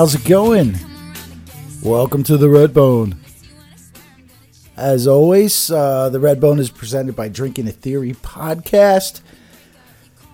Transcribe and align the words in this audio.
How's 0.00 0.14
it 0.14 0.24
going? 0.24 0.78
Welcome 1.82 2.22
to 2.22 2.38
the 2.38 2.48
Red 2.48 2.72
Bone. 2.72 3.20
As 4.74 5.06
always, 5.06 5.70
uh, 5.70 6.08
the 6.08 6.18
Red 6.18 6.40
Bone 6.40 6.58
is 6.58 6.70
presented 6.70 7.14
by 7.14 7.28
Drinking 7.28 7.68
a 7.68 7.70
Theory 7.70 8.14
podcast, 8.14 9.20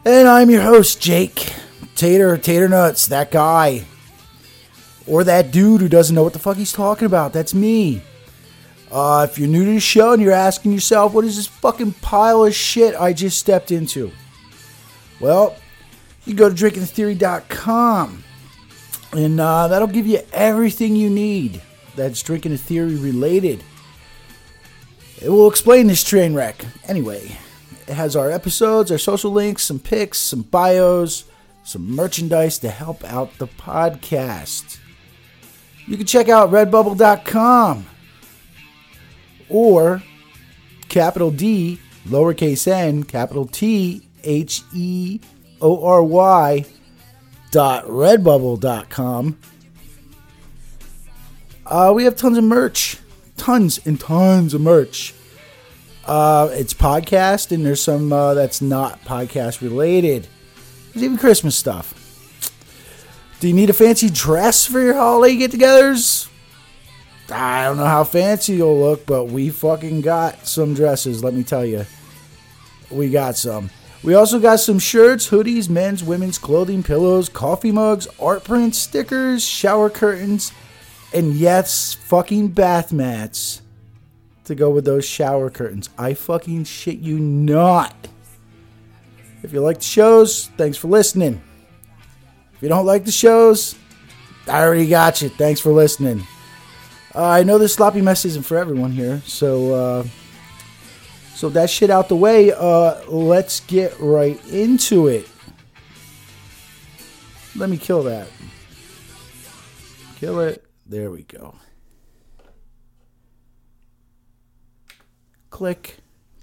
and 0.04 0.28
I'm 0.28 0.50
your 0.50 0.62
host, 0.62 1.02
Jake 1.02 1.52
Tater 1.96 2.36
Tater 2.36 2.68
Nuts, 2.68 3.08
that 3.08 3.32
guy, 3.32 3.86
or 5.04 5.24
that 5.24 5.50
dude 5.50 5.80
who 5.80 5.88
doesn't 5.88 6.14
know 6.14 6.22
what 6.22 6.32
the 6.32 6.38
fuck 6.38 6.58
he's 6.58 6.72
talking 6.72 7.06
about. 7.06 7.32
That's 7.32 7.52
me. 7.52 8.02
Uh, 8.88 9.26
if 9.28 9.36
you're 9.36 9.48
new 9.48 9.64
to 9.64 9.72
the 9.72 9.80
show 9.80 10.12
and 10.12 10.22
you're 10.22 10.30
asking 10.30 10.74
yourself, 10.74 11.12
what 11.12 11.24
is 11.24 11.34
this 11.34 11.48
fucking 11.48 11.94
pile 11.94 12.44
of 12.44 12.54
shit 12.54 12.94
I 12.94 13.12
just 13.12 13.40
stepped 13.40 13.72
into? 13.72 14.12
Well, 15.18 15.56
you 16.24 16.34
go 16.34 16.48
to 16.48 16.54
drinkingtheory.com 16.54 18.22
and 19.16 19.40
uh, 19.40 19.66
that'll 19.68 19.88
give 19.88 20.06
you 20.06 20.20
everything 20.32 20.94
you 20.94 21.08
need 21.08 21.62
that's 21.94 22.22
drinking 22.22 22.52
a 22.52 22.58
theory 22.58 22.96
related. 22.96 23.64
It 25.22 25.30
will 25.30 25.48
explain 25.48 25.86
this 25.86 26.04
train 26.04 26.34
wreck. 26.34 26.62
Anyway, 26.86 27.38
it 27.86 27.94
has 27.94 28.14
our 28.14 28.30
episodes, 28.30 28.92
our 28.92 28.98
social 28.98 29.30
links, 29.30 29.62
some 29.62 29.78
pics, 29.78 30.18
some 30.18 30.42
bios, 30.42 31.24
some 31.64 31.90
merchandise 31.96 32.58
to 32.58 32.68
help 32.68 33.02
out 33.04 33.38
the 33.38 33.46
podcast. 33.46 34.78
You 35.86 35.96
can 35.96 36.06
check 36.06 36.28
out 36.28 36.50
redbubble.com 36.50 37.86
or 39.48 40.02
capital 40.88 41.30
D, 41.30 41.80
lowercase 42.06 42.68
n, 42.68 43.04
capital 43.04 43.46
T, 43.46 44.02
H 44.24 44.62
E 44.74 45.20
O 45.62 45.82
R 45.86 46.02
Y 46.02 46.66
dot 47.50 47.84
redbubble.com. 47.86 49.38
Uh, 51.64 51.92
we 51.94 52.04
have 52.04 52.16
tons 52.16 52.38
of 52.38 52.44
merch, 52.44 52.98
tons 53.36 53.84
and 53.86 53.98
tons 53.98 54.54
of 54.54 54.60
merch. 54.60 55.14
Uh, 56.04 56.48
it's 56.52 56.72
podcast, 56.72 57.50
and 57.50 57.66
there's 57.66 57.82
some 57.82 58.12
uh, 58.12 58.34
that's 58.34 58.62
not 58.62 59.04
podcast 59.04 59.60
related. 59.60 60.28
There's 60.92 61.04
even 61.04 61.18
Christmas 61.18 61.56
stuff. 61.56 61.94
Do 63.40 63.48
you 63.48 63.54
need 63.54 63.68
a 63.68 63.74
fancy 63.74 64.08
dress 64.08 64.64
for 64.64 64.80
your 64.80 64.94
holiday 64.94 65.36
get-togethers? 65.36 66.28
I 67.30 67.64
don't 67.64 67.76
know 67.76 67.84
how 67.84 68.04
fancy 68.04 68.54
you'll 68.54 68.78
look, 68.78 69.04
but 69.04 69.24
we 69.24 69.50
fucking 69.50 70.00
got 70.00 70.46
some 70.46 70.74
dresses. 70.74 71.24
Let 71.24 71.34
me 71.34 71.42
tell 71.42 71.66
you, 71.66 71.84
we 72.90 73.10
got 73.10 73.36
some. 73.36 73.70
We 74.06 74.14
also 74.14 74.38
got 74.38 74.60
some 74.60 74.78
shirts, 74.78 75.30
hoodies, 75.30 75.68
men's, 75.68 76.04
women's 76.04 76.38
clothing, 76.38 76.84
pillows, 76.84 77.28
coffee 77.28 77.72
mugs, 77.72 78.06
art 78.20 78.44
prints, 78.44 78.78
stickers, 78.78 79.44
shower 79.44 79.90
curtains, 79.90 80.52
and 81.12 81.34
yes, 81.34 81.94
fucking 81.94 82.50
bath 82.50 82.92
mats 82.92 83.62
to 84.44 84.54
go 84.54 84.70
with 84.70 84.84
those 84.84 85.04
shower 85.04 85.50
curtains. 85.50 85.90
I 85.98 86.14
fucking 86.14 86.62
shit 86.64 86.98
you 87.00 87.18
not. 87.18 88.06
If 89.42 89.52
you 89.52 89.60
like 89.60 89.78
the 89.78 89.84
shows, 89.84 90.50
thanks 90.56 90.78
for 90.78 90.86
listening. 90.86 91.42
If 92.54 92.62
you 92.62 92.68
don't 92.68 92.86
like 92.86 93.06
the 93.06 93.10
shows, 93.10 93.74
I 94.46 94.62
already 94.62 94.86
got 94.86 95.20
you. 95.20 95.30
Thanks 95.30 95.58
for 95.58 95.72
listening. 95.72 96.24
Uh, 97.12 97.24
I 97.24 97.42
know 97.42 97.58
this 97.58 97.74
sloppy 97.74 98.02
mess 98.02 98.24
isn't 98.24 98.44
for 98.44 98.56
everyone 98.56 98.92
here, 98.92 99.20
so 99.26 99.74
uh, 99.74 100.04
so 101.36 101.50
that 101.50 101.68
shit 101.68 101.90
out 101.90 102.08
the 102.08 102.16
way. 102.16 102.50
Uh, 102.50 102.98
let's 103.08 103.60
get 103.60 103.94
right 104.00 104.42
into 104.46 105.06
it. 105.06 105.28
Let 107.54 107.68
me 107.68 107.76
kill 107.76 108.02
that. 108.04 108.28
Kill 110.16 110.40
it. 110.40 110.64
There 110.86 111.10
we 111.10 111.24
go. 111.24 111.56
Click, 115.50 115.98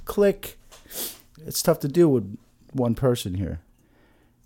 click. 0.05 0.59
It's 1.43 1.63
tough 1.63 1.79
to 1.79 1.87
deal 1.87 2.09
with 2.09 2.37
one 2.71 2.93
person 2.93 3.33
here. 3.33 3.61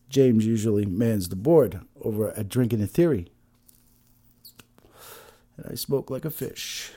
James 0.07 0.45
usually 0.45 0.85
mans 0.85 1.27
the 1.27 1.35
board 1.35 1.81
over 2.01 2.29
at 2.37 2.47
Drinking 2.47 2.81
a 2.81 2.87
Theory. 2.87 3.27
And 5.57 5.73
I 5.73 5.75
smoke 5.75 6.09
like 6.09 6.23
a 6.23 6.31
fish. 6.31 6.93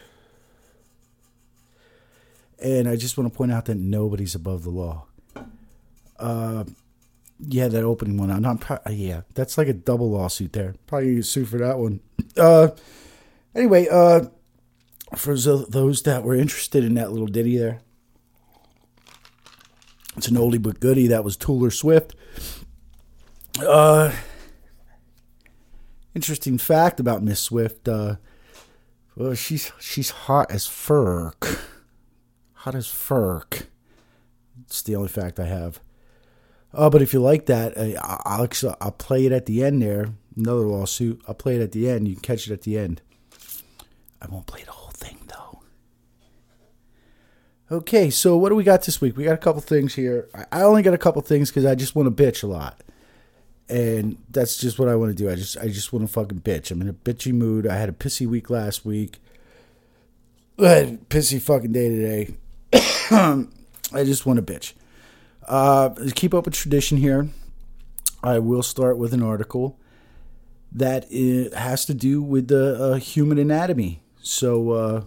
And 2.62 2.88
I 2.88 2.96
just 2.96 3.16
want 3.16 3.32
to 3.32 3.36
point 3.36 3.52
out 3.52 3.66
that 3.66 3.76
nobody's 3.76 4.34
above 4.34 4.64
the 4.64 4.70
law. 4.70 5.06
Uh, 6.18 6.64
yeah, 7.38 7.68
that 7.68 7.84
opening 7.84 8.18
one. 8.18 8.30
I'm 8.30 8.42
not. 8.42 8.60
Pro- 8.60 8.78
yeah, 8.90 9.22
that's 9.34 9.56
like 9.56 9.68
a 9.68 9.72
double 9.72 10.10
lawsuit 10.10 10.52
there. 10.52 10.74
Probably 10.86 11.22
sue 11.22 11.44
for 11.46 11.58
that 11.58 11.78
one. 11.78 12.00
Uh, 12.36 12.68
anyway, 13.54 13.88
uh, 13.90 14.26
for 15.16 15.36
those 15.36 16.02
that 16.02 16.22
were 16.22 16.34
interested 16.34 16.84
in 16.84 16.94
that 16.94 17.12
little 17.12 17.26
ditty 17.26 17.56
there, 17.56 17.80
it's 20.16 20.28
an 20.28 20.36
oldie 20.36 20.62
but 20.62 20.80
goodie. 20.80 21.06
That 21.06 21.24
was 21.24 21.36
Taylor 21.36 21.70
Swift. 21.70 22.14
Uh, 23.66 24.12
interesting 26.14 26.58
fact 26.58 27.00
about 27.00 27.22
Miss 27.22 27.40
Swift. 27.40 27.88
Uh, 27.88 28.16
well, 29.16 29.34
she's 29.34 29.72
she's 29.80 30.10
hot 30.10 30.50
as 30.50 30.66
furk. 30.66 31.58
Hot 32.60 32.74
as 32.74 32.88
furk. 32.88 33.68
It's 34.66 34.82
the 34.82 34.94
only 34.94 35.08
fact 35.08 35.40
I 35.40 35.46
have. 35.46 35.80
Uh, 36.74 36.90
but 36.90 37.00
if 37.00 37.14
you 37.14 37.20
like 37.20 37.46
that, 37.46 37.74
uh, 37.74 37.98
I'll, 38.02 38.46
I'll 38.82 38.92
play 38.92 39.24
it 39.24 39.32
at 39.32 39.46
the 39.46 39.64
end 39.64 39.80
there. 39.80 40.10
Another 40.36 40.66
lawsuit. 40.66 41.22
I'll 41.26 41.34
play 41.34 41.56
it 41.56 41.62
at 41.62 41.72
the 41.72 41.88
end. 41.88 42.06
You 42.06 42.16
can 42.16 42.22
catch 42.22 42.46
it 42.46 42.52
at 42.52 42.60
the 42.60 42.76
end. 42.76 43.00
I 44.20 44.26
won't 44.26 44.46
play 44.46 44.62
the 44.62 44.72
whole 44.72 44.90
thing, 44.90 45.20
though. 45.26 45.62
Okay, 47.72 48.10
so 48.10 48.36
what 48.36 48.50
do 48.50 48.56
we 48.56 48.62
got 48.62 48.82
this 48.82 49.00
week? 49.00 49.16
We 49.16 49.24
got 49.24 49.32
a 49.32 49.38
couple 49.38 49.62
things 49.62 49.94
here. 49.94 50.28
I 50.52 50.60
only 50.60 50.82
got 50.82 50.92
a 50.92 50.98
couple 50.98 51.22
things 51.22 51.48
because 51.48 51.64
I 51.64 51.74
just 51.74 51.94
want 51.94 52.14
to 52.14 52.22
bitch 52.24 52.42
a 52.44 52.46
lot. 52.46 52.82
And 53.70 54.18
that's 54.28 54.58
just 54.58 54.78
what 54.78 54.90
I 54.90 54.96
want 54.96 55.16
to 55.16 55.16
do. 55.16 55.30
I 55.30 55.34
just 55.34 55.56
I 55.56 55.68
just 55.68 55.94
want 55.94 56.06
to 56.06 56.12
fucking 56.12 56.42
bitch. 56.42 56.70
I'm 56.70 56.82
in 56.82 56.90
a 56.90 56.92
bitchy 56.92 57.32
mood. 57.32 57.66
I 57.66 57.76
had 57.76 57.88
a 57.88 57.92
pissy 57.92 58.26
week 58.26 58.50
last 58.50 58.84
week. 58.84 59.18
I 60.58 60.68
had 60.68 60.88
a 60.88 60.96
pissy 60.98 61.40
fucking 61.40 61.72
day 61.72 61.88
today. 61.88 62.34
I 62.72 64.04
just 64.04 64.26
want 64.26 64.44
to 64.44 64.52
bitch. 64.52 64.72
Uh, 65.46 65.90
keep 66.14 66.32
up 66.32 66.44
with 66.44 66.54
tradition 66.54 66.98
here. 66.98 67.28
I 68.22 68.38
will 68.38 68.62
start 68.62 68.98
with 68.98 69.12
an 69.14 69.22
article 69.22 69.78
that 70.72 71.10
has 71.10 71.84
to 71.86 71.94
do 71.94 72.22
with 72.22 72.48
the 72.48 72.82
uh, 72.82 72.94
human 72.96 73.38
anatomy. 73.38 74.02
So 74.22 74.70
uh, 74.70 75.04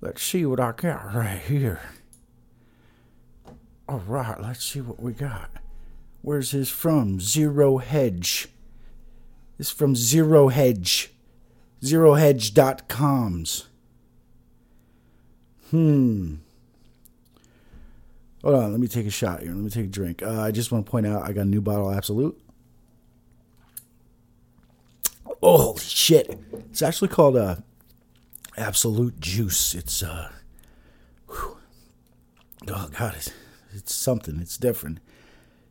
let's 0.00 0.22
see 0.22 0.44
what 0.44 0.60
I 0.60 0.72
got 0.72 1.14
right 1.14 1.38
here. 1.38 1.80
All 3.88 4.02
right, 4.06 4.40
let's 4.40 4.64
see 4.64 4.80
what 4.80 5.00
we 5.00 5.12
got. 5.12 5.50
Where's 6.22 6.50
this 6.50 6.68
from? 6.68 7.20
Zero 7.20 7.78
Hedge. 7.78 8.48
This 9.58 9.68
is 9.68 9.72
from 9.72 9.94
Zero 9.94 10.48
Hedge. 10.48 11.12
ZeroHedge.coms. 11.82 13.66
Hmm. 15.70 16.36
Hold 18.42 18.54
on, 18.54 18.70
let 18.70 18.80
me 18.80 18.86
take 18.86 19.06
a 19.06 19.10
shot 19.10 19.42
here. 19.42 19.52
Let 19.52 19.64
me 19.64 19.70
take 19.70 19.86
a 19.86 19.88
drink. 19.88 20.22
Uh, 20.22 20.40
I 20.40 20.50
just 20.50 20.70
want 20.70 20.86
to 20.86 20.90
point 20.90 21.06
out 21.06 21.22
I 21.22 21.32
got 21.32 21.42
a 21.42 21.46
new 21.46 21.60
bottle 21.60 21.90
Absolut. 21.90 22.40
Oh 25.42 25.76
shit! 25.78 26.38
It's 26.70 26.82
actually 26.82 27.08
called 27.08 27.36
uh, 27.36 27.56
Absolut 28.56 29.20
Juice. 29.20 29.74
It's 29.74 30.02
uh, 30.02 30.30
whew. 31.28 31.58
oh 32.68 32.88
god, 32.96 33.14
it's, 33.16 33.30
it's 33.72 33.94
something. 33.94 34.40
It's 34.40 34.56
different. 34.56 34.98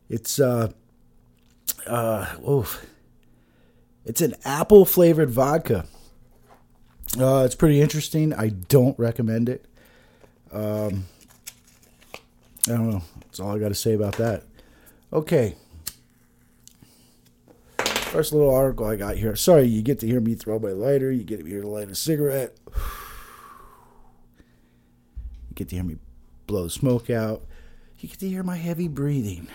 It's 0.08 0.38
uh, 0.38 0.72
uh, 1.86 2.36
oof. 2.48 2.86
It's 4.04 4.20
an 4.20 4.34
apple 4.44 4.84
flavored 4.84 5.30
vodka. 5.30 5.86
Uh, 7.18 7.42
it's 7.44 7.54
pretty 7.54 7.80
interesting. 7.80 8.32
I 8.32 8.50
don't 8.50 8.98
recommend 8.98 9.48
it. 9.48 9.66
Um, 10.52 11.06
I 12.68 12.72
don't 12.72 12.90
know. 12.90 13.02
That's 13.20 13.40
all 13.40 13.54
I 13.54 13.58
got 13.58 13.68
to 13.68 13.74
say 13.74 13.94
about 13.94 14.16
that. 14.16 14.42
Okay. 15.12 15.54
First 17.78 18.32
little 18.32 18.54
article 18.54 18.86
I 18.86 18.96
got 18.96 19.16
here. 19.16 19.36
Sorry, 19.36 19.66
you 19.66 19.82
get 19.82 20.00
to 20.00 20.06
hear 20.06 20.20
me 20.20 20.34
throw 20.34 20.58
my 20.58 20.70
lighter. 20.70 21.12
You 21.12 21.22
get 21.22 21.40
to 21.40 21.46
hear 21.46 21.62
to 21.62 21.68
light 21.68 21.90
a 21.90 21.94
cigarette. 21.94 22.56
You 25.48 25.54
get 25.54 25.68
to 25.68 25.74
hear 25.74 25.84
me 25.84 25.98
blow 26.46 26.64
the 26.64 26.70
smoke 26.70 27.10
out. 27.10 27.42
You 27.98 28.08
get 28.08 28.18
to 28.20 28.28
hear 28.28 28.42
my 28.42 28.56
heavy 28.56 28.88
breathing. 28.88 29.48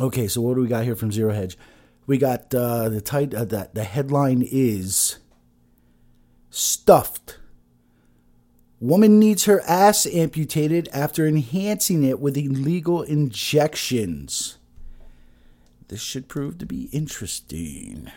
Okay, 0.00 0.28
so 0.28 0.40
what 0.40 0.54
do 0.54 0.62
we 0.62 0.68
got 0.68 0.84
here 0.84 0.96
from 0.96 1.12
Zero 1.12 1.32
Hedge? 1.32 1.58
We 2.06 2.18
got 2.18 2.54
uh, 2.54 2.88
the 2.88 3.00
tight. 3.00 3.34
Uh, 3.34 3.44
the 3.44 3.84
headline 3.84 4.46
is 4.48 5.18
stuffed 6.50 7.38
Woman 8.82 9.20
needs 9.20 9.44
her 9.44 9.60
ass 9.60 10.08
amputated 10.12 10.88
after 10.92 11.24
enhancing 11.24 12.02
it 12.02 12.18
with 12.18 12.36
illegal 12.36 13.02
injections. 13.02 14.58
this 15.86 16.00
should 16.00 16.26
prove 16.26 16.58
to 16.58 16.66
be 16.66 16.88
interesting. 16.90 18.10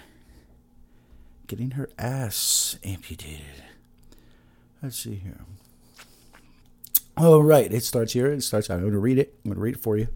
Getting 1.45 1.71
her 1.71 1.91
ass 2.00 2.79
amputated. 2.83 3.63
Let's 4.81 4.97
see 4.97 5.21
here. 5.23 5.41
All 7.15 7.44
right. 7.44 7.71
It 7.71 7.83
starts 7.83 8.13
here. 8.13 8.31
It 8.31 8.41
starts. 8.41 8.67
I'm 8.71 8.79
going 8.79 8.91
to 8.91 8.97
read 8.97 9.19
it. 9.19 9.35
I'm 9.45 9.51
going 9.51 9.57
to 9.57 9.62
read 9.62 9.75
it 9.75 9.83
for 9.83 9.97
you. 9.97 10.07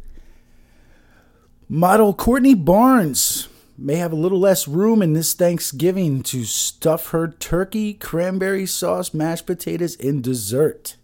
Model 1.69 2.11
Courtney 2.11 2.55
Barnes 2.55 3.49
may 3.79 3.95
have 3.95 4.11
a 4.11 4.17
little 4.17 4.39
less 4.39 4.67
room 4.67 5.01
in 5.01 5.13
this 5.13 5.33
Thanksgiving 5.33 6.21
to 6.23 6.43
stuff 6.43 7.09
her 7.09 7.27
turkey, 7.27 7.93
cranberry 7.93 8.65
sauce, 8.65 9.13
mashed 9.13 9.45
potatoes, 9.45 9.95
and 9.97 10.23
dessert. 10.23 10.97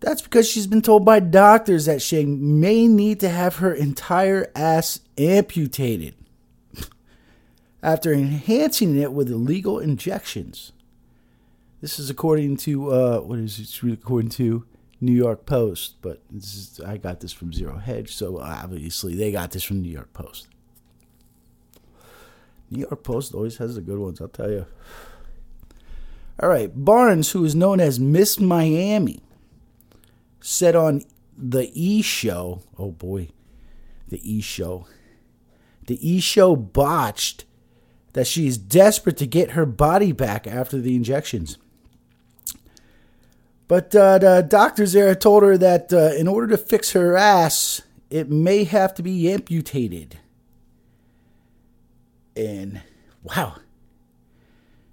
That's 0.00 0.22
because 0.22 0.48
she's 0.48 0.66
been 0.66 0.82
told 0.82 1.04
by 1.04 1.20
doctors 1.20 1.86
that 1.86 2.00
she 2.00 2.24
may 2.24 2.86
need 2.86 3.18
to 3.20 3.28
have 3.28 3.56
her 3.56 3.74
entire 3.74 4.50
ass 4.54 5.00
amputated 5.16 6.14
after 7.82 8.12
enhancing 8.12 8.96
it 8.96 9.12
with 9.12 9.30
illegal 9.30 9.80
injections. 9.80 10.72
This 11.80 11.98
is 11.98 12.10
according 12.10 12.58
to 12.58 12.92
uh, 12.92 13.18
what 13.20 13.38
is 13.38 13.58
it? 13.58 13.92
According 13.92 14.30
to 14.30 14.64
New 15.00 15.12
York 15.12 15.46
Post, 15.46 15.96
but 16.02 16.22
is, 16.34 16.80
I 16.84 16.96
got 16.96 17.20
this 17.20 17.32
from 17.32 17.52
Zero 17.52 17.78
Hedge, 17.78 18.14
so 18.14 18.38
obviously 18.38 19.14
they 19.14 19.32
got 19.32 19.52
this 19.52 19.64
from 19.64 19.82
New 19.82 19.90
York 19.90 20.12
Post. 20.12 20.48
New 22.70 22.80
York 22.80 23.02
Post 23.02 23.34
always 23.34 23.56
has 23.58 23.74
the 23.74 23.80
good 23.80 23.98
ones, 23.98 24.20
I'll 24.20 24.28
tell 24.28 24.50
you. 24.50 24.66
All 26.40 26.48
right, 26.48 26.70
Barnes, 26.72 27.32
who 27.32 27.44
is 27.44 27.54
known 27.54 27.80
as 27.80 27.98
Miss 27.98 28.38
Miami, 28.38 29.20
said 30.40 30.76
on 30.76 31.02
the 31.36 31.70
E 31.74 32.02
Show, 32.02 32.62
oh 32.78 32.92
boy, 32.92 33.28
the 34.08 34.20
E 34.22 34.40
Show, 34.40 34.86
the 35.86 35.98
E 36.08 36.20
Show 36.20 36.54
botched 36.54 37.44
that 38.12 38.26
she 38.26 38.46
is 38.46 38.58
desperate 38.58 39.16
to 39.16 39.26
get 39.26 39.52
her 39.52 39.66
body 39.66 40.12
back 40.12 40.46
after 40.46 40.78
the 40.78 40.94
injections. 40.96 41.58
But 43.66 43.94
uh, 43.94 44.18
the 44.18 44.46
doctors 44.48 44.92
there 44.92 45.14
told 45.14 45.42
her 45.42 45.58
that 45.58 45.92
uh, 45.92 46.12
in 46.16 46.26
order 46.26 46.46
to 46.48 46.56
fix 46.56 46.92
her 46.92 47.16
ass, 47.16 47.82
it 48.10 48.30
may 48.30 48.64
have 48.64 48.94
to 48.94 49.02
be 49.02 49.30
amputated. 49.30 50.18
And 52.38 52.82
wow, 53.24 53.56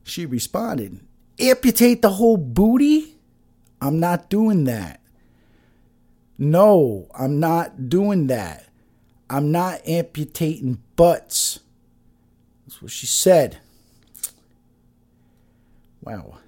she 0.03 0.25
responded, 0.25 0.99
Amputate 1.39 2.01
the 2.01 2.09
whole 2.09 2.37
booty? 2.37 3.17
I'm 3.79 3.99
not 3.99 4.29
doing 4.29 4.63
that. 4.63 4.99
No, 6.39 7.07
I'm 7.17 7.39
not 7.39 7.87
doing 7.87 8.27
that. 8.27 8.65
I'm 9.29 9.51
not 9.51 9.87
amputating 9.87 10.81
butts. 10.95 11.59
That's 12.65 12.81
what 12.81 12.91
she 12.91 13.05
said. 13.05 13.59
Wow. 16.01 16.39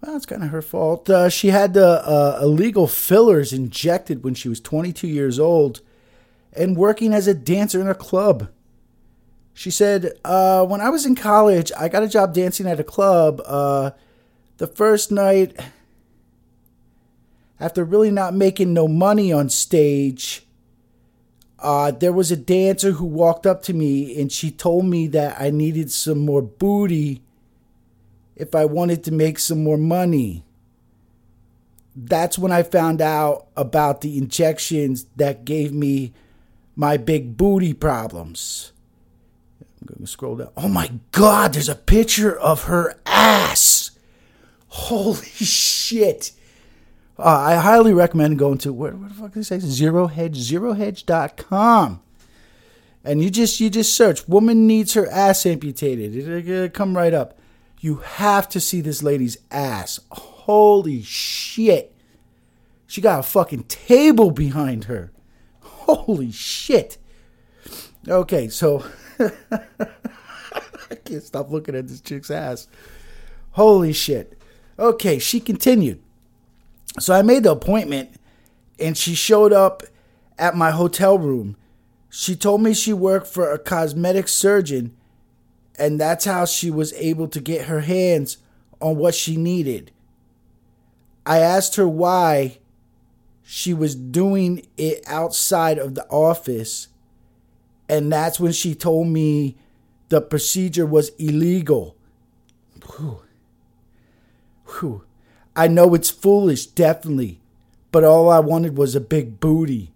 Well, 0.00 0.16
it's 0.16 0.26
kind 0.26 0.42
of 0.42 0.50
her 0.50 0.62
fault. 0.62 1.10
Uh, 1.10 1.28
she 1.28 1.48
had 1.48 1.74
the 1.74 2.06
uh, 2.06 2.38
illegal 2.42 2.86
fillers 2.86 3.52
injected 3.52 4.22
when 4.22 4.34
she 4.34 4.48
was 4.48 4.60
22 4.60 5.08
years 5.08 5.38
old 5.38 5.80
and 6.52 6.76
working 6.76 7.12
as 7.12 7.26
a 7.26 7.34
dancer 7.34 7.80
in 7.80 7.88
a 7.88 7.94
club. 7.94 8.48
She 9.54 9.70
said, 9.70 10.12
uh, 10.24 10.64
When 10.66 10.80
I 10.80 10.88
was 10.88 11.06
in 11.06 11.14
college, 11.14 11.70
I 11.78 11.88
got 11.88 12.02
a 12.02 12.08
job 12.08 12.34
dancing 12.34 12.66
at 12.66 12.80
a 12.80 12.84
club. 12.84 13.40
Uh, 13.44 13.90
the 14.58 14.66
first 14.66 15.10
night, 15.10 15.58
after 17.60 17.84
really 17.84 18.10
not 18.10 18.34
making 18.34 18.72
no 18.72 18.88
money 18.88 19.32
on 19.32 19.48
stage, 19.48 20.46
uh, 21.58 21.92
there 21.92 22.12
was 22.12 22.32
a 22.32 22.36
dancer 22.36 22.92
who 22.92 23.06
walked 23.06 23.46
up 23.46 23.62
to 23.62 23.72
me 23.72 24.20
and 24.20 24.32
she 24.32 24.50
told 24.50 24.84
me 24.84 25.06
that 25.06 25.40
I 25.40 25.50
needed 25.50 25.92
some 25.92 26.18
more 26.18 26.42
booty 26.42 27.22
if 28.34 28.54
I 28.54 28.64
wanted 28.64 29.04
to 29.04 29.12
make 29.12 29.38
some 29.38 29.62
more 29.62 29.76
money. 29.76 30.44
That's 31.94 32.38
when 32.38 32.50
I 32.50 32.64
found 32.64 33.00
out 33.00 33.46
about 33.56 34.00
the 34.00 34.18
injections 34.18 35.06
that 35.16 35.44
gave 35.44 35.72
me 35.72 36.12
my 36.74 36.96
big 36.96 37.36
booty 37.36 37.74
problems. 37.74 38.71
I'm 39.90 39.96
to 40.00 40.06
scroll 40.06 40.36
down. 40.36 40.50
Oh 40.56 40.68
my 40.68 40.90
God, 41.10 41.54
there's 41.54 41.68
a 41.68 41.74
picture 41.74 42.38
of 42.38 42.64
her 42.64 42.98
ass. 43.06 43.90
Holy 44.68 45.26
shit. 45.26 46.32
Uh, 47.18 47.24
I 47.24 47.56
highly 47.56 47.92
recommend 47.92 48.38
going 48.38 48.58
to, 48.58 48.72
where, 48.72 48.92
where 48.92 49.08
the 49.08 49.14
fuck 49.14 49.36
it 49.36 49.44
say? 49.44 49.58
Zero 49.58 50.06
Hedge, 50.06 50.38
zerohedge.com 50.38 52.00
and 53.04 53.20
you 53.20 53.30
just 53.30 53.58
you 53.58 53.68
just 53.68 53.96
search 53.96 54.28
woman 54.28 54.64
needs 54.64 54.94
her 54.94 55.10
ass 55.10 55.44
amputated 55.44 56.14
it'll 56.14 56.68
come 56.68 56.96
right 56.96 57.12
up 57.12 57.36
you 57.82 57.96
have 57.96 58.48
to 58.50 58.60
see 58.60 58.80
this 58.80 59.02
lady's 59.02 59.38
ass. 59.50 59.98
Holy 60.12 61.02
shit. 61.02 61.92
She 62.86 63.00
got 63.00 63.18
a 63.18 63.24
fucking 63.24 63.64
table 63.64 64.30
behind 64.30 64.84
her. 64.84 65.10
Holy 65.60 66.30
shit. 66.30 66.96
Okay, 68.06 68.48
so 68.48 68.84
I 70.90 70.94
can't 71.04 71.22
stop 71.22 71.50
looking 71.50 71.74
at 71.74 71.88
this 71.88 72.00
chick's 72.00 72.30
ass. 72.30 72.68
Holy 73.52 73.92
shit. 73.92 74.38
Okay, 74.78 75.18
she 75.18 75.40
continued. 75.40 76.00
So 76.98 77.14
I 77.14 77.22
made 77.22 77.44
the 77.44 77.52
appointment 77.52 78.10
and 78.78 78.96
she 78.96 79.14
showed 79.14 79.52
up 79.52 79.82
at 80.38 80.56
my 80.56 80.70
hotel 80.70 81.18
room. 81.18 81.56
She 82.10 82.36
told 82.36 82.62
me 82.62 82.74
she 82.74 82.92
worked 82.92 83.26
for 83.26 83.50
a 83.50 83.58
cosmetic 83.58 84.28
surgeon 84.28 84.94
and 85.78 86.00
that's 86.00 86.24
how 86.24 86.44
she 86.44 86.70
was 86.70 86.92
able 86.94 87.28
to 87.28 87.40
get 87.40 87.66
her 87.66 87.80
hands 87.80 88.38
on 88.80 88.96
what 88.96 89.14
she 89.14 89.36
needed. 89.36 89.90
I 91.24 91.38
asked 91.38 91.76
her 91.76 91.88
why 91.88 92.58
she 93.42 93.72
was 93.72 93.94
doing 93.94 94.66
it 94.76 95.02
outside 95.06 95.78
of 95.78 95.94
the 95.94 96.06
office, 96.08 96.88
and 97.88 98.12
that's 98.12 98.40
when 98.40 98.52
she 98.52 98.74
told 98.74 99.08
me 99.08 99.56
the 100.08 100.20
procedure 100.20 100.86
was 100.86 101.10
illegal. 101.18 101.96
Whew. 102.96 103.22
Whew. 104.66 105.04
I 105.54 105.68
know 105.68 105.94
it's 105.94 106.10
foolish, 106.10 106.66
definitely, 106.66 107.40
but 107.90 108.04
all 108.04 108.30
I 108.30 108.40
wanted 108.40 108.76
was 108.76 108.94
a 108.94 109.00
big 109.00 109.40
booty. 109.40 109.92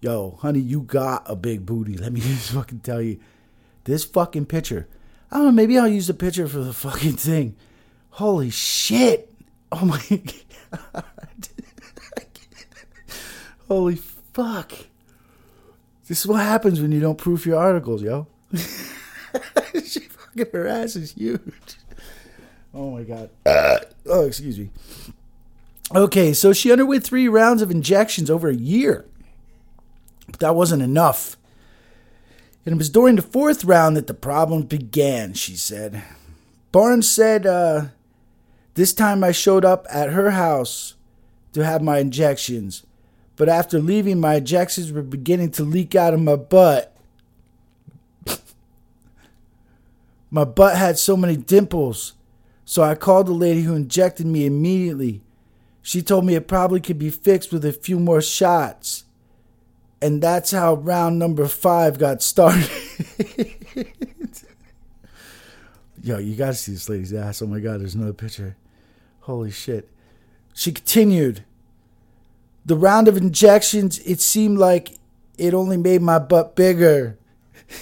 Yo, 0.00 0.38
honey, 0.40 0.60
you 0.60 0.80
got 0.80 1.22
a 1.26 1.36
big 1.36 1.66
booty. 1.66 1.96
Let 1.96 2.12
me 2.12 2.20
just 2.22 2.50
fucking 2.50 2.80
tell 2.80 3.02
you. 3.02 3.20
This 3.84 4.04
fucking 4.04 4.46
picture 4.46 4.88
I 5.30 5.36
don't 5.36 5.46
know, 5.46 5.52
maybe 5.52 5.78
I'll 5.78 5.86
use 5.86 6.08
the 6.08 6.14
picture 6.14 6.48
for 6.48 6.58
the 6.58 6.72
fucking 6.72 7.12
thing. 7.12 7.54
Holy 8.10 8.50
shit. 8.50 9.32
Oh 9.70 9.84
my 9.84 10.02
god. 10.92 11.04
Holy 13.68 13.94
fuck. 13.94 14.72
This 16.10 16.22
is 16.22 16.26
what 16.26 16.40
happens 16.40 16.80
when 16.80 16.90
you 16.90 16.98
don't 16.98 17.18
proof 17.18 17.46
your 17.46 17.56
articles, 17.56 18.02
yo. 18.02 18.26
she 18.52 20.00
fucking 20.00 20.46
her 20.52 20.66
ass 20.66 20.96
is 20.96 21.12
huge. 21.12 21.76
Oh 22.74 22.90
my 22.90 23.04
god. 23.04 23.30
Uh, 23.46 23.78
oh, 24.06 24.26
excuse 24.26 24.58
me. 24.58 24.70
Okay, 25.94 26.32
so 26.32 26.52
she 26.52 26.72
underwent 26.72 27.04
three 27.04 27.28
rounds 27.28 27.62
of 27.62 27.70
injections 27.70 28.28
over 28.28 28.48
a 28.48 28.56
year. 28.56 29.06
But 30.26 30.40
that 30.40 30.56
wasn't 30.56 30.82
enough. 30.82 31.36
And 32.66 32.72
it 32.72 32.78
was 32.78 32.90
during 32.90 33.14
the 33.14 33.22
fourth 33.22 33.64
round 33.64 33.96
that 33.96 34.08
the 34.08 34.12
problem 34.12 34.62
began, 34.62 35.34
she 35.34 35.54
said. 35.54 36.02
Barnes 36.72 37.08
said, 37.08 37.46
uh, 37.46 37.84
This 38.74 38.92
time 38.92 39.22
I 39.22 39.30
showed 39.30 39.64
up 39.64 39.86
at 39.88 40.10
her 40.10 40.32
house 40.32 40.94
to 41.52 41.64
have 41.64 41.82
my 41.82 41.98
injections, 41.98 42.84
but 43.40 43.48
after 43.48 43.78
leaving, 43.78 44.20
my 44.20 44.34
injections 44.34 44.92
were 44.92 45.00
beginning 45.00 45.50
to 45.52 45.62
leak 45.62 45.94
out 45.94 46.12
of 46.12 46.20
my 46.20 46.36
butt. 46.36 46.94
my 50.30 50.44
butt 50.44 50.76
had 50.76 50.98
so 50.98 51.16
many 51.16 51.38
dimples, 51.38 52.12
so 52.66 52.82
I 52.82 52.94
called 52.94 53.28
the 53.28 53.32
lady 53.32 53.62
who 53.62 53.74
injected 53.74 54.26
me 54.26 54.44
immediately. 54.44 55.22
She 55.80 56.02
told 56.02 56.26
me 56.26 56.34
it 56.34 56.48
probably 56.48 56.80
could 56.80 56.98
be 56.98 57.08
fixed 57.08 57.50
with 57.50 57.64
a 57.64 57.72
few 57.72 57.98
more 57.98 58.20
shots. 58.20 59.04
And 60.02 60.22
that's 60.22 60.50
how 60.50 60.74
round 60.74 61.18
number 61.18 61.48
five 61.48 61.98
got 61.98 62.20
started. 62.20 62.68
Yo, 66.02 66.18
you 66.18 66.36
gotta 66.36 66.52
see 66.52 66.72
this 66.72 66.90
lady's 66.90 67.14
ass. 67.14 67.40
Oh 67.40 67.46
my 67.46 67.60
god, 67.60 67.80
there's 67.80 67.94
another 67.94 68.12
picture. 68.12 68.58
Holy 69.20 69.50
shit. 69.50 69.88
She 70.52 70.72
continued. 70.72 71.46
The 72.64 72.76
round 72.76 73.08
of 73.08 73.16
injections, 73.16 73.98
it 74.00 74.20
seemed 74.20 74.58
like 74.58 74.98
it 75.38 75.54
only 75.54 75.76
made 75.76 76.02
my 76.02 76.18
butt 76.18 76.54
bigger. 76.54 77.18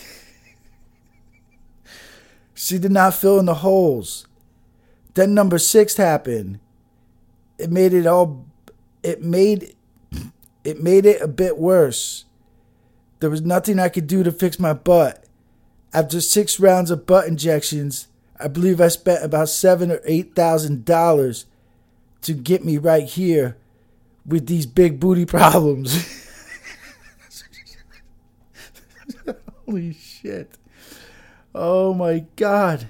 she 2.55 2.79
did 2.79 2.93
not 2.93 3.15
fill 3.15 3.39
in 3.39 3.47
the 3.47 3.55
holes. 3.55 4.27
Then 5.15 5.35
number 5.35 5.59
six 5.59 5.97
happened. 5.97 6.61
It 7.59 7.71
made 7.71 7.93
it 7.93 8.07
all 8.07 8.47
it 9.03 9.23
made 9.23 9.75
it 10.63 10.81
made 10.81 11.07
it 11.07 11.21
a 11.21 11.29
bit 11.29 11.59
worse. 11.59 12.25
There 13.19 13.31
was 13.31 13.41
nothing 13.41 13.81
I 13.81 13.89
could 13.89 14.07
do 14.07 14.23
to 14.23 14.31
fix 14.31 14.61
my 14.61 14.75
butt. 14.75 15.25
After 15.93 16.21
six 16.21 16.61
rounds 16.61 16.93
of 16.93 17.07
butt 17.07 17.27
injections, 17.27 18.07
I 18.39 18.47
believe 18.47 18.81
I 18.81 18.89
spent 18.89 19.25
about 19.25 19.49
seven 19.49 19.91
or 19.91 20.01
eight 20.05 20.37
thousand 20.37 20.85
dollars 20.85 21.47
to 22.23 22.33
get 22.33 22.65
me 22.65 22.79
right 22.79 23.05
here 23.05 23.57
with 24.29 24.47
these 24.47 24.67
big 24.67 25.01
booty 25.01 25.25
problems. 25.25 26.07
Holy 29.67 29.93
shit. 29.93 30.57
Oh 31.55 31.95
my 31.95 32.27
god. 32.37 32.89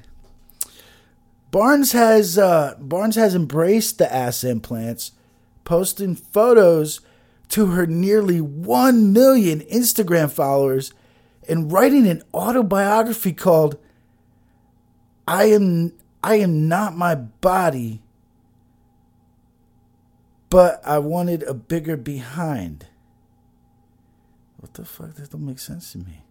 Barnes 1.51 1.93
has 1.93 2.37
uh, 2.37 2.75
Barnes 2.79 3.17
has 3.17 3.35
embraced 3.35 3.99
the 3.99 4.13
ass 4.13 4.45
implants, 4.45 5.13
posting 5.65 6.15
photos 6.15 7.01
to 7.49 7.69
her 7.69 7.87
nearly 7.87 8.41
1 8.41 9.13
million 9.13 9.61
Instagram 9.61 10.31
followers 10.31 10.93
and 11.49 11.73
writing 11.73 12.07
an 12.07 12.23
autobiography 12.35 13.33
called 13.33 13.79
I 15.27 15.45
am 15.45 15.95
I 16.23 16.37
am 16.37 16.69
not 16.69 16.97
my 16.97 17.15
body 17.15 18.03
but 20.51 20.81
I 20.85 20.99
wanted 20.99 21.43
a 21.43 21.55
bigger 21.55 21.97
behind. 21.97 22.87
What 24.59 24.75
the 24.75 24.85
fuck? 24.85 25.15
That 25.15 25.31
don't 25.31 25.47
make 25.47 25.59
sense 25.59 25.93
to 25.93 25.99
me. 25.99 26.25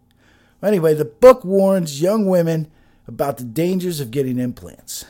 Anyway, 0.62 0.94
the 0.94 1.06
book 1.06 1.46
warns 1.46 2.02
young 2.02 2.26
women 2.26 2.70
about 3.08 3.38
the 3.38 3.44
dangers 3.44 4.00
of 4.00 4.12
getting 4.12 4.40
implants. 4.40 5.06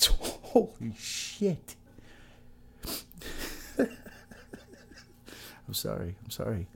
Holy 0.10 0.94
shit. 0.98 1.76
I'm 3.78 3.88
sorry. 5.72 6.16
I'm 6.22 6.30
sorry. 6.30 6.66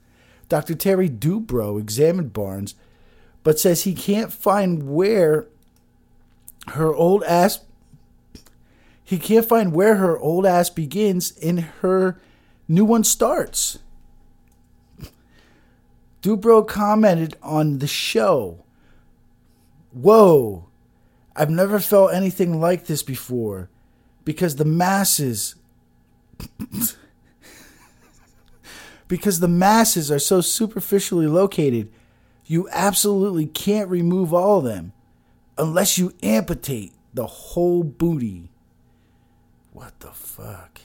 Dr. 0.49 0.75
Terry 0.75 1.11
Dubrow 1.11 1.79
examined 1.81 2.33
Barnes, 2.33 2.75
but 3.43 3.59
says 3.59 3.83
he 3.83 3.95
can't 3.95 4.33
find 4.33 4.95
where 4.95 5.49
her 6.69 6.95
old 6.95 7.23
ass 7.25 7.59
he 9.07 9.19
can't 9.21 9.47
find 9.47 9.73
where 9.73 9.95
her 9.95 10.19
old 10.19 10.45
ass 10.45 10.69
begins 10.69 11.31
and 11.39 11.61
her 11.61 12.21
new 12.67 12.85
one 12.85 13.05
starts. 13.05 13.79
Dubrow 16.23 16.67
commented 16.67 17.37
on 17.41 17.79
the 17.79 17.87
show 17.87 18.65
Whoa, 19.93 20.69
I've 21.37 21.51
never 21.51 21.79
felt 21.79 22.13
anything 22.13 22.61
like 22.61 22.87
this 22.87 23.05
before 23.05 23.71
because 24.25 24.57
the 24.57 24.65
masses. 24.65 25.55
because 29.09 29.39
the 29.39 29.47
masses 29.47 30.11
are 30.11 30.19
so 30.19 30.41
superficially 30.41 31.29
located, 31.29 31.93
you 32.45 32.69
absolutely 32.73 33.47
can't 33.47 33.89
remove 33.89 34.35
all 34.35 34.59
of 34.59 34.65
them 34.65 34.93
unless 35.57 35.97
you 35.97 36.13
amputate 36.25 36.93
the 37.15 37.27
whole 37.27 37.85
booty. 37.85 38.51
What 39.77 40.01
the 40.01 40.11
fuck? 40.11 40.81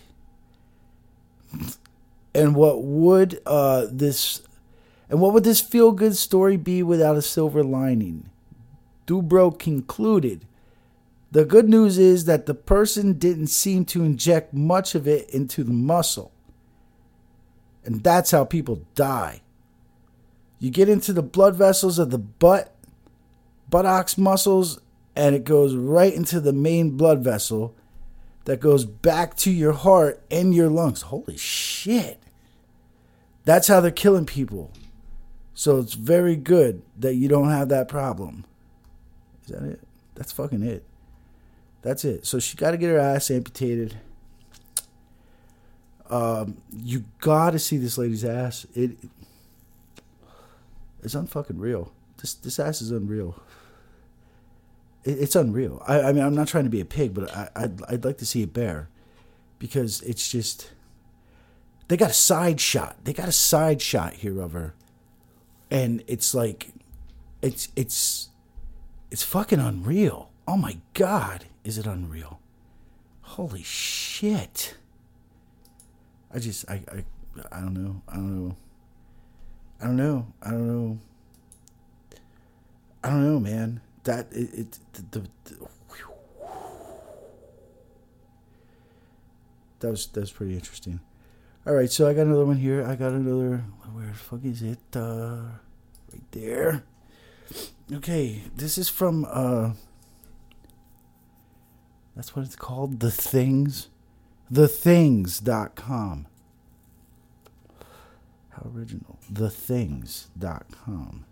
And 2.36 2.55
what 2.57 2.83
would 2.83 3.39
uh, 3.45 3.88
this 3.89 4.41
and 5.10 5.21
what 5.21 5.33
would 5.33 5.45
this 5.45 5.62
feel 5.62 5.93
good 5.93 6.17
story 6.17 6.57
be 6.57 6.83
without 6.83 7.15
a 7.15 7.21
silver 7.21 7.63
lining? 7.63 8.29
Dubrow 9.07 9.57
concluded 9.57 10.45
The 11.31 11.45
good 11.45 11.69
news 11.69 11.98
is 11.98 12.25
that 12.25 12.48
the 12.48 12.53
person 12.53 13.13
didn't 13.13 13.48
seem 13.48 13.86
to 13.86 14.03
inject 14.03 14.53
much 14.53 14.93
of 14.93 15.07
it 15.07 15.29
into 15.29 15.63
the 15.63 15.71
muscle. 15.71 16.33
And 17.86 18.03
that's 18.03 18.31
how 18.31 18.43
people 18.43 18.81
die. 18.93 19.39
You 20.60 20.69
get 20.69 20.89
into 20.89 21.13
the 21.13 21.24
blood 21.24 21.55
vessels 21.55 21.98
of 21.98 22.12
the 22.12 22.19
butt, 22.19 22.75
buttocks 23.69 24.17
muscles, 24.17 24.81
and 25.15 25.33
it 25.33 25.45
goes 25.45 25.75
right 25.75 26.13
into 26.13 26.41
the 26.41 26.51
main 26.51 26.98
blood 26.98 27.19
vessel 27.19 27.74
that 28.45 28.60
goes 28.60 28.86
back 28.86 29.36
to 29.38 29.51
your 29.51 29.74
heart 29.74 30.21
and 30.31 30.53
your 30.53 30.69
lungs. 30.69 31.03
Holy 31.03 31.38
shit. 31.38 32.19
That's 33.45 33.67
how 33.67 33.79
they're 33.79 33.91
killing 33.91 34.25
people. 34.25 34.71
So 35.53 35.79
it's 35.79 35.93
very 35.93 36.36
good 36.36 36.81
that 36.98 37.15
you 37.15 37.27
don't 37.27 37.50
have 37.50 37.69
that 37.69 37.88
problem. 37.88 38.45
Is 39.45 39.51
that 39.51 39.63
it? 39.63 39.79
That's 40.15 40.31
fucking 40.31 40.63
it. 40.63 40.83
That's 41.81 42.05
it. 42.05 42.25
So 42.25 42.39
she 42.39 42.57
got 42.57 42.71
to 42.71 42.77
get 42.77 42.89
her 42.89 43.00
ass 43.00 43.31
amputated. 43.31 43.98
Um, 46.10 46.62
you 46.71 47.05
got 47.19 47.51
to 47.51 47.60
see 47.60 47.77
this 47.77 47.98
lady's 47.98 48.25
ass. 48.25 48.65
It 48.75 48.98
it's 51.03 51.15
unfucking 51.15 51.60
real. 51.60 51.91
This 52.17 52.33
this 52.33 52.60
ass 52.60 52.81
is 52.81 52.91
unreal. 52.91 53.41
It, 55.03 55.20
it's 55.20 55.36
unreal. 55.36 55.84
I, 55.88 56.01
I 56.01 56.13
mean, 56.13 56.24
I'm 56.24 56.36
not 56.36 56.48
trying 56.48 56.65
to 56.65 56.70
be 56.70 56.81
a 56.81 56.86
pig, 56.86 57.13
but 57.13 57.36
I, 57.36 57.50
I'd 57.55 57.84
I'd 57.84 58.05
like 58.05 58.17
to 58.20 58.25
see 58.25 58.43
a 58.43 58.48
bear 58.48 58.89
because 59.60 60.01
it's 60.01 60.31
just. 60.31 60.72
They 61.88 61.98
got 61.98 62.12
a 62.12 62.13
side 62.13 62.62
shot. 62.62 62.96
They 63.03 63.12
got 63.12 63.27
a 63.27 63.34
side 63.34 63.81
shot 63.81 64.13
here 64.13 64.41
of 64.41 64.53
her 64.53 64.75
and 65.72 66.03
it's 66.05 66.36
like 66.36 66.74
it's 67.41 67.70
it's 67.75 68.29
it's 69.10 69.24
fucking 69.24 69.60
unreal. 69.60 70.29
Oh 70.48 70.58
my 70.58 70.77
god, 70.93 71.46
is 71.63 71.77
it 71.77 71.88
unreal? 71.88 72.39
Holy 73.22 73.63
shit. 73.63 74.75
I 76.34 76.39
just 76.39 76.70
I 76.70 76.84
I 76.91 77.03
I 77.51 77.62
don't 77.62 77.74
know. 77.74 78.01
I 78.10 78.15
don't 78.15 78.48
know. 78.48 78.55
I 79.79 79.86
don't 79.86 79.98
know. 79.98 80.27
I 80.43 80.50
don't 80.51 80.67
know. 80.67 81.00
I 83.03 83.10
don't 83.10 83.24
know, 83.24 83.39
man. 83.39 83.81
That 84.03 84.27
it, 84.31 84.53
it 84.53 84.79
the, 84.93 85.20
the, 85.20 85.27
the 85.46 85.67
that 89.79 89.89
was 89.89 90.08
that 90.08 90.22
was 90.22 90.31
pretty 90.31 90.53
interesting. 90.53 91.00
All 91.67 91.74
right, 91.74 91.91
so 91.91 92.08
I 92.08 92.13
got 92.13 92.22
another 92.22 92.46
one 92.46 92.58
here. 92.58 92.86
I 92.86 92.96
got 92.96 93.12
another. 93.12 93.58
Where 93.93 94.08
the 94.08 94.13
fuck 94.13 94.43
is 94.43 94.63
it? 94.63 94.79
Uh, 94.96 95.43
right 96.12 96.31
there. 96.31 96.84
Okay, 97.93 98.41
this 98.55 98.77
is 98.77 98.89
from. 98.89 99.27
Uh, 99.29 99.74
that's 102.15 102.36
what 102.36 102.46
it's 102.46 102.55
called. 102.55 103.00
The 103.00 103.12
Things. 103.12 103.89
TheThings.com. 104.51 106.27
How 108.50 108.72
original. 108.75 109.17
The 109.29 109.48
TheThings.com. 109.48 111.25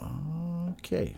Okay. 0.00 1.16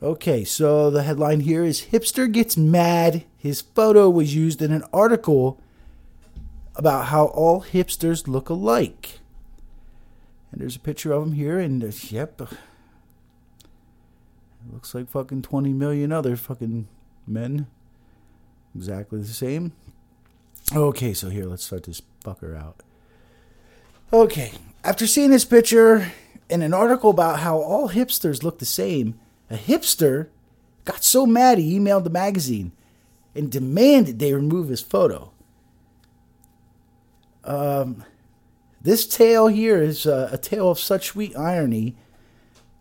Okay, 0.00 0.44
so 0.44 0.90
the 0.90 1.02
headline 1.02 1.40
here 1.40 1.64
is 1.64 1.86
Hipster 1.92 2.30
Gets 2.30 2.56
Mad. 2.56 3.24
His 3.36 3.60
photo 3.60 4.08
was 4.08 4.34
used 4.34 4.62
in 4.62 4.72
an 4.72 4.84
article 4.92 5.60
about 6.76 7.06
how 7.06 7.26
all 7.26 7.62
hipsters 7.62 8.28
look 8.28 8.48
alike. 8.48 9.18
And 10.52 10.60
there's 10.60 10.76
a 10.76 10.80
picture 10.80 11.12
of 11.12 11.24
him 11.24 11.32
here, 11.32 11.58
and 11.58 11.82
uh, 11.82 11.90
yep, 12.10 12.40
looks 14.72 14.94
like 14.94 15.08
fucking 15.08 15.42
20 15.42 15.72
million 15.72 16.12
other 16.12 16.36
fucking 16.36 16.86
men. 17.26 17.66
Exactly 18.76 19.20
the 19.20 19.26
same. 19.26 19.72
Okay, 20.74 21.12
so 21.12 21.28
here, 21.28 21.46
let's 21.46 21.64
start 21.64 21.84
this 21.84 22.02
fucker 22.24 22.56
out. 22.56 22.82
Okay, 24.12 24.52
after 24.84 25.06
seeing 25.06 25.30
this 25.30 25.44
picture 25.44 26.12
in 26.48 26.62
an 26.62 26.74
article 26.74 27.10
about 27.10 27.40
how 27.40 27.58
all 27.58 27.90
hipsters 27.90 28.42
look 28.42 28.58
the 28.58 28.64
same, 28.64 29.18
a 29.50 29.56
hipster 29.56 30.28
got 30.84 31.04
so 31.04 31.26
mad 31.26 31.58
he 31.58 31.78
emailed 31.78 32.04
the 32.04 32.10
magazine 32.10 32.72
and 33.34 33.50
demanded 33.52 34.18
they 34.18 34.32
remove 34.32 34.68
his 34.68 34.80
photo. 34.80 35.32
Um, 37.44 38.04
this 38.80 39.06
tale 39.06 39.48
here 39.48 39.82
is 39.82 40.06
a, 40.06 40.30
a 40.32 40.38
tale 40.38 40.70
of 40.70 40.78
such 40.78 41.08
sweet 41.08 41.36
irony 41.36 41.96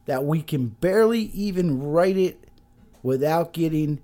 that 0.05 0.23
we 0.23 0.41
can 0.41 0.67
barely 0.67 1.21
even 1.33 1.81
write 1.81 2.17
it 2.17 2.49
without 3.03 3.53
getting 3.53 3.99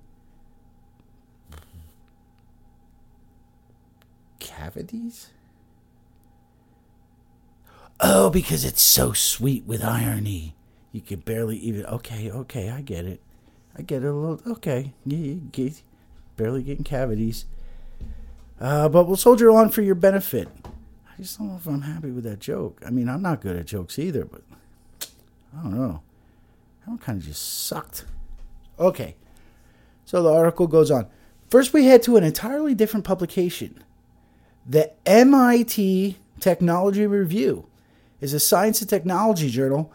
cavities. 4.39 5.32
Oh, 8.05 8.29
because 8.29 8.65
it's 8.65 8.81
so 8.81 9.13
sweet 9.13 9.63
with 9.63 9.81
irony. 9.81 10.55
You 10.91 10.99
can 10.99 11.21
barely 11.21 11.55
even. 11.59 11.85
Okay, 11.85 12.29
okay, 12.29 12.69
I 12.69 12.81
get 12.81 13.05
it. 13.05 13.21
I 13.77 13.81
get 13.81 14.03
it 14.03 14.07
a 14.07 14.11
little. 14.11 14.51
Okay, 14.51 14.93
yeah, 15.05 15.35
get 15.53 15.81
barely 16.35 16.63
getting 16.63 16.83
cavities. 16.83 17.45
Uh, 18.59 18.89
but 18.89 19.05
we'll 19.05 19.15
soldier 19.15 19.49
on 19.51 19.69
for 19.69 19.81
your 19.81 19.95
benefit. 19.95 20.49
I 20.65 21.21
just 21.21 21.39
don't 21.39 21.47
know 21.47 21.55
if 21.55 21.65
I'm 21.65 21.83
happy 21.83 22.11
with 22.11 22.25
that 22.25 22.41
joke. 22.41 22.81
I 22.85 22.89
mean, 22.89 23.07
I'm 23.07 23.21
not 23.21 23.39
good 23.39 23.55
at 23.55 23.67
jokes 23.67 23.97
either, 23.97 24.25
but 24.25 24.41
I 25.57 25.63
don't 25.63 25.73
know. 25.73 26.01
That 26.81 26.89
one 26.89 26.97
kind 26.97 27.21
of 27.21 27.25
just 27.25 27.65
sucked. 27.65 28.03
Okay, 28.77 29.15
so 30.03 30.21
the 30.21 30.33
article 30.33 30.67
goes 30.67 30.91
on. 30.91 31.07
First, 31.49 31.71
we 31.71 31.85
head 31.85 32.03
to 32.03 32.17
an 32.17 32.25
entirely 32.25 32.75
different 32.75 33.05
publication. 33.05 33.81
The 34.67 34.91
MIT 35.05 36.17
Technology 36.41 37.07
Review 37.07 37.69
is 38.23 38.33
a 38.33 38.39
science 38.39 38.79
and 38.79 38.89
technology 38.89 39.49
journal 39.49 39.91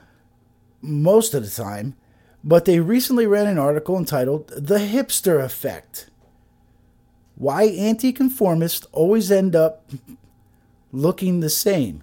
most 0.82 1.32
of 1.32 1.42
the 1.42 1.50
time, 1.50 1.96
but 2.44 2.66
they 2.66 2.78
recently 2.78 3.26
ran 3.26 3.46
an 3.46 3.56
article 3.58 3.96
entitled 3.96 4.48
The 4.48 4.76
Hipster 4.76 5.42
Effect 5.42 6.10
Why 7.36 7.62
Anti-Conformists 7.64 8.86
Always 8.92 9.32
End 9.32 9.56
Up 9.56 9.90
Looking 10.92 11.40
the 11.40 11.48
Same. 11.48 12.02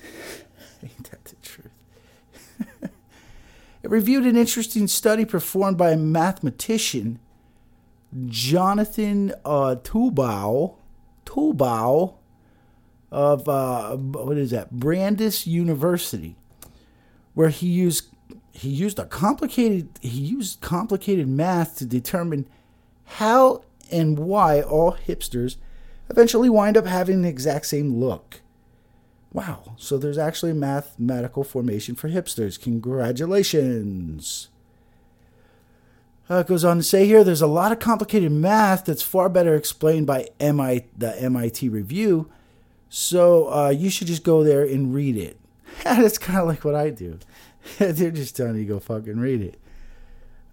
Ain't 0.82 1.10
that 1.10 1.24
the 1.24 1.36
truth? 1.42 1.70
it 3.82 3.90
reviewed 3.90 4.26
an 4.26 4.36
interesting 4.36 4.86
study 4.86 5.24
performed 5.24 5.76
by 5.76 5.90
a 5.90 5.96
mathematician, 5.96 7.18
Jonathan 8.26 9.34
uh, 9.44 9.74
Touboul, 9.82 10.78
Touboul 11.24 12.20
of 13.14 13.48
uh, 13.48 13.96
what 13.96 14.36
is 14.36 14.50
that? 14.50 14.72
Brandeis 14.72 15.46
University, 15.46 16.34
where 17.34 17.48
he 17.48 17.68
used 17.68 18.08
he 18.50 18.68
used 18.68 18.98
a 18.98 19.06
complicated 19.06 19.88
he 20.02 20.18
used 20.20 20.60
complicated 20.60 21.28
math 21.28 21.76
to 21.78 21.86
determine 21.86 22.48
how 23.04 23.62
and 23.92 24.18
why 24.18 24.60
all 24.60 24.96
hipsters 25.06 25.56
eventually 26.10 26.50
wind 26.50 26.76
up 26.76 26.86
having 26.86 27.22
the 27.22 27.28
exact 27.28 27.66
same 27.66 28.00
look. 28.00 28.40
Wow, 29.32 29.74
so 29.76 29.96
there's 29.96 30.18
actually 30.18 30.50
a 30.50 30.56
mathematical 30.56 31.44
formation 31.44 31.94
for 31.94 32.08
hipsters. 32.08 32.60
Congratulations. 32.60 34.48
Uh, 36.28 36.36
it 36.36 36.48
goes 36.48 36.64
on 36.64 36.78
to 36.78 36.82
say 36.82 37.06
here 37.06 37.22
there's 37.22 37.42
a 37.42 37.46
lot 37.46 37.70
of 37.70 37.78
complicated 37.78 38.32
math 38.32 38.86
that's 38.86 39.02
far 39.02 39.28
better 39.28 39.54
explained 39.54 40.06
by 40.06 40.30
MI, 40.40 40.86
the 40.96 41.14
MIT 41.20 41.68
review 41.68 42.28
so 42.96 43.52
uh, 43.52 43.70
you 43.70 43.90
should 43.90 44.06
just 44.06 44.22
go 44.22 44.44
there 44.44 44.62
and 44.62 44.94
read 44.94 45.16
it. 45.16 45.36
That's 45.82 46.16
kind 46.16 46.38
of 46.38 46.46
like 46.46 46.64
what 46.64 46.76
I 46.76 46.90
do. 46.90 47.18
They're 47.78 48.12
just 48.12 48.36
telling 48.36 48.54
you 48.54 48.66
go 48.66 48.78
fucking 48.78 49.18
read 49.18 49.40
it. 49.40 49.58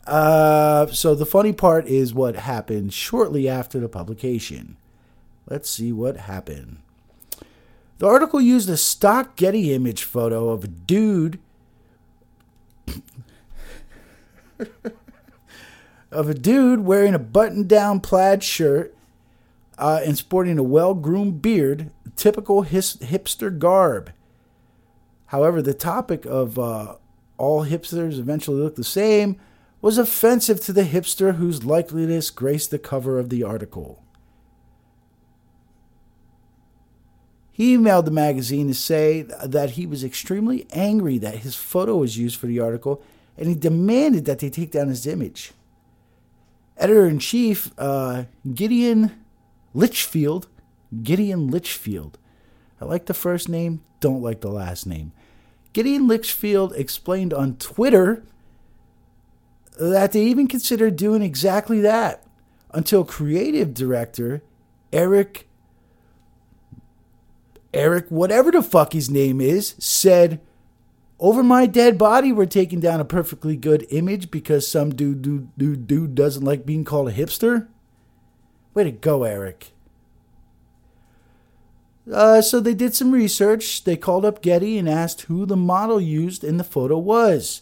Uh, 0.07 0.87
so 0.87 1.13
the 1.13 1.27
funny 1.27 1.53
part 1.53 1.85
is 1.85 2.15
what 2.15 2.35
happened 2.35 2.93
shortly 2.93 3.47
after 3.47 3.79
the 3.79 3.87
publication. 3.87 4.77
Let's 5.47 5.69
see 5.69 5.91
what 5.91 6.17
happened. 6.17 6.79
The 7.99 8.07
article 8.07 8.41
used 8.41 8.71
a 8.71 8.77
stock 8.77 9.35
Getty 9.35 9.71
image 9.71 10.01
photo 10.01 10.49
of 10.49 10.63
a 10.63 10.67
dude 10.67 11.37
of 16.11 16.27
a 16.27 16.33
dude 16.33 16.79
wearing 16.79 17.13
a 17.13 17.19
button-down 17.19 17.99
plaid 17.99 18.43
shirt 18.43 18.95
uh, 19.77 20.01
and 20.03 20.17
sporting 20.17 20.57
a 20.57 20.63
well-groomed 20.63 21.43
beard 21.43 21.91
typical 22.15 22.63
his, 22.63 22.97
hipster 22.97 23.57
garb. 23.57 24.11
However, 25.27 25.61
the 25.61 25.73
topic 25.73 26.25
of 26.25 26.59
uh, 26.59 26.95
all 27.37 27.65
hipsters 27.65 28.19
eventually 28.19 28.61
look 28.61 28.75
the 28.75 28.83
same 28.83 29.37
was 29.81 29.97
offensive 29.97 30.59
to 30.61 30.73
the 30.73 30.83
hipster 30.83 31.35
whose 31.35 31.61
likeliness 31.61 32.33
graced 32.33 32.69
the 32.69 32.79
cover 32.79 33.17
of 33.17 33.29
the 33.29 33.43
article. 33.43 34.03
He 37.51 37.77
emailed 37.77 38.05
the 38.05 38.11
magazine 38.11 38.67
to 38.67 38.73
say 38.73 39.23
that 39.23 39.71
he 39.71 39.85
was 39.85 40.03
extremely 40.03 40.65
angry 40.71 41.17
that 41.17 41.37
his 41.37 41.55
photo 41.55 41.97
was 41.97 42.17
used 42.17 42.39
for 42.39 42.47
the 42.47 42.59
article 42.59 43.03
and 43.37 43.47
he 43.47 43.55
demanded 43.55 44.25
that 44.25 44.39
they 44.39 44.49
take 44.49 44.71
down 44.71 44.87
his 44.87 45.05
image. 45.05 45.51
Editor 46.77 47.05
in 47.05 47.19
chief 47.19 47.71
uh, 47.77 48.23
Gideon 48.53 49.23
Lichfield 49.73 50.47
Gideon 51.03 51.47
Lichfield. 51.47 52.17
I 52.79 52.85
like 52.85 53.05
the 53.05 53.13
first 53.13 53.47
name, 53.47 53.81
don't 53.99 54.21
like 54.21 54.41
the 54.41 54.49
last 54.49 54.85
name. 54.85 55.11
Gideon 55.73 56.07
Lichfield 56.07 56.73
explained 56.75 57.33
on 57.33 57.55
Twitter 57.57 58.23
that 59.79 60.11
they 60.11 60.23
even 60.23 60.47
considered 60.47 60.95
doing 60.95 61.21
exactly 61.21 61.79
that 61.81 62.23
until 62.71 63.03
creative 63.03 63.73
director 63.73 64.43
Eric 64.91 65.47
Eric 67.73 68.07
whatever 68.09 68.51
the 68.51 68.61
fuck 68.61 68.93
his 68.93 69.09
name 69.09 69.39
is 69.39 69.75
said 69.79 70.41
over 71.19 71.41
my 71.41 71.65
dead 71.65 71.97
body 71.97 72.31
we're 72.31 72.45
taking 72.45 72.79
down 72.79 72.99
a 72.99 73.05
perfectly 73.05 73.55
good 73.55 73.87
image 73.89 74.29
because 74.29 74.67
some 74.67 74.93
dude 74.93 75.21
dude 75.21 75.55
dude, 75.57 75.87
dude 75.87 76.15
doesn't 76.15 76.43
like 76.43 76.65
being 76.65 76.83
called 76.83 77.07
a 77.07 77.13
hipster. 77.13 77.67
Way 78.73 78.85
to 78.85 78.91
go, 78.91 79.23
Eric. 79.23 79.71
Uh, 82.11 82.41
so 82.41 82.59
they 82.59 82.73
did 82.73 82.95
some 82.95 83.11
research. 83.11 83.83
They 83.83 83.97
called 83.97 84.25
up 84.25 84.41
Getty 84.41 84.77
and 84.77 84.89
asked 84.89 85.21
who 85.23 85.45
the 85.45 85.57
model 85.57 85.99
used 85.99 86.43
in 86.43 86.57
the 86.57 86.63
photo 86.63 86.97
was. 86.97 87.61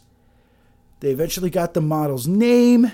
They 0.99 1.11
eventually 1.11 1.49
got 1.49 1.73
the 1.73 1.81
model's 1.81 2.27
name 2.27 2.91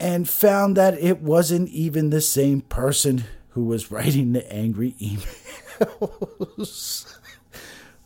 and 0.00 0.28
found 0.28 0.76
that 0.76 0.98
it 0.98 1.20
wasn't 1.20 1.68
even 1.70 2.10
the 2.10 2.20
same 2.20 2.60
person 2.60 3.24
who 3.50 3.64
was 3.64 3.90
writing 3.90 4.32
the 4.32 4.52
angry 4.52 4.94
emails. 5.00 5.36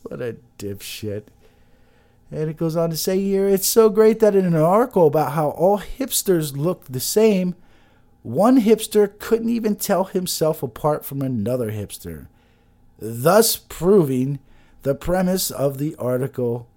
what 0.02 0.20
a 0.20 0.36
dipshit. 0.58 1.24
And 2.30 2.50
it 2.50 2.58
goes 2.58 2.76
on 2.76 2.90
to 2.90 2.96
say 2.96 3.18
here 3.20 3.48
it's 3.48 3.66
so 3.66 3.88
great 3.88 4.20
that 4.20 4.36
in 4.36 4.44
an 4.44 4.54
article 4.54 5.06
about 5.06 5.32
how 5.32 5.50
all 5.50 5.78
hipsters 5.78 6.54
look 6.56 6.84
the 6.84 7.00
same, 7.00 7.54
one 8.28 8.60
hipster 8.60 9.18
couldn't 9.18 9.48
even 9.48 9.74
tell 9.74 10.04
himself 10.04 10.62
apart 10.62 11.02
from 11.02 11.22
another 11.22 11.72
hipster, 11.72 12.26
thus 12.98 13.56
proving 13.56 14.38
the 14.82 14.94
premise 14.94 15.50
of 15.50 15.78
the 15.78 15.96
article 15.96 16.68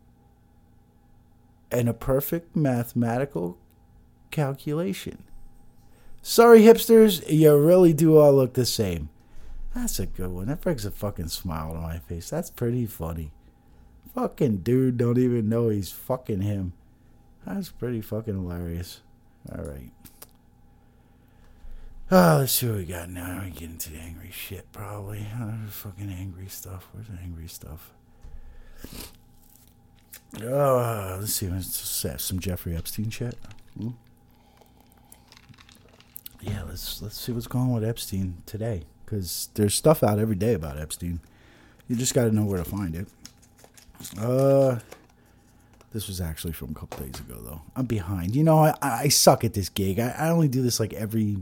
and 1.70 1.90
a 1.90 1.94
perfect 1.94 2.56
mathematical 2.56 3.58
calculation. 4.32 5.24
Sorry, 6.22 6.62
hipsters, 6.62 7.22
you 7.30 7.58
really 7.58 7.92
do 7.92 8.18
all 8.18 8.34
look 8.34 8.54
the 8.54 8.66
same. 8.66 9.10
That's 9.76 10.00
a 10.00 10.06
good 10.06 10.32
one. 10.32 10.48
That 10.48 10.62
brings 10.62 10.86
a 10.86 10.92
fucking 10.92 11.28
smile 11.28 11.74
to 11.74 11.80
my 11.82 12.00
face. 12.00 12.30
That's 12.30 12.50
pretty 12.50 12.86
funny. 12.86 13.34
Fucking 14.16 14.60
dude 14.60 14.98
don't 14.98 15.18
even 15.18 15.50
know 15.50 15.68
he's 15.68 15.92
fucking 15.92 16.42
him. 16.42 16.72
That's 17.46 17.72
pretty 17.72 18.00
fucking 18.00 18.36
hilarious. 18.36 19.02
All 19.52 19.66
right. 19.66 19.92
Oh, 22.14 22.40
let's 22.40 22.52
see 22.52 22.68
what 22.68 22.76
we 22.76 22.84
got 22.84 23.10
now. 23.10 23.42
We 23.42 23.52
get 23.52 23.70
into 23.70 23.90
the 23.90 24.00
angry 24.00 24.32
shit, 24.32 24.70
probably. 24.74 25.26
Uh, 25.34 25.54
fucking 25.70 26.12
angry 26.12 26.48
stuff. 26.48 26.90
Where's 26.92 27.08
the 27.08 27.18
angry 27.24 27.48
stuff? 27.48 27.94
Oh, 30.44 31.18
let's 31.22 31.34
see. 31.34 31.48
Let's 31.48 31.70
some 32.18 32.40
Jeffrey 32.40 32.76
Epstein 32.76 33.12
shit. 33.12 33.38
Hmm? 33.78 33.92
Yeah, 36.42 36.64
let's 36.68 37.02
let's 37.02 37.18
see 37.18 37.32
what's 37.32 37.48
going 37.48 37.68
on 37.68 37.74
with 37.76 37.86
Epstein 37.86 38.44
today, 38.46 38.84
because 39.06 39.48
there's 39.54 39.76
stuff 39.76 40.04
out 40.04 40.20
every 40.20 40.36
day 40.36 40.54
about 40.54 40.78
Epstein. 40.78 41.22
You 41.88 41.96
just 41.96 42.14
got 42.14 42.26
to 42.26 42.32
know 42.32 42.44
where 42.44 42.58
to 42.58 42.70
find 42.70 42.94
it. 42.94 43.08
Uh, 44.20 44.80
this 45.94 46.08
was 46.08 46.20
actually 46.20 46.54
from 46.54 46.72
a 46.72 46.74
couple 46.74 47.06
days 47.06 47.22
ago, 47.22 47.40
though. 47.42 47.62
I'm 47.76 47.86
behind. 47.86 48.36
You 48.36 48.44
know, 48.44 48.60
I, 48.60 48.76
I 48.82 49.08
suck 49.08 49.46
at 49.46 49.54
this 49.54 49.70
gig. 49.70 49.98
I, 50.00 50.10
I 50.10 50.30
only 50.30 50.50
do 50.50 50.62
this 50.62 50.78
like 50.78 50.92
every 50.92 51.38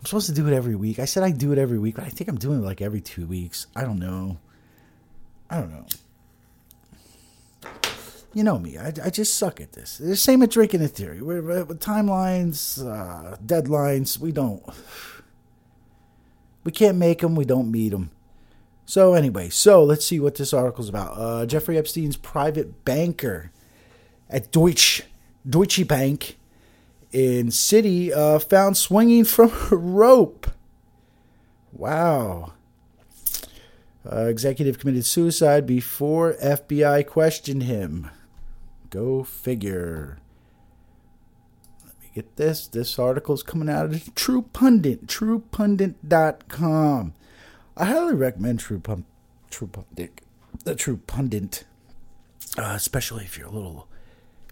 I'm 0.00 0.06
supposed 0.06 0.28
to 0.28 0.32
do 0.32 0.48
it 0.48 0.54
every 0.54 0.74
week. 0.74 0.98
I 0.98 1.04
said 1.04 1.22
I 1.22 1.30
do 1.30 1.52
it 1.52 1.58
every 1.58 1.78
week, 1.78 1.96
but 1.96 2.04
I 2.04 2.08
think 2.08 2.28
I'm 2.30 2.38
doing 2.38 2.60
it 2.60 2.64
like 2.64 2.80
every 2.80 3.02
two 3.02 3.26
weeks. 3.26 3.66
I 3.76 3.82
don't 3.82 3.98
know. 3.98 4.38
I 5.50 5.60
don't 5.60 5.70
know. 5.70 5.86
You 8.32 8.44
know 8.44 8.58
me. 8.58 8.78
I, 8.78 8.92
I 9.04 9.10
just 9.10 9.34
suck 9.34 9.60
at 9.60 9.72
this. 9.72 9.98
The 9.98 10.16
same 10.16 10.42
at 10.42 10.50
drinking 10.50 10.82
a 10.82 10.88
theory. 10.88 11.20
We're, 11.20 11.64
with 11.64 11.80
timelines, 11.80 12.80
uh, 12.80 13.36
deadlines, 13.44 14.18
we 14.18 14.32
don't. 14.32 14.62
We 16.64 16.72
can't 16.72 16.96
make 16.96 17.20
them. 17.20 17.34
We 17.34 17.44
don't 17.44 17.70
meet 17.70 17.90
them. 17.90 18.10
So 18.86 19.14
anyway, 19.14 19.50
so 19.50 19.84
let's 19.84 20.06
see 20.06 20.18
what 20.18 20.36
this 20.36 20.52
article's 20.52 20.88
about. 20.88 21.12
Uh, 21.16 21.46
Jeffrey 21.46 21.76
Epstein's 21.76 22.16
private 22.16 22.84
banker 22.84 23.50
at 24.28 24.50
Deutsche 24.50 25.02
Deutsche 25.48 25.86
Bank 25.86 26.36
in 27.12 27.48
Citi 27.48 28.12
uh, 28.12 28.38
found 28.38 28.76
swinging 28.76 29.24
from 29.24 29.50
a 29.70 29.76
rope. 29.76 30.48
Wow. 31.72 32.52
Uh, 34.10 34.24
executive 34.26 34.78
committed 34.78 35.04
suicide 35.04 35.66
before 35.66 36.34
FBI 36.42 37.06
questioned 37.06 37.64
him. 37.64 38.08
Go 38.88 39.22
figure. 39.22 40.18
Let 41.84 42.00
me 42.00 42.10
get 42.14 42.36
this. 42.36 42.66
This 42.66 42.98
article 42.98 43.34
is 43.34 43.42
coming 43.42 43.68
out 43.68 43.84
of 43.86 44.14
True 44.14 44.40
Pundit, 44.42 45.06
truepundit.com. 45.06 47.12
I 47.76 47.84
highly 47.84 48.14
recommend 48.14 48.60
True, 48.60 48.80
Pun- 48.80 49.04
True 49.50 49.68
Pundit, 49.68 50.22
the 50.64 50.74
True 50.74 50.96
Pundit, 51.06 51.64
uh, 52.58 52.72
especially 52.74 53.24
if 53.24 53.36
you're 53.38 53.48
a 53.48 53.52
little, 53.52 53.86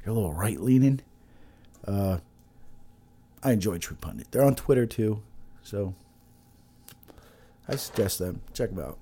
you're 0.05 0.13
a 0.13 0.15
little 0.15 0.35
right 0.35 0.61
leaning. 0.61 1.01
Uh, 1.87 2.19
I 3.43 3.53
enjoy 3.53 3.79
True 3.79 3.97
Pundit. 4.01 4.29
They're 4.31 4.45
on 4.45 4.55
Twitter 4.55 4.87
too, 4.87 5.23
so 5.63 5.95
I 7.69 7.77
suggest 7.77 8.19
them. 8.19 8.41
Check 8.53 8.71
them 8.71 8.81
out. 8.85 8.99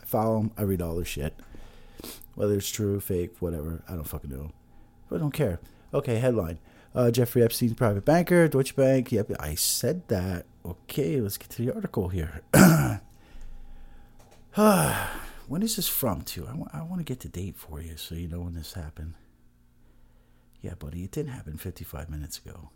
I 0.00 0.04
follow 0.04 0.38
them. 0.38 0.50
I 0.56 0.62
read 0.62 0.82
all 0.82 0.96
their 0.96 1.04
shit. 1.04 1.34
Whether 2.34 2.54
it's 2.54 2.70
true, 2.70 3.00
fake, 3.00 3.32
whatever. 3.40 3.82
I 3.88 3.92
don't 3.92 4.08
fucking 4.08 4.30
know. 4.30 4.50
But 5.08 5.16
I 5.16 5.18
don't 5.18 5.32
care. 5.32 5.60
Okay, 5.92 6.18
headline. 6.18 6.58
Uh, 6.94 7.10
Jeffrey 7.10 7.42
Epstein's 7.42 7.74
private 7.74 8.04
banker, 8.04 8.48
Deutsche 8.48 8.74
Bank. 8.74 9.12
Yep, 9.12 9.32
I 9.38 9.54
said 9.54 10.08
that. 10.08 10.46
Okay, 10.64 11.20
let's 11.20 11.36
get 11.36 11.50
to 11.50 11.64
the 11.64 11.74
article 11.74 12.08
here. 12.08 12.40
when 15.48 15.62
is 15.62 15.76
this 15.76 15.88
from, 15.88 16.22
too? 16.22 16.44
I, 16.44 16.50
w- 16.50 16.68
I 16.72 16.82
want 16.82 16.98
to 16.98 17.04
get 17.04 17.20
the 17.20 17.28
date 17.28 17.56
for 17.56 17.80
you 17.80 17.96
so 17.96 18.14
you 18.14 18.26
know 18.26 18.40
when 18.40 18.54
this 18.54 18.72
happened. 18.72 19.14
Yeah, 20.60 20.74
buddy, 20.74 21.04
it 21.04 21.10
didn't 21.12 21.32
happen 21.32 21.56
55 21.56 22.10
minutes 22.10 22.38
ago. 22.38 22.70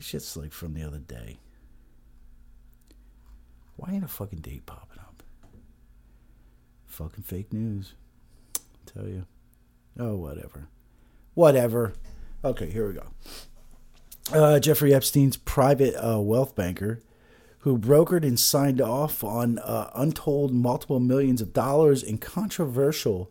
This 0.00 0.06
shit's 0.06 0.34
like 0.34 0.54
from 0.54 0.72
the 0.72 0.82
other 0.82 0.98
day. 0.98 1.40
Why 3.76 3.92
ain't 3.92 4.02
a 4.02 4.08
fucking 4.08 4.38
date 4.38 4.64
popping 4.64 4.98
up? 4.98 5.22
Fucking 6.86 7.22
fake 7.22 7.52
news. 7.52 7.92
I 8.56 8.60
tell 8.86 9.06
you. 9.06 9.26
Oh, 9.98 10.16
whatever. 10.16 10.68
Whatever. 11.34 11.92
Okay, 12.42 12.70
here 12.70 12.88
we 12.88 12.94
go. 12.94 13.04
Uh, 14.32 14.58
Jeffrey 14.58 14.94
Epstein's 14.94 15.36
private 15.36 15.94
uh, 16.02 16.18
wealth 16.18 16.56
banker, 16.56 17.02
who 17.58 17.76
brokered 17.76 18.22
and 18.22 18.40
signed 18.40 18.80
off 18.80 19.22
on 19.22 19.58
uh, 19.58 19.90
untold 19.94 20.54
multiple 20.54 20.98
millions 20.98 21.42
of 21.42 21.52
dollars 21.52 22.02
in 22.02 22.16
controversial 22.16 23.30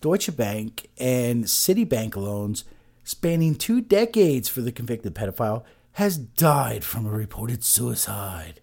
Deutsche 0.00 0.36
Bank 0.36 0.88
and 0.98 1.44
Citibank 1.44 2.16
loans 2.16 2.64
spanning 3.04 3.54
two 3.54 3.80
decades 3.80 4.48
for 4.48 4.60
the 4.60 4.72
convicted 4.72 5.14
pedophile, 5.14 5.62
has 5.92 6.16
died 6.16 6.84
from 6.84 7.06
a 7.06 7.10
reported 7.10 7.64
suicide. 7.64 8.60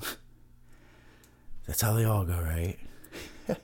That's 1.66 1.80
how 1.80 1.94
they 1.94 2.04
all 2.04 2.24
go, 2.24 2.40
right? 2.40 2.78
Let's 3.48 3.58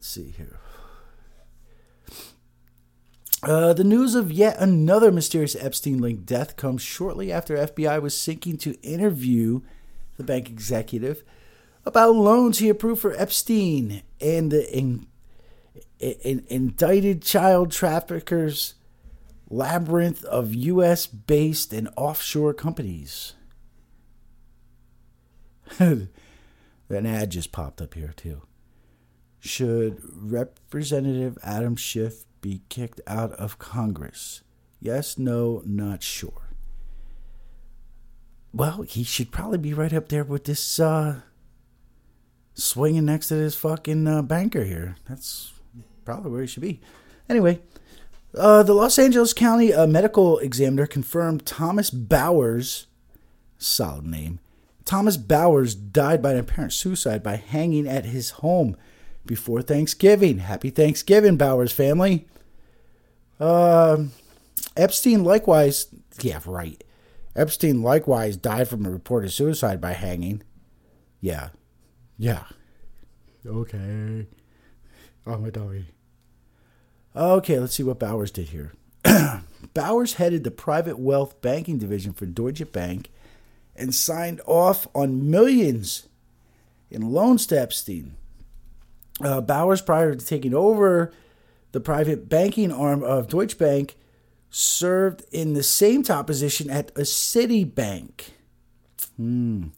see 0.00 0.34
here. 0.36 0.58
Uh, 3.42 3.72
the 3.72 3.82
news 3.82 4.14
of 4.14 4.30
yet 4.30 4.56
another 4.60 5.10
mysterious 5.10 5.56
Epstein 5.56 5.98
linked 5.98 6.26
death 6.26 6.56
comes 6.56 6.80
shortly 6.80 7.32
after 7.32 7.56
FBI 7.56 8.00
was 8.00 8.16
seeking 8.16 8.56
to 8.58 8.80
interview 8.82 9.62
the 10.16 10.22
bank 10.22 10.48
executive 10.48 11.24
about 11.84 12.14
loans 12.14 12.58
he 12.58 12.68
approved 12.68 13.00
for 13.00 13.14
Epstein 13.14 14.02
and 14.20 14.52
the 14.52 14.72
in, 14.72 15.06
in, 15.98 16.44
indicted 16.48 17.22
child 17.22 17.72
traffickers 17.72 18.74
labyrinth 19.52 20.24
of 20.24 20.54
U.S. 20.54 21.06
based 21.06 21.72
and 21.72 21.88
offshore 21.96 22.54
companies. 22.54 23.34
An 25.78 26.08
ad 26.90 27.30
just 27.30 27.52
popped 27.52 27.80
up 27.80 27.94
here, 27.94 28.12
too. 28.16 28.42
Should 29.38 30.00
Representative 30.02 31.38
Adam 31.42 31.76
Schiff 31.76 32.24
be 32.40 32.62
kicked 32.68 33.00
out 33.06 33.32
of 33.32 33.58
Congress? 33.58 34.42
Yes, 34.80 35.18
no, 35.18 35.62
not 35.64 36.02
sure. 36.02 36.48
Well, 38.52 38.82
he 38.82 39.04
should 39.04 39.32
probably 39.32 39.58
be 39.58 39.72
right 39.72 39.92
up 39.92 40.08
there 40.08 40.24
with 40.24 40.44
this 40.44 40.78
uh, 40.78 41.20
swinging 42.54 43.06
next 43.06 43.28
to 43.28 43.34
this 43.34 43.54
fucking 43.54 44.06
uh, 44.06 44.22
banker 44.22 44.64
here. 44.64 44.96
That's 45.08 45.52
probably 46.04 46.30
where 46.30 46.42
he 46.42 46.46
should 46.46 46.62
be. 46.62 46.80
Anyway, 47.28 47.60
uh, 48.36 48.62
the 48.62 48.74
Los 48.74 48.98
Angeles 48.98 49.32
County 49.32 49.72
uh, 49.72 49.86
medical 49.86 50.38
examiner 50.38 50.86
confirmed 50.86 51.46
Thomas 51.46 51.90
Bowers, 51.90 52.86
solid 53.58 54.06
name, 54.06 54.38
Thomas 54.84 55.16
Bowers 55.16 55.74
died 55.74 56.22
by 56.22 56.32
an 56.32 56.38
apparent 56.38 56.72
suicide 56.72 57.22
by 57.22 57.36
hanging 57.36 57.86
at 57.86 58.04
his 58.04 58.30
home 58.30 58.76
before 59.24 59.62
Thanksgiving. 59.62 60.38
Happy 60.38 60.70
Thanksgiving, 60.70 61.36
Bowers 61.36 61.72
family. 61.72 62.26
Uh, 63.38 64.04
Epstein 64.76 65.24
likewise, 65.24 65.86
yeah, 66.20 66.40
right. 66.46 66.82
Epstein 67.34 67.82
likewise 67.82 68.36
died 68.36 68.68
from 68.68 68.84
a 68.84 68.90
reported 68.90 69.30
suicide 69.30 69.80
by 69.80 69.92
hanging. 69.92 70.42
Yeah. 71.20 71.50
Yeah. 72.18 72.44
Okay. 73.46 74.26
Oh, 75.26 75.38
my 75.38 75.50
doggy. 75.50 75.86
Okay, 77.14 77.58
let's 77.58 77.74
see 77.74 77.82
what 77.82 77.98
Bowers 77.98 78.30
did 78.30 78.48
here. 78.48 78.72
Bowers 79.74 80.14
headed 80.14 80.44
the 80.44 80.50
private 80.50 80.98
wealth 80.98 81.40
banking 81.42 81.78
division 81.78 82.12
for 82.12 82.26
Deutsche 82.26 82.70
Bank 82.72 83.10
and 83.76 83.94
signed 83.94 84.40
off 84.46 84.86
on 84.94 85.30
millions 85.30 86.08
in 86.90 87.12
loans 87.12 87.46
to 87.46 87.60
Epstein. 87.60 88.16
Uh, 89.22 89.40
Bowers, 89.40 89.82
prior 89.82 90.14
to 90.14 90.24
taking 90.24 90.54
over 90.54 91.12
the 91.72 91.80
private 91.80 92.28
banking 92.28 92.72
arm 92.72 93.02
of 93.02 93.28
Deutsche 93.28 93.58
Bank, 93.58 93.96
served 94.50 95.24
in 95.32 95.54
the 95.54 95.62
same 95.62 96.02
top 96.02 96.26
position 96.26 96.70
at 96.70 96.90
a 96.90 97.02
Citibank. 97.02 98.30
Hmm. 99.16 99.68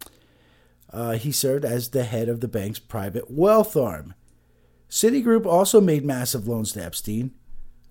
Uh, 0.92 1.12
he 1.12 1.32
served 1.32 1.64
as 1.64 1.90
the 1.90 2.04
head 2.04 2.28
of 2.28 2.40
the 2.40 2.48
bank's 2.48 2.78
private 2.78 3.28
wealth 3.28 3.76
arm. 3.76 4.14
Citigroup 4.94 5.44
also 5.44 5.80
made 5.80 6.04
massive 6.04 6.46
loans 6.46 6.70
to 6.70 6.84
Epstein. 6.84 7.32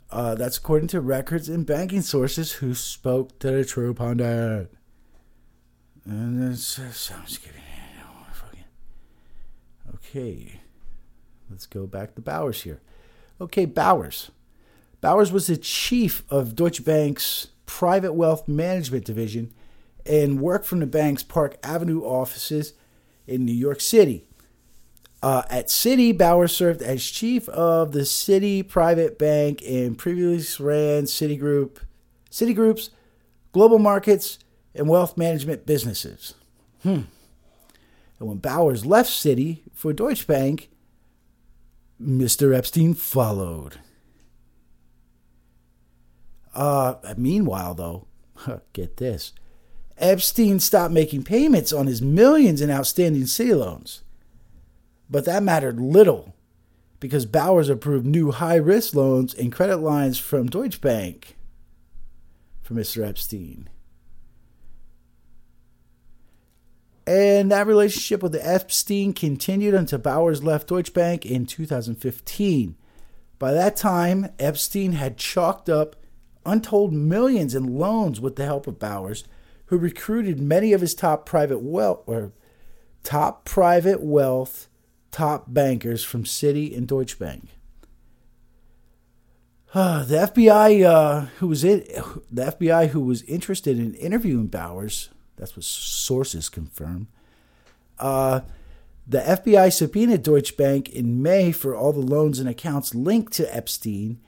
Uh, 0.10 0.36
that's 0.36 0.58
according 0.58 0.88
to 0.88 1.02
records 1.02 1.50
and 1.50 1.66
banking 1.66 2.02
sources 2.02 2.54
who 2.54 2.74
spoke 2.74 3.38
to 3.40 3.52
the 3.52 3.66
True 3.66 3.94
Pundit. 3.94 4.72
And 6.06 6.54
it 6.54 6.58
sounds 6.60 7.38
giving. 7.40 7.60
Okay, 9.96 10.62
let's 11.50 11.66
go 11.66 11.86
back 11.86 12.16
to 12.16 12.22
Bowers 12.22 12.62
here. 12.62 12.80
Okay, 13.42 13.66
Bowers. 13.66 14.32
Bowers 15.02 15.30
was 15.32 15.48
the 15.48 15.58
chief 15.58 16.24
of 16.30 16.56
Deutsche 16.56 16.86
Bank's 16.86 17.48
private 17.66 18.14
wealth 18.14 18.48
management 18.48 19.04
division 19.04 19.52
and 20.06 20.40
worked 20.40 20.66
from 20.66 20.80
the 20.80 20.86
bank's 20.86 21.24
Park 21.24 21.58
Avenue 21.64 22.02
offices 22.02 22.74
in 23.28 23.44
New 23.44 23.52
York 23.54 23.82
City. 23.82 24.26
Uh, 25.24 25.42
at 25.50 25.68
Citi, 25.68 26.16
Bowers 26.16 26.54
served 26.54 26.82
as 26.82 27.02
chief 27.02 27.48
of 27.48 27.94
the 27.94 28.02
Citi 28.02 28.68
Private 28.68 29.18
Bank 29.18 29.64
and 29.66 29.98
previously 29.98 30.66
ran 30.66 31.04
Citigroup, 31.04 31.78
Citigroup's 32.30 32.90
global 33.54 33.80
markets 33.80 34.38
and 34.76 34.90
wealth 34.90 35.16
management 35.16 35.66
businesses. 35.66 36.34
Hmm. 36.82 37.04
And 38.20 38.28
when 38.28 38.40
Bowers 38.40 38.86
left 38.86 39.10
Citi 39.10 39.60
for 39.72 39.94
Deutsche 39.94 40.28
Bank, 40.28 40.70
Mr. 42.02 42.54
Epstein 42.54 42.94
followed. 42.94 43.80
Uh, 46.54 46.96
meanwhile, 47.16 47.74
though, 47.74 48.08
get 48.74 48.98
this 48.98 49.32
Epstein 49.98 50.60
stopped 50.60 50.94
making 50.94 51.24
payments 51.24 51.72
on 51.72 51.88
his 51.88 52.02
millions 52.02 52.60
in 52.60 52.70
outstanding 52.70 53.24
Citi 53.24 53.58
loans. 53.58 54.04
But 55.14 55.26
that 55.26 55.44
mattered 55.44 55.80
little 55.80 56.34
because 57.00 57.28
Bowers 57.28 57.70
approved 57.70 58.04
new 58.04 58.32
high 58.32 58.56
risk 58.56 58.96
loans 58.96 59.36
and 59.36 59.52
credit 59.52 59.78
lines 59.78 60.18
from 60.18 60.48
Deutsche 60.48 60.82
Bank 60.82 61.38
for 62.64 62.74
Mr. 62.74 63.08
Epstein. 63.08 63.70
And 67.06 67.52
that 67.52 67.68
relationship 67.68 68.24
with 68.24 68.32
the 68.32 68.44
Epstein 68.44 69.14
continued 69.14 69.76
until 69.76 70.00
Bowers 70.00 70.44
left 70.44 70.70
Deutsche 70.70 70.96
Bank 70.96 71.28
in 71.28 71.46
2015. 71.46 72.76
By 73.38 73.52
that 73.54 73.76
time, 73.76 74.30
Epstein 74.40 74.94
had 74.94 75.18
chalked 75.18 75.70
up 75.70 75.96
untold 76.44 76.92
millions 76.92 77.54
in 77.54 77.78
loans 77.78 78.20
with 78.20 78.36
the 78.36 78.46
help 78.46 78.66
of 78.66 78.80
Bowers, 78.80 79.26
who 79.68 79.78
recruited 79.78 80.40
many 80.40 80.74
of 80.74 80.82
his 80.82 80.96
top 80.96 81.24
private 81.24 81.60
wealth 81.60 82.02
or 82.08 82.32
top 83.04 83.46
private 83.46 84.02
wealth 84.02 84.70
top 85.14 85.46
bankers 85.48 86.04
from 86.04 86.26
Citi 86.26 86.76
and 86.76 86.86
Deutsche 86.88 87.18
Bank. 87.18 87.48
Uh, 89.74 90.04
the 90.06 90.18
FBI, 90.18 90.84
uh, 90.84 91.22
who 91.38 91.48
was 91.48 91.64
it, 91.64 91.88
the 92.30 92.44
FBI 92.44 92.90
who 92.90 93.00
was 93.00 93.22
interested 93.24 93.80
in 93.80 93.94
interviewing 93.94 94.48
Bowers, 94.48 95.10
that's 95.38 95.56
what 95.56 95.64
sources 95.64 96.50
confirm. 96.50 97.08
Uh, 97.98 98.42
the 99.08 99.20
FBI 99.20 99.72
subpoenaed 99.72 100.24
Deutsche 100.24 100.58
Bank 100.58 100.90
in 100.90 101.22
May 101.22 101.52
for 101.52 101.76
all 101.76 101.94
the 101.94 102.00
loans 102.00 102.40
and 102.40 102.50
accounts 102.50 102.96
linked 102.96 103.34
to 103.34 103.56
Epstein, 103.56 104.20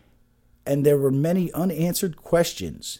and 0.65 0.85
there 0.85 0.97
were 0.97 1.11
many 1.11 1.51
unanswered 1.53 2.17
questions. 2.17 2.99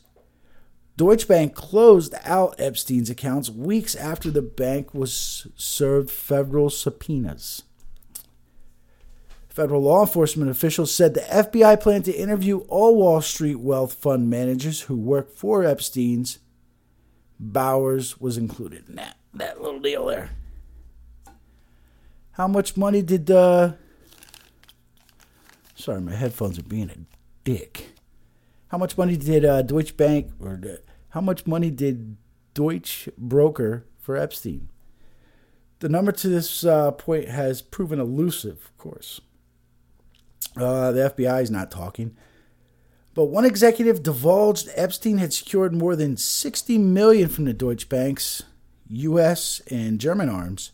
Deutsche 0.97 1.27
Bank 1.27 1.53
closed 1.53 2.15
out 2.23 2.55
Epstein's 2.57 3.09
accounts 3.09 3.49
weeks 3.49 3.95
after 3.95 4.31
the 4.31 4.41
bank 4.41 4.93
was 4.93 5.47
served 5.55 6.09
federal 6.09 6.69
subpoenas. 6.69 7.63
Federal 9.55 9.83
law 9.83 10.01
enforcement 10.01 10.51
officials 10.51 10.93
said 10.93 11.13
the 11.13 11.21
FBI 11.21 11.79
planned 11.79 12.03
to 12.03 12.11
interview 12.13 12.57
all 12.67 12.97
Wall 12.97 13.21
Street 13.21 13.55
wealth 13.55 13.93
fund 13.93 14.29
managers 14.29 14.81
who 14.81 14.97
worked 14.97 15.39
for 15.39 15.63
Epstein's 15.63 16.39
Bowers 17.39 18.19
was 18.19 18.35
included 18.35 18.89
in 18.89 18.95
that, 18.95 19.15
that 19.33 19.61
little 19.61 19.79
deal 19.79 20.07
there. 20.07 20.31
How 22.31 22.49
much 22.49 22.75
money 22.75 23.01
did 23.01 23.31
uh 23.31 23.71
Sorry, 25.73 26.01
my 26.01 26.15
headphones 26.15 26.59
are 26.59 26.63
being 26.63 26.89
a 26.89 26.97
dick. 27.45 27.93
How 28.67 28.77
much 28.77 28.97
money 28.97 29.15
did 29.15 29.45
uh, 29.45 29.61
Deutsche 29.61 29.95
Bank 29.95 30.31
or 30.37 30.59
uh, 30.65 30.75
how 31.11 31.21
much 31.21 31.47
money 31.47 31.71
did 31.71 32.17
Deutsche 32.53 33.07
broker 33.17 33.85
for 34.01 34.17
Epstein? 34.17 34.67
The 35.79 35.87
number 35.87 36.11
to 36.11 36.27
this 36.27 36.65
uh, 36.65 36.91
point 36.91 37.29
has 37.29 37.61
proven 37.61 38.01
elusive, 38.01 38.65
of 38.65 38.77
course. 38.77 39.21
Uh, 40.57 40.91
the 40.91 41.13
FBI 41.15 41.41
is 41.41 41.51
not 41.51 41.71
talking. 41.71 42.15
But 43.13 43.25
one 43.25 43.45
executive 43.45 44.03
divulged 44.03 44.69
Epstein 44.75 45.17
had 45.17 45.33
secured 45.33 45.73
more 45.73 45.95
than 45.95 46.17
60 46.17 46.77
million 46.77 47.29
from 47.29 47.45
the 47.45 47.53
Deutsche 47.53 47.87
Banks, 47.87 48.43
US 48.89 49.61
and 49.71 49.99
German 49.99 50.29
arms. 50.29 50.71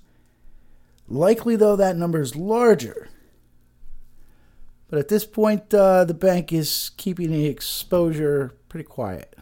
Likely, 1.07 1.55
though, 1.55 1.75
that 1.75 1.97
number 1.97 2.21
is 2.21 2.35
larger. 2.35 3.09
But 4.87 4.99
at 4.99 5.07
this 5.07 5.25
point, 5.25 5.73
uh, 5.73 6.03
the 6.03 6.13
bank 6.13 6.51
is 6.51 6.91
keeping 6.97 7.31
the 7.31 7.45
exposure 7.45 8.53
pretty 8.69 8.85
quiet. 8.85 9.35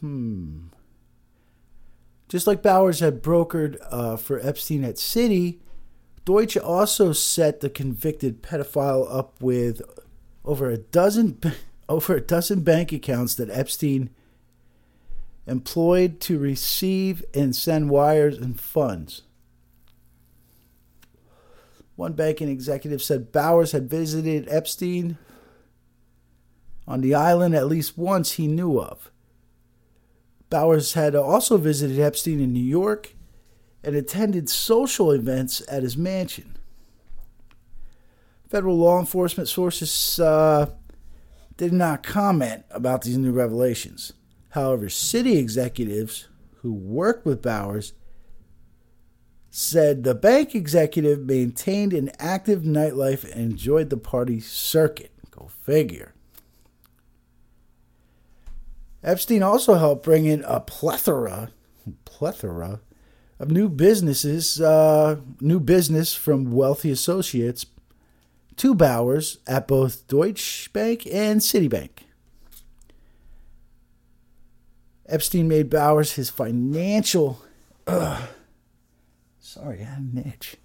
Hmm. 0.00 0.68
Just 2.28 2.46
like 2.46 2.62
Bowers 2.62 3.00
had 3.00 3.22
brokered 3.22 3.76
uh, 3.90 4.16
for 4.16 4.40
Epstein 4.40 4.84
at 4.84 4.96
Citi, 4.96 5.60
Deutsche 6.24 6.56
also 6.56 7.12
set 7.12 7.60
the 7.60 7.68
convicted 7.68 8.42
pedophile 8.42 9.06
up 9.12 9.34
with 9.40 9.82
over 10.44 10.70
a 10.70 10.78
dozen 10.78 11.38
over 11.88 12.16
a 12.16 12.20
dozen 12.20 12.62
bank 12.62 12.92
accounts 12.92 13.34
that 13.34 13.50
Epstein 13.50 14.10
employed 15.46 16.20
to 16.20 16.38
receive 16.38 17.22
and 17.34 17.54
send 17.54 17.90
wires 17.90 18.38
and 18.38 18.58
funds. 18.58 19.22
One 21.96 22.14
banking 22.14 22.48
executive 22.48 23.02
said 23.02 23.30
Bowers 23.30 23.72
had 23.72 23.90
visited 23.90 24.48
Epstein 24.48 25.18
on 26.88 27.02
the 27.02 27.14
island 27.14 27.54
at 27.54 27.68
least 27.68 27.96
once 27.96 28.32
he 28.32 28.46
knew 28.46 28.80
of. 28.80 29.10
Bowers 30.50 30.94
had 30.94 31.14
also 31.14 31.56
visited 31.56 31.98
Epstein 31.98 32.40
in 32.40 32.52
New 32.52 32.60
York 32.60 33.14
and 33.84 33.94
attended 33.94 34.48
social 34.48 35.10
events 35.10 35.62
at 35.68 35.82
his 35.82 35.96
mansion. 35.96 36.56
Federal 38.48 38.76
law 38.76 38.98
enforcement 38.98 39.48
sources 39.48 40.18
uh, 40.18 40.70
did 41.56 41.72
not 41.72 42.02
comment 42.02 42.64
about 42.70 43.02
these 43.02 43.18
new 43.18 43.32
revelations. 43.32 44.12
However, 44.50 44.86
Citi 44.86 45.36
executives 45.36 46.28
who 46.62 46.72
worked 46.72 47.26
with 47.26 47.42
Bowers 47.42 47.92
said 49.50 50.02
the 50.02 50.14
bank 50.14 50.54
executive 50.54 51.20
maintained 51.20 51.92
an 51.92 52.10
active 52.18 52.62
nightlife 52.62 53.22
and 53.24 53.40
enjoyed 53.52 53.90
the 53.90 53.96
party 53.96 54.40
circuit. 54.40 55.12
Go 55.30 55.48
figure. 55.48 56.14
Epstein 59.02 59.42
also 59.42 59.74
helped 59.74 60.02
bring 60.02 60.24
in 60.24 60.42
a 60.44 60.60
plethora, 60.60 61.50
plethora 62.04 62.80
of 63.38 63.50
new 63.50 63.68
businesses, 63.68 64.60
uh, 64.60 65.16
new 65.40 65.60
business 65.60 66.14
from 66.14 66.52
wealthy 66.52 66.90
associates 66.90 67.66
to 68.56 68.74
Bowers 68.74 69.38
at 69.46 69.66
both 69.66 70.06
Deutsche 70.06 70.72
Bank 70.72 71.06
and 71.12 71.40
Citibank. 71.40 71.90
Epstein 75.06 75.48
made 75.48 75.68
Bowers 75.68 76.12
his 76.12 76.30
financial. 76.30 77.42
Sorry, 77.86 79.80
I 79.80 79.84
had 79.84 79.98
an 79.98 80.24
itch. 80.26 80.56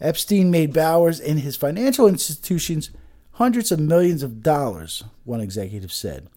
Epstein 0.00 0.50
made 0.50 0.72
Bowers 0.72 1.18
and 1.18 1.40
his 1.40 1.56
financial 1.56 2.06
institutions 2.06 2.90
hundreds 3.32 3.72
of 3.72 3.80
millions 3.80 4.22
of 4.22 4.42
dollars, 4.42 5.04
one 5.24 5.40
executive 5.40 5.92
said. 5.92 6.28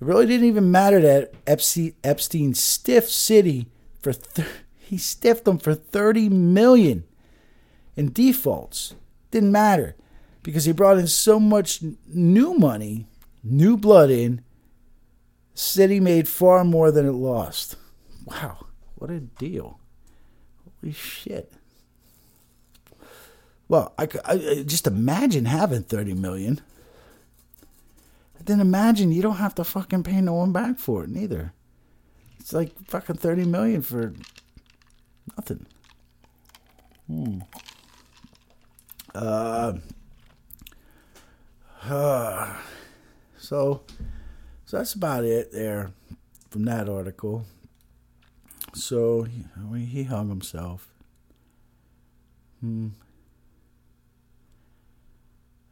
It 0.00 0.06
really 0.06 0.26
didn't 0.26 0.46
even 0.46 0.70
matter 0.70 1.00
that 1.00 1.32
Epstein 1.46 2.54
stiffed 2.54 3.08
Citi 3.08 3.66
for 4.00 4.12
he 4.84 4.98
stiffed 4.98 5.44
them 5.44 5.58
for 5.58 5.74
30 5.74 6.28
million 6.28 7.04
in 7.96 8.12
defaults. 8.12 8.94
Didn't 9.30 9.52
matter 9.52 9.96
because 10.42 10.64
he 10.64 10.72
brought 10.72 10.98
in 10.98 11.06
so 11.06 11.40
much 11.40 11.80
new 12.06 12.54
money, 12.54 13.06
new 13.42 13.76
blood 13.76 14.10
in. 14.10 14.42
Citi 15.54 16.00
made 16.00 16.28
far 16.28 16.64
more 16.64 16.90
than 16.90 17.06
it 17.06 17.12
lost. 17.12 17.76
Wow, 18.24 18.66
what 18.96 19.10
a 19.10 19.20
deal. 19.20 19.78
Holy 20.80 20.92
shit. 20.92 21.52
Well, 23.68 23.94
I, 23.98 24.08
I 24.24 24.62
just 24.66 24.86
imagine 24.86 25.44
having 25.44 25.84
30 25.84 26.14
million 26.14 26.60
then 28.46 28.60
imagine 28.60 29.12
you 29.12 29.22
don't 29.22 29.36
have 29.36 29.54
to 29.54 29.64
fucking 29.64 30.02
pay 30.02 30.20
no 30.20 30.34
one 30.34 30.52
back 30.52 30.78
for 30.78 31.04
it 31.04 31.10
neither. 31.10 31.52
It's 32.38 32.52
like 32.52 32.72
fucking 32.86 33.16
thirty 33.16 33.44
million 33.44 33.82
for 33.82 34.12
nothing. 35.36 35.66
Hmm. 37.06 37.38
Uh, 39.14 39.74
uh, 41.84 42.56
so, 43.38 43.82
so 44.64 44.76
that's 44.76 44.94
about 44.94 45.24
it 45.24 45.52
there 45.52 45.92
from 46.50 46.64
that 46.64 46.88
article. 46.88 47.44
So 48.74 49.24
he, 49.24 49.84
he 49.84 50.04
hung 50.04 50.28
himself. 50.28 50.88
Hmm. 52.60 52.88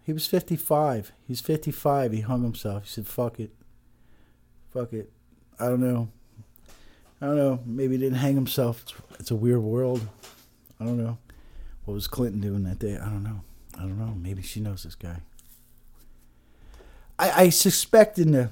He 0.05 0.12
was 0.12 0.27
55. 0.27 1.12
He's 1.27 1.40
55. 1.40 2.12
He 2.12 2.20
hung 2.20 2.42
himself. 2.42 2.85
He 2.85 2.90
said, 2.90 3.07
fuck 3.07 3.38
it. 3.38 3.53
Fuck 4.72 4.92
it. 4.92 5.11
I 5.59 5.66
don't 5.66 5.81
know. 5.81 6.09
I 7.22 7.26
don't 7.26 7.37
know. 7.37 7.61
Maybe 7.64 7.94
he 7.94 8.02
didn't 8.02 8.18
hang 8.18 8.35
himself. 8.35 8.82
It's, 8.82 8.94
it's 9.20 9.30
a 9.30 9.37
weird 9.37 9.61
world. 9.61 10.06
I 10.80 10.85
don't 10.85 10.98
know. 10.98 11.18
What 11.85 11.94
was 11.94 12.08
Clinton 12.08 12.40
doing 12.40 12.64
that 12.64 12.80
day? 12.80 12.96
I 12.96 13.04
don't 13.04 13.22
know. 13.22 13.42
I 13.78 13.82
don't 13.82 13.96
know. 13.96 14.12
Maybe 14.14 14.42
she 14.42 14.58
knows 14.58 14.82
this 14.82 14.96
guy. 14.96 15.18
I, 17.20 17.44
I 17.44 17.48
suspect 17.50 18.18
in 18.18 18.32
the. 18.32 18.50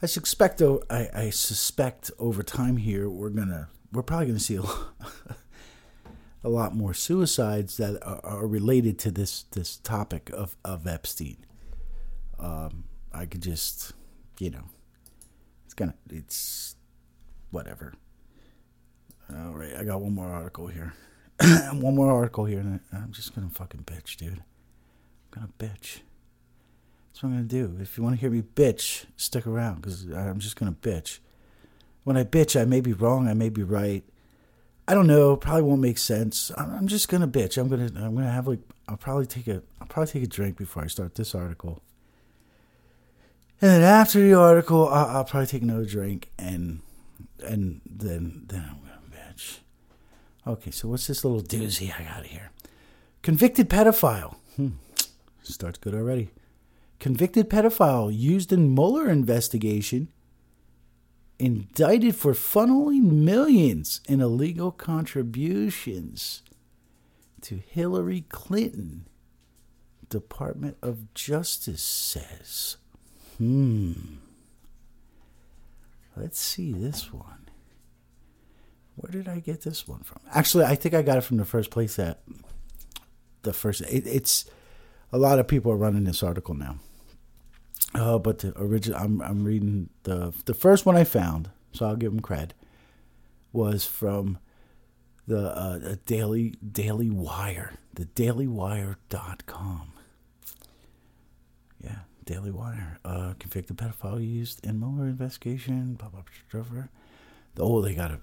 I 0.00 0.06
suspect. 0.06 0.62
I, 0.62 1.08
I 1.12 1.30
suspect 1.30 2.12
over 2.20 2.44
time 2.44 2.76
here 2.76 3.10
we're 3.10 3.30
gonna. 3.30 3.68
We're 3.92 4.02
probably 4.02 4.26
gonna 4.28 4.38
see 4.38 4.56
a. 4.56 4.62
a 6.44 6.48
lot 6.48 6.76
more 6.76 6.94
suicides 6.94 7.76
that 7.76 8.00
are, 8.06 8.20
are 8.22 8.46
related 8.46 9.00
to 9.00 9.10
this 9.10 9.42
this 9.50 9.78
topic 9.78 10.30
of 10.32 10.56
of 10.64 10.86
Epstein. 10.86 11.38
Um, 12.38 12.84
I 13.12 13.26
could 13.26 13.42
just, 13.42 13.94
you 14.38 14.50
know, 14.50 14.62
it's 15.64 15.74
gonna 15.74 15.96
it's 16.08 16.75
whatever. 17.50 17.94
All 19.30 19.52
right, 19.52 19.74
I 19.76 19.84
got 19.84 20.00
one 20.00 20.14
more 20.14 20.28
article 20.28 20.68
here. 20.68 20.94
one 21.72 21.96
more 21.96 22.10
article 22.10 22.44
here, 22.44 22.60
and 22.60 22.80
I'm 22.92 23.12
just 23.12 23.34
gonna 23.34 23.50
fucking 23.50 23.84
bitch, 23.84 24.16
dude. 24.16 24.42
I'm 25.34 25.40
gonna 25.40 25.52
bitch. 25.58 26.00
That's 27.08 27.22
what 27.22 27.30
I'm 27.30 27.34
gonna 27.36 27.44
do. 27.44 27.76
If 27.80 27.96
you 27.96 28.04
want 28.04 28.16
to 28.16 28.20
hear 28.20 28.30
me 28.30 28.42
bitch, 28.42 29.06
stick 29.16 29.46
around 29.46 29.82
because 29.82 30.06
I'm 30.10 30.38
just 30.38 30.56
gonna 30.56 30.72
bitch. 30.72 31.18
When 32.04 32.16
I 32.16 32.24
bitch, 32.24 32.60
I 32.60 32.64
may 32.64 32.80
be 32.80 32.92
wrong, 32.92 33.28
I 33.28 33.34
may 33.34 33.48
be 33.48 33.62
right. 33.62 34.04
I 34.88 34.94
don't 34.94 35.08
know. 35.08 35.36
Probably 35.36 35.62
won't 35.62 35.80
make 35.80 35.98
sense. 35.98 36.52
I'm 36.56 36.86
just 36.86 37.08
gonna 37.08 37.26
bitch. 37.26 37.58
I'm 37.58 37.68
gonna 37.68 37.90
I'm 37.96 38.14
gonna 38.14 38.30
have 38.30 38.46
like 38.46 38.60
I'll 38.88 38.96
probably 38.96 39.26
take 39.26 39.48
a 39.48 39.62
I'll 39.80 39.88
probably 39.88 40.12
take 40.12 40.22
a 40.22 40.28
drink 40.28 40.56
before 40.56 40.84
I 40.84 40.86
start 40.86 41.16
this 41.16 41.34
article. 41.34 41.82
And 43.60 43.70
then 43.70 43.82
after 43.82 44.20
the 44.20 44.34
article, 44.34 44.86
I'll, 44.88 45.16
I'll 45.16 45.24
probably 45.24 45.46
take 45.46 45.62
another 45.62 45.86
drink 45.86 46.30
and 46.38 46.80
and 47.44 47.80
then 47.84 48.44
then 48.48 48.64
I'm 48.70 48.80
gonna 48.80 49.00
bitch. 49.10 49.58
Okay, 50.46 50.70
so 50.70 50.88
what's 50.88 51.06
this 51.06 51.24
little 51.24 51.42
doozy 51.42 51.92
I 51.98 52.04
got 52.04 52.26
here? 52.26 52.50
Convicted 53.22 53.68
pedophile. 53.68 54.36
Hmm. 54.56 54.70
Starts 55.42 55.78
good 55.78 55.94
already. 55.94 56.30
Convicted 56.98 57.50
pedophile 57.50 58.16
used 58.16 58.52
in 58.52 58.74
Mueller 58.74 59.08
investigation 59.08 60.08
indicted 61.38 62.16
for 62.16 62.32
funneling 62.32 63.10
millions 63.12 64.00
in 64.08 64.20
illegal 64.20 64.70
contributions 64.70 66.42
to 67.42 67.56
Hillary 67.56 68.24
Clinton. 68.28 69.06
Department 70.08 70.76
of 70.82 71.12
Justice 71.14 71.82
says. 71.82 72.76
Hmm. 73.38 73.92
Let's 76.16 76.40
see 76.40 76.72
this 76.72 77.12
one. 77.12 77.48
Where 78.96 79.12
did 79.12 79.28
I 79.28 79.40
get 79.40 79.60
this 79.62 79.86
one 79.86 80.00
from? 80.00 80.20
Actually, 80.32 80.64
I 80.64 80.74
think 80.74 80.94
I 80.94 81.02
got 81.02 81.18
it 81.18 81.24
from 81.24 81.36
the 81.36 81.44
first 81.44 81.70
place 81.70 81.96
that 81.96 82.20
the 83.42 83.52
first. 83.52 83.82
It, 83.82 84.06
it's 84.06 84.46
a 85.12 85.18
lot 85.18 85.38
of 85.38 85.46
people 85.46 85.70
are 85.70 85.76
running 85.76 86.04
this 86.04 86.22
article 86.22 86.54
now. 86.54 86.76
Uh, 87.94 88.18
but 88.18 88.38
the 88.38 88.58
original, 88.58 88.98
I'm 88.98 89.20
I'm 89.20 89.44
reading 89.44 89.90
the 90.04 90.32
the 90.46 90.54
first 90.54 90.86
one 90.86 90.96
I 90.96 91.04
found, 91.04 91.50
so 91.72 91.86
I'll 91.86 91.96
give 91.96 92.12
them 92.12 92.22
cred. 92.22 92.50
Was 93.52 93.84
from 93.84 94.38
the 95.26 95.50
uh, 95.56 95.96
Daily 96.06 96.54
Daily 96.72 97.10
Wire, 97.10 97.74
the 97.94 98.06
DailyWire.com. 98.06 99.92
Daily 102.26 102.50
Wire. 102.50 102.98
Uh, 103.04 103.32
convicted 103.38 103.78
pedophile 103.78 104.24
used 104.24 104.64
in 104.66 104.78
Mueller 104.78 105.06
investigation. 105.06 105.94
Blah 105.94 106.10
blah 106.10 106.22
blah. 106.52 106.62
blah. 106.62 106.82
Oh, 107.58 107.80
they 107.80 107.94
got 107.94 108.10
a 108.10 108.20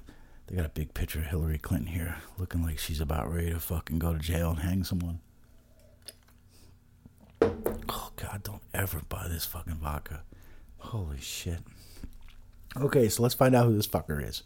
they 0.47 0.55
got 0.57 0.65
a 0.65 0.69
big 0.69 0.93
picture 0.93 1.19
of 1.19 1.25
Hillary 1.25 1.57
Clinton 1.57 1.87
here, 1.87 2.17
looking 2.37 2.61
like 2.61 2.77
she's 2.77 3.01
about 3.01 3.33
ready 3.33 3.49
to 3.51 3.59
fucking 3.59 3.97
go 3.97 4.13
to 4.13 4.19
jail 4.19 4.51
and 4.51 4.59
hang 4.59 4.83
someone. 4.83 5.19
Oh 7.41 8.11
God, 8.15 8.43
don't 8.43 8.61
ever 8.73 9.01
buy 9.09 9.27
this 9.27 9.45
fucking 9.45 9.75
vodka. 9.75 10.23
Holy 10.77 11.19
shit. 11.19 11.59
Okay, 12.75 13.07
so 13.07 13.23
let's 13.23 13.35
find 13.35 13.55
out 13.55 13.65
who 13.65 13.75
this 13.75 13.87
fucker 13.87 14.27
is. 14.27 14.43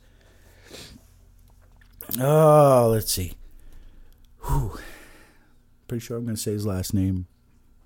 Oh, 2.20 2.89
let's 2.91 3.12
see. 3.12 3.34
Whew. 4.46 4.78
Pretty 5.88 6.06
sure 6.06 6.17
I'm 6.17 6.28
to 6.28 6.38
say 6.38 6.52
his 6.52 6.65
last 6.65 6.93
name 6.93 7.28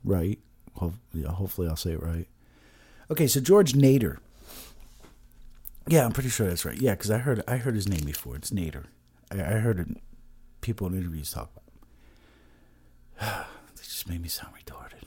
right. 0.03 0.39
Yeah, 1.13 1.29
hopefully, 1.29 1.67
I'll 1.67 1.75
say 1.75 1.91
it 1.91 2.01
right. 2.01 2.27
Okay, 3.09 3.27
so 3.27 3.39
George 3.41 3.73
Nader. 3.73 4.17
Yeah, 5.87 6.05
I'm 6.05 6.11
pretty 6.11 6.29
sure 6.29 6.47
that's 6.47 6.63
right. 6.65 6.79
Yeah, 6.79 6.91
because 6.91 7.11
I 7.11 7.17
heard 7.17 7.43
I 7.47 7.57
heard 7.57 7.75
his 7.75 7.89
name 7.89 8.05
before. 8.05 8.35
It's 8.35 8.51
Nader. 8.51 8.85
I, 9.31 9.35
I 9.41 9.59
heard 9.59 9.79
it, 9.79 9.87
people 10.61 10.87
in 10.87 10.93
interviews 10.93 11.31
talk 11.31 11.49
about. 13.19 13.45
They 13.75 13.83
just 13.83 14.07
made 14.09 14.21
me 14.21 14.29
sound 14.29 14.53
retarded. 14.53 15.03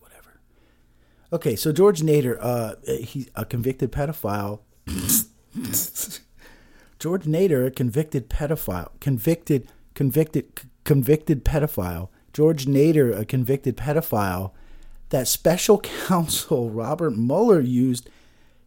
Whatever. 0.00 0.40
Okay, 1.32 1.56
so 1.56 1.72
George 1.72 2.00
Nader, 2.02 2.38
uh, 2.40 2.74
he's 2.86 3.28
a 3.34 3.44
convicted 3.44 3.90
pedophile. 3.92 4.60
George 6.98 7.24
Nader, 7.24 7.66
a 7.66 7.70
convicted 7.70 8.28
pedophile, 8.28 8.90
convicted, 9.00 9.68
convicted, 9.94 10.46
c- 10.58 10.68
convicted 10.84 11.44
pedophile. 11.44 12.08
George 12.32 12.66
Nader, 12.66 13.16
a 13.18 13.24
convicted 13.24 13.76
pedophile 13.76 14.52
that 15.10 15.28
special 15.28 15.78
counsel 16.06 16.70
Robert 16.70 17.16
Mueller 17.16 17.60
used 17.60 18.08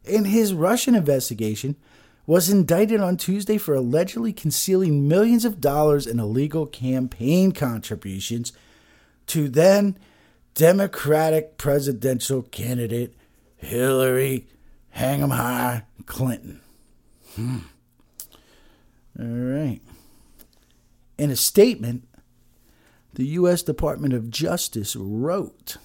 in 0.06 0.25
his 0.25 0.53
Russian 0.53 0.95
investigation, 0.95 1.75
was 2.25 2.49
indicted 2.49 3.01
on 3.01 3.17
Tuesday 3.17 3.58
for 3.58 3.73
allegedly 3.73 4.32
concealing 4.32 5.08
millions 5.08 5.43
of 5.43 5.60
dollars 5.60 6.08
in 6.08 6.19
illegal 6.19 6.65
campaign 6.65 7.51
contributions 7.51 8.53
to 9.27 9.49
then 9.49 9.97
Democratic 10.53 11.58
presidential 11.58 12.43
candidate 12.43 13.13
Hillary 13.58 14.47
Hang 14.91 15.21
'em 15.23 15.32
High 15.32 15.84
Clinton. 16.06 16.62
Hmm. 17.36 17.60
All 19.19 19.25
right. 19.25 19.82
In 21.17 21.29
a 21.29 21.36
statement, 21.36 22.08
the 23.13 23.25
U.S. 23.27 23.63
Department 23.63 24.13
of 24.13 24.29
Justice 24.29 24.95
wrote, 24.95 25.77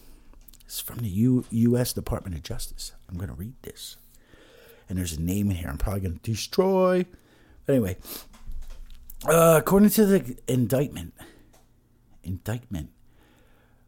it's 0.68 0.80
from 0.80 0.98
the 0.98 1.08
U- 1.08 1.46
U.S. 1.48 1.94
Department 1.94 2.36
of 2.36 2.42
Justice. 2.42 2.92
I'm 3.08 3.16
going 3.16 3.30
to 3.30 3.34
read 3.34 3.54
this. 3.62 3.96
And 4.86 4.98
there's 4.98 5.14
a 5.14 5.20
name 5.20 5.50
in 5.50 5.56
here 5.56 5.70
I'm 5.70 5.78
probably 5.78 6.02
going 6.02 6.18
to 6.18 6.30
destroy. 6.30 7.06
But 7.64 7.72
anyway, 7.72 7.96
uh, 9.26 9.60
according 9.62 9.88
to 9.88 10.04
the 10.04 10.36
indictment, 10.46 11.14
indictment, 12.22 12.90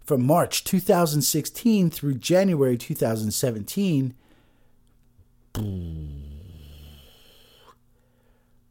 from 0.06 0.24
March 0.24 0.64
2016 0.64 1.90
through 1.90 2.14
January 2.14 2.78
2017, 2.78 4.14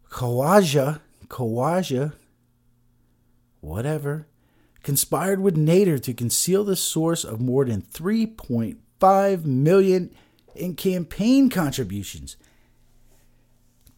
Khawaja, 0.10 1.00
Khawaja, 1.28 2.14
whatever, 3.62 4.26
conspired 4.84 5.40
with 5.40 5.56
Nader 5.56 6.02
to 6.02 6.14
conceal 6.14 6.64
the 6.64 6.76
source 6.76 7.24
of 7.24 7.42
more 7.42 7.66
than 7.66 7.82
3.5 7.82 9.46
million 9.46 10.12
in 10.56 10.76
campaign 10.76 11.50
contributions 11.50 12.38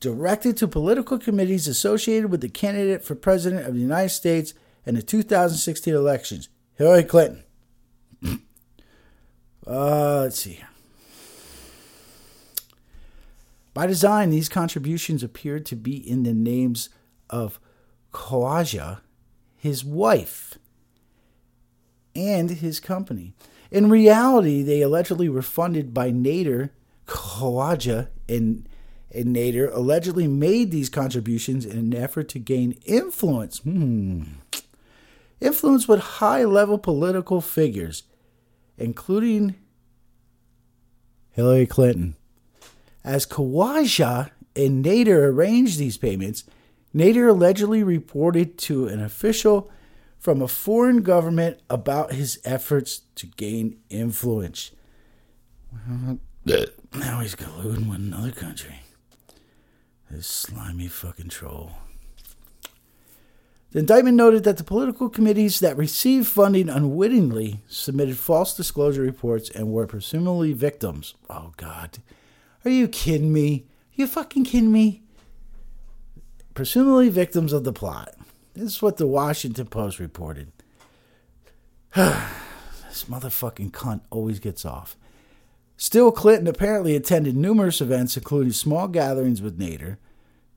directed 0.02 0.58
to 0.58 0.68
political 0.68 1.18
committees 1.18 1.68
associated 1.68 2.30
with 2.30 2.42
the 2.42 2.50
candidate 2.50 3.06
for 3.06 3.16
president 3.16 3.68
of 3.68 3.76
the 3.76 3.80
United 3.80 4.10
States 4.10 4.54
in 4.86 4.96
the 4.96 5.02
2016 5.02 5.94
elections, 5.94 6.50
Hillary 6.76 7.04
Clinton. 7.04 7.44
uh, 9.68 10.22
let's 10.22 10.40
see. 10.40 10.60
By 13.74 13.86
design, 13.86 14.32
these 14.32 14.50
contributions 14.50 15.24
appeared 15.24 15.66
to 15.68 15.76
be 15.76 15.96
in 15.96 16.24
the 16.24 16.34
names 16.34 16.90
of 17.30 17.60
Khawaja, 18.12 19.00
his 19.56 19.86
wife, 19.86 20.58
and 22.16 22.50
his 22.50 22.80
company. 22.80 23.34
In 23.70 23.90
reality, 23.90 24.62
they 24.62 24.82
allegedly 24.82 25.30
were 25.30 25.42
funded 25.42 25.94
by 25.94 26.12
Nader, 26.12 26.72
Khawaja, 27.08 28.10
and, 28.28 28.68
and 29.14 29.36
Nader 29.36 29.74
allegedly 29.74 30.28
made 30.28 30.72
these 30.72 30.90
contributions 30.90 31.66
in 31.66 31.78
an 31.78 31.96
effort 31.96 32.28
to 32.30 32.40
gain 32.40 32.78
influence. 32.86 33.60
Hmm. 33.60 34.24
Influence 35.40 35.88
with 35.88 36.00
high 36.00 36.44
level 36.44 36.78
political 36.78 37.42
figures, 37.42 38.04
including 38.78 39.56
Hillary 41.32 41.66
Clinton. 41.66 42.16
As 43.04 43.26
Khawaja 43.26 44.30
and 44.56 44.86
Nader 44.86 45.24
arranged 45.24 45.80
these 45.80 45.98
payments, 45.98 46.44
Nader 46.94 47.30
allegedly 47.30 47.84
reported 47.84 48.58
to 48.60 48.88
an 48.88 49.02
official 49.02 49.72
from 50.22 50.40
a 50.40 50.48
foreign 50.48 51.02
government 51.02 51.60
about 51.68 52.14
his 52.14 52.40
efforts 52.46 53.02
to 53.16 53.26
gain 53.26 53.80
influence. 53.90 54.72
now 56.94 57.20
he's 57.22 57.36
colluding 57.36 57.90
with 57.90 58.00
another 58.00 58.32
country. 58.32 58.82
This 60.12 60.28
slimy 60.28 60.88
fucking 60.88 61.30
troll. 61.30 61.72
The 63.72 63.80
indictment 63.80 64.18
noted 64.18 64.44
that 64.44 64.58
the 64.58 64.64
political 64.64 65.10
committees 65.10 65.60
that 65.62 65.78
received 65.78 66.28
funding 66.28 66.70
unwittingly 66.70 67.62
submitted 67.68 68.18
false 68.18 68.56
disclosure 68.56 69.02
reports 69.02 69.50
and 69.50 69.72
were 69.72 69.88
presumably 69.88 70.54
victims. 70.54 71.16
Oh, 71.30 71.54
God. 71.58 71.98
Are 72.64 72.70
you 72.70 72.88
kidding 72.88 73.34
me? 73.34 73.66
Are 73.98 74.02
you 74.02 74.08
fucking 74.08 74.44
kidding 74.44 74.72
me? 74.72 75.02
Presumably 76.54 77.10
victims 77.10 77.54
of 77.54 77.64
the 77.64 77.74
plot. 77.74 78.14
This 78.54 78.76
is 78.76 78.82
what 78.82 78.98
the 78.98 79.08
Washington 79.08 79.68
Post 79.68 80.00
reported. 80.00 80.52
this 81.96 83.06
motherfucking 83.06 83.72
cunt 83.72 84.02
always 84.10 84.40
gets 84.40 84.66
off. 84.66 84.98
Still, 85.78 86.12
Clinton 86.12 86.48
apparently 86.48 86.96
attended 86.96 87.36
numerous 87.36 87.82
events, 87.82 88.16
including 88.16 88.54
small 88.54 88.88
gatherings 88.88 89.42
with 89.42 89.60
Nader, 89.60 89.98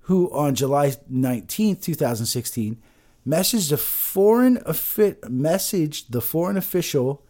who 0.00 0.30
on 0.32 0.54
July 0.54 0.94
19, 1.08 1.76
2016, 1.76 2.82
messaged 3.26 3.72
a 3.72 3.76
foreign 3.76 4.58
messaged 4.58 6.04
the 6.10 6.20
foreign 6.20 6.58
official 6.58 7.24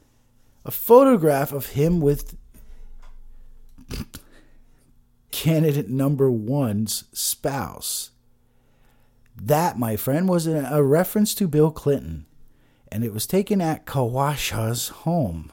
a 0.64 0.70
photograph 0.70 1.52
of 1.52 1.68
him 1.68 2.00
with 2.00 2.36
candidate 5.30 5.90
number 5.90 6.30
one's 6.30 7.04
spouse. 7.12 8.10
That, 9.36 9.78
my 9.78 9.96
friend, 9.96 10.28
was 10.28 10.46
a, 10.46 10.82
reference 10.82 11.34
to 11.36 11.48
Bill 11.48 11.70
Clinton, 11.70 12.26
and 12.90 13.04
it 13.04 13.12
was 13.12 13.26
taken 13.26 13.60
at 13.60 13.84
Kawasha's 13.84 14.88
home. 14.88 15.52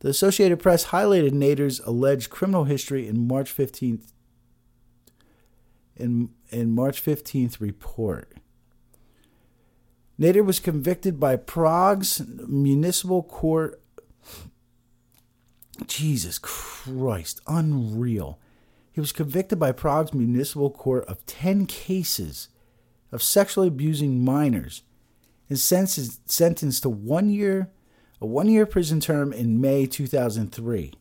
The 0.00 0.08
Associated 0.08 0.60
Press 0.60 0.86
highlighted 0.86 1.32
Nader's 1.32 1.78
alleged 1.80 2.30
criminal 2.30 2.64
history 2.64 3.06
in 3.06 3.26
March 3.28 3.54
15th 3.54 4.12
in, 6.00 6.30
in 6.48 6.74
March 6.74 7.04
15th 7.04 7.60
report. 7.60 8.32
Nader 10.18 10.44
was 10.44 10.58
convicted 10.58 11.20
by 11.20 11.36
Prague's 11.36 12.22
municipal 12.46 13.22
court. 13.22 13.80
Jesus 15.86 16.38
Christ, 16.38 17.40
unreal. 17.46 18.38
He 19.00 19.02
was 19.02 19.12
convicted 19.12 19.58
by 19.58 19.72
Prague's 19.72 20.12
municipal 20.12 20.68
court 20.68 21.06
of 21.06 21.24
10 21.24 21.64
cases 21.64 22.50
of 23.10 23.22
sexually 23.22 23.68
abusing 23.68 24.22
minors 24.22 24.82
and 25.48 25.58
sentenced, 25.58 26.82
to 26.82 26.90
one 26.90 27.30
year 27.30 27.70
a 28.20 28.26
one 28.26 28.46
year 28.46 28.66
prison 28.66 29.00
term 29.00 29.32
in 29.32 29.58
May 29.58 29.86
2003. 29.86 30.92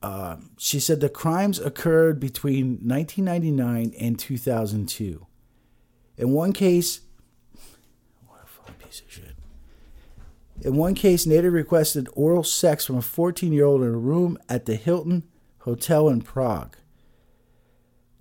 Uh, 0.00 0.36
she 0.56 0.80
said 0.80 1.00
the 1.00 1.10
crimes 1.10 1.58
occurred 1.58 2.20
between 2.20 2.78
1999 2.82 3.92
and 4.00 4.18
2002. 4.18 5.26
In 6.16 6.30
one 6.30 6.54
case, 6.54 7.02
what 8.26 8.40
a 8.42 8.46
fucking 8.46 8.76
piece 8.76 9.02
of 9.02 9.12
shit. 9.12 9.36
In 10.62 10.76
one 10.76 10.94
case, 10.94 11.26
Nader 11.26 11.52
requested 11.52 12.08
oral 12.14 12.44
sex 12.44 12.86
from 12.86 12.96
a 12.96 13.02
14 13.02 13.52
year 13.52 13.66
old 13.66 13.82
in 13.82 13.88
a 13.88 13.98
room 13.98 14.38
at 14.48 14.64
the 14.64 14.76
Hilton 14.76 15.24
Hotel 15.66 16.08
in 16.08 16.22
Prague. 16.22 16.76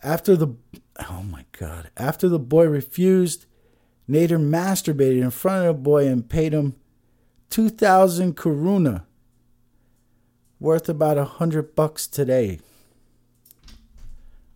After 0.01 0.35
the 0.35 0.55
oh 1.09 1.21
my 1.23 1.45
god, 1.57 1.91
after 1.95 2.27
the 2.27 2.39
boy 2.39 2.65
refused, 2.65 3.45
Nader 4.09 4.39
masturbated 4.39 5.21
in 5.21 5.29
front 5.29 5.67
of 5.67 5.75
the 5.75 5.81
boy 5.81 6.07
and 6.07 6.27
paid 6.27 6.53
him 6.53 6.75
2000 7.51 8.35
koruna, 8.35 9.03
worth 10.59 10.89
about 10.89 11.19
a 11.19 11.25
hundred 11.25 11.75
bucks 11.75 12.07
today. 12.07 12.59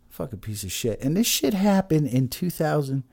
Fucking 0.09 0.39
piece 0.39 0.63
of 0.63 0.71
shit. 0.71 0.99
And 0.99 1.15
this 1.15 1.27
shit 1.27 1.53
happened 1.53 2.07
in 2.07 2.27
2000, 2.27 3.03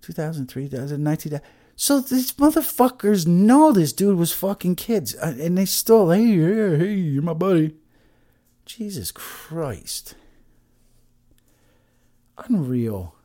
2003, 0.00 0.68
2019. 0.70 1.40
So 1.76 2.00
these 2.00 2.32
motherfuckers 2.32 3.26
know 3.26 3.72
this 3.72 3.92
dude 3.92 4.16
was 4.16 4.32
fucking 4.32 4.76
kids. 4.76 5.14
uh, 5.16 5.34
And 5.38 5.58
they 5.58 5.66
still, 5.66 6.10
hey, 6.10 6.24
yeah, 6.24 6.76
hey, 6.78 6.94
you're 6.94 7.22
my 7.22 7.34
buddy. 7.34 7.74
Jesus 8.76 9.10
Christ. 9.10 10.14
Unreal. 12.48 13.16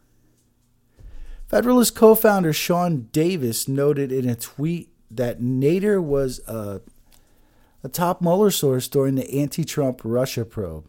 Federalist 1.48 1.96
co 1.96 2.16
founder 2.16 2.52
Sean 2.52 3.10
Davis 3.12 3.68
noted 3.68 4.12
in 4.12 4.28
a 4.28 4.36
tweet 4.36 4.90
that 5.12 5.40
Nader 5.40 6.02
was 6.02 6.40
a, 6.48 6.82
a 7.84 7.90
top 7.90 8.24
Mueller 8.24 8.50
source 8.50 8.88
during 8.88 9.14
the 9.14 9.30
anti 9.32 9.64
Trump 9.64 10.02
Russia 10.04 10.46
probe, 10.46 10.88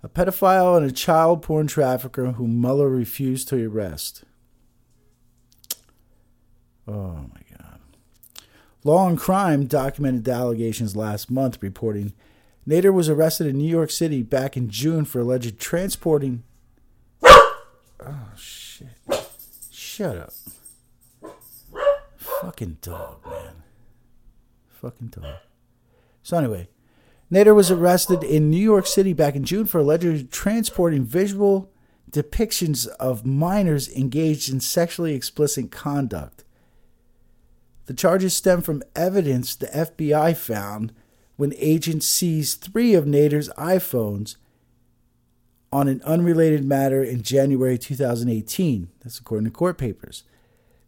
a 0.00 0.08
pedophile 0.08 0.76
and 0.76 0.86
a 0.86 0.92
child 0.92 1.42
porn 1.42 1.66
trafficker 1.66 2.32
whom 2.32 2.60
Mueller 2.60 2.88
refused 2.88 3.48
to 3.48 3.66
arrest. 3.66 4.22
Oh 6.86 7.26
my 7.34 7.40
God. 7.58 7.80
Law 8.84 9.08
and 9.08 9.18
Crime 9.18 9.66
documented 9.66 10.22
the 10.22 10.32
allegations 10.32 10.94
last 10.94 11.32
month, 11.32 11.60
reporting 11.60 12.12
Nader 12.66 12.92
was 12.92 13.08
arrested 13.08 13.46
in 13.48 13.58
New 13.58 13.68
York 13.68 13.90
City 13.90 14.22
back 14.22 14.56
in 14.56 14.68
June 14.68 15.04
for 15.04 15.20
alleged 15.20 15.58
transporting. 15.58 16.44
Oh, 17.24 18.30
shit. 18.36 18.88
Shut 19.70 20.16
up. 20.16 20.32
Fucking 22.16 22.78
dog, 22.80 23.24
man. 23.26 23.62
Fucking 24.68 25.08
dog. 25.08 25.36
So, 26.22 26.38
anyway, 26.38 26.68
Nader 27.32 27.54
was 27.54 27.70
arrested 27.70 28.22
in 28.22 28.50
New 28.50 28.62
York 28.62 28.86
City 28.86 29.12
back 29.12 29.34
in 29.34 29.44
June 29.44 29.66
for 29.66 29.78
allegedly 29.78 30.24
transporting 30.24 31.04
visual 31.04 31.70
depictions 32.10 32.86
of 33.00 33.24
minors 33.24 33.88
engaged 33.88 34.52
in 34.52 34.60
sexually 34.60 35.14
explicit 35.14 35.70
conduct. 35.70 36.44
The 37.86 37.94
charges 37.94 38.34
stem 38.34 38.60
from 38.60 38.82
evidence 38.94 39.56
the 39.56 39.66
FBI 39.66 40.36
found 40.36 40.92
when 41.42 41.54
agents 41.56 42.06
seized 42.06 42.60
three 42.60 42.94
of 42.94 43.04
Nader's 43.04 43.48
iPhones 43.58 44.36
on 45.72 45.88
an 45.88 46.00
unrelated 46.04 46.64
matter 46.64 47.02
in 47.02 47.20
January 47.20 47.76
2018. 47.76 48.88
That's 49.00 49.18
according 49.18 49.46
to 49.46 49.50
court 49.50 49.76
papers. 49.76 50.22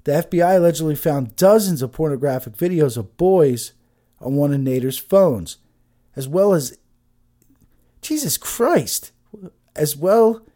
The 0.04 0.12
FBI 0.12 0.58
allegedly 0.58 0.94
found 0.94 1.34
dozens 1.34 1.82
of 1.82 1.90
pornographic 1.90 2.56
videos 2.56 2.96
of 2.96 3.16
boys 3.16 3.72
on 4.20 4.36
one 4.36 4.54
of 4.54 4.60
Nader's 4.60 4.96
phones, 4.96 5.56
as 6.14 6.28
well 6.28 6.54
as 6.54 6.78
Jesus 8.00 8.38
Christ, 8.38 9.10
as 9.74 9.96
well 9.96 10.46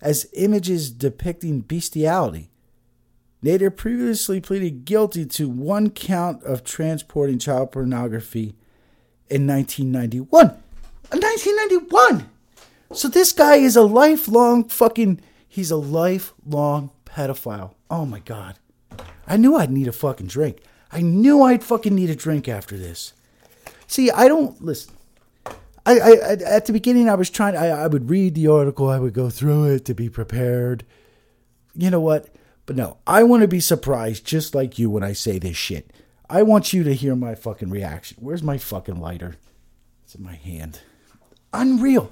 as 0.00 0.30
images 0.34 0.88
depicting 0.88 1.62
bestiality. 1.62 2.48
Nader 3.42 3.74
previously 3.74 4.40
pleaded 4.40 4.84
guilty 4.84 5.26
to 5.26 5.48
one 5.48 5.90
count 5.90 6.44
of 6.44 6.62
transporting 6.62 7.40
child 7.40 7.72
pornography 7.72 8.54
in 9.30 9.46
1991. 9.46 10.48
1991! 11.10 12.28
So 12.92 13.08
this 13.08 13.32
guy 13.32 13.56
is 13.56 13.76
a 13.76 13.82
lifelong 13.82 14.64
fucking. 14.68 15.20
He's 15.48 15.70
a 15.70 15.76
lifelong 15.76 16.90
pedophile. 17.04 17.74
Oh 17.90 18.06
my 18.06 18.20
god. 18.20 18.58
I 19.26 19.36
knew 19.36 19.56
I'd 19.56 19.70
need 19.70 19.88
a 19.88 19.92
fucking 19.92 20.28
drink. 20.28 20.58
I 20.90 21.02
knew 21.02 21.42
I'd 21.42 21.62
fucking 21.62 21.94
need 21.94 22.10
a 22.10 22.14
drink 22.14 22.48
after 22.48 22.76
this. 22.76 23.12
See, 23.86 24.10
I 24.10 24.28
don't. 24.28 24.62
Listen. 24.62 24.94
I, 25.84 25.98
I, 25.98 26.10
I 26.10 26.32
at 26.44 26.66
the 26.66 26.72
beginning 26.72 27.08
I 27.08 27.14
was 27.14 27.30
trying 27.30 27.56
I, 27.56 27.68
I 27.68 27.86
would 27.86 28.10
read 28.10 28.34
the 28.34 28.48
article, 28.48 28.90
I 28.90 28.98
would 28.98 29.14
go 29.14 29.30
through 29.30 29.64
it 29.72 29.84
to 29.86 29.94
be 29.94 30.10
prepared. 30.10 30.84
You 31.74 31.90
know 31.90 32.00
what? 32.00 32.28
But 32.66 32.76
no, 32.76 32.98
I 33.06 33.22
want 33.22 33.40
to 33.42 33.48
be 33.48 33.60
surprised 33.60 34.26
just 34.26 34.54
like 34.54 34.78
you 34.78 34.90
when 34.90 35.02
I 35.02 35.14
say 35.14 35.38
this 35.38 35.56
shit. 35.56 35.90
I 36.30 36.42
want 36.42 36.72
you 36.72 36.82
to 36.84 36.94
hear 36.94 37.16
my 37.16 37.34
fucking 37.34 37.70
reaction. 37.70 38.18
Where's 38.20 38.42
my 38.42 38.58
fucking 38.58 39.00
lighter? 39.00 39.36
It's 40.04 40.14
in 40.14 40.22
my 40.22 40.34
hand. 40.34 40.80
Unreal. 41.52 42.10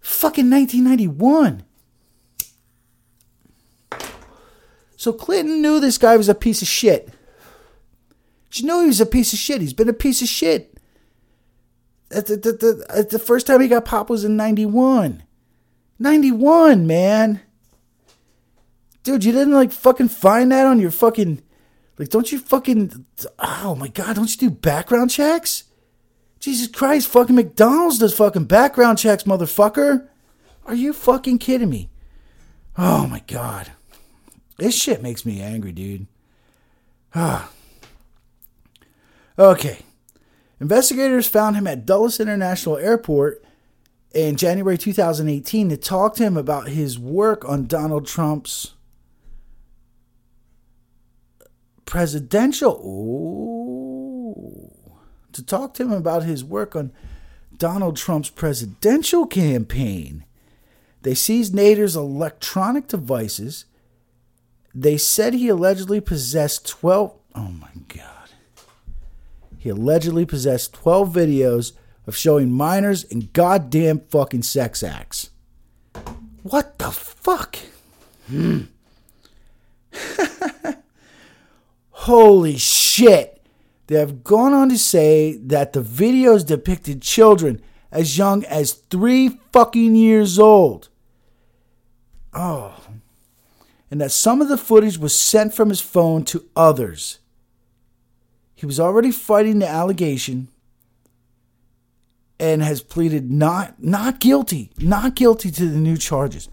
Fucking 0.00 0.50
1991. 0.50 1.64
So 4.96 5.12
Clinton 5.12 5.62
knew 5.62 5.80
this 5.80 5.98
guy 5.98 6.16
was 6.16 6.28
a 6.28 6.34
piece 6.34 6.62
of 6.62 6.68
shit. 6.68 7.08
She 8.50 8.64
knew 8.64 8.80
he 8.82 8.88
was 8.88 9.00
a 9.00 9.06
piece 9.06 9.32
of 9.32 9.38
shit. 9.38 9.60
He's 9.60 9.72
been 9.72 9.88
a 9.88 9.94
piece 9.94 10.22
of 10.22 10.28
shit. 10.28 10.76
The, 12.10 12.22
the, 12.22 12.52
the, 12.52 13.06
the 13.10 13.18
first 13.18 13.46
time 13.46 13.60
he 13.60 13.68
got 13.68 13.84
popped 13.84 14.10
was 14.10 14.24
in 14.24 14.36
91. 14.36 15.22
91, 15.98 16.86
man. 16.86 17.40
Dude, 19.02 19.24
you 19.24 19.32
didn't 19.32 19.54
like 19.54 19.72
fucking 19.72 20.08
find 20.08 20.50
that 20.52 20.66
on 20.66 20.80
your 20.80 20.90
fucking. 20.90 21.42
Like, 22.00 22.08
don't 22.08 22.32
you 22.32 22.38
fucking. 22.38 23.04
Oh 23.38 23.74
my 23.74 23.88
god, 23.88 24.16
don't 24.16 24.30
you 24.30 24.48
do 24.48 24.54
background 24.54 25.10
checks? 25.10 25.64
Jesus 26.38 26.66
Christ, 26.66 27.06
fucking 27.08 27.36
McDonald's 27.36 27.98
does 27.98 28.16
fucking 28.16 28.44
background 28.44 28.96
checks, 28.96 29.24
motherfucker. 29.24 30.08
Are 30.64 30.74
you 30.74 30.94
fucking 30.94 31.36
kidding 31.36 31.68
me? 31.68 31.90
Oh 32.78 33.06
my 33.06 33.22
god. 33.26 33.72
This 34.56 34.74
shit 34.74 35.02
makes 35.02 35.26
me 35.26 35.42
angry, 35.42 35.72
dude. 35.72 36.06
Ah. 37.14 37.50
okay. 39.38 39.80
Investigators 40.58 41.28
found 41.28 41.54
him 41.54 41.66
at 41.66 41.84
Dulles 41.84 42.18
International 42.18 42.78
Airport 42.78 43.44
in 44.14 44.36
January 44.36 44.78
2018 44.78 45.68
to 45.68 45.76
talk 45.76 46.14
to 46.14 46.22
him 46.22 46.38
about 46.38 46.68
his 46.68 46.98
work 46.98 47.46
on 47.46 47.66
Donald 47.66 48.06
Trump's 48.06 48.72
presidential. 51.90 52.80
Ooh 52.82 53.90
to 55.32 55.44
talk 55.44 55.74
to 55.74 55.82
him 55.84 55.92
about 55.92 56.22
his 56.22 56.44
work 56.44 56.76
on 56.76 56.92
Donald 57.56 57.96
Trump's 57.96 58.30
presidential 58.30 59.26
campaign. 59.26 60.24
They 61.02 61.14
seized 61.14 61.54
Nader's 61.54 61.96
electronic 61.96 62.88
devices. 62.88 63.64
They 64.74 64.96
said 64.96 65.34
he 65.34 65.48
allegedly 65.48 66.00
possessed 66.00 66.68
12. 66.68 67.14
Oh 67.34 67.48
my 67.48 67.70
God. 67.88 68.06
He 69.58 69.68
allegedly 69.68 70.26
possessed 70.26 70.74
12 70.74 71.12
videos 71.12 71.72
of 72.06 72.16
showing 72.16 72.50
minors 72.50 73.04
in 73.04 73.30
goddamn 73.32 74.00
fucking 74.08 74.42
sex 74.42 74.82
acts. 74.82 75.30
What 76.42 76.78
the 76.78 76.90
fuck? 76.90 77.58
Hmm. 78.26 78.62
Holy 82.04 82.56
shit. 82.56 83.42
They 83.86 83.98
have 83.98 84.24
gone 84.24 84.54
on 84.54 84.70
to 84.70 84.78
say 84.78 85.36
that 85.36 85.74
the 85.74 85.82
videos 85.82 86.46
depicted 86.46 87.02
children 87.02 87.60
as 87.92 88.16
young 88.16 88.42
as 88.46 88.72
three 88.72 89.38
fucking 89.52 89.94
years 89.94 90.38
old. 90.38 90.88
Oh. 92.32 92.74
And 93.90 94.00
that 94.00 94.12
some 94.12 94.40
of 94.40 94.48
the 94.48 94.56
footage 94.56 94.96
was 94.96 95.14
sent 95.14 95.52
from 95.52 95.68
his 95.68 95.82
phone 95.82 96.24
to 96.24 96.46
others. 96.56 97.18
He 98.54 98.64
was 98.64 98.80
already 98.80 99.10
fighting 99.10 99.58
the 99.58 99.68
allegation 99.68 100.48
and 102.38 102.62
has 102.62 102.80
pleaded 102.80 103.30
not 103.30 103.82
not 103.82 104.20
guilty, 104.20 104.70
not 104.78 105.16
guilty 105.16 105.50
to 105.50 105.66
the 105.66 105.78
new 105.78 105.98
charges. 105.98 106.48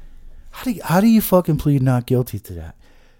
How 0.51 0.65
do 0.65 0.71
you, 0.71 0.81
how 0.83 0.99
do 0.99 1.07
you 1.07 1.21
fucking 1.21 1.57
plead 1.57 1.81
not 1.81 2.05
guilty 2.05 2.37
to 2.37 2.53
that? 2.55 2.75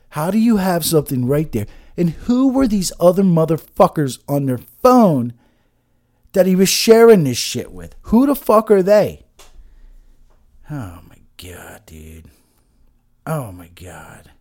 How 0.10 0.30
do 0.30 0.38
you 0.38 0.58
have 0.58 0.84
something 0.84 1.26
right 1.26 1.50
there? 1.54 1.68
And 1.98 2.12
who 2.12 2.50
were 2.50 2.68
these 2.68 2.92
other 3.00 3.24
motherfuckers 3.24 4.20
on 4.28 4.46
their 4.46 4.60
phone 4.60 5.34
that 6.34 6.46
he 6.46 6.56
was 6.56 6.70
sharing 6.70 7.24
this 7.24 7.38
shit 7.38 7.72
with? 7.72 7.96
Who 8.04 8.28
the 8.28 8.36
fuck 8.36 8.70
are 8.70 8.84
they? 8.84 9.26
Oh 10.70 11.00
my 11.10 11.18
god, 11.38 11.82
dude. 11.88 12.26
Oh 13.26 13.52
my 13.52 13.70
god. 13.70 14.32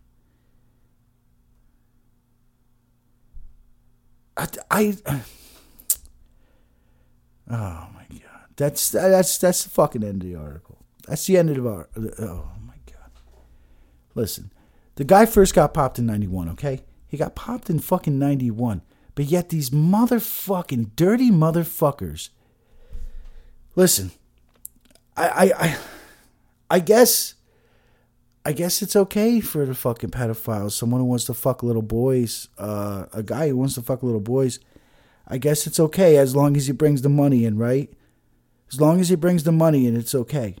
I, 4.37 4.47
I 4.69 4.97
Oh 7.49 7.87
my 7.93 8.05
god. 8.09 8.21
That's 8.55 8.89
that's 8.89 9.37
that's 9.37 9.63
the 9.63 9.69
fucking 9.69 10.03
end 10.03 10.21
of 10.21 10.29
the 10.29 10.35
article. 10.35 10.77
That's 11.07 11.25
the 11.25 11.37
end 11.37 11.49
of 11.49 11.55
the. 11.55 11.63
Oh 12.19 12.49
my 12.65 12.75
god. 12.85 13.11
Listen, 14.13 14.51
the 14.95 15.05
guy 15.05 15.25
first 15.25 15.55
got 15.55 15.73
popped 15.73 15.97
in 15.97 16.05
91, 16.05 16.49
okay? 16.49 16.81
He 17.07 17.17
got 17.17 17.35
popped 17.35 17.69
in 17.69 17.79
fucking 17.79 18.19
91. 18.19 18.81
But 19.15 19.25
yet 19.25 19.49
these 19.49 19.71
motherfucking 19.71 20.91
dirty 20.95 21.31
motherfuckers. 21.31 22.29
Listen, 23.75 24.11
I 25.15 25.27
I 25.27 25.65
I, 25.65 25.77
I 26.69 26.79
guess 26.79 27.33
I 28.45 28.53
guess 28.53 28.81
it's 28.81 28.95
okay 28.95 29.41
for 29.41 29.65
the 29.65 29.73
fucking 29.73 30.11
pedophiles, 30.11 30.71
someone 30.73 31.01
who 31.01 31.07
wants 31.07 31.25
to 31.25 31.33
fuck 31.33 31.63
little 31.63 31.81
boys, 31.81 32.47
uh, 32.57 33.07
a 33.11 33.23
guy 33.23 33.49
who 33.49 33.57
wants 33.57 33.73
to 33.73 33.81
fuck 33.81 34.03
little 34.03 34.21
boys. 34.21 34.59
I 35.27 35.37
guess 35.37 35.67
it's 35.67 35.79
okay 35.79 36.17
as 36.17 36.35
long 36.35 36.55
as 36.55 36.67
he 36.67 36.73
brings 36.73 37.01
the 37.01 37.09
money 37.09 37.43
in, 37.43 37.57
right? 37.57 37.91
As 38.71 38.79
long 38.79 38.99
as 38.99 39.09
he 39.09 39.15
brings 39.15 39.43
the 39.43 39.51
money 39.51 39.87
in, 39.87 39.97
it's 39.97 40.15
okay. 40.15 40.55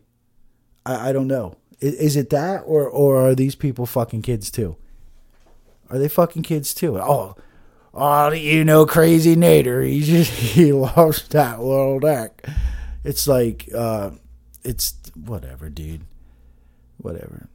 I, 0.85 1.09
I 1.09 1.13
don't 1.13 1.27
know. 1.27 1.55
Is, 1.79 1.93
is 1.93 2.15
it 2.15 2.29
that, 2.31 2.63
or 2.65 2.89
or 2.89 3.17
are 3.17 3.35
these 3.35 3.55
people 3.55 3.85
fucking 3.85 4.23
kids 4.23 4.49
too? 4.49 4.77
Are 5.89 5.97
they 5.97 6.09
fucking 6.09 6.43
kids 6.43 6.73
too? 6.73 6.99
Oh, 6.99 7.35
oh, 7.93 8.31
you 8.31 8.63
know, 8.65 8.85
crazy 8.85 9.35
Nader. 9.35 9.87
He 9.87 10.01
just 10.01 10.31
he 10.55 10.73
lost 10.73 11.31
that 11.31 11.59
little 11.59 11.99
deck. 11.99 12.45
It's 13.03 13.27
like, 13.27 13.69
uh, 13.73 14.11
it's 14.63 14.95
whatever, 15.15 15.69
dude. 15.69 16.01
Whatever. 16.97 17.47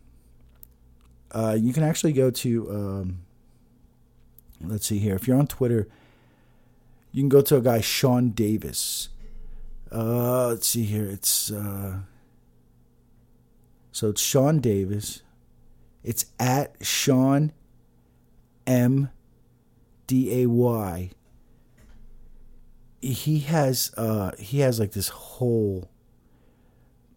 Uh, 1.31 1.57
you 1.59 1.73
can 1.73 1.83
actually 1.83 2.13
go 2.13 2.31
to, 2.31 2.71
um, 2.71 3.23
let's 4.61 4.87
see 4.87 4.99
here. 4.99 5.15
If 5.15 5.27
you're 5.27 5.39
on 5.39 5.47
Twitter, 5.47 5.89
you 7.11 7.23
can 7.23 7.29
go 7.29 7.43
to 7.43 7.57
a 7.57 7.61
guy, 7.61 7.81
Sean 7.81 8.31
Davis. 8.31 9.09
Uh, 9.91 10.49
let's 10.49 10.69
see 10.69 10.85
here. 10.85 11.05
It's, 11.05 11.51
uh, 11.51 11.99
so 13.93 14.09
it's 14.09 14.23
Sean 14.23 14.59
Davis. 14.61 15.23
It's 16.03 16.27
at 16.41 16.75
Sean 16.81 17.53
M 18.67 19.11
D 20.07 20.43
A 20.43 20.47
Y. 20.47 21.11
He 23.01 23.41
has 23.41 23.93
uh 23.97 24.31
he 24.39 24.61
has 24.61 24.79
like 24.79 24.93
this 24.93 25.09
whole 25.09 25.91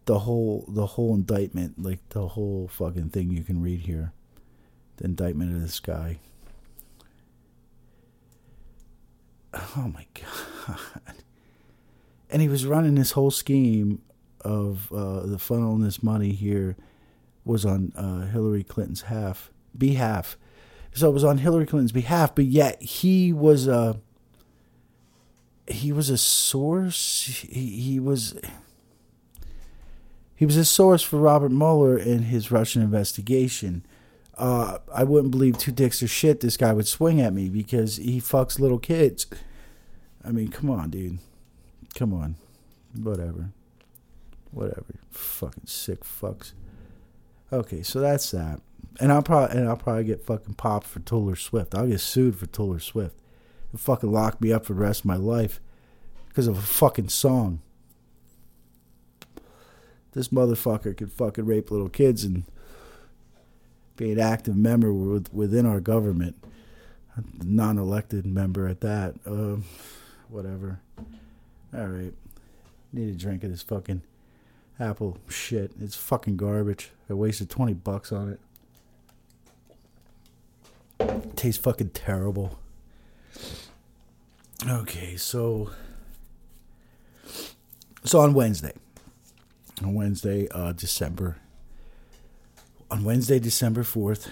the 0.06 0.20
whole 0.20 0.64
the 0.68 0.86
whole 0.86 1.14
indictment, 1.14 1.82
like 1.82 2.00
the 2.10 2.28
whole 2.28 2.68
fucking 2.68 3.10
thing 3.10 3.30
you 3.30 3.44
can 3.44 3.62
read 3.62 3.80
here. 3.80 4.12
The 4.96 5.04
indictment 5.04 5.54
of 5.54 5.60
this 5.60 5.78
guy. 5.80 6.18
Oh 9.54 9.90
my 9.92 10.06
god. 10.14 10.78
And 12.30 12.42
he 12.42 12.48
was 12.48 12.66
running 12.66 12.96
this 12.96 13.12
whole 13.12 13.30
scheme 13.30 14.02
of 14.40 14.92
uh, 14.92 15.20
the 15.20 15.36
funneling 15.36 15.82
this 15.82 16.02
money 16.02 16.32
here 16.32 16.76
was 17.44 17.64
on 17.64 17.92
uh, 17.96 18.26
Hillary 18.26 18.64
Clinton's 18.64 19.02
half 19.02 19.50
behalf. 19.76 20.36
So 20.96 21.10
it 21.10 21.12
was 21.12 21.24
on 21.24 21.36
Hillary 21.36 21.66
Clinton's 21.66 21.92
behalf, 21.92 22.34
but 22.34 22.46
yet 22.46 22.80
he 22.80 23.30
was 23.30 23.68
a 23.68 24.00
he 25.68 25.92
was 25.92 26.08
a 26.08 26.16
source. 26.16 27.24
He, 27.26 27.80
he 27.82 28.00
was 28.00 28.34
he 30.34 30.46
was 30.46 30.56
a 30.56 30.64
source 30.64 31.02
for 31.02 31.18
Robert 31.18 31.52
Mueller 31.52 31.98
in 31.98 32.24
his 32.24 32.50
Russian 32.50 32.80
investigation. 32.80 33.84
Uh, 34.38 34.78
I 34.94 35.04
wouldn't 35.04 35.32
believe 35.32 35.58
two 35.58 35.70
dicks 35.70 36.02
or 36.02 36.08
shit 36.08 36.40
this 36.40 36.56
guy 36.56 36.72
would 36.72 36.86
swing 36.86 37.20
at 37.20 37.34
me 37.34 37.50
because 37.50 37.96
he 37.96 38.18
fucks 38.18 38.58
little 38.58 38.78
kids. 38.78 39.26
I 40.24 40.30
mean, 40.30 40.48
come 40.48 40.70
on, 40.70 40.88
dude. 40.88 41.18
Come 41.94 42.14
on. 42.14 42.36
Whatever. 42.94 43.50
Whatever. 44.50 44.94
Fucking 45.10 45.66
sick 45.66 46.04
fucks. 46.04 46.52
Okay, 47.52 47.82
so 47.82 48.00
that's 48.00 48.30
that. 48.30 48.60
And 48.98 49.12
I'll 49.12 49.22
probably 49.22 49.56
and 49.56 49.68
I'll 49.68 49.76
probably 49.76 50.04
get 50.04 50.24
fucking 50.24 50.54
popped 50.54 50.86
for 50.86 51.00
Taylor 51.00 51.36
Swift. 51.36 51.74
I'll 51.74 51.86
get 51.86 52.00
sued 52.00 52.36
for 52.36 52.46
Taylor 52.46 52.80
Swift. 52.80 53.16
They'll 53.72 53.78
fucking 53.78 54.10
lock 54.10 54.40
me 54.40 54.52
up 54.52 54.64
for 54.64 54.74
the 54.74 54.80
rest 54.80 55.00
of 55.00 55.06
my 55.06 55.16
life 55.16 55.60
because 56.28 56.46
of 56.46 56.56
a 56.56 56.62
fucking 56.62 57.08
song 57.08 57.60
this 60.16 60.28
motherfucker 60.28 60.96
could 60.96 61.12
fucking 61.12 61.44
rape 61.44 61.70
little 61.70 61.90
kids 61.90 62.24
and 62.24 62.44
be 63.96 64.12
an 64.12 64.18
active 64.18 64.56
member 64.56 64.90
within 64.90 65.66
our 65.66 65.78
government, 65.78 66.42
non-elected 67.42 68.24
member 68.24 68.66
at 68.66 68.80
that. 68.80 69.14
Uh, 69.26 69.56
whatever. 70.30 70.80
All 71.74 71.86
right, 71.86 72.14
need 72.94 73.14
a 73.14 73.18
drink 73.18 73.44
of 73.44 73.50
this 73.50 73.60
fucking 73.60 74.00
apple 74.80 75.18
shit. 75.28 75.72
It's 75.78 75.96
fucking 75.96 76.38
garbage. 76.38 76.92
I 77.10 77.12
wasted 77.12 77.50
twenty 77.50 77.74
bucks 77.74 78.10
on 78.10 78.32
it. 78.32 78.40
Tastes 81.36 81.62
fucking 81.62 81.90
terrible. 81.90 82.58
Okay, 84.66 85.16
so 85.16 85.70
so 88.04 88.20
on 88.20 88.34
Wednesday 88.34 88.72
on 89.82 89.94
Wednesday, 89.94 90.48
uh, 90.50 90.72
December. 90.72 91.36
On 92.90 93.04
Wednesday, 93.04 93.38
December 93.38 93.82
4th, 93.82 94.28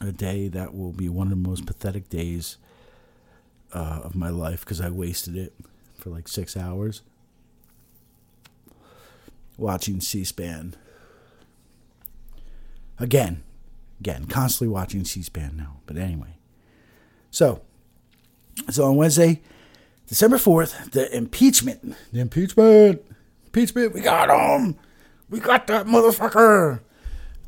a 0.00 0.12
day 0.12 0.48
that 0.48 0.74
will 0.74 0.92
be 0.92 1.08
one 1.08 1.28
of 1.28 1.30
the 1.30 1.48
most 1.48 1.66
pathetic 1.66 2.08
days 2.08 2.56
uh, 3.72 4.00
of 4.02 4.14
my 4.14 4.28
life 4.28 4.60
because 4.60 4.80
I 4.80 4.90
wasted 4.90 5.36
it 5.36 5.54
for 5.98 6.10
like 6.10 6.28
six 6.28 6.56
hours 6.56 7.02
watching 9.56 10.00
C 10.00 10.24
SPAN. 10.24 10.74
Again, 12.98 13.42
again, 14.00 14.26
constantly 14.26 14.68
watching 14.72 15.04
C 15.04 15.22
SPAN 15.22 15.56
now. 15.56 15.78
But 15.86 15.96
anyway, 15.96 16.38
so 17.30 17.62
so 18.70 18.84
on 18.84 18.96
Wednesday, 18.96 19.42
December 20.08 20.36
4th, 20.36 20.92
the 20.92 21.14
impeachment, 21.14 21.94
the 22.12 22.20
impeachment 22.20 23.02
impeachment. 23.46 23.94
We 23.94 24.00
got 24.00 24.28
him. 24.30 24.76
We 25.30 25.40
got 25.40 25.66
that 25.68 25.86
motherfucker. 25.86 26.80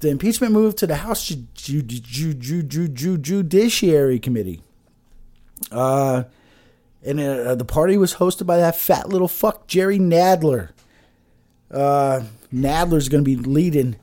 The 0.00 0.10
impeachment 0.10 0.52
moved 0.52 0.78
to 0.78 0.86
the 0.86 0.96
House 0.96 1.26
Ju- 1.26 1.46
Ju- 1.82 1.82
Ju- 2.34 3.18
Judiciary 3.18 4.18
Committee. 4.18 4.62
Uh, 5.72 6.24
and 7.04 7.20
uh, 7.20 7.54
the 7.56 7.64
party 7.64 7.96
was 7.96 8.14
hosted 8.14 8.46
by 8.46 8.56
that 8.58 8.76
fat 8.76 9.08
little 9.08 9.28
fuck 9.28 9.66
Jerry 9.66 9.98
Nadler. 9.98 10.70
Uh, 11.70 12.22
Nadler's 12.52 13.08
going 13.08 13.24
to 13.24 13.28
be 13.28 13.36
leading 13.36 13.96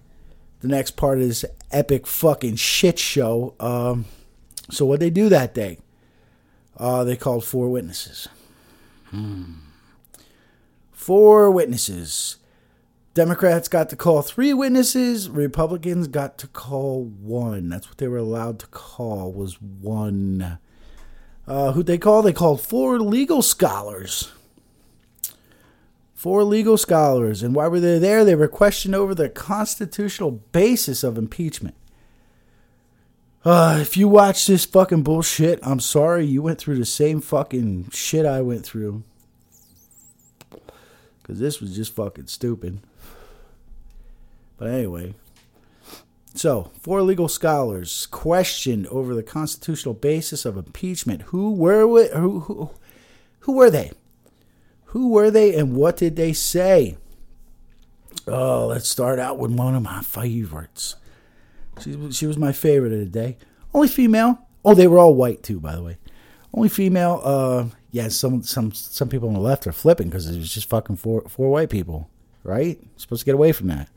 the 0.65 0.75
next 0.75 0.91
part 0.91 1.19
of 1.19 1.27
this 1.27 1.45
epic 1.71 2.07
fucking 2.07 2.55
shit 2.55 2.97
show. 2.97 3.53
Um, 3.59 4.05
so 4.71 4.85
what 4.85 4.99
they 4.99 5.09
do 5.09 5.29
that 5.29 5.53
day? 5.53 5.77
Uh, 6.77 7.03
they 7.03 7.15
called 7.15 7.45
four 7.45 7.69
witnesses. 7.69 8.27
Hmm. 9.11 9.53
Four 10.91 11.51
witnesses. 11.51 12.37
Democrats 13.13 13.67
got 13.67 13.89
to 13.89 13.95
call 13.95 14.21
three 14.21 14.53
witnesses. 14.53 15.29
Republicans 15.29 16.07
got 16.07 16.37
to 16.39 16.47
call 16.47 17.03
one. 17.05 17.69
That's 17.69 17.87
what 17.87 17.97
they 17.97 18.07
were 18.07 18.17
allowed 18.17 18.59
to 18.59 18.67
call 18.67 19.31
was 19.31 19.61
one. 19.61 20.57
Uh, 21.47 21.71
who'd 21.73 21.85
they 21.85 21.99
call? 21.99 22.23
They 22.23 22.33
called 22.33 22.59
four 22.59 22.99
legal 22.99 23.41
scholars. 23.41 24.31
Four 26.15 26.45
legal 26.45 26.77
scholars. 26.77 27.43
And 27.43 27.53
why 27.53 27.67
were 27.67 27.81
they 27.81 27.99
there? 27.99 28.23
They 28.23 28.35
were 28.35 28.47
questioned 28.47 28.95
over 28.95 29.13
the 29.13 29.29
constitutional 29.29 30.31
basis 30.31 31.03
of 31.03 31.17
impeachment. 31.17 31.75
Uh, 33.43 33.77
if 33.79 33.95
you 33.95 34.07
watch 34.07 34.47
this 34.47 34.65
fucking 34.65 35.03
bullshit, 35.03 35.59
I'm 35.61 35.79
sorry 35.79 36.25
you 36.25 36.41
went 36.41 36.57
through 36.57 36.79
the 36.79 36.85
same 36.85 37.21
fucking 37.21 37.89
shit 37.91 38.25
I 38.25 38.41
went 38.41 38.65
through. 38.65 39.03
Because 41.21 41.39
this 41.39 41.59
was 41.59 41.75
just 41.75 41.93
fucking 41.93 42.27
stupid. 42.27 42.79
But 44.57 44.69
anyway. 44.69 45.13
So, 46.33 46.71
four 46.81 47.01
legal 47.01 47.27
scholars 47.27 48.07
questioned 48.07 48.87
over 48.87 49.13
the 49.13 49.23
constitutional 49.23 49.93
basis 49.93 50.45
of 50.45 50.57
impeachment. 50.57 51.23
Who 51.23 51.51
were 51.51 52.07
who, 52.17 52.39
who, 52.41 52.71
who 53.41 53.51
were 53.53 53.69
they? 53.69 53.91
Who 54.95 55.09
were 55.09 55.29
they 55.29 55.53
and 55.53 55.75
what 55.75 55.97
did 55.97 56.15
they 56.15 56.31
say? 56.31 56.95
Oh, 58.25 58.67
let's 58.67 58.87
start 58.87 59.19
out 59.19 59.37
with 59.37 59.51
one 59.51 59.75
of 59.75 59.83
my 59.83 60.01
favorites. 60.01 60.95
She, 61.81 62.11
she 62.13 62.25
was 62.25 62.37
my 62.37 62.53
favorite 62.53 62.93
of 62.93 62.99
the 62.99 63.05
day. 63.05 63.35
Only 63.73 63.89
female. 63.89 64.47
Oh, 64.63 64.73
they 64.73 64.87
were 64.87 64.97
all 64.97 65.13
white 65.13 65.43
too, 65.43 65.59
by 65.59 65.75
the 65.75 65.83
way. 65.83 65.97
Only 66.53 66.69
female. 66.69 67.19
Uh, 67.25 67.65
yeah, 67.91 68.07
some 68.07 68.41
some 68.43 68.71
some 68.71 69.09
people 69.09 69.27
on 69.27 69.33
the 69.33 69.41
left 69.41 69.67
are 69.67 69.73
flipping 69.73 70.07
because 70.07 70.29
it 70.29 70.37
was 70.37 70.53
just 70.53 70.69
fucking 70.69 70.95
four 70.95 71.23
four 71.27 71.49
white 71.49 71.69
people, 71.69 72.09
right? 72.43 72.79
supposed 72.95 73.19
to 73.19 73.25
get 73.25 73.35
away 73.35 73.51
from 73.51 73.67
that. 73.67 73.89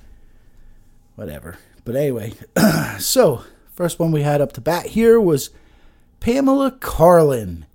Whatever. 1.14 1.58
But 1.84 1.94
anyway, 1.94 2.32
so 2.98 3.44
first 3.70 4.00
one 4.00 4.10
we 4.10 4.22
had 4.22 4.40
up 4.40 4.52
to 4.54 4.60
bat 4.60 4.86
here 4.86 5.20
was 5.20 5.50
Pamela 6.18 6.72
Karlan. 6.72 7.66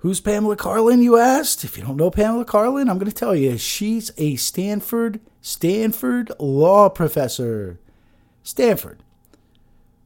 Who's 0.00 0.20
Pamela 0.20 0.56
Karlan, 0.56 1.02
you 1.02 1.18
asked? 1.18 1.62
If 1.62 1.76
you 1.76 1.84
don't 1.84 1.96
know 1.96 2.10
Pamela 2.10 2.46
Karlan, 2.46 2.88
I'm 2.88 2.98
going 2.98 3.10
to 3.10 3.12
tell 3.12 3.36
you. 3.36 3.58
She's 3.58 4.10
a 4.16 4.36
Stanford 4.36 5.20
Stanford 5.42 6.32
law 6.38 6.88
professor. 6.88 7.78
Stanford. 8.42 9.02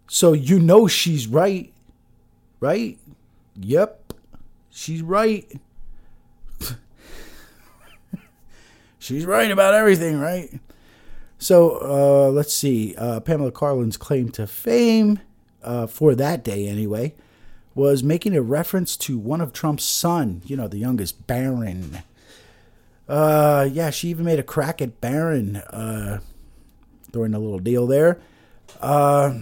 So 0.09 0.33
you 0.33 0.59
know 0.59 0.87
she's 0.89 1.27
right, 1.27 1.73
right? 2.61 2.99
Yep, 3.61 4.15
she's 4.71 5.01
right. 5.01 5.51
she's 8.99 9.25
right 9.25 9.51
about 9.51 9.75
everything, 9.75 10.19
right? 10.19 10.61
So 11.39 11.79
uh, 11.83 12.31
let's 12.31 12.53
see. 12.53 12.95
Uh, 12.97 13.21
Pamela 13.21 13.53
Karlan's 13.53 13.97
claim 13.97 14.31
to 14.31 14.47
fame 14.47 15.21
uh, 15.63 15.87
for 15.87 16.15
that 16.15 16.45
day, 16.45 16.67
anyway, 16.69 17.15
was 17.75 18.03
making 18.03 18.37
a 18.37 18.43
reference 18.43 18.97
to 18.97 19.19
one 19.19 19.41
of 19.41 19.53
Trump's 19.53 19.85
son. 19.85 20.43
You 20.47 20.57
know, 20.57 20.69
the 20.69 20.79
youngest 20.79 21.27
Barron. 21.27 22.03
Uh, 23.09 23.69
yeah, 23.71 23.91
she 23.91 24.09
even 24.09 24.25
made 24.25 24.39
a 24.39 24.45
crack 24.45 24.81
at 24.81 25.01
Barron 25.01 25.57
uh, 25.57 26.21
during 27.13 27.35
a 27.35 27.39
little 27.39 27.59
deal 27.59 27.87
there. 27.87 28.21
Uh, 28.81 29.39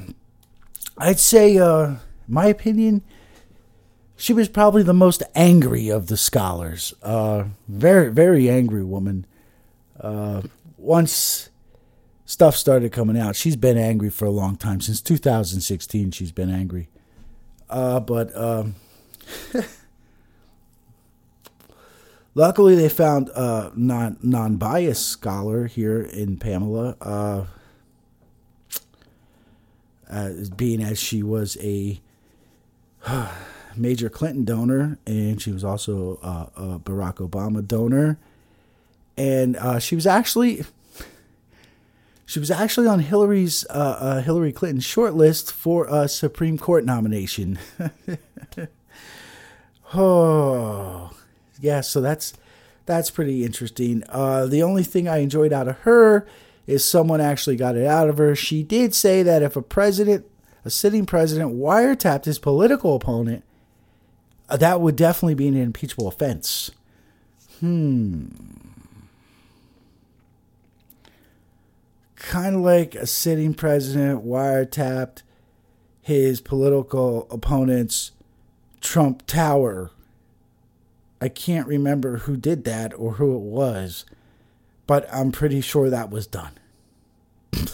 I'd 0.98 1.20
say, 1.20 1.58
uh, 1.58 1.96
my 2.26 2.46
opinion, 2.46 3.02
she 4.16 4.32
was 4.32 4.48
probably 4.48 4.82
the 4.82 4.94
most 4.94 5.22
angry 5.34 5.88
of 5.88 6.06
the 6.06 6.16
scholars. 6.16 6.94
Uh, 7.02 7.44
very, 7.68 8.10
very 8.12 8.48
angry 8.48 8.84
woman. 8.84 9.26
Uh, 9.98 10.42
once 10.76 11.50
stuff 12.24 12.56
started 12.56 12.92
coming 12.92 13.18
out, 13.18 13.36
she's 13.36 13.56
been 13.56 13.78
angry 13.78 14.10
for 14.10 14.24
a 14.24 14.30
long 14.30 14.56
time. 14.56 14.80
Since 14.80 15.00
2016, 15.02 16.10
she's 16.10 16.32
been 16.32 16.50
angry. 16.50 16.88
Uh, 17.72 18.00
but 18.00 18.36
um, 18.36 18.74
luckily, 22.34 22.74
they 22.74 22.90
found 22.90 23.30
a 23.30 23.72
non 23.74 24.18
non 24.22 24.56
biased 24.56 25.08
scholar 25.08 25.66
here 25.66 26.02
in 26.02 26.36
Pamela. 26.36 26.96
Uh, 27.00 27.44
as 30.06 30.50
being 30.50 30.82
as 30.82 30.98
she 30.98 31.22
was 31.22 31.56
a 31.62 31.98
major 33.76 34.10
Clinton 34.10 34.44
donor, 34.44 34.98
and 35.06 35.40
she 35.40 35.50
was 35.50 35.64
also 35.64 36.18
uh, 36.22 36.46
a 36.54 36.78
Barack 36.78 37.26
Obama 37.26 37.66
donor, 37.66 38.18
and 39.16 39.56
uh, 39.56 39.78
she 39.78 39.94
was 39.94 40.06
actually 40.06 40.66
she 42.32 42.40
was 42.40 42.50
actually 42.50 42.86
on 42.86 43.00
Hillary's 43.00 43.66
uh, 43.68 43.98
uh 44.00 44.22
Hillary 44.22 44.52
Clinton's 44.52 44.86
shortlist 44.86 45.52
for 45.52 45.86
a 45.90 46.08
Supreme 46.08 46.56
Court 46.56 46.82
nomination. 46.82 47.58
oh, 49.94 51.10
yeah. 51.60 51.82
So 51.82 52.00
that's 52.00 52.32
that's 52.86 53.10
pretty 53.10 53.44
interesting. 53.44 54.02
Uh, 54.08 54.46
the 54.46 54.62
only 54.62 54.82
thing 54.82 55.08
I 55.08 55.18
enjoyed 55.18 55.52
out 55.52 55.68
of 55.68 55.76
her 55.80 56.26
is 56.66 56.82
someone 56.82 57.20
actually 57.20 57.56
got 57.56 57.76
it 57.76 57.86
out 57.86 58.08
of 58.08 58.16
her. 58.16 58.34
She 58.34 58.62
did 58.62 58.94
say 58.94 59.22
that 59.22 59.42
if 59.42 59.54
a 59.54 59.60
president, 59.60 60.24
a 60.64 60.70
sitting 60.70 61.04
president, 61.04 61.54
wiretapped 61.54 62.24
his 62.24 62.38
political 62.38 62.96
opponent, 62.96 63.44
uh, 64.48 64.56
that 64.56 64.80
would 64.80 64.96
definitely 64.96 65.34
be 65.34 65.48
an 65.48 65.56
impeachable 65.58 66.08
offense. 66.08 66.70
Hmm. 67.60 68.28
Kind 72.22 72.56
of 72.56 72.62
like 72.62 72.94
a 72.94 73.06
sitting 73.06 73.54
president 73.54 74.24
wiretapped 74.24 75.22
his 76.00 76.40
political 76.40 77.28
opponent's 77.30 78.12
Trump 78.80 79.26
Tower. 79.26 79.90
I 81.20 81.28
can't 81.28 81.68
remember 81.68 82.18
who 82.18 82.36
did 82.36 82.64
that 82.64 82.92
or 82.94 83.12
who 83.12 83.36
it 83.36 83.42
was 83.42 84.04
but 84.86 85.08
I'm 85.12 85.32
pretty 85.32 85.60
sure 85.60 85.88
that 85.90 86.10
was 86.10 86.26
done. 86.26 86.52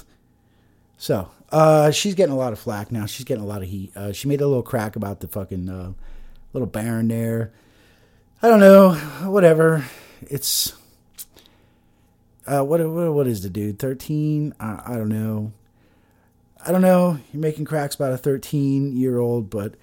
so, 0.97 1.31
uh, 1.51 1.91
she's 1.91 2.15
getting 2.15 2.33
a 2.33 2.39
lot 2.39 2.53
of 2.53 2.61
flack 2.61 2.93
now. 2.93 3.07
She's 3.07 3.25
getting 3.25 3.43
a 3.43 3.47
lot 3.47 3.63
of 3.63 3.69
heat. 3.69 3.97
Uh, 3.97 4.13
she 4.13 4.29
made 4.29 4.41
a 4.41 4.47
little 4.47 4.63
crack 4.63 4.97
about 4.97 5.21
the 5.21 5.29
fucking 5.29 5.69
uh, 5.69 5.93
little 6.53 6.69
Barron 6.69 7.09
there. 7.09 7.53
I 8.43 8.49
don't 8.49 8.61
know. 8.61 8.95
Whatever. 9.29 9.85
It's. 10.23 10.75
Uh, 12.49 12.65
what, 12.65 12.81
what 12.81 13.13
what 13.13 13.27
is 13.27 13.43
the 13.43 13.51
dude? 13.51 13.79
13? 13.79 14.55
I, 14.59 14.83
I 14.87 14.95
don't 14.95 15.11
know. 15.11 15.53
I 16.67 16.73
don't 16.73 16.81
know. 16.81 17.19
You're 17.33 17.43
making 17.43 17.67
cracks 17.67 17.95
about 17.95 18.13
a 18.13 18.17
13 18.17 18.97
year 18.97 19.19
old, 19.19 19.51
but 19.51 19.75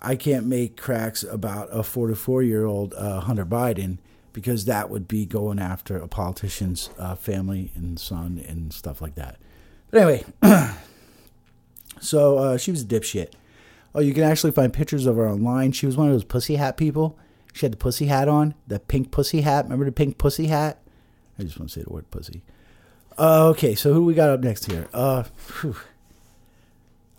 I 0.00 0.16
can't 0.16 0.46
make 0.46 0.80
cracks 0.80 1.22
about 1.22 1.68
a 1.70 1.82
44 1.82 2.42
year 2.42 2.64
old 2.64 2.94
uh, 2.94 3.20
Hunter 3.20 3.44
Biden 3.44 3.98
because 4.32 4.64
that 4.64 4.88
would 4.88 5.08
be 5.08 5.26
going 5.26 5.58
after 5.58 5.98
a 5.98 6.08
politician's 6.08 6.88
uh, 6.98 7.14
family 7.16 7.70
and 7.74 8.00
son 8.00 8.42
and 8.48 8.72
stuff 8.72 9.02
like 9.02 9.16
that. 9.16 9.36
But 9.90 10.00
anyway, 10.00 10.24
so 12.00 12.38
uh, 12.38 12.56
she 12.56 12.70
was 12.70 12.82
a 12.82 12.86
dipshit. 12.86 13.32
Oh, 13.94 14.00
you 14.00 14.14
can 14.14 14.22
actually 14.22 14.52
find 14.52 14.72
pictures 14.72 15.04
of 15.04 15.16
her 15.16 15.28
online. 15.28 15.72
She 15.72 15.84
was 15.84 15.98
one 15.98 16.06
of 16.06 16.14
those 16.14 16.24
pussy 16.24 16.56
hat 16.56 16.78
people. 16.78 17.18
She 17.52 17.66
had 17.66 17.72
the 17.72 17.76
pussy 17.76 18.06
hat 18.06 18.26
on, 18.26 18.54
the 18.68 18.78
pink 18.78 19.10
pussy 19.10 19.42
hat. 19.42 19.64
Remember 19.64 19.84
the 19.84 19.92
pink 19.92 20.16
pussy 20.16 20.46
hat? 20.46 20.80
I 21.40 21.44
just 21.44 21.58
want 21.58 21.70
to 21.70 21.80
say 21.80 21.82
the 21.82 21.92
word 21.92 22.10
pussy. 22.10 22.42
Uh, 23.18 23.48
okay, 23.48 23.74
so 23.74 23.94
who 23.94 24.04
we 24.04 24.12
got 24.12 24.28
up 24.28 24.40
next 24.40 24.70
here? 24.70 24.88
Uh, 24.92 25.24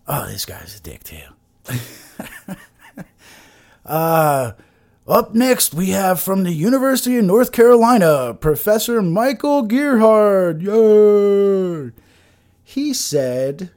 oh, 0.08 0.28
this 0.28 0.46
guy's 0.46 0.78
a 0.78 0.82
dick 0.82 1.04
too. 1.04 1.18
uh, 3.86 4.52
up 5.08 5.34
next, 5.34 5.74
we 5.74 5.90
have 5.90 6.20
from 6.20 6.44
the 6.44 6.52
University 6.52 7.18
of 7.18 7.26
North 7.26 7.52
Carolina, 7.52 8.36
Professor 8.36 9.02
Michael 9.02 9.64
Gerhardt. 9.64 10.62
Yay! 10.62 11.92
He 12.64 12.94
said 12.94 13.72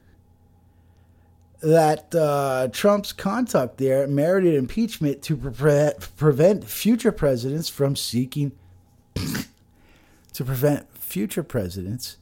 that 1.61 2.13
uh, 2.13 2.67
Trump's 2.71 3.13
conduct 3.13 3.79
there 3.79 4.05
merited 4.05 4.53
impeachment 4.53 5.23
to 5.23 5.35
pre- 5.35 5.93
prevent 6.17 6.65
future 6.65 7.11
presidents 7.11 7.67
from 7.67 7.95
seeking 7.95 8.51
to 10.35 10.43
prevent 10.43 10.85
future 10.97 11.43
presidents 11.43 12.17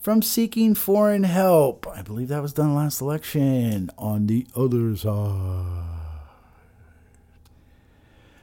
from 0.00 0.20
seeking 0.22 0.74
foreign 0.74 1.22
help. 1.22 1.86
I 1.86 2.02
believe 2.02 2.26
that 2.28 2.42
was 2.42 2.52
done 2.52 2.74
last 2.74 3.00
election. 3.00 3.90
On 3.96 4.26
the 4.26 4.44
other 4.56 4.96
side. 4.96 5.84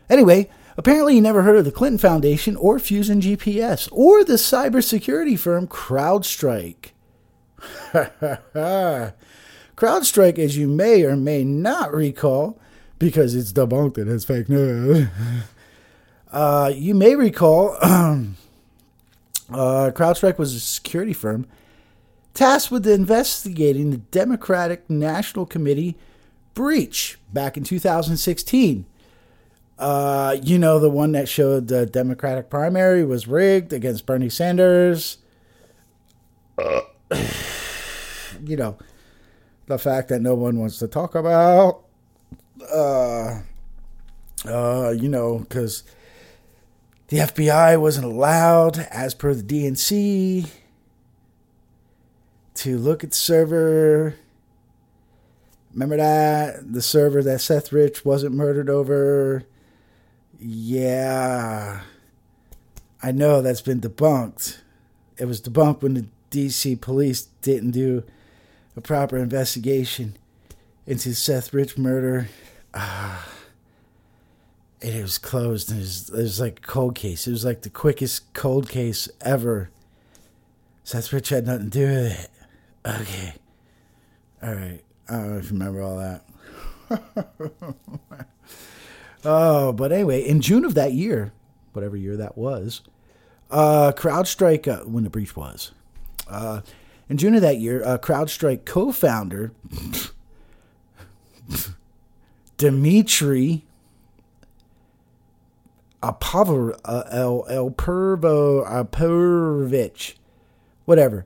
Anyway, 0.09 0.49
apparently 0.77 1.15
you 1.15 1.21
never 1.21 1.41
heard 1.41 1.57
of 1.57 1.65
the 1.65 1.73
Clinton 1.73 1.97
Foundation 1.97 2.55
or 2.55 2.79
Fusion 2.79 3.19
GPS 3.19 3.89
or 3.91 4.23
the 4.23 4.35
cybersecurity 4.35 5.37
firm 5.37 5.67
CrowdStrike. 5.67 6.91
CrowdStrike, 9.75 10.39
as 10.39 10.57
you 10.57 10.67
may 10.67 11.03
or 11.03 11.17
may 11.17 11.43
not 11.43 11.93
recall, 11.93 12.57
because 12.97 13.35
it's 13.35 13.51
debunked 13.51 13.97
and 13.97 14.09
as 14.09 14.23
fake 14.23 14.47
news, 14.47 15.09
uh, 16.31 16.71
you 16.73 16.95
may 16.95 17.15
recall 17.15 17.77
uh, 19.51 19.91
CrowdStrike 19.93 20.37
was 20.37 20.53
a 20.53 20.59
security 20.59 21.13
firm 21.13 21.47
tasked 22.33 22.71
with 22.71 22.87
investigating 22.87 23.91
the 23.91 23.97
Democratic 23.97 24.89
National 24.89 25.45
Committee 25.45 25.97
breach 26.53 27.17
back 27.33 27.57
in 27.57 27.63
2016 27.63 28.85
uh, 29.81 30.37
you 30.43 30.59
know, 30.59 30.77
the 30.77 30.91
one 30.91 31.11
that 31.13 31.27
showed 31.27 31.67
the 31.67 31.87
Democratic 31.87 32.51
primary 32.51 33.03
was 33.03 33.27
rigged 33.27 33.73
against 33.73 34.05
Bernie 34.05 34.29
Sanders. 34.29 35.17
Uh, 36.55 36.81
you 38.45 38.55
know, 38.55 38.77
the 39.65 39.79
fact 39.79 40.09
that 40.09 40.21
no 40.21 40.35
one 40.35 40.59
wants 40.59 40.77
to 40.77 40.87
talk 40.87 41.15
about. 41.15 41.81
Uh, 42.71 43.41
uh, 44.45 44.93
you 44.95 45.09
know, 45.09 45.39
because 45.39 45.83
the 47.11 47.17
FBI 47.17 47.79
wasn't 47.79 48.05
allowed, 48.05 48.79
as 48.89 49.13
per 49.13 49.35
the 49.35 49.43
DNC, 49.43 50.49
to 52.55 52.77
look 52.79 53.03
at 53.03 53.11
the 53.11 53.15
server. 53.15 54.15
Remember 55.73 55.97
that? 55.97 56.73
The 56.73 56.81
server 56.81 57.21
that 57.21 57.41
Seth 57.41 57.71
Rich 57.71 58.03
wasn't 58.03 58.33
murdered 58.33 58.69
over 58.69 59.45
yeah, 60.43 61.81
I 63.03 63.11
know 63.11 63.41
that's 63.41 63.61
been 63.61 63.79
debunked. 63.79 64.57
It 65.17 65.25
was 65.25 65.39
debunked 65.39 65.83
when 65.83 65.93
the 65.93 66.05
DC 66.31 66.81
police 66.81 67.27
didn't 67.43 67.71
do 67.71 68.03
a 68.75 68.81
proper 68.81 69.17
investigation 69.17 70.17
into 70.87 71.13
Seth 71.13 71.53
Rich 71.53 71.77
murder. 71.77 72.29
Ah, 72.73 73.27
it 74.81 75.01
was 75.01 75.17
closed. 75.17 75.69
And 75.69 75.79
it 75.79 75.83
was, 75.83 76.09
it 76.09 76.21
was 76.21 76.39
like 76.39 76.59
a 76.59 76.67
cold 76.67 76.95
case. 76.95 77.27
It 77.27 77.31
was 77.31 77.45
like 77.45 77.61
the 77.61 77.69
quickest 77.69 78.33
cold 78.33 78.69
case 78.69 79.09
ever. 79.21 79.69
Seth 80.83 81.13
Rich 81.13 81.29
had 81.29 81.45
nothing 81.45 81.69
to 81.69 81.79
do 81.79 81.85
with 81.85 82.23
it. 82.23 82.29
Okay. 82.85 83.33
All 84.41 84.53
right. 84.53 84.83
I 85.07 85.13
don't 85.13 85.31
know 85.31 85.37
if 85.37 85.45
you 85.45 85.51
remember 85.51 85.81
all 85.81 85.97
that. 85.97 86.25
Oh, 89.23 89.71
but 89.71 89.91
anyway, 89.91 90.21
in 90.21 90.41
June 90.41 90.65
of 90.65 90.73
that 90.73 90.93
year, 90.93 91.31
whatever 91.73 91.95
year 91.95 92.17
that 92.17 92.37
was, 92.37 92.81
uh, 93.51 93.91
CrowdStrike, 93.95 94.67
uh, 94.67 94.83
when 94.85 95.03
the 95.03 95.09
breach 95.09 95.35
was, 95.35 95.71
uh, 96.27 96.61
in 97.07 97.17
June 97.17 97.35
of 97.35 97.41
that 97.41 97.59
year, 97.59 97.83
uh, 97.83 97.97
CrowdStrike 97.97 98.65
co 98.65 98.91
founder 98.91 99.51
Dmitry 102.57 103.63
Uh, 106.03 107.03
El, 107.11 107.45
El 107.49 107.71
Pervo, 107.71 108.65
Apovich, 108.67 110.15
whatever. 110.85 111.25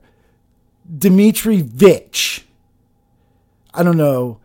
Dmitry 0.98 1.62
Vich. 1.62 2.44
I 3.74 3.82
don't 3.82 3.96
know. 3.96 4.38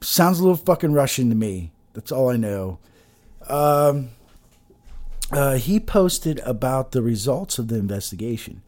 Sounds 0.00 0.38
a 0.38 0.42
little 0.42 0.56
fucking 0.56 0.92
Russian 0.92 1.28
to 1.28 1.34
me. 1.34 1.72
That's 1.94 2.12
all 2.12 2.30
I 2.30 2.36
know. 2.36 2.78
Um, 3.48 4.10
uh, 5.30 5.54
he 5.54 5.80
posted 5.80 6.40
about 6.40 6.92
the 6.92 7.02
results 7.02 7.58
of 7.58 7.68
the 7.68 7.76
investigation. 7.76 8.62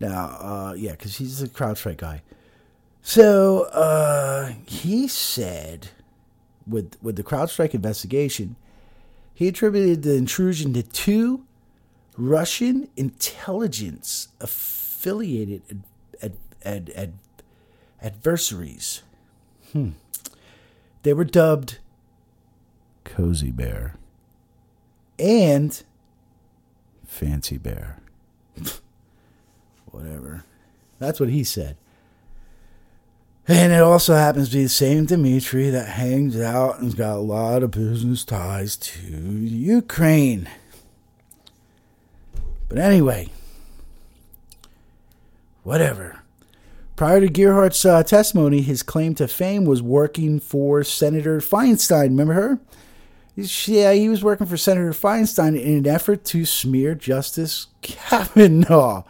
Now, 0.00 0.36
uh, 0.40 0.74
yeah, 0.76 0.92
because 0.92 1.16
he's 1.16 1.42
a 1.42 1.48
CrowdStrike 1.48 1.98
guy. 1.98 2.22
So 3.02 3.62
uh, 3.72 4.52
he 4.66 5.08
said, 5.08 5.88
with 6.66 6.96
with 7.02 7.16
the 7.16 7.24
CrowdStrike 7.24 7.74
investigation, 7.74 8.56
he 9.38 9.46
attributed 9.46 10.02
the 10.02 10.16
intrusion 10.16 10.72
to 10.72 10.82
two 10.82 11.44
Russian 12.16 12.88
intelligence 12.96 14.26
affiliated 14.40 15.62
ad, 15.70 15.82
ad, 16.20 16.32
ad, 16.64 16.92
ad 16.96 17.12
adversaries. 18.02 19.02
Hmm. 19.72 19.90
They 21.04 21.12
were 21.12 21.22
dubbed 21.22 21.78
Cozy 23.04 23.52
Bear 23.52 23.94
and 25.20 25.84
Fancy 27.06 27.58
Bear. 27.58 28.00
Whatever. 29.92 30.42
That's 30.98 31.20
what 31.20 31.28
he 31.28 31.44
said. 31.44 31.76
And 33.50 33.72
it 33.72 33.80
also 33.80 34.14
happens 34.14 34.50
to 34.50 34.58
be 34.58 34.64
the 34.64 34.68
same 34.68 35.06
Dimitri 35.06 35.70
that 35.70 35.88
hangs 35.88 36.38
out 36.38 36.80
and's 36.80 36.94
got 36.94 37.16
a 37.16 37.20
lot 37.20 37.62
of 37.62 37.70
business 37.70 38.22
ties 38.22 38.76
to 38.76 39.00
Ukraine. 39.00 40.50
But 42.68 42.76
anyway, 42.76 43.30
whatever. 45.62 46.20
Prior 46.94 47.20
to 47.20 47.28
Gerhardt's 47.28 47.86
uh, 47.86 48.02
testimony, 48.02 48.60
his 48.60 48.82
claim 48.82 49.14
to 49.14 49.26
fame 49.26 49.64
was 49.64 49.80
working 49.80 50.40
for 50.40 50.84
Senator 50.84 51.38
Feinstein. 51.40 52.08
Remember 52.08 52.34
her? 52.34 52.58
Yeah, 53.34 53.92
he 53.92 54.10
was 54.10 54.22
working 54.22 54.46
for 54.46 54.58
Senator 54.58 54.90
Feinstein 54.90 55.58
in 55.58 55.78
an 55.78 55.86
effort 55.86 56.24
to 56.24 56.44
smear 56.44 56.94
Justice 56.94 57.68
Kavanaugh. 57.80 59.04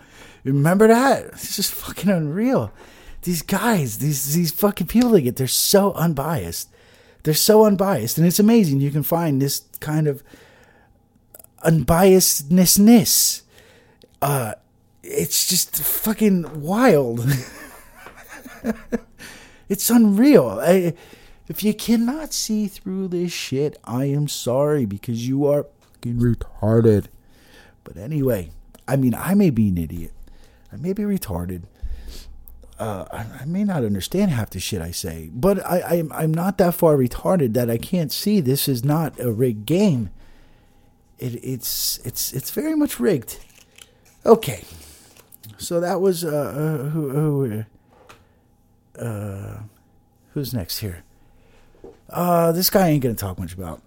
Remember 0.45 0.87
that? 0.87 1.25
It's 1.33 1.57
just 1.57 1.73
fucking 1.73 2.11
unreal. 2.11 2.71
These 3.23 3.43
guys, 3.43 3.99
these 3.99 4.35
these 4.35 4.53
fucking 4.53 4.87
people 4.87 5.11
they 5.11 5.23
get, 5.23 5.37
they're 5.37 5.47
so 5.47 5.93
unbiased. 5.93 6.69
They're 7.25 7.35
so 7.35 7.65
unbiased, 7.65 8.17
and 8.17 8.27
it's 8.27 8.39
amazing 8.39 8.81
you 8.81 8.91
can 8.91 9.03
find 9.03 9.43
this 9.43 9.63
kind 9.81 10.07
of 10.07 10.23
unbiasednessness. 11.65 13.43
Uh, 14.23 14.55
it's 15.03 15.49
just 15.49 15.77
fucking 15.83 16.61
wild. 16.61 17.27
it's 19.69 19.91
unreal. 19.91 20.61
I, 20.61 20.95
if 21.49 21.65
you 21.65 21.75
cannot 21.75 22.33
see 22.33 22.69
through 22.69 23.09
this 23.09 23.33
shit, 23.33 23.79
I 23.85 24.05
am 24.07 24.29
sorry 24.29 24.85
because 24.85 25.27
you 25.27 25.47
are 25.47 25.67
fucking 25.81 26.19
retarded. 26.19 27.07
But 27.85 27.97
anyway, 27.97 28.51
I 28.87 28.97
mean, 28.97 29.15
I 29.15 29.35
may 29.35 29.51
be 29.51 29.69
an 29.69 29.79
idiot. 29.79 30.13
I 30.73 30.77
may 30.77 30.93
be 30.93 31.05
retarded. 31.05 31.63
Uh, 32.79 33.05
I, 33.41 33.45
may 33.45 33.65
not 33.65 33.85
understand 33.85 34.31
half 34.31 34.51
the 34.51 34.61
shit 34.61 34.81
I 34.81 34.93
say, 34.93 35.31
but 35.33 35.65
I, 35.67 35.81
I, 35.81 36.23
I'm 36.23 36.33
not 36.33 36.59
that 36.59 36.75
far 36.75 36.97
retarded 36.97 37.55
that 37.55 37.69
I 37.69 37.77
can't 37.77 38.13
see 38.13 38.41
this 38.41 38.69
is 38.69 38.85
not 38.85 39.19
a 39.19 39.33
rigged 39.33 39.67
game. 39.67 40.11
It, 41.19 41.43
it's 41.43 41.99
it's 42.05 42.33
it's 42.33 42.53
very 42.53 42.77
much 42.77 43.01
rigged. 43.01 43.41
Okay, 44.25 44.63
so 45.57 45.81
that 45.81 46.01
was 46.01 46.25
uh, 46.25 46.29
uh 46.29 46.89
who, 46.91 47.11
who 47.11 47.65
uh, 48.99 49.61
who's 50.35 50.55
next 50.55 50.79
here? 50.79 51.03
Uh, 52.11 52.53
this 52.53 52.71
guy 52.71 52.89
ain't 52.89 53.03
gonna 53.03 53.17
talk 53.17 53.41
much 53.41 53.55
about. 53.55 53.83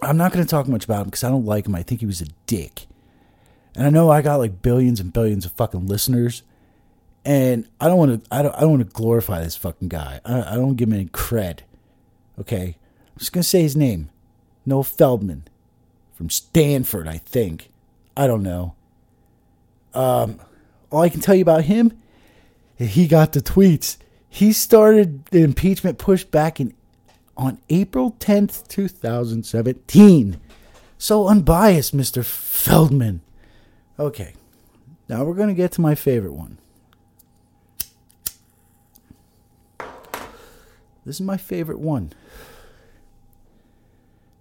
I'm 0.00 0.16
not 0.16 0.32
gonna 0.32 0.46
talk 0.46 0.68
much 0.68 0.86
about 0.86 1.02
him 1.02 1.04
because 1.06 1.24
I 1.24 1.28
don't 1.28 1.44
like 1.44 1.66
him. 1.66 1.74
I 1.74 1.82
think 1.82 2.00
he 2.00 2.06
was 2.06 2.22
a 2.22 2.26
dick. 2.46 2.86
And 3.76 3.86
I 3.86 3.90
know 3.90 4.10
I 4.10 4.22
got 4.22 4.36
like 4.36 4.62
billions 4.62 5.00
and 5.00 5.12
billions 5.12 5.44
of 5.44 5.52
fucking 5.52 5.86
listeners, 5.86 6.42
and 7.24 7.68
I 7.80 7.88
don't 7.88 7.98
want 7.98 8.24
to. 8.24 8.34
I 8.34 8.42
don't. 8.42 8.54
I 8.54 8.60
don't 8.60 8.70
want 8.70 8.86
to 8.86 8.92
glorify 8.92 9.42
this 9.42 9.56
fucking 9.56 9.88
guy. 9.88 10.20
I, 10.24 10.52
I 10.52 10.54
don't 10.54 10.76
give 10.76 10.88
him 10.88 10.94
any 10.94 11.06
cred. 11.06 11.60
Okay, 12.38 12.76
I'm 13.12 13.18
just 13.18 13.32
gonna 13.32 13.44
say 13.44 13.62
his 13.62 13.76
name, 13.76 14.10
Noah 14.66 14.84
Feldman, 14.84 15.44
from 16.14 16.30
Stanford, 16.30 17.08
I 17.08 17.18
think. 17.18 17.70
I 18.16 18.26
don't 18.26 18.42
know. 18.42 18.74
Um, 19.94 20.40
all 20.90 21.02
I 21.02 21.08
can 21.08 21.20
tell 21.20 21.34
you 21.34 21.42
about 21.42 21.64
him, 21.64 21.96
he 22.76 23.06
got 23.06 23.32
the 23.32 23.40
tweets. 23.40 23.96
He 24.28 24.52
started 24.52 25.24
the 25.26 25.42
impeachment 25.42 25.98
push 25.98 26.24
back 26.24 26.60
in 26.60 26.74
on 27.36 27.58
April 27.68 28.12
10th, 28.18 28.66
2017. 28.68 30.40
So 30.98 31.28
unbiased, 31.28 31.96
Mr. 31.96 32.24
Feldman. 32.24 33.20
Okay, 33.98 34.34
now 35.08 35.24
we're 35.24 35.34
going 35.34 35.48
to 35.48 35.54
get 35.54 35.72
to 35.72 35.80
my 35.80 35.94
favorite 35.94 36.32
one. 36.32 36.58
This 41.04 41.16
is 41.16 41.22
my 41.22 41.36
favorite 41.36 41.80
one. 41.80 42.12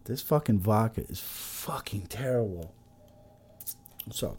This 0.05 0.21
fucking 0.21 0.59
vodka 0.59 1.05
is 1.07 1.19
fucking 1.19 2.07
terrible. 2.07 2.73
So, 4.11 4.37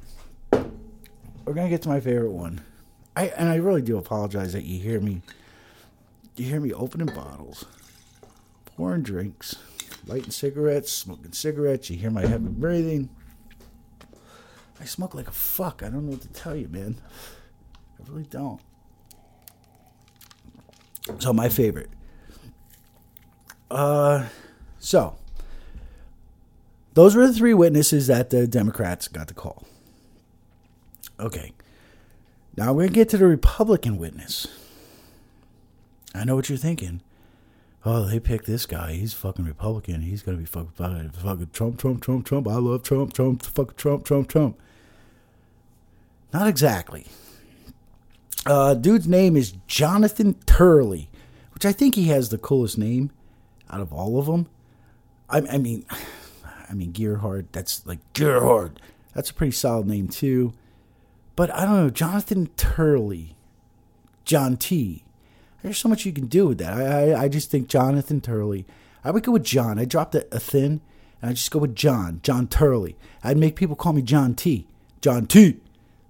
we're 0.53 1.55
to 1.55 1.68
get 1.68 1.83
to 1.83 1.89
my 1.89 2.01
favorite 2.01 2.33
one. 2.33 2.61
I 3.16 3.29
and 3.29 3.49
I 3.49 3.57
really 3.57 3.83
do 3.83 3.97
apologize 3.97 4.53
that 4.53 4.64
you 4.64 4.81
hear 4.81 5.01
me 5.01 5.22
you 6.37 6.47
hear 6.47 6.61
me 6.61 6.72
opening 6.72 7.14
bottles, 7.14 7.64
pouring 8.66 9.03
drinks, 9.03 9.57
lighting 10.07 10.31
cigarettes, 10.31 10.93
smoking 10.93 11.33
cigarettes, 11.33 11.91
you 11.91 11.97
hear 11.97 12.11
my 12.11 12.27
heavy 12.27 12.49
breathing. 12.49 13.09
I 14.81 14.85
smoke 14.85 15.14
like 15.14 15.29
a 15.29 15.33
fuck. 15.33 15.83
I 15.83 15.89
don't 15.89 16.07
know 16.07 16.12
what 16.12 16.22
to 16.22 16.29
tell 16.29 16.57
you, 16.57 16.68
man. 16.68 16.97
I 17.99 18.11
really 18.11 18.25
don't. 18.25 18.61
So 21.18 21.33
my 21.33 21.49
favorite. 21.49 21.91
Uh 23.71 24.27
so 24.79 25.17
those 26.95 27.17
were 27.17 27.27
the 27.27 27.33
three 27.33 27.55
witnesses 27.55 28.07
that 28.07 28.31
the 28.31 28.47
Democrats 28.47 29.09
got 29.09 29.29
the 29.29 29.35
call. 29.35 29.65
Okay. 31.19 31.53
Now 32.57 32.73
we're 32.73 32.83
going 32.83 32.89
to 32.91 32.95
get 32.95 33.09
to 33.11 33.19
the 33.19 33.27
Republican 33.27 33.99
witness. 33.99 34.47
I 36.15 36.25
know 36.25 36.37
what 36.37 36.49
you're 36.49 36.57
thinking. 36.57 37.03
Oh, 37.85 38.07
they 38.07 38.21
picked 38.21 38.47
this 38.47 38.65
guy. 38.65 38.93
He's 38.93 39.12
fucking 39.12 39.45
Republican. 39.45 40.03
He's 40.03 40.23
going 40.23 40.39
to 40.39 40.41
be 40.41 40.47
fucking, 40.47 41.11
fucking 41.11 41.51
Trump, 41.53 41.79
Trump, 41.79 42.03
Trump, 42.03 42.25
Trump. 42.25 42.49
I 42.49 42.55
love 42.55 42.85
Trump, 42.85 43.12
Trump, 43.12 43.43
fucking 43.43 43.75
Trump, 43.77 44.05
Trump, 44.05 44.29
Trump. 44.29 44.59
Not 46.33 46.47
exactly. 46.47 47.07
Uh, 48.47 48.75
dude's 48.75 49.09
name 49.09 49.37
is 49.37 49.55
Jonathan 49.67 50.35
Turley, 50.47 51.11
which 51.53 51.67
I 51.67 51.73
think 51.73 51.97
he 51.97 52.05
has 52.05 52.29
the 52.29 52.39
coolest 52.39 52.79
name 52.79 53.11
out 53.75 53.81
of 53.81 53.93
all 53.93 54.18
of 54.18 54.27
them. 54.27 54.47
I, 55.29 55.39
I 55.55 55.59
mean, 55.59 55.85
I 56.70 56.75
mean 56.75 56.93
Gerhardt. 56.93 57.53
That's 57.53 57.85
like 57.87 57.99
Gerhardt. 58.12 58.81
That's 59.14 59.31
a 59.31 59.35
pretty 59.35 59.53
solid 59.53 59.87
name 59.87 60.09
too. 60.09 60.53
But 61.37 61.53
I 61.53 61.64
don't 61.64 61.77
know, 61.77 61.91
Jonathan 61.91 62.47
Turley, 62.57 63.37
John 64.25 64.57
T. 64.57 65.05
There's 65.62 65.79
so 65.79 65.89
much 65.89 66.05
you 66.05 66.12
can 66.12 66.27
do 66.27 66.47
with 66.47 66.59
that. 66.59 66.72
I, 66.75 67.11
I, 67.12 67.22
I 67.22 67.29
just 67.29 67.51
think 67.51 67.68
Jonathan 67.68 68.20
Turley. 68.20 68.66
I 69.03 69.11
would 69.11 69.25
go 69.25 69.33
with 69.33 69.45
John. 69.45 69.79
I 69.79 69.85
dropped 69.85 70.14
a, 70.14 70.27
a 70.35 70.39
thin, 70.39 70.81
and 71.20 71.31
I 71.31 71.33
just 71.33 71.51
go 71.51 71.59
with 71.59 71.75
John, 71.75 72.20
John 72.22 72.47
Turley. 72.47 72.97
I'd 73.22 73.37
make 73.37 73.57
people 73.57 73.75
call 73.75 73.93
me 73.93 74.03
John 74.03 74.35
T. 74.35 74.66
John 75.01 75.27
T. 75.27 75.61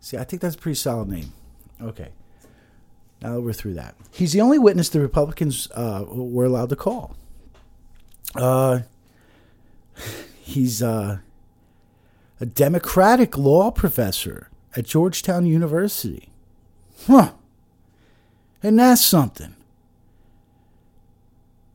See, 0.00 0.18
I 0.18 0.24
think 0.24 0.42
that's 0.42 0.56
a 0.56 0.58
pretty 0.58 0.76
solid 0.76 1.08
name. 1.08 1.32
Okay. 1.80 2.10
Now 3.22 3.34
that 3.34 3.40
we're 3.40 3.54
through 3.54 3.74
that, 3.74 3.94
he's 4.10 4.32
the 4.32 4.42
only 4.42 4.58
witness 4.58 4.90
the 4.90 5.00
Republicans 5.00 5.68
uh, 5.74 6.04
were 6.06 6.44
allowed 6.44 6.68
to 6.68 6.76
call. 6.76 7.16
Uh, 8.34 8.80
he's 10.40 10.82
uh, 10.82 11.18
a 12.40 12.46
Democratic 12.46 13.38
law 13.38 13.70
professor 13.70 14.50
at 14.76 14.84
Georgetown 14.84 15.46
University. 15.46 16.30
Huh. 17.06 17.32
And 18.62 18.78
that's 18.78 19.04
something. 19.04 19.54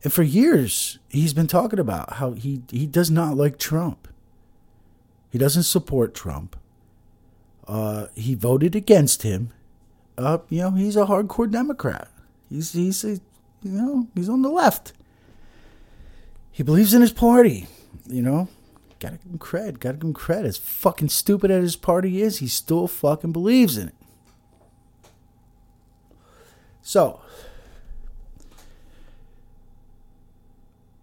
And 0.02 0.12
for 0.12 0.22
years, 0.22 0.98
he's 1.08 1.34
been 1.34 1.46
talking 1.46 1.78
about 1.78 2.14
how 2.14 2.32
he, 2.32 2.62
he 2.70 2.86
does 2.86 3.10
not 3.10 3.36
like 3.36 3.58
Trump. 3.58 4.08
He 5.30 5.38
doesn't 5.38 5.64
support 5.64 6.14
Trump. 6.14 6.56
Uh, 7.68 8.06
he 8.14 8.34
voted 8.34 8.74
against 8.74 9.22
him. 9.22 9.52
Uh, 10.18 10.38
you 10.48 10.62
know, 10.62 10.70
he's 10.72 10.96
a 10.96 11.06
hardcore 11.06 11.50
Democrat. 11.50 12.08
He's 12.48 12.72
he's 12.72 13.04
a, 13.04 13.20
you 13.62 13.70
know 13.70 14.08
he's 14.14 14.28
on 14.28 14.42
the 14.42 14.50
left. 14.50 14.92
He 16.50 16.62
believes 16.62 16.94
in 16.94 17.00
his 17.00 17.12
party, 17.12 17.66
you 18.06 18.22
know. 18.22 18.48
Gotta 18.98 19.16
give 19.16 19.32
him 19.32 19.38
credit. 19.38 19.80
Gotta 19.80 19.96
give 19.96 20.08
him 20.08 20.14
credit. 20.14 20.48
As 20.48 20.56
fucking 20.58 21.08
stupid 21.08 21.50
as 21.50 21.62
his 21.62 21.76
party 21.76 22.20
is, 22.20 22.38
he 22.38 22.46
still 22.46 22.86
fucking 22.86 23.32
believes 23.32 23.78
in 23.78 23.88
it. 23.88 23.94
So, 26.82 27.20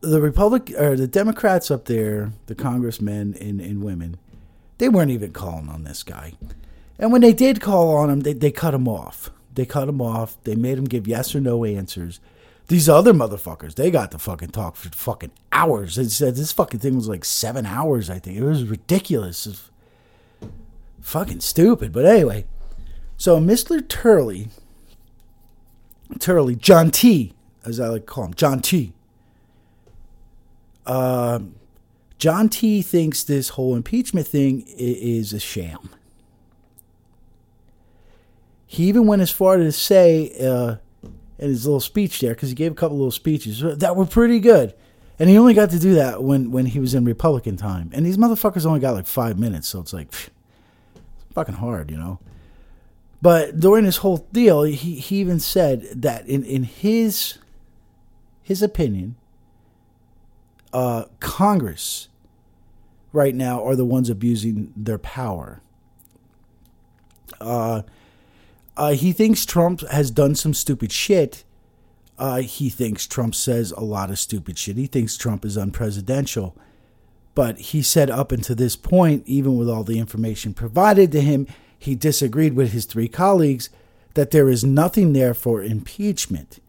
the 0.01 0.21
Republic 0.21 0.71
or 0.77 0.95
the 0.95 1.07
Democrats 1.07 1.71
up 1.71 1.85
there, 1.85 2.33
the 2.45 2.55
congressmen 2.55 3.35
and, 3.39 3.59
and 3.59 3.83
women, 3.83 4.17
they 4.77 4.89
weren't 4.89 5.11
even 5.11 5.31
calling 5.31 5.69
on 5.69 5.83
this 5.83 6.03
guy. 6.03 6.33
And 6.99 7.11
when 7.11 7.21
they 7.21 7.33
did 7.33 7.61
call 7.61 7.95
on 7.95 8.09
him, 8.09 8.19
they, 8.21 8.33
they 8.33 8.51
cut 8.51 8.73
him 8.73 8.87
off. 8.87 9.31
They 9.53 9.65
cut 9.65 9.89
him 9.89 10.01
off. 10.01 10.37
They 10.43 10.55
made 10.55 10.77
him 10.77 10.85
give 10.85 11.07
yes 11.07 11.33
or 11.33 11.41
no 11.41 11.65
answers. 11.65 12.19
These 12.67 12.89
other 12.89 13.13
motherfuckers, 13.13 13.75
they 13.75 13.89
got 13.89 14.11
to 14.11 14.19
fucking 14.19 14.49
talk 14.49 14.75
for 14.75 14.89
fucking 14.89 15.31
hours. 15.53 15.95
They 15.95 16.03
said 16.05 16.35
this 16.35 16.51
fucking 16.51 16.81
thing 16.81 16.95
was 16.95 17.07
like 17.07 17.23
seven 17.23 17.65
hours, 17.65 18.09
I 18.09 18.19
think. 18.19 18.37
It 18.37 18.43
was 18.43 18.65
ridiculous. 18.65 19.47
It 19.47 19.49
was 19.51 20.49
fucking 21.01 21.39
stupid. 21.39 21.93
But 21.93 22.05
anyway, 22.05 22.45
so 23.15 23.39
Mr. 23.39 23.87
Turley, 23.87 24.49
Turley, 26.19 26.55
John 26.55 26.91
T, 26.91 27.33
as 27.65 27.79
I 27.79 27.87
like 27.87 28.01
to 28.01 28.05
call 28.07 28.25
him, 28.25 28.33
John 28.33 28.59
T. 28.61 28.93
Uh, 30.85 31.39
John 32.17 32.49
T 32.49 32.81
thinks 32.81 33.23
this 33.23 33.49
whole 33.49 33.75
impeachment 33.75 34.27
thing 34.27 34.65
is 34.67 35.31
a 35.31 35.39
sham. 35.39 35.89
He 38.65 38.83
even 38.89 39.07
went 39.07 39.21
as 39.21 39.31
far 39.31 39.55
to 39.55 39.71
say 39.71 40.33
uh, 40.45 40.77
in 41.39 41.49
his 41.49 41.65
little 41.65 41.79
speech 41.79 42.19
there, 42.19 42.33
because 42.33 42.49
he 42.49 42.55
gave 42.55 42.71
a 42.71 42.75
couple 42.75 42.97
little 42.97 43.11
speeches 43.11 43.59
that 43.61 43.95
were 43.95 44.05
pretty 44.05 44.39
good. 44.39 44.73
And 45.19 45.29
he 45.29 45.37
only 45.37 45.53
got 45.53 45.71
to 45.71 45.79
do 45.79 45.95
that 45.95 46.23
when, 46.23 46.51
when 46.51 46.67
he 46.67 46.79
was 46.79 46.93
in 46.93 47.03
Republican 47.03 47.57
time. 47.57 47.89
And 47.93 48.05
these 48.05 48.17
motherfuckers 48.17 48.65
only 48.65 48.79
got 48.79 48.93
like 48.93 49.07
five 49.07 49.39
minutes, 49.39 49.67
so 49.67 49.79
it's 49.79 49.93
like, 49.93 50.11
phew, 50.11 50.31
it's 50.95 51.33
fucking 51.33 51.55
hard, 51.55 51.89
you 51.89 51.97
know? 51.97 52.19
But 53.19 53.59
during 53.59 53.85
this 53.85 53.97
whole 53.97 54.27
deal, 54.31 54.61
he, 54.61 54.75
he 54.75 55.17
even 55.17 55.39
said 55.39 55.87
that 55.95 56.27
in, 56.27 56.43
in 56.43 56.63
his 56.63 57.39
his 58.43 58.61
opinion, 58.61 59.15
uh, 60.71 61.05
Congress 61.19 62.07
right 63.11 63.35
now 63.35 63.63
are 63.63 63.75
the 63.75 63.83
ones 63.83 64.09
abusing 64.09 64.71
their 64.77 64.99
power. 64.99 65.61
Uh, 67.41 67.81
uh, 68.77 68.91
he 68.91 69.11
thinks 69.11 69.45
Trump 69.45 69.81
has 69.89 70.11
done 70.11 70.35
some 70.35 70.53
stupid 70.53 70.91
shit. 70.91 71.43
Uh, 72.17 72.41
he 72.41 72.69
thinks 72.69 73.05
Trump 73.05 73.35
says 73.35 73.71
a 73.71 73.83
lot 73.83 74.09
of 74.09 74.19
stupid 74.19 74.57
shit. 74.57 74.77
He 74.77 74.87
thinks 74.87 75.17
Trump 75.17 75.43
is 75.43 75.57
unpresidential. 75.57 76.53
But 77.35 77.59
he 77.59 77.81
said 77.81 78.09
up 78.09 78.31
until 78.31 78.55
this 78.55 78.75
point, 78.75 79.23
even 79.27 79.57
with 79.57 79.69
all 79.69 79.83
the 79.83 79.99
information 79.99 80.53
provided 80.53 81.11
to 81.11 81.21
him, 81.21 81.47
he 81.77 81.93
disagreed 81.93 82.53
with 82.53 82.71
his 82.71 82.85
three 82.85 83.07
colleagues 83.07 83.69
that 84.15 84.31
there 84.31 84.49
is 84.49 84.63
nothing 84.63 85.13
there 85.13 85.35
for 85.35 85.61
impeachment. 85.61 86.59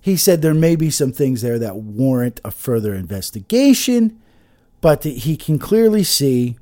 He 0.00 0.16
said 0.16 0.40
there 0.40 0.54
may 0.54 0.76
be 0.76 0.90
some 0.90 1.12
things 1.12 1.42
there 1.42 1.58
that 1.58 1.76
warrant 1.76 2.40
a 2.44 2.52
further 2.52 2.94
investigation, 2.94 4.20
but 4.80 5.02
he 5.02 5.36
can 5.36 5.58
clearly 5.58 6.04
see 6.04 6.56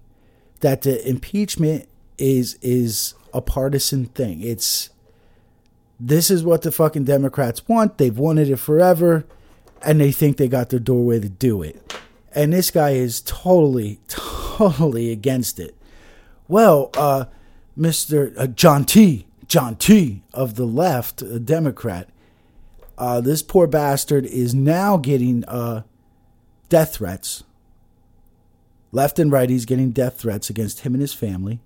that 0.61 0.83
the 0.83 1.07
impeachment 1.07 1.89
is 2.17 2.59
is 2.63 3.15
a 3.37 3.43
partisan 3.43 4.07
thing. 4.07 4.41
It's 4.41 4.91
this 6.01 6.31
is 6.31 6.43
what 6.43 6.63
the 6.63 6.73
fucking 6.73 7.05
Democrats 7.05 7.67
want. 7.69 7.99
They've 7.99 8.17
wanted 8.17 8.49
it 8.51 8.57
forever, 8.57 9.27
and 9.83 10.01
they 10.01 10.13
think 10.13 10.37
they 10.37 10.49
got 10.49 10.71
their 10.71 10.81
doorway 10.81 11.21
to 11.21 11.29
do 11.29 11.63
it. 11.63 11.95
And 12.35 12.53
this 12.53 12.71
guy 12.71 12.91
is 12.91 13.21
totally, 13.21 14.01
totally 14.09 15.11
against 15.11 15.59
it. 15.59 15.75
Well, 16.49 16.91
uh, 16.95 17.27
Mr. 17.79 18.33
Uh, 18.39 18.47
John 18.47 18.85
T. 18.85 19.27
John 19.49 19.77
T. 19.77 20.23
of 20.35 20.57
the 20.57 20.67
left, 20.67 21.23
a 21.23 21.39
Democrat, 21.39 22.09
uh, 22.99 23.21
this 23.21 23.43
poor 23.43 23.67
bastard 23.67 24.25
is 24.27 24.55
now 24.55 24.97
getting 24.97 25.45
uh, 25.45 25.83
death 26.69 26.95
threats. 26.95 27.45
Left 28.91 29.19
and 29.19 29.31
right, 29.31 29.51
he's 29.51 29.67
getting 29.67 29.91
death 29.91 30.19
threats 30.19 30.49
against 30.49 30.81
him 30.81 30.95
and 30.95 31.03
his 31.03 31.13
family. 31.13 31.61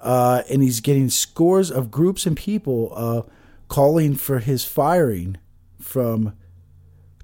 Uh, 0.00 0.42
and 0.50 0.62
he's 0.62 0.80
getting 0.80 1.10
scores 1.10 1.70
of 1.70 1.90
groups 1.90 2.26
and 2.26 2.36
people 2.36 2.92
uh, 2.94 3.22
calling 3.68 4.14
for 4.14 4.38
his 4.38 4.64
firing 4.64 5.36
from 5.78 6.34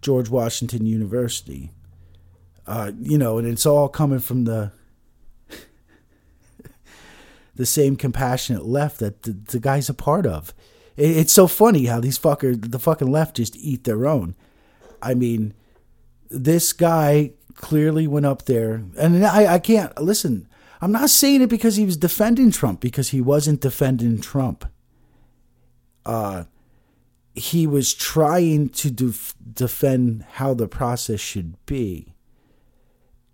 George 0.02 0.28
Washington 0.28 0.86
University. 0.86 1.72
Uh, 2.66 2.92
you 3.00 3.16
know, 3.16 3.38
and 3.38 3.46
it's 3.46 3.64
all 3.64 3.88
coming 3.88 4.18
from 4.18 4.44
the 4.44 4.72
the 7.54 7.66
same 7.66 7.96
compassionate 7.96 8.64
left 8.64 8.98
that 8.98 9.22
the, 9.22 9.32
the 9.32 9.60
guy's 9.60 9.88
a 9.88 9.94
part 9.94 10.26
of. 10.26 10.52
It, 10.96 11.16
it's 11.16 11.32
so 11.32 11.46
funny 11.46 11.86
how 11.86 12.00
these 12.00 12.18
fuckers, 12.18 12.70
the 12.70 12.78
fucking 12.78 13.10
left, 13.10 13.36
just 13.36 13.56
eat 13.56 13.84
their 13.84 14.06
own. 14.06 14.34
I 15.00 15.14
mean, 15.14 15.54
this 16.28 16.72
guy 16.72 17.32
clearly 17.54 18.06
went 18.06 18.26
up 18.26 18.44
there, 18.44 18.82
and 18.98 19.24
I, 19.24 19.54
I 19.54 19.58
can't 19.58 19.96
listen. 20.00 20.48
I'm 20.80 20.92
not 20.92 21.10
saying 21.10 21.42
it 21.42 21.48
because 21.48 21.76
he 21.76 21.84
was 21.84 21.96
defending 21.96 22.50
Trump, 22.50 22.80
because 22.80 23.10
he 23.10 23.20
wasn't 23.20 23.60
defending 23.60 24.20
Trump. 24.20 24.64
Uh, 26.04 26.44
he 27.34 27.66
was 27.66 27.94
trying 27.94 28.68
to 28.70 28.90
def- 28.90 29.34
defend 29.52 30.24
how 30.32 30.54
the 30.54 30.68
process 30.68 31.20
should 31.20 31.54
be. 31.66 32.14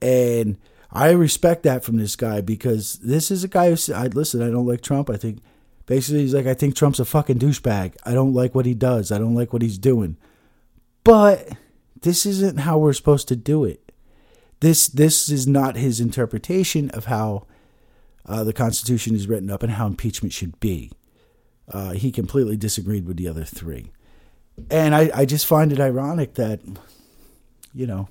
And 0.00 0.58
I 0.90 1.10
respect 1.10 1.62
that 1.62 1.84
from 1.84 1.96
this 1.96 2.16
guy 2.16 2.40
because 2.40 2.98
this 2.98 3.30
is 3.30 3.44
a 3.44 3.48
guy 3.48 3.70
who 3.70 3.76
said, 3.76 4.14
listen, 4.14 4.42
I 4.42 4.50
don't 4.50 4.66
like 4.66 4.80
Trump. 4.80 5.08
I 5.08 5.16
think 5.16 5.38
basically 5.86 6.20
he's 6.20 6.34
like, 6.34 6.46
I 6.46 6.54
think 6.54 6.74
Trump's 6.74 7.00
a 7.00 7.04
fucking 7.04 7.38
douchebag. 7.38 7.94
I 8.04 8.12
don't 8.12 8.34
like 8.34 8.54
what 8.54 8.66
he 8.66 8.74
does. 8.74 9.12
I 9.12 9.18
don't 9.18 9.34
like 9.34 9.52
what 9.52 9.62
he's 9.62 9.78
doing. 9.78 10.16
But 11.04 11.50
this 12.00 12.26
isn't 12.26 12.60
how 12.60 12.78
we're 12.78 12.92
supposed 12.92 13.28
to 13.28 13.36
do 13.36 13.64
it. 13.64 13.81
This 14.62 14.86
this 14.86 15.28
is 15.28 15.48
not 15.48 15.74
his 15.74 15.98
interpretation 15.98 16.88
of 16.90 17.06
how 17.06 17.46
uh, 18.24 18.44
the 18.44 18.52
Constitution 18.52 19.16
is 19.16 19.26
written 19.26 19.50
up 19.50 19.64
and 19.64 19.72
how 19.72 19.88
impeachment 19.88 20.32
should 20.32 20.60
be. 20.60 20.92
Uh, 21.68 21.90
he 21.90 22.12
completely 22.12 22.56
disagreed 22.56 23.04
with 23.04 23.16
the 23.16 23.26
other 23.26 23.42
three, 23.42 23.90
and 24.70 24.94
I, 24.94 25.10
I 25.12 25.24
just 25.24 25.46
find 25.46 25.72
it 25.72 25.80
ironic 25.80 26.34
that, 26.34 26.60
you 27.74 27.88
know, 27.88 28.08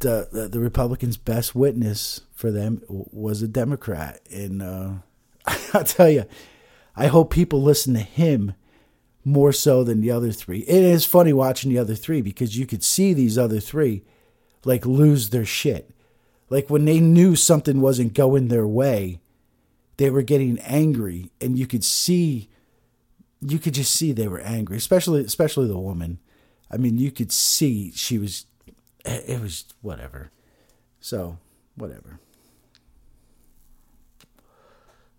the, 0.00 0.28
the, 0.32 0.48
the 0.48 0.58
Republicans' 0.58 1.18
best 1.18 1.54
witness 1.54 2.22
for 2.34 2.50
them 2.50 2.82
was 2.88 3.42
a 3.42 3.48
Democrat, 3.48 4.22
and 4.28 4.60
uh, 4.60 4.90
I'll 5.72 5.84
tell 5.84 6.10
you, 6.10 6.24
I 6.96 7.06
hope 7.06 7.30
people 7.30 7.62
listen 7.62 7.94
to 7.94 8.00
him 8.00 8.54
more 9.24 9.52
so 9.52 9.84
than 9.84 10.00
the 10.00 10.10
other 10.10 10.32
three. 10.32 10.60
It 10.60 10.82
is 10.82 11.04
funny 11.04 11.32
watching 11.32 11.70
the 11.70 11.78
other 11.78 11.94
three 11.94 12.22
because 12.22 12.58
you 12.58 12.66
could 12.66 12.82
see 12.82 13.12
these 13.12 13.38
other 13.38 13.60
three 13.60 14.02
like 14.64 14.86
lose 14.86 15.30
their 15.30 15.44
shit. 15.44 15.90
Like 16.50 16.70
when 16.70 16.84
they 16.84 17.00
knew 17.00 17.36
something 17.36 17.80
wasn't 17.80 18.14
going 18.14 18.48
their 18.48 18.66
way, 18.66 19.20
they 19.96 20.10
were 20.10 20.22
getting 20.22 20.58
angry 20.60 21.30
and 21.40 21.58
you 21.58 21.66
could 21.66 21.84
see 21.84 22.48
you 23.40 23.58
could 23.58 23.74
just 23.74 23.94
see 23.94 24.12
they 24.12 24.28
were 24.28 24.40
angry, 24.40 24.76
especially 24.76 25.22
especially 25.24 25.68
the 25.68 25.78
woman. 25.78 26.18
I 26.70 26.76
mean, 26.76 26.98
you 26.98 27.10
could 27.10 27.32
see 27.32 27.92
she 27.94 28.18
was 28.18 28.46
it 29.04 29.40
was 29.40 29.64
whatever. 29.82 30.30
So, 31.00 31.38
whatever. 31.74 32.18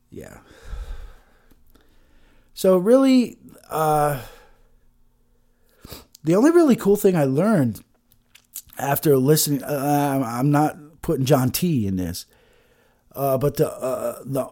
Yeah. 0.09 0.39
So 2.53 2.77
really 2.77 3.37
uh 3.69 4.21
the 6.23 6.35
only 6.35 6.51
really 6.51 6.75
cool 6.75 6.95
thing 6.95 7.15
I 7.15 7.25
learned 7.25 7.83
after 8.77 9.17
listening, 9.17 9.63
uh, 9.63 10.23
I'm 10.25 10.51
not 10.51 11.01
putting 11.01 11.25
John 11.25 11.51
T 11.51 11.87
in 11.87 11.95
this, 11.95 12.25
uh, 13.15 13.37
but 13.37 13.57
the 13.57 13.71
uh, 13.71 14.21
the 14.25 14.49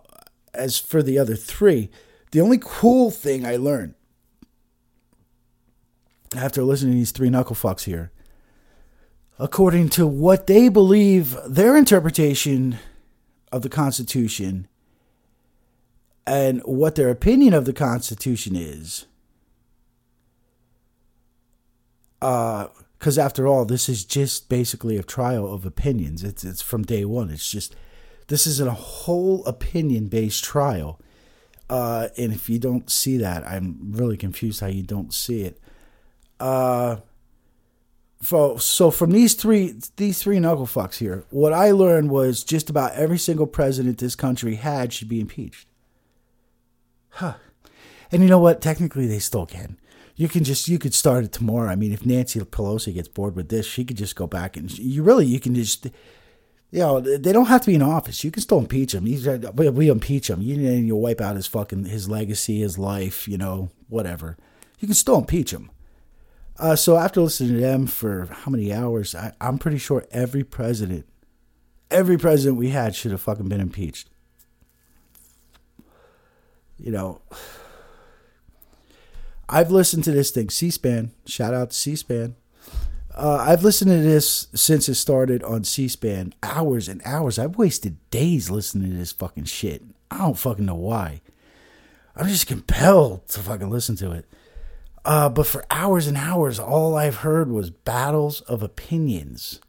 as 0.53 0.77
for 0.77 1.01
the 1.01 1.17
other 1.17 1.35
three, 1.35 1.89
the 2.31 2.41
only 2.41 2.59
cool 2.61 3.11
thing 3.11 3.45
I 3.45 3.55
learned 3.55 3.95
after 6.35 6.63
listening 6.63 6.93
to 6.93 6.97
these 6.97 7.11
three 7.11 7.29
knuckle 7.29 7.55
fucks 7.55 7.83
here, 7.83 8.11
according 9.39 9.89
to 9.89 10.07
what 10.07 10.47
they 10.47 10.69
believe 10.69 11.37
their 11.47 11.75
interpretation 11.75 12.77
of 13.51 13.61
the 13.61 13.69
Constitution 13.69 14.67
and 16.25 16.61
what 16.61 16.95
their 16.95 17.09
opinion 17.09 17.53
of 17.53 17.65
the 17.65 17.73
Constitution 17.73 18.55
is. 18.55 19.05
Uh, 22.21 22.67
because 23.03 23.17
after 23.17 23.45
all, 23.45 23.65
this 23.65 23.89
is 23.89 24.05
just 24.05 24.47
basically 24.47 24.95
a 24.95 25.03
trial 25.03 25.53
of 25.53 25.65
opinions. 25.65 26.23
It's 26.23 26.45
it's 26.45 26.61
from 26.61 26.83
day 26.83 27.03
one. 27.03 27.29
It's 27.29 27.51
just 27.51 27.75
this 28.27 28.47
is 28.47 28.61
a 28.61 28.71
whole 28.71 29.45
opinion 29.45 30.07
based 30.07 30.41
trial, 30.45 31.01
uh, 31.69 32.07
and 32.17 32.31
if 32.31 32.49
you 32.49 32.59
don't 32.59 32.89
see 32.89 33.17
that, 33.17 33.45
I'm 33.45 33.91
really 33.91 34.15
confused 34.15 34.61
how 34.61 34.67
you 34.67 34.83
don't 34.83 35.13
see 35.13 35.41
it. 35.41 35.59
Uh, 36.39 36.97
so, 38.21 38.55
so 38.55 38.89
from 38.89 39.11
these 39.11 39.33
three 39.33 39.75
these 39.97 40.23
three 40.23 40.39
knuckle 40.39 40.65
fucks 40.65 40.99
here, 40.99 41.25
what 41.29 41.51
I 41.51 41.71
learned 41.71 42.09
was 42.09 42.41
just 42.41 42.69
about 42.69 42.93
every 42.93 43.19
single 43.19 43.47
president 43.47 43.97
this 43.97 44.15
country 44.15 44.55
had 44.55 44.93
should 44.93 45.09
be 45.09 45.19
impeached. 45.19 45.67
Huh. 47.09 47.33
And 48.13 48.23
you 48.23 48.29
know 48.29 48.39
what? 48.39 48.61
Technically, 48.61 49.07
they 49.07 49.19
still 49.19 49.45
can. 49.45 49.77
You 50.15 50.27
can 50.27 50.43
just 50.43 50.67
you 50.67 50.77
could 50.77 50.93
start 50.93 51.25
it 51.25 51.31
tomorrow. 51.31 51.69
I 51.69 51.75
mean, 51.75 51.91
if 51.91 52.05
Nancy 52.05 52.39
Pelosi 52.39 52.93
gets 52.93 53.07
bored 53.07 53.35
with 53.35 53.49
this, 53.49 53.65
she 53.65 53.83
could 53.83 53.97
just 53.97 54.15
go 54.15 54.27
back 54.27 54.55
and 54.55 54.71
you 54.77 55.01
really 55.01 55.25
you 55.25 55.39
can 55.39 55.55
just 55.55 55.85
you 55.85 56.79
know 56.79 56.99
they 56.99 57.31
don't 57.31 57.47
have 57.47 57.61
to 57.61 57.67
be 57.67 57.75
in 57.75 57.81
office. 57.81 58.23
You 58.23 58.31
can 58.31 58.41
still 58.41 58.59
impeach 58.59 58.93
him. 58.93 59.05
He's, 59.05 59.27
we 59.27 59.89
impeach 59.89 60.29
him. 60.29 60.41
You 60.41 60.55
you 60.55 60.95
wipe 60.95 61.21
out 61.21 61.35
his 61.35 61.47
fucking 61.47 61.85
his 61.85 62.09
legacy, 62.09 62.59
his 62.59 62.77
life. 62.77 63.27
You 63.27 63.37
know 63.37 63.71
whatever. 63.89 64.37
You 64.79 64.87
can 64.87 64.95
still 64.95 65.17
impeach 65.17 65.51
him. 65.51 65.71
Uh, 66.59 66.75
so 66.75 66.97
after 66.97 67.21
listening 67.21 67.55
to 67.55 67.61
them 67.61 67.87
for 67.87 68.27
how 68.31 68.51
many 68.51 68.71
hours, 68.71 69.15
I, 69.15 69.33
I'm 69.41 69.57
pretty 69.57 69.79
sure 69.79 70.05
every 70.11 70.43
president, 70.43 71.07
every 71.89 72.17
president 72.17 72.57
we 72.57 72.69
had 72.69 72.95
should 72.95 73.11
have 73.11 73.21
fucking 73.21 73.49
been 73.49 73.61
impeached. 73.61 74.09
You 76.77 76.91
know. 76.91 77.21
I've 79.53 79.69
listened 79.69 80.03
to 80.05 80.11
this 80.11 80.31
thing, 80.31 80.49
C-SPAN. 80.49 81.11
Shout 81.27 81.53
out 81.53 81.69
to 81.69 81.77
C-SPAN. 81.77 82.35
Uh, 83.13 83.45
I've 83.47 83.63
listened 83.63 83.91
to 83.91 84.01
this 84.01 84.47
since 84.55 84.89
it 84.89 84.95
started 84.95 85.43
on 85.43 85.63
C-SPAN, 85.63 86.33
hours 86.41 86.89
and 86.89 87.03
hours. 87.05 87.37
I've 87.37 87.55
wasted 87.55 87.97
days 88.09 88.49
listening 88.49 88.89
to 88.89 88.97
this 88.97 89.11
fucking 89.11 89.43
shit. 89.43 89.83
I 90.09 90.17
don't 90.17 90.39
fucking 90.39 90.65
know 90.65 90.73
why. 90.73 91.21
I'm 92.15 92.27
just 92.27 92.47
compelled 92.47 93.27
to 93.27 93.41
fucking 93.41 93.69
listen 93.69 93.95
to 93.97 94.11
it. 94.13 94.25
Uh, 95.05 95.29
but 95.29 95.45
for 95.45 95.63
hours 95.69 96.07
and 96.07 96.17
hours, 96.17 96.59
all 96.59 96.95
I've 96.95 97.17
heard 97.17 97.51
was 97.51 97.69
battles 97.69 98.41
of 98.41 98.63
opinions. 98.63 99.61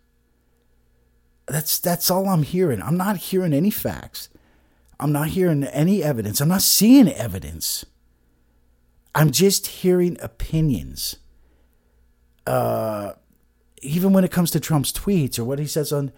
That's 1.44 1.78
that's 1.78 2.10
all 2.10 2.26
I'm 2.26 2.44
hearing. 2.44 2.80
I'm 2.80 2.96
not 2.96 3.18
hearing 3.18 3.52
any 3.52 3.70
facts. 3.70 4.30
I'm 4.98 5.12
not 5.12 5.28
hearing 5.28 5.62
any 5.64 6.02
evidence. 6.02 6.40
I'm 6.40 6.48
not 6.48 6.62
seeing 6.62 7.08
evidence. 7.08 7.84
I'm 9.14 9.30
just 9.30 9.66
hearing 9.66 10.16
opinions. 10.20 11.16
Uh, 12.46 13.12
even 13.82 14.12
when 14.12 14.24
it 14.24 14.30
comes 14.30 14.50
to 14.50 14.60
Trump's 14.60 14.92
tweets 14.92 15.38
or 15.38 15.44
what 15.44 15.58
he 15.58 15.66
says 15.66 15.92
on, 15.92 16.12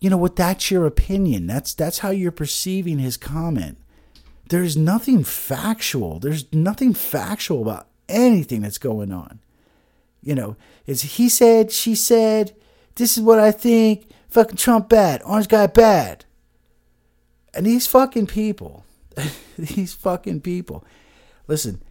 you 0.00 0.10
know 0.10 0.16
what? 0.16 0.36
That's 0.36 0.70
your 0.70 0.86
opinion. 0.86 1.46
That's 1.46 1.74
that's 1.74 1.98
how 1.98 2.10
you're 2.10 2.32
perceiving 2.32 2.98
his 2.98 3.16
comment. 3.16 3.78
There's 4.48 4.76
nothing 4.76 5.22
factual. 5.22 6.18
There's 6.18 6.52
nothing 6.52 6.94
factual 6.94 7.62
about 7.62 7.88
anything 8.08 8.62
that's 8.62 8.78
going 8.78 9.12
on. 9.12 9.40
You 10.22 10.34
know, 10.34 10.56
it's 10.86 11.02
he 11.02 11.28
said, 11.28 11.70
she 11.70 11.94
said. 11.94 12.54
This 12.96 13.16
is 13.16 13.22
what 13.22 13.38
I 13.38 13.52
think. 13.52 14.08
Fucking 14.28 14.56
Trump 14.56 14.88
bad. 14.88 15.22
Orange 15.24 15.48
guy 15.48 15.66
bad. 15.66 16.24
And 17.54 17.66
these 17.66 17.86
fucking 17.86 18.26
people, 18.26 18.84
these 19.58 19.92
fucking 19.92 20.40
people. 20.40 20.84
Listen, 21.48 21.82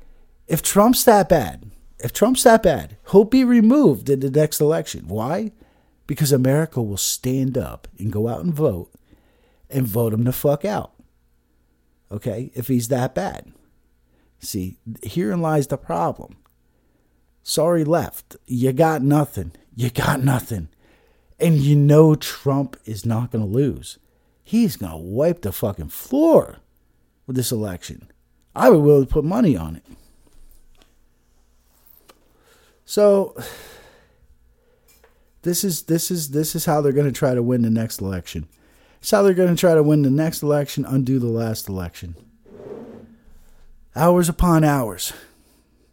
if 0.49 0.63
Trump's 0.63 1.05
that 1.05 1.29
bad, 1.29 1.69
if 1.99 2.11
Trump's 2.11 2.43
that 2.43 2.63
bad, 2.63 2.97
he'll 3.11 3.23
be 3.23 3.43
removed 3.43 4.09
in 4.09 4.19
the 4.19 4.31
next 4.31 4.59
election. 4.59 5.07
Why? 5.07 5.51
Because 6.07 6.31
America 6.31 6.81
will 6.81 6.97
stand 6.97 7.57
up 7.57 7.87
and 7.99 8.11
go 8.11 8.27
out 8.27 8.41
and 8.41 8.53
vote 8.53 8.91
and 9.69 9.85
vote 9.87 10.11
him 10.11 10.23
the 10.23 10.33
fuck 10.33 10.65
out. 10.65 10.93
Okay? 12.11 12.51
If 12.55 12.67
he's 12.67 12.87
that 12.87 13.13
bad. 13.13 13.53
See, 14.39 14.77
herein 15.03 15.41
lies 15.41 15.67
the 15.67 15.77
problem. 15.77 16.37
Sorry, 17.43 17.83
left. 17.83 18.35
You 18.47 18.73
got 18.73 19.03
nothing. 19.03 19.51
You 19.75 19.91
got 19.91 20.23
nothing. 20.23 20.69
And 21.39 21.57
you 21.57 21.75
know 21.75 22.15
Trump 22.15 22.75
is 22.85 23.05
not 23.05 23.31
going 23.31 23.45
to 23.45 23.51
lose. 23.51 23.99
He's 24.43 24.77
going 24.77 24.91
to 24.93 24.97
wipe 24.97 25.41
the 25.41 25.51
fucking 25.51 25.89
floor 25.89 26.57
with 27.27 27.35
this 27.35 27.51
election. 27.51 28.09
I 28.55 28.69
would 28.69 28.79
willing 28.79 29.05
to 29.05 29.13
put 29.13 29.23
money 29.23 29.55
on 29.55 29.75
it. 29.75 29.83
So 32.89 33.35
this 35.43 35.63
is 35.63 35.83
this 35.83 36.09
is 36.09 36.31
this 36.31 36.55
is 36.55 36.65
how 36.65 36.81
they're 36.81 36.91
going 36.91 37.05
to 37.05 37.11
try 37.11 37.35
to 37.35 37.43
win 37.43 37.61
the 37.61 37.69
next 37.69 38.01
election. 38.01 38.47
It's 38.99 39.11
how 39.11 39.21
they're 39.21 39.35
going 39.35 39.55
to 39.55 39.59
try 39.59 39.75
to 39.75 39.83
win 39.83 40.01
the 40.01 40.09
next 40.09 40.41
election, 40.41 40.85
undo 40.85 41.19
the 41.19 41.27
last 41.27 41.69
election. 41.69 42.15
Hours 43.95 44.27
upon 44.27 44.63
hours. 44.63 45.13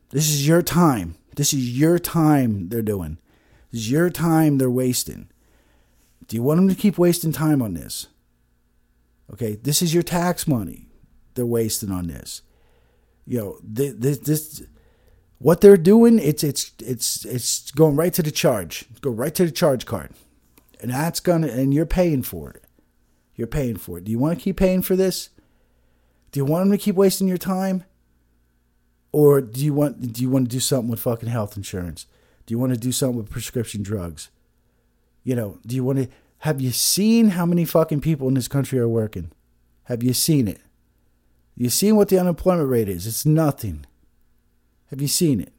This 0.08 0.30
is 0.30 0.48
your 0.48 0.62
time. 0.62 1.16
This 1.34 1.52
is 1.52 1.78
your 1.78 1.98
time 1.98 2.70
they're 2.70 2.80
doing. 2.80 3.18
This 3.70 3.82
is 3.82 3.90
your 3.90 4.08
time 4.08 4.56
they're 4.56 4.70
wasting. 4.70 5.28
Do 6.28 6.34
you 6.34 6.42
want 6.42 6.60
them 6.60 6.68
to 6.70 6.74
keep 6.74 6.96
wasting 6.96 7.30
time 7.30 7.60
on 7.60 7.74
this? 7.74 8.06
Okay, 9.34 9.56
this 9.56 9.82
is 9.82 9.92
your 9.92 10.02
tax 10.02 10.48
money 10.48 10.88
they're 11.34 11.44
wasting 11.44 11.90
on 11.90 12.06
this. 12.06 12.40
You 13.26 13.38
know, 13.38 13.58
this, 13.62 14.16
this 14.16 14.62
what 15.38 15.60
they're 15.60 15.76
doing, 15.76 16.18
it's 16.18 16.42
it's 16.42 16.72
it's 16.78 17.24
it's 17.24 17.70
going 17.72 17.96
right 17.96 18.12
to 18.14 18.22
the 18.22 18.30
charge. 18.30 18.86
Go 19.00 19.10
right 19.10 19.34
to 19.34 19.44
the 19.44 19.50
charge 19.50 19.86
card. 19.86 20.10
And 20.80 20.90
that's 20.90 21.20
gonna 21.20 21.48
and 21.48 21.72
you're 21.74 21.86
paying 21.86 22.22
for 22.22 22.50
it. 22.50 22.64
You're 23.34 23.46
paying 23.46 23.76
for 23.76 23.98
it. 23.98 24.04
Do 24.04 24.10
you 24.10 24.18
want 24.18 24.38
to 24.38 24.42
keep 24.42 24.56
paying 24.56 24.82
for 24.82 24.96
this? 24.96 25.30
Do 26.32 26.40
you 26.40 26.44
want 26.44 26.64
them 26.64 26.78
to 26.78 26.82
keep 26.82 26.96
wasting 26.96 27.28
your 27.28 27.38
time? 27.38 27.84
Or 29.12 29.40
do 29.40 29.64
you 29.64 29.74
want 29.74 30.12
do 30.12 30.22
you 30.22 30.30
want 30.30 30.46
to 30.46 30.56
do 30.56 30.60
something 30.60 30.90
with 30.90 31.00
fucking 31.00 31.28
health 31.28 31.56
insurance? 31.56 32.06
Do 32.46 32.52
you 32.52 32.58
want 32.58 32.72
to 32.72 32.78
do 32.78 32.92
something 32.92 33.16
with 33.16 33.30
prescription 33.30 33.82
drugs? 33.82 34.30
You 35.22 35.34
know, 35.34 35.58
do 35.66 35.74
you 35.74 35.84
want 35.84 35.98
to 35.98 36.08
have 36.40 36.60
you 36.60 36.70
seen 36.70 37.30
how 37.30 37.44
many 37.46 37.64
fucking 37.64 38.00
people 38.00 38.28
in 38.28 38.34
this 38.34 38.48
country 38.48 38.78
are 38.78 38.88
working? 38.88 39.32
Have 39.84 40.02
you 40.02 40.12
seen 40.12 40.48
it? 40.48 40.60
You 41.56 41.70
seen 41.70 41.96
what 41.96 42.08
the 42.08 42.18
unemployment 42.18 42.68
rate 42.68 42.88
is? 42.88 43.06
It's 43.06 43.24
nothing. 43.24 43.86
Have 44.90 45.00
you 45.00 45.08
seen 45.08 45.40
it? 45.40 45.52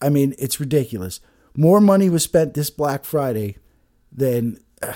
I 0.00 0.08
mean, 0.08 0.34
it's 0.38 0.60
ridiculous. 0.60 1.20
More 1.56 1.80
money 1.80 2.10
was 2.10 2.22
spent 2.22 2.54
this 2.54 2.70
Black 2.70 3.04
Friday 3.04 3.56
than 4.12 4.58
uh, 4.82 4.94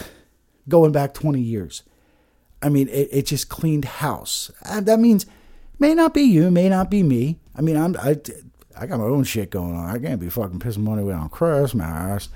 going 0.68 0.92
back 0.92 1.14
20 1.14 1.40
years. 1.40 1.82
I 2.62 2.68
mean, 2.68 2.88
it, 2.88 3.08
it 3.10 3.26
just 3.26 3.48
cleaned 3.48 3.86
house. 3.86 4.50
And 4.64 4.86
that 4.86 5.00
means 5.00 5.26
may 5.78 5.94
not 5.94 6.12
be 6.12 6.22
you, 6.22 6.50
may 6.50 6.68
not 6.68 6.90
be 6.90 7.02
me. 7.02 7.38
I 7.56 7.62
mean, 7.62 7.76
I'm 7.76 7.96
I, 7.98 8.16
I 8.78 8.86
got 8.86 8.98
my 8.98 9.06
own 9.06 9.24
shit 9.24 9.50
going 9.50 9.74
on. 9.74 9.86
I 9.86 9.98
can't 9.98 10.20
be 10.20 10.28
fucking 10.28 10.58
pissing 10.58 10.78
money 10.78 11.02
away 11.02 11.14
on 11.14 11.28
Christmas. 11.30 12.28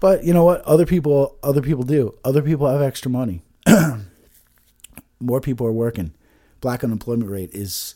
But 0.00 0.24
you 0.24 0.32
know 0.32 0.44
what? 0.44 0.62
Other 0.62 0.86
people, 0.86 1.38
other 1.42 1.62
people 1.62 1.84
do. 1.84 2.18
Other 2.24 2.42
people 2.42 2.66
have 2.66 2.82
extra 2.82 3.10
money. 3.10 3.42
More 5.20 5.40
people 5.40 5.66
are 5.66 5.72
working. 5.72 6.14
Black 6.60 6.82
unemployment 6.82 7.30
rate 7.30 7.50
is 7.52 7.94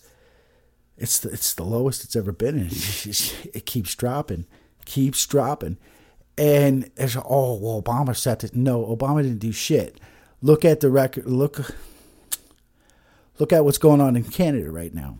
it's 0.97 1.18
the, 1.18 1.30
it's 1.30 1.55
the 1.55 1.64
lowest 1.64 2.05
it's 2.05 2.16
ever 2.16 2.32
been, 2.32 2.59
and 2.59 2.72
it 2.72 3.66
keeps 3.66 3.95
dropping, 3.95 4.47
keeps 4.84 5.26
dropping. 5.26 5.78
And 6.36 6.90
there's 6.97 7.16
oh 7.16 7.57
well, 7.57 7.82
Obama 7.82 8.16
set 8.16 8.45
it. 8.45 8.55
No, 8.55 8.84
Obama 8.84 9.22
didn't 9.22 9.38
do 9.38 9.53
shit. 9.53 10.01
Look 10.40 10.64
at 10.64 10.80
the 10.80 10.90
record. 10.90 11.26
Look, 11.26 11.74
look 13.38 13.53
at 13.53 13.64
what's 13.64 13.78
going 13.78 14.01
on 14.01 14.16
in 14.16 14.24
Canada 14.24 14.70
right 14.70 14.92
now. 14.95 15.18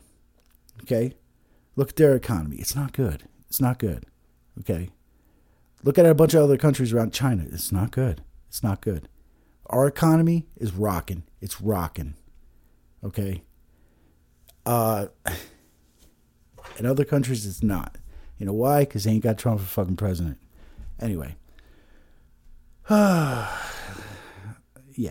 Okay, 0.83 1.15
look 1.77 1.91
at 1.91 1.97
their 1.97 2.15
economy. 2.15 2.57
It's 2.57 2.77
not 2.77 2.93
good. 2.93 3.25
It's 3.49 3.61
not 3.61 3.79
good. 3.79 4.07
Okay, 4.61 4.91
look 5.83 5.99
at 5.99 6.07
a 6.07 6.15
bunch 6.15 6.35
of 6.35 6.43
other 6.43 6.57
countries 6.57 6.93
around 6.93 7.13
China. 7.13 7.45
It's 7.51 7.73
not 7.73 7.91
good. 7.91 8.23
It's 8.49 8.63
not 8.63 8.81
good. 8.81 9.09
Our 9.67 9.87
economy 9.87 10.47
is 10.57 10.73
rocking. 10.73 11.25
It's 11.41 11.61
rocking. 11.61 12.15
Okay. 13.03 13.43
Uh 14.67 15.07
in 16.79 16.87
other 16.87 17.05
countries, 17.05 17.47
it's 17.47 17.63
not. 17.63 17.97
You 18.39 18.47
know 18.47 18.53
why? 18.53 18.81
Because 18.81 19.05
they 19.05 19.13
ain't 19.13 19.23
got 19.23 19.39
Trump 19.39 19.61
for 19.61 19.67
fucking 19.67 19.97
president. 19.97 20.39
Anyway. 21.01 21.37
yeah, 22.91 23.49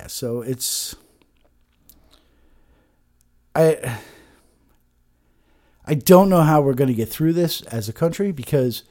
so 0.08 0.42
it's. 0.42 0.96
I. 3.56 4.00
I 5.86 5.96
don't 5.96 6.30
know 6.30 6.42
how 6.42 6.62
we're 6.62 6.76
going 6.76 6.88
to 6.88 6.94
get 6.94 7.10
through 7.10 7.34
this 7.34 7.62
as 7.64 7.90
a 7.90 7.94
country 7.94 8.32
because 8.32 8.84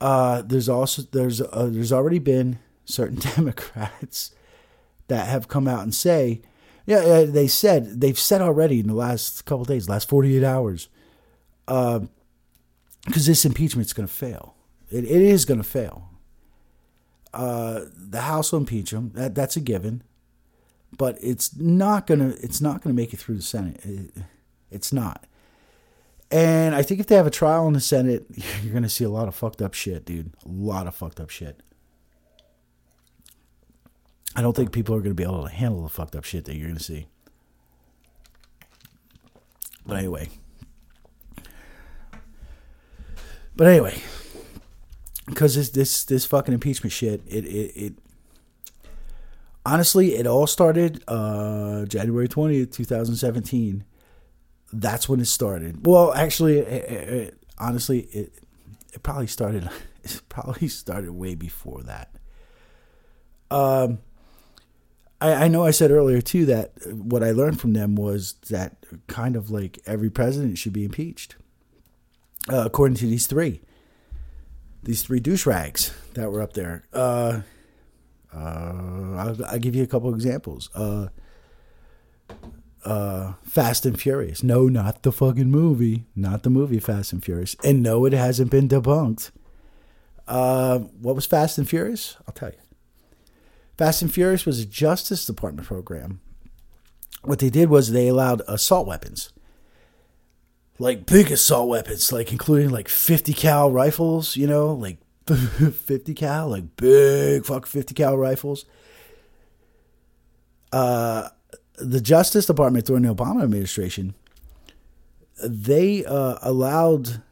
uh, 0.00 0.42
there's 0.42 0.68
also 0.68 1.02
there's 1.12 1.40
uh, 1.40 1.68
there's 1.70 1.92
already 1.92 2.18
been 2.18 2.58
certain 2.84 3.18
Democrats 3.36 4.32
that 5.08 5.26
have 5.26 5.48
come 5.48 5.66
out 5.66 5.82
and 5.82 5.94
say, 5.94 6.42
yeah, 6.84 7.24
they 7.24 7.46
said 7.46 8.00
they've 8.00 8.18
said 8.18 8.42
already 8.42 8.80
in 8.80 8.88
the 8.88 8.94
last 8.94 9.44
couple 9.44 9.64
days, 9.64 9.88
last 9.88 10.08
48 10.08 10.44
hours, 10.44 10.88
because 11.66 12.08
uh, 13.08 13.10
this 13.10 13.44
impeachment 13.44 13.86
is 13.86 13.92
going 13.92 14.08
to 14.08 14.14
fail. 14.14 14.54
It, 14.90 15.04
it 15.04 15.10
is 15.22 15.44
going 15.44 15.58
to 15.58 15.68
fail. 15.68 16.10
Uh, 17.34 17.82
the 17.94 18.22
House 18.22 18.52
will 18.52 18.60
impeach 18.60 18.92
him. 18.92 19.10
That, 19.14 19.34
that's 19.34 19.56
a 19.56 19.60
given. 19.60 20.02
But 20.96 21.18
it's 21.20 21.54
not 21.56 22.06
gonna. 22.06 22.34
It's 22.40 22.60
not 22.60 22.80
gonna 22.80 22.94
make 22.94 23.12
it 23.12 23.18
through 23.18 23.34
the 23.34 23.42
Senate. 23.42 23.84
It, 23.84 24.12
it's 24.70 24.92
not. 24.92 25.26
And 26.30 26.74
I 26.74 26.82
think 26.82 27.00
if 27.00 27.06
they 27.06 27.16
have 27.16 27.26
a 27.26 27.30
trial 27.30 27.66
in 27.66 27.74
the 27.74 27.80
Senate, 27.80 28.26
you're 28.62 28.72
going 28.72 28.82
to 28.82 28.88
see 28.88 29.04
a 29.04 29.08
lot 29.08 29.28
of 29.28 29.34
fucked 29.34 29.62
up 29.62 29.74
shit, 29.74 30.04
dude. 30.04 30.32
A 30.44 30.48
lot 30.48 30.86
of 30.86 30.94
fucked 30.94 31.20
up 31.20 31.30
shit. 31.30 31.60
I 34.34 34.42
don't 34.42 34.54
think 34.54 34.72
people 34.72 34.94
are 34.94 35.00
going 35.00 35.12
to 35.12 35.14
be 35.14 35.22
able 35.22 35.44
to 35.44 35.50
handle 35.50 35.82
the 35.82 35.88
fucked 35.88 36.16
up 36.16 36.24
shit 36.24 36.44
that 36.44 36.56
you're 36.56 36.66
going 36.66 36.78
to 36.78 36.82
see. 36.82 37.06
But 39.86 39.98
anyway. 39.98 40.28
But 43.56 43.68
anyway, 43.68 44.00
because 45.26 45.56
this 45.56 45.70
this 45.70 46.04
this 46.04 46.26
fucking 46.26 46.54
impeachment 46.54 46.92
shit, 46.92 47.22
it 47.26 47.44
it, 47.44 47.72
it 47.74 47.94
honestly, 49.64 50.14
it 50.14 50.26
all 50.26 50.46
started 50.46 51.02
uh, 51.08 51.86
January 51.86 52.28
twentieth, 52.28 52.70
two 52.70 52.84
thousand 52.84 53.16
seventeen. 53.16 53.84
That's 54.72 55.08
when 55.08 55.20
it 55.20 55.26
started. 55.26 55.86
Well, 55.86 56.12
actually, 56.12 56.58
it, 56.58 56.90
it, 56.90 57.38
honestly, 57.58 58.00
it 58.12 58.32
it 58.92 59.02
probably 59.02 59.26
started. 59.26 59.68
It 60.06 60.22
probably 60.28 60.68
started 60.68 61.10
way 61.10 61.34
before 61.34 61.82
that. 61.82 62.14
Um, 63.50 63.98
I, 65.20 65.32
I 65.32 65.48
know 65.48 65.64
I 65.64 65.72
said 65.72 65.90
earlier 65.90 66.20
too 66.20 66.46
that 66.46 66.74
what 66.92 67.24
I 67.24 67.32
learned 67.32 67.60
from 67.60 67.72
them 67.72 67.96
was 67.96 68.34
that 68.50 68.76
kind 69.08 69.34
of 69.34 69.50
like 69.50 69.80
every 69.84 70.08
president 70.08 70.58
should 70.58 70.72
be 70.72 70.84
impeached, 70.84 71.34
uh, 72.52 72.64
according 72.66 72.96
to 72.96 73.06
these 73.06 73.26
three. 73.26 73.60
These 74.82 75.02
three 75.02 75.20
douche 75.20 75.46
rags 75.46 75.92
that 76.14 76.30
were 76.30 76.40
up 76.40 76.52
there. 76.52 76.84
Uh, 76.92 77.40
uh, 78.34 78.38
I'll, 78.38 79.44
I'll, 79.46 79.58
give 79.58 79.74
you 79.74 79.82
a 79.82 79.86
couple 79.86 80.14
examples. 80.14 80.70
Uh, 80.74 81.08
uh, 82.84 83.32
Fast 83.42 83.84
and 83.84 84.00
Furious. 84.00 84.42
No, 84.42 84.68
not 84.68 85.02
the 85.02 85.10
fucking 85.10 85.50
movie. 85.50 86.04
Not 86.14 86.42
the 86.42 86.50
movie 86.50 86.78
Fast 86.78 87.12
and 87.12 87.24
Furious. 87.24 87.56
And 87.64 87.82
no, 87.82 88.04
it 88.04 88.12
hasn't 88.12 88.50
been 88.50 88.68
debunked. 88.68 89.32
Uh, 90.28 90.78
what 90.78 91.14
was 91.14 91.26
Fast 91.26 91.58
and 91.58 91.68
Furious? 91.68 92.16
I'll 92.26 92.34
tell 92.34 92.50
you. 92.50 92.58
Fast 93.76 94.02
and 94.02 94.12
Furious 94.12 94.46
was 94.46 94.60
a 94.60 94.66
Justice 94.66 95.26
Department 95.26 95.66
program. 95.66 96.20
What 97.22 97.40
they 97.40 97.50
did 97.50 97.68
was 97.68 97.90
they 97.90 98.08
allowed 98.08 98.42
assault 98.46 98.86
weapons, 98.86 99.32
like 100.78 101.06
big 101.06 101.30
assault 101.30 101.68
weapons, 101.68 102.12
like 102.12 102.32
including 102.32 102.70
like 102.70 102.88
50 102.88 103.32
cal 103.32 103.70
rifles, 103.70 104.36
you 104.36 104.46
know, 104.46 104.72
like 104.74 104.98
50 105.26 106.14
cal, 106.14 106.48
like 106.48 106.76
big 106.76 107.44
fuck 107.44 107.66
50 107.66 107.94
cal 107.94 108.16
rifles. 108.16 108.64
Uh, 110.72 111.28
the 111.78 112.00
Justice 112.00 112.46
Department 112.46 112.86
during 112.86 113.02
the 113.02 113.14
Obama 113.14 113.42
administration, 113.42 114.14
they 115.42 116.04
uh, 116.04 116.38
allowed 116.42 117.22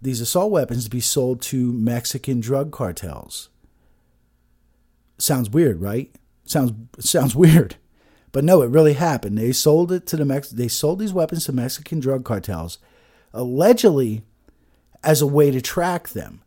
these 0.00 0.20
assault 0.20 0.50
weapons 0.50 0.84
to 0.84 0.90
be 0.90 1.00
sold 1.00 1.40
to 1.42 1.72
Mexican 1.72 2.40
drug 2.40 2.70
cartels. 2.70 3.48
Sounds 5.18 5.48
weird, 5.50 5.80
right? 5.80 6.14
Sounds 6.44 6.72
sounds 6.98 7.34
weird, 7.34 7.76
but 8.36 8.44
no, 8.44 8.60
it 8.60 8.68
really 8.68 8.92
happened. 8.92 9.38
They 9.38 9.50
sold 9.50 9.90
it 9.90 10.06
to 10.08 10.16
the 10.18 10.26
Mex. 10.26 10.50
They 10.50 10.68
sold 10.68 10.98
these 10.98 11.14
weapons 11.14 11.46
to 11.46 11.54
Mexican 11.54 12.00
drug 12.00 12.22
cartels, 12.26 12.78
allegedly, 13.32 14.24
as 15.02 15.22
a 15.22 15.26
way 15.26 15.50
to 15.50 15.62
track 15.62 16.10
them. 16.10 16.42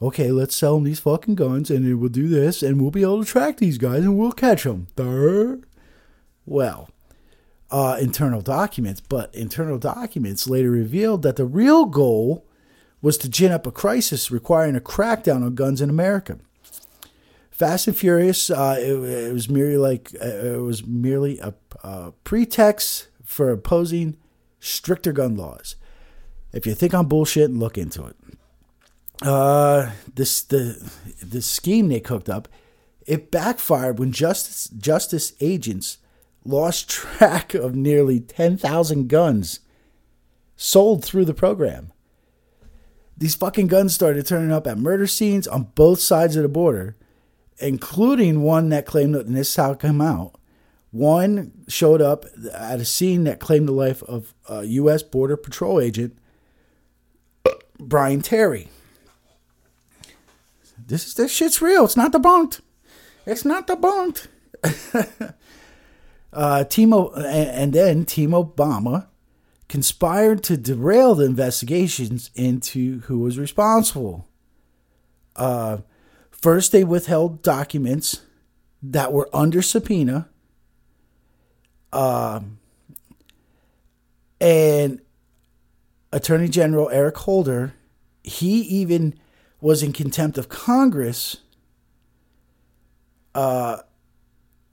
Okay, 0.00 0.30
let's 0.30 0.54
sell 0.54 0.76
them 0.76 0.84
these 0.84 1.00
fucking 1.00 1.34
guns, 1.34 1.68
and 1.68 1.98
we'll 1.98 2.10
do 2.10 2.28
this, 2.28 2.62
and 2.62 2.80
we'll 2.80 2.92
be 2.92 3.02
able 3.02 3.24
to 3.24 3.28
track 3.28 3.56
these 3.56 3.76
guys, 3.76 4.04
and 4.04 4.16
we'll 4.16 4.30
catch 4.30 4.62
them. 4.62 4.86
Durr. 4.94 5.58
Well, 6.44 6.90
uh, 7.72 7.98
internal 8.00 8.40
documents, 8.40 9.00
but 9.00 9.34
internal 9.34 9.78
documents 9.78 10.48
later 10.48 10.70
revealed 10.70 11.22
that 11.22 11.34
the 11.34 11.44
real 11.44 11.86
goal 11.86 12.46
was 13.02 13.18
to 13.18 13.28
gin 13.28 13.50
up 13.50 13.66
a 13.66 13.72
crisis 13.72 14.30
requiring 14.30 14.76
a 14.76 14.80
crackdown 14.80 15.44
on 15.44 15.56
guns 15.56 15.80
in 15.80 15.90
America. 15.90 16.38
Fast 17.56 17.86
and 17.86 17.96
Furious, 17.96 18.50
uh, 18.50 18.76
it, 18.78 18.92
it, 18.92 19.32
was 19.32 19.48
merely 19.48 19.78
like 19.78 20.14
uh, 20.22 20.26
it 20.26 20.60
was 20.60 20.86
merely 20.86 21.38
a, 21.38 21.54
a, 21.82 22.12
pretext 22.22 23.08
for 23.24 23.50
opposing 23.50 24.18
stricter 24.60 25.10
gun 25.10 25.36
laws. 25.36 25.74
If 26.52 26.66
you 26.66 26.74
think 26.74 26.92
I'm 26.92 27.06
bullshit, 27.06 27.50
look 27.50 27.78
into 27.78 28.04
it. 28.04 28.16
Uh, 29.22 29.92
this 30.14 30.42
the 30.42 30.92
the 31.22 31.40
scheme 31.40 31.88
they 31.88 31.98
cooked 31.98 32.28
up, 32.28 32.46
it 33.06 33.30
backfired 33.30 33.98
when 33.98 34.12
justice 34.12 34.68
justice 34.68 35.32
agents 35.40 35.96
lost 36.44 36.90
track 36.90 37.54
of 37.54 37.74
nearly 37.74 38.20
10,000 38.20 39.08
guns 39.08 39.60
sold 40.56 41.02
through 41.02 41.24
the 41.24 41.32
program. 41.32 41.90
These 43.16 43.34
fucking 43.34 43.68
guns 43.68 43.94
started 43.94 44.26
turning 44.26 44.52
up 44.52 44.66
at 44.66 44.76
murder 44.76 45.06
scenes 45.06 45.48
on 45.48 45.70
both 45.74 46.00
sides 46.00 46.36
of 46.36 46.42
the 46.42 46.50
border, 46.50 46.96
including 47.58 48.42
one 48.42 48.68
that 48.70 48.86
claimed 48.86 49.14
that 49.14 49.28
this 49.32 49.50
is 49.50 49.56
how 49.56 49.72
it 49.72 49.80
came 49.80 50.00
out. 50.00 50.32
One 50.90 51.52
showed 51.68 52.00
up 52.00 52.24
at 52.52 52.80
a 52.80 52.84
scene 52.84 53.24
that 53.24 53.40
claimed 53.40 53.68
the 53.68 53.72
life 53.72 54.02
of 54.04 54.34
a 54.48 54.64
U.S. 54.64 55.02
Border 55.02 55.36
Patrol 55.36 55.80
agent, 55.80 56.16
Brian 57.78 58.22
Terry. 58.22 58.68
This 60.86 61.06
is 61.06 61.14
this 61.14 61.32
shit's 61.32 61.60
real. 61.60 61.84
It's 61.84 61.96
not 61.96 62.12
debunked. 62.12 62.60
It's 63.26 63.44
not 63.44 63.66
debunked. 63.66 64.28
Uh, 66.36 66.64
Timo, 66.68 67.16
and 67.16 67.72
then 67.72 68.04
Team 68.04 68.32
Obama 68.32 69.06
conspired 69.68 70.42
to 70.44 70.58
derail 70.58 71.14
the 71.14 71.24
investigations 71.24 72.30
into 72.34 73.00
who 73.02 73.20
was 73.20 73.38
responsible. 73.38 74.28
Uh, 75.34 75.78
first, 76.40 76.72
they 76.72 76.84
withheld 76.84 77.42
documents 77.42 78.22
that 78.82 79.12
were 79.12 79.28
under 79.32 79.62
subpoena. 79.62 80.28
Uh, 81.92 82.40
and 84.40 85.00
Attorney 86.12 86.48
General 86.48 86.88
Eric 86.90 87.16
Holder, 87.18 87.74
he 88.22 88.60
even 88.60 89.14
was 89.60 89.82
in 89.82 89.92
contempt 89.92 90.38
of 90.38 90.48
Congress 90.48 91.38
uh, 93.34 93.78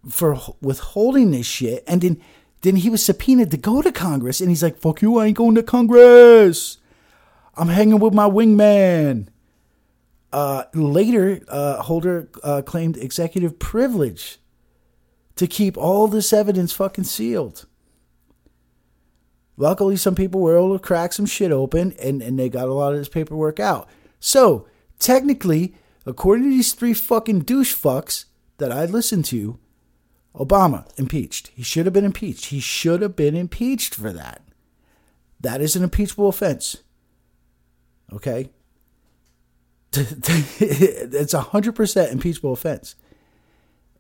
for 0.10 0.38
withholding 0.62 1.32
this 1.32 1.46
shit. 1.46 1.84
And 1.88 2.02
then, 2.02 2.22
then 2.62 2.78
he 2.78 2.90
was 2.90 3.04
subpoenaed 3.04 3.52
to 3.52 3.58
go 3.58 3.82
to 3.82 3.92
Congress. 3.92 4.42
And 4.42 4.50
he's 4.50 4.64
like, 4.64 4.78
fuck 4.78 5.02
you, 5.02 5.18
I 5.18 5.28
ain't 5.28 5.38
going 5.38 5.56
to 5.56 5.64
Congress. 5.64 6.78
I'm 7.56 7.70
hanging 7.70 8.00
with 8.00 8.14
my 8.14 8.28
wingman. 8.28 9.28
Uh, 10.34 10.66
later, 10.74 11.42
uh, 11.48 11.84
Holder 11.84 12.28
uh, 12.44 12.64
claimed 12.64 12.98
executive 12.98 13.60
privilege 13.60 14.40
to 15.36 15.46
keep 15.46 15.78
all 15.78 16.08
this 16.08 16.34
evidence 16.34 16.74
fucking 16.74 17.04
sealed. 17.04 17.68
Luckily, 19.58 19.96
some 19.96 20.16
people 20.16 20.42
were 20.42 20.58
able 20.58 20.74
to 20.76 20.84
crack 20.84 21.14
some 21.14 21.28
shit 21.28 21.52
open 21.52 21.94
and, 22.02 22.24
and 22.24 22.40
they 22.40 22.50
got 22.50 22.68
a 22.68 22.74
lot 22.74 22.94
of 22.94 23.00
this 23.00 23.10
paperwork 23.10 23.60
out. 23.60 23.88
So, 24.20 24.68
technically, 24.98 25.76
according 26.04 26.46
to 26.46 26.50
these 26.50 26.74
three 26.74 26.96
fucking 26.96 27.42
douche 27.42 27.76
fucks 27.76 28.26
that 28.58 28.72
I 28.72 28.86
listened 28.86 29.26
to, 29.26 29.60
Obama 30.34 30.88
impeached. 30.98 31.52
He 31.54 31.62
should 31.62 31.86
have 31.86 31.94
been 31.94 32.06
impeached. 32.06 32.46
He 32.46 32.60
should 32.60 33.04
have 33.04 33.16
been 33.16 33.36
impeached 33.36 33.94
for 33.94 34.12
that. 34.12 34.42
That 35.40 35.62
is 35.62 35.76
an 35.76 35.84
impeachable 35.84 36.28
offense. 36.28 36.78
Okay? 38.12 38.50
it's 40.60 41.34
a 41.34 41.42
hundred 41.42 41.76
percent 41.76 42.12
impeachable 42.12 42.54
offense. 42.54 42.96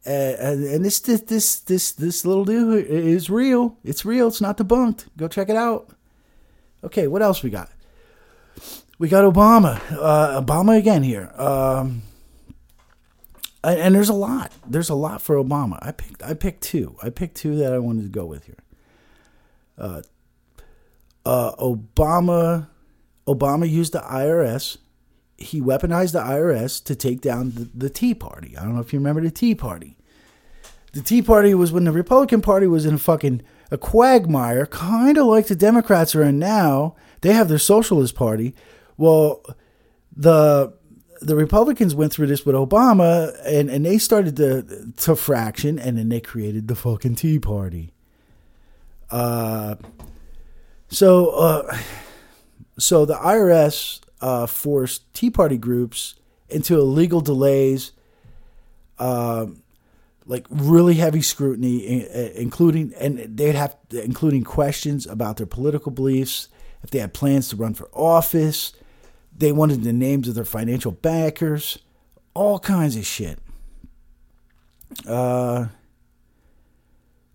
Uh, 0.06 0.10
and 0.10 0.84
this 0.84 1.00
this 1.00 1.22
this 1.22 1.60
this 1.62 1.92
this 1.94 2.26
little 2.26 2.44
dude 2.44 2.86
is 2.88 3.30
real. 3.30 3.78
It's 3.84 4.04
real. 4.04 4.28
It's 4.28 4.42
not 4.42 4.58
debunked. 4.58 5.06
Go 5.16 5.28
check 5.28 5.50
it 5.50 5.56
out. 5.56 5.90
Okay, 6.84 7.08
what 7.08 7.22
else 7.22 7.42
we 7.42 7.50
got? 7.50 7.70
We 9.00 9.08
got 9.08 9.24
Obama. 9.24 9.82
Uh, 9.92 10.42
Obama 10.42 10.78
again 10.78 11.04
here. 11.04 11.32
Um, 11.38 12.04
and 13.64 13.96
there's 13.96 14.10
a 14.10 14.14
lot. 14.14 14.52
There's 14.68 14.90
a 14.90 14.96
lot 14.96 15.22
for 15.22 15.36
Obama. 15.36 15.80
I 15.82 15.92
picked. 15.92 16.22
I 16.22 16.34
picked 16.34 16.64
two. 16.64 16.98
I 17.02 17.10
picked 17.10 17.38
two 17.38 17.56
that 17.58 17.74
I 17.74 17.80
wanted 17.80 18.04
to 18.04 18.10
go 18.10 18.26
with 18.26 18.46
here. 18.46 18.64
Uh, 19.78 20.02
uh, 21.26 21.54
Obama. 21.54 22.68
Obama 23.26 23.70
used 23.70 23.94
the 23.94 24.00
IRS. 24.00 24.78
He 25.44 25.62
weaponized 25.62 26.14
the 26.14 26.20
IRS 26.20 26.84
to 26.86 26.96
take 26.96 27.22
down 27.22 27.52
the, 27.52 27.70
the 27.74 27.90
Tea 27.90 28.14
Party. 28.14 28.58
I 28.58 28.64
don't 28.64 28.76
know 28.76 28.82
if 28.82 28.94
you 28.94 29.00
remember 29.00 29.22
the 29.22 29.32
Tea 29.32 29.56
Party. 29.56 29.98
The 30.94 31.02
Tea 31.02 31.22
Party 31.22 31.54
was 31.54 31.72
when 31.72 31.86
the 31.86 31.92
Republican 31.92 32.42
Party 32.42 32.68
was 32.68 32.86
in 32.86 32.96
a 32.96 33.00
fucking 33.00 33.42
a 33.72 33.78
quagmire, 33.78 34.68
kind 34.68 35.18
of 35.18 35.26
like 35.26 35.48
the 35.48 35.56
Democrats 35.56 36.16
are 36.16 36.24
in 36.24 36.38
now. 36.38 36.96
They 37.22 37.34
have 37.34 37.50
their 37.50 37.58
Socialist 37.58 38.16
Party. 38.16 38.54
Well, 38.98 39.44
the 40.16 40.74
the 41.22 41.36
Republicans 41.36 41.96
went 41.96 42.12
through 42.12 42.28
this 42.28 42.46
with 42.46 42.56
Obama, 42.56 43.36
and, 43.46 43.70
and 43.70 43.86
they 43.86 43.98
started 43.98 44.38
to 44.38 44.94
to 44.98 45.16
fraction, 45.16 45.80
and 45.80 45.98
then 45.98 46.10
they 46.10 46.20
created 46.20 46.68
the 46.68 46.76
fucking 46.76 47.16
Tea 47.16 47.40
Party. 47.40 47.94
Uh, 49.10 49.76
so 50.90 51.30
uh, 51.32 51.78
so 52.78 53.06
the 53.06 53.16
IRS 53.16 54.02
uh, 54.24 54.48
forced 54.48 55.14
Tea 55.14 55.30
Party 55.30 55.58
groups 55.58 56.16
into 56.48 56.80
illegal 56.80 57.20
delays, 57.20 57.92
um, 58.98 59.62
like 60.26 60.48
really 60.50 60.94
heavy 60.94 61.22
scrutiny, 61.22 62.08
including 62.36 62.94
and 62.98 63.38
they'd 63.38 63.54
have 63.56 63.76
including 63.92 64.46
questions 64.46 65.06
about 65.06 65.36
their 65.36 65.46
political 65.46 65.92
beliefs, 65.92 66.48
if 66.84 66.90
they 66.90 67.00
had 67.00 67.14
plans 67.14 67.50
to 67.50 67.58
run 67.58 67.74
for 67.74 67.90
office. 67.94 68.72
They 69.38 69.52
wanted 69.52 69.84
the 69.84 69.92
names 69.92 70.30
of 70.30 70.36
their 70.36 70.46
financial 70.46 70.92
backers, 70.92 71.80
all 72.34 72.60
kinds 72.60 72.96
of 72.96 73.06
shit. 73.06 73.40
Uh, 75.06 75.68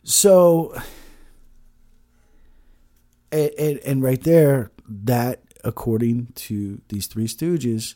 so, 0.04 0.80
and, 3.30 3.50
and, 3.58 3.78
and 3.80 4.02
right 4.02 4.22
there, 4.22 4.70
that 4.88 5.42
according 5.64 6.28
to 6.34 6.80
these 6.88 7.06
three 7.06 7.26
stooges, 7.26 7.94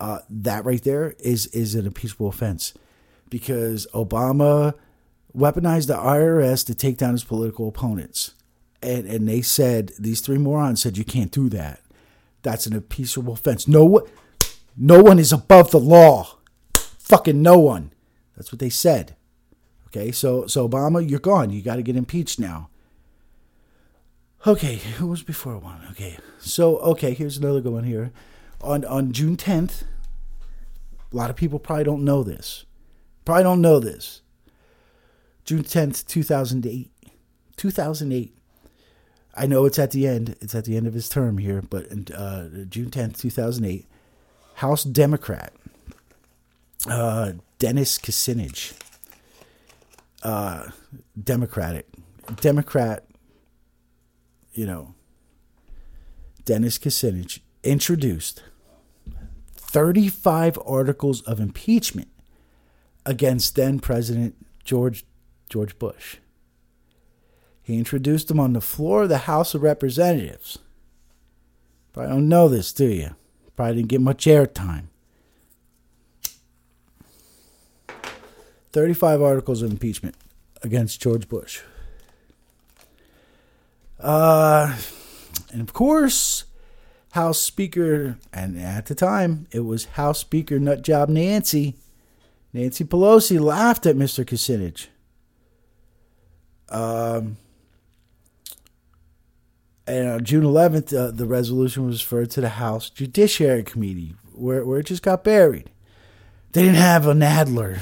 uh, 0.00 0.20
that 0.28 0.64
right 0.64 0.82
there 0.82 1.14
is 1.20 1.46
is 1.48 1.74
an 1.74 1.86
impeachable 1.86 2.28
offense 2.28 2.74
because 3.30 3.86
Obama 3.94 4.74
weaponized 5.36 5.86
the 5.86 5.96
IRS 5.96 6.66
to 6.66 6.74
take 6.74 6.98
down 6.98 7.12
his 7.12 7.24
political 7.24 7.68
opponents. 7.68 8.34
And, 8.82 9.06
and 9.06 9.28
they 9.28 9.40
said, 9.42 9.92
these 9.98 10.20
three 10.20 10.38
morons 10.38 10.82
said, 10.82 10.98
you 10.98 11.04
can't 11.04 11.30
do 11.30 11.48
that. 11.50 11.80
That's 12.42 12.66
an 12.66 12.74
impeachable 12.74 13.34
offense. 13.34 13.68
No, 13.68 14.06
no 14.76 15.02
one 15.02 15.18
is 15.18 15.32
above 15.32 15.70
the 15.70 15.80
law. 15.80 16.36
Fucking 16.98 17.40
no 17.40 17.58
one. 17.58 17.92
That's 18.36 18.52
what 18.52 18.58
they 18.58 18.70
said. 18.70 19.16
Okay, 19.88 20.10
so 20.10 20.46
so 20.46 20.66
Obama, 20.68 21.08
you're 21.08 21.20
gone. 21.20 21.50
You 21.50 21.60
got 21.62 21.76
to 21.76 21.82
get 21.82 21.96
impeached 21.96 22.40
now. 22.40 22.70
Okay, 24.46 24.76
who 24.98 25.06
was 25.06 25.22
before 25.22 25.58
one? 25.58 25.86
Okay, 25.90 26.18
so 26.38 26.78
okay, 26.78 27.14
here's 27.14 27.36
another 27.36 27.60
good 27.60 27.72
one 27.72 27.84
here. 27.84 28.12
On 28.60 28.84
on 28.84 29.12
June 29.12 29.36
10th, 29.36 29.82
a 31.12 31.16
lot 31.16 31.30
of 31.30 31.36
people 31.36 31.58
probably 31.58 31.84
don't 31.84 32.04
know 32.04 32.22
this. 32.22 32.64
Probably 33.24 33.44
don't 33.44 33.60
know 33.60 33.78
this. 33.78 34.22
June 35.44 35.62
10th, 35.62 36.06
2008. 36.06 36.90
2008. 37.56 38.36
I 39.34 39.46
know 39.46 39.64
it's 39.64 39.78
at 39.78 39.92
the 39.92 40.06
end. 40.06 40.36
It's 40.40 40.54
at 40.54 40.64
the 40.64 40.76
end 40.76 40.86
of 40.86 40.94
his 40.94 41.08
term 41.08 41.38
here, 41.38 41.62
but 41.62 41.86
uh, 42.14 42.48
June 42.68 42.90
10th, 42.90 43.18
2008, 43.18 43.86
House 44.56 44.84
Democrat 44.84 45.52
uh, 46.86 47.32
Dennis 47.58 47.98
Kucinich, 47.98 48.74
uh, 50.22 50.70
Democratic, 51.22 51.86
Democrat, 52.40 53.04
you 54.52 54.66
know, 54.66 54.94
Dennis 56.44 56.78
Kucinich 56.78 57.40
introduced 57.62 58.42
35 59.56 60.58
articles 60.66 61.22
of 61.22 61.40
impeachment 61.40 62.08
against 63.06 63.56
then 63.56 63.80
President 63.80 64.34
George 64.64 65.04
George 65.48 65.78
Bush. 65.78 66.16
He 67.62 67.78
introduced 67.78 68.28
them 68.28 68.40
on 68.40 68.54
the 68.54 68.60
floor 68.60 69.04
of 69.04 69.08
the 69.08 69.18
House 69.18 69.54
of 69.54 69.62
Representatives. 69.62 70.58
Probably 71.92 72.12
don't 72.12 72.28
know 72.28 72.48
this, 72.48 72.72
do 72.72 72.86
you? 72.86 73.14
Probably 73.54 73.76
didn't 73.76 73.88
get 73.88 74.00
much 74.00 74.24
airtime. 74.24 74.84
35 78.72 79.20
articles 79.20 79.62
of 79.62 79.70
impeachment 79.70 80.16
against 80.62 81.00
George 81.00 81.28
Bush. 81.28 81.60
Uh, 84.02 84.76
and 85.52 85.60
of 85.60 85.72
course, 85.72 86.44
House 87.12 87.40
Speaker, 87.40 88.18
and 88.32 88.58
at 88.58 88.86
the 88.86 88.94
time, 88.94 89.46
it 89.52 89.60
was 89.60 89.84
House 89.84 90.18
Speaker 90.18 90.58
Nutjob 90.58 91.08
Nancy 91.08 91.76
Nancy 92.52 92.84
Pelosi 92.84 93.40
laughed 93.40 93.86
at 93.86 93.96
Mr. 93.96 94.24
Kucinich. 94.24 94.88
Um, 96.68 97.38
and 99.86 100.08
on 100.08 100.24
June 100.24 100.44
11th, 100.44 100.96
uh, 100.96 101.10
the 101.10 101.26
resolution 101.26 101.86
was 101.86 102.02
referred 102.02 102.30
to 102.32 102.40
the 102.40 102.50
House 102.50 102.90
Judiciary 102.90 103.62
Committee, 103.62 104.14
where, 104.34 104.64
where 104.64 104.80
it 104.80 104.86
just 104.86 105.02
got 105.02 105.24
buried. 105.24 105.70
They 106.52 106.62
didn't 106.62 106.76
have 106.76 107.06
a 107.06 107.14
Nadler 107.14 107.80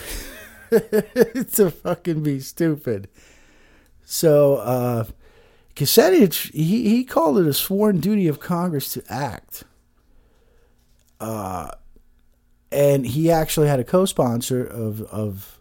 to 1.55 1.71
fucking 1.71 2.23
be 2.23 2.39
stupid. 2.39 3.09
So, 4.05 4.57
uh, 4.57 5.05
Kucinich, 5.77 6.53
he, 6.53 6.89
he 6.89 7.05
called 7.05 7.39
it 7.39 7.47
a 7.47 7.55
sworn 7.55 8.01
duty 8.01 8.27
of 8.29 8.41
Congress 8.41 8.93
to 8.93 9.03
act. 9.09 9.65
Uh, 11.19 11.71
and 12.73 13.07
he 13.07 13.31
actually 13.31 13.69
had 13.69 13.81
a 13.81 13.85
co-sponsor 13.85 14.65
of 14.65 15.03
of 15.03 15.61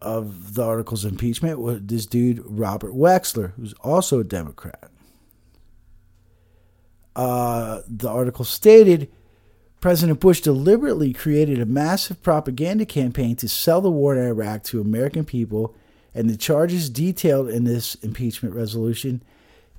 of 0.00 0.54
the 0.54 0.64
articles 0.64 1.04
of 1.04 1.12
impeachment 1.12 1.58
was 1.58 1.80
this 1.82 2.06
dude 2.06 2.42
Robert 2.44 2.92
Wexler, 2.92 3.52
who's 3.54 3.74
also 3.74 4.20
a 4.20 4.24
Democrat. 4.24 4.90
Uh, 7.16 7.82
the 7.88 8.08
article 8.08 8.44
stated 8.44 9.10
President 9.80 10.20
Bush 10.20 10.40
deliberately 10.40 11.12
created 11.12 11.60
a 11.60 11.66
massive 11.66 12.22
propaganda 12.22 12.86
campaign 12.86 13.36
to 13.36 13.48
sell 13.48 13.80
the 13.80 13.90
war 13.90 14.16
in 14.16 14.24
Iraq 14.24 14.62
to 14.64 14.80
American 14.80 15.24
people, 15.24 15.74
and 16.14 16.28
the 16.28 16.36
charges 16.36 16.90
detailed 16.90 17.48
in 17.48 17.64
this 17.64 17.94
impeachment 17.96 18.54
resolution 18.54 19.22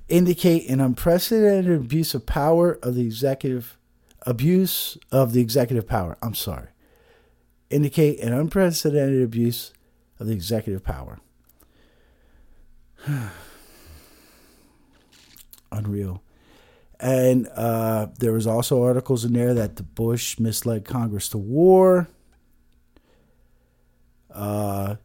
indicate 0.08 0.68
an 0.68 0.80
unprecedented 0.80 1.72
abuse 1.72 2.14
of 2.14 2.26
power 2.26 2.78
of 2.82 2.94
the 2.94 3.02
executive 3.02 3.78
abuse 4.26 4.98
of 5.10 5.32
the 5.32 5.40
executive 5.40 5.86
power. 5.86 6.16
I'm 6.22 6.34
sorry. 6.34 6.68
Indicate 7.70 8.20
an 8.20 8.32
unprecedented 8.32 9.22
abuse 9.22 9.72
of 10.18 10.26
the 10.26 10.32
executive 10.32 10.84
power. 10.84 11.20
Unreal. 15.72 16.22
And 16.98 17.48
uh, 17.54 18.08
there 18.18 18.32
was 18.32 18.46
also 18.46 18.82
articles 18.82 19.24
in 19.24 19.32
there 19.32 19.54
that 19.54 19.76
the 19.76 19.82
Bush 19.82 20.38
misled 20.38 20.84
Congress 20.84 21.30
to 21.30 21.38
war. 21.38 22.08
Uh, 24.30 24.96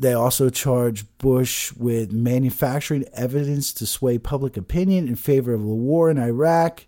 they 0.00 0.14
also 0.14 0.48
charged 0.48 1.06
Bush 1.18 1.72
with 1.74 2.10
manufacturing 2.10 3.04
evidence 3.12 3.72
to 3.74 3.86
sway 3.86 4.18
public 4.18 4.56
opinion 4.56 5.06
in 5.06 5.14
favor 5.14 5.52
of 5.52 5.60
the 5.60 5.66
war 5.66 6.10
in 6.10 6.18
Iraq 6.18 6.86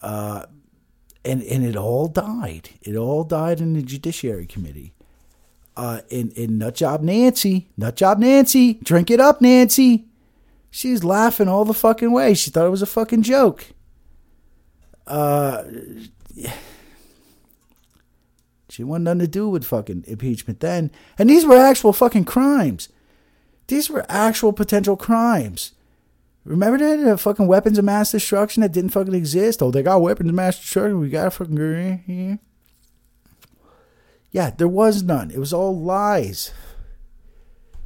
uh, 0.00 0.46
and 1.24 1.42
and 1.42 1.64
it 1.64 1.76
all 1.76 2.06
died. 2.06 2.70
It 2.82 2.96
all 2.96 3.24
died 3.24 3.60
in 3.60 3.74
the 3.74 3.82
Judiciary 3.82 4.46
Committee. 4.46 4.94
Uh, 5.76 6.00
in 6.08 6.30
in 6.30 6.58
Nutjob 6.58 7.02
Nancy, 7.02 7.68
Nutjob 7.78 8.18
Nancy, 8.18 8.74
drink 8.82 9.10
it 9.10 9.20
up, 9.20 9.40
Nancy. 9.40 10.06
She's 10.70 11.04
laughing 11.04 11.48
all 11.48 11.64
the 11.64 11.74
fucking 11.74 12.12
way. 12.12 12.34
She 12.34 12.50
thought 12.50 12.66
it 12.66 12.70
was 12.70 12.82
a 12.82 12.86
fucking 12.86 13.22
joke. 13.22 13.66
Uh, 15.06 15.64
she 18.76 18.84
wanted 18.84 19.04
nothing 19.04 19.20
to 19.20 19.26
do 19.26 19.48
with 19.48 19.64
fucking 19.64 20.04
impeachment 20.06 20.60
then. 20.60 20.90
And 21.18 21.30
these 21.30 21.46
were 21.46 21.56
actual 21.56 21.94
fucking 21.94 22.26
crimes. 22.26 22.90
These 23.68 23.88
were 23.88 24.04
actual 24.10 24.52
potential 24.52 24.98
crimes. 24.98 25.72
Remember 26.44 26.76
that 26.76 27.10
uh, 27.10 27.16
fucking 27.16 27.46
weapons 27.46 27.78
of 27.78 27.86
mass 27.86 28.12
destruction 28.12 28.60
that 28.60 28.72
didn't 28.72 28.90
fucking 28.90 29.14
exist? 29.14 29.62
Oh, 29.62 29.70
they 29.70 29.82
got 29.82 30.02
weapons 30.02 30.28
of 30.28 30.34
mass 30.34 30.60
destruction. 30.60 31.00
We 31.00 31.08
got 31.08 31.32
fucking 31.32 31.54
go 31.54 31.98
here. 32.06 32.38
Yeah, 34.30 34.50
there 34.50 34.68
was 34.68 35.02
none. 35.02 35.30
It 35.30 35.38
was 35.38 35.54
all 35.54 35.74
lies. 35.74 36.52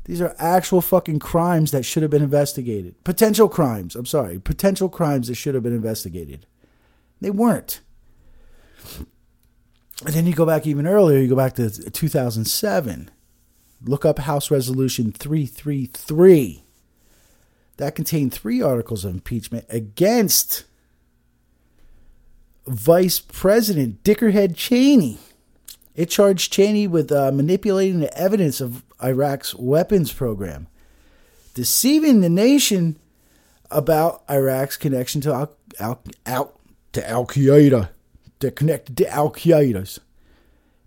These 0.07 0.21
are 0.21 0.35
actual 0.41 0.81
fucking 0.81 1.21
crimes 1.21 1.71
that 1.71 1.85
should 1.85 2.03
have 2.03 2.11
been 2.11 2.21
investigated. 2.21 2.97
Potential 3.05 3.49
crimes. 3.49 3.95
I'm 3.95 4.07
sorry. 4.07 4.41
Potential 4.41 4.89
crimes 4.89 5.29
that 5.29 5.37
should 5.37 5.55
have 5.55 5.62
been 5.62 5.73
investigated. 5.73 6.47
They 7.21 7.31
weren't. 7.31 7.81
And 10.05 10.14
then 10.14 10.27
you 10.27 10.35
go 10.35 10.47
back 10.47 10.66
even 10.66 10.86
earlier, 10.86 11.18
you 11.18 11.28
go 11.28 11.36
back 11.36 11.55
to 11.55 11.70
2007. 11.70 13.10
Look 13.82 14.05
up 14.05 14.18
House 14.18 14.51
Resolution 14.51 15.12
333 15.12 16.64
that 17.81 17.94
contained 17.94 18.32
three 18.32 18.60
articles 18.60 19.05
of 19.05 19.14
impeachment 19.14 19.64
against 19.70 20.64
Vice 22.66 23.18
President 23.18 24.05
Dickerhead 24.05 24.55
Cheney. 24.55 25.18
It 25.97 26.10
charged 26.10 26.52
Cheney 26.52 26.86
with 26.86 27.10
uh, 27.10 27.32
manipulating 27.32 28.01
the 28.01 28.16
evidence 28.16 28.60
of 28.60 28.85
Iraq's 29.02 29.55
weapons 29.55 30.12
program, 30.12 30.68
deceiving 31.55 32.20
the 32.20 32.28
nation 32.28 32.97
about 33.70 34.22
Iraq's 34.31 34.77
connection 34.77 35.22
to 35.22 35.32
Al, 35.32 35.56
Al, 35.81 36.02
Al 36.27 36.60
to 36.93 37.09
Al 37.09 37.27
Qaeda. 37.27 37.89
They're 38.41 38.51
connected 38.51 38.97
to 38.99 39.09
Al 39.11 39.31
Qaeda's 39.31 40.01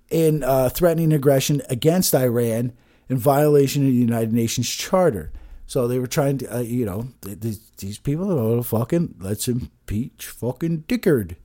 in 0.10 0.44
uh, 0.44 0.70
threatening 0.70 1.14
aggression 1.14 1.62
against 1.70 2.14
Iran 2.14 2.74
in 3.10 3.18
violation 3.18 3.84
of 3.84 3.90
the 3.90 3.98
United 3.98 4.34
Nations 4.34 4.70
Charter 4.70 5.32
So 5.66 5.88
they 5.88 6.00
were 6.00 6.08
trying 6.08 6.40
to, 6.40 6.58
uh, 6.58 6.60
you 6.60 6.86
know, 6.86 7.10
th- 7.22 7.58
these 7.78 7.98
people, 7.98 8.32
are 8.32 8.60
oh, 8.60 8.64
fucking, 8.64 9.16
let's 9.20 9.48
impeach 9.48 10.28
fucking 10.28 10.86
Dickard. 10.88 11.36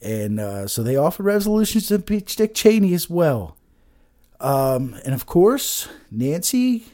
And 0.00 0.40
uh, 0.40 0.66
so 0.66 0.82
they 0.82 0.96
offered 0.96 1.24
resolutions 1.24 1.88
to 1.88 1.96
impeach 1.96 2.36
Dick 2.36 2.54
Cheney 2.54 2.92
as 2.94 3.08
well. 3.08 3.56
Um, 4.40 4.96
and 5.04 5.14
of 5.14 5.26
course, 5.26 5.88
Nancy, 6.10 6.86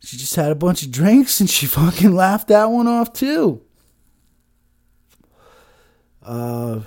she 0.00 0.16
just 0.16 0.34
had 0.34 0.50
a 0.50 0.56
bunch 0.56 0.82
of 0.82 0.90
drinks 0.90 1.40
and 1.40 1.48
she 1.48 1.66
fucking 1.66 2.14
laughed 2.14 2.48
that 2.48 2.70
one 2.70 2.88
off 2.88 3.12
too. 3.12 3.62
Uh, 6.22 6.80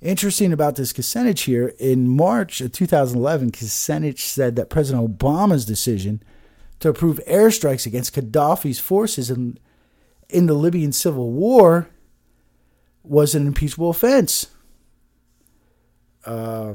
interesting 0.00 0.52
about 0.52 0.76
this 0.76 0.92
Kucinich 0.92 1.44
here, 1.44 1.72
in 1.78 2.08
March 2.08 2.60
of 2.60 2.72
2011, 2.72 3.52
Kucinich 3.52 4.20
said 4.20 4.56
that 4.56 4.70
President 4.70 5.18
Obama's 5.18 5.64
decision 5.64 6.22
to 6.80 6.88
approve 6.88 7.20
airstrikes 7.26 7.86
against 7.86 8.14
Gaddafi's 8.14 8.78
forces 8.78 9.30
in, 9.30 9.58
in 10.28 10.46
the 10.46 10.54
Libyan 10.54 10.92
civil 10.92 11.32
war 11.32 11.88
was 13.02 13.34
an 13.34 13.46
impeachable 13.46 13.90
offense. 13.90 14.48
Uh, 16.24 16.74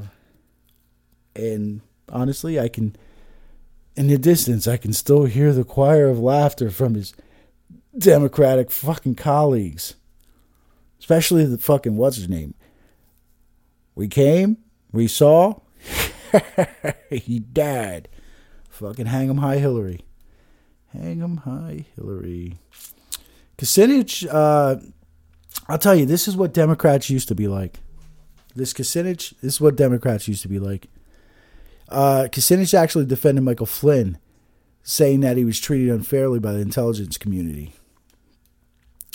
and 1.35 1.81
honestly, 2.09 2.59
I 2.59 2.69
can, 2.69 2.95
in 3.95 4.07
the 4.07 4.17
distance, 4.17 4.67
I 4.67 4.77
can 4.77 4.93
still 4.93 5.25
hear 5.25 5.53
the 5.53 5.63
choir 5.63 6.07
of 6.07 6.19
laughter 6.19 6.71
from 6.71 6.95
his 6.95 7.13
Democratic 7.97 8.71
fucking 8.71 9.15
colleagues, 9.15 9.95
especially 11.01 11.43
the 11.45 11.57
fucking 11.57 11.97
what's 11.97 12.15
his 12.15 12.29
name. 12.29 12.53
We 13.95 14.07
came, 14.07 14.57
we 14.91 15.07
saw, 15.07 15.59
he 17.09 17.39
died. 17.39 18.07
Fucking 18.69 19.07
hang 19.07 19.27
him 19.27 19.37
high, 19.37 19.57
Hillary. 19.57 20.05
Hang 20.93 21.19
him 21.19 21.37
high, 21.37 21.85
Hillary. 21.95 22.59
Kucinich, 23.57 24.27
uh, 24.31 24.79
I'll 25.67 25.79
tell 25.79 25.95
you, 25.95 26.05
this 26.05 26.27
is 26.27 26.37
what 26.37 26.53
Democrats 26.53 27.09
used 27.09 27.27
to 27.29 27.35
be 27.35 27.47
like. 27.47 27.79
This 28.55 28.71
Kucinich, 28.71 29.33
this 29.41 29.55
is 29.55 29.61
what 29.61 29.75
Democrats 29.75 30.27
used 30.27 30.43
to 30.43 30.47
be 30.47 30.59
like. 30.59 30.87
Uh, 31.89 32.27
Kucinich 32.31 32.75
actually 32.75 33.05
defended 33.05 33.43
Michael 33.43 33.65
Flynn, 33.65 34.19
saying 34.83 35.21
that 35.21 35.35
he 35.35 35.45
was 35.45 35.59
treated 35.59 35.89
unfairly 35.89 36.39
by 36.39 36.53
the 36.53 36.59
intelligence 36.59 37.17
community. 37.17 37.73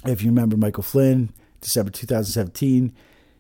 If 0.04 0.22
you 0.22 0.30
remember 0.30 0.56
Michael 0.56 0.82
Flynn, 0.82 1.32
December 1.60 1.90
2017, 1.90 2.92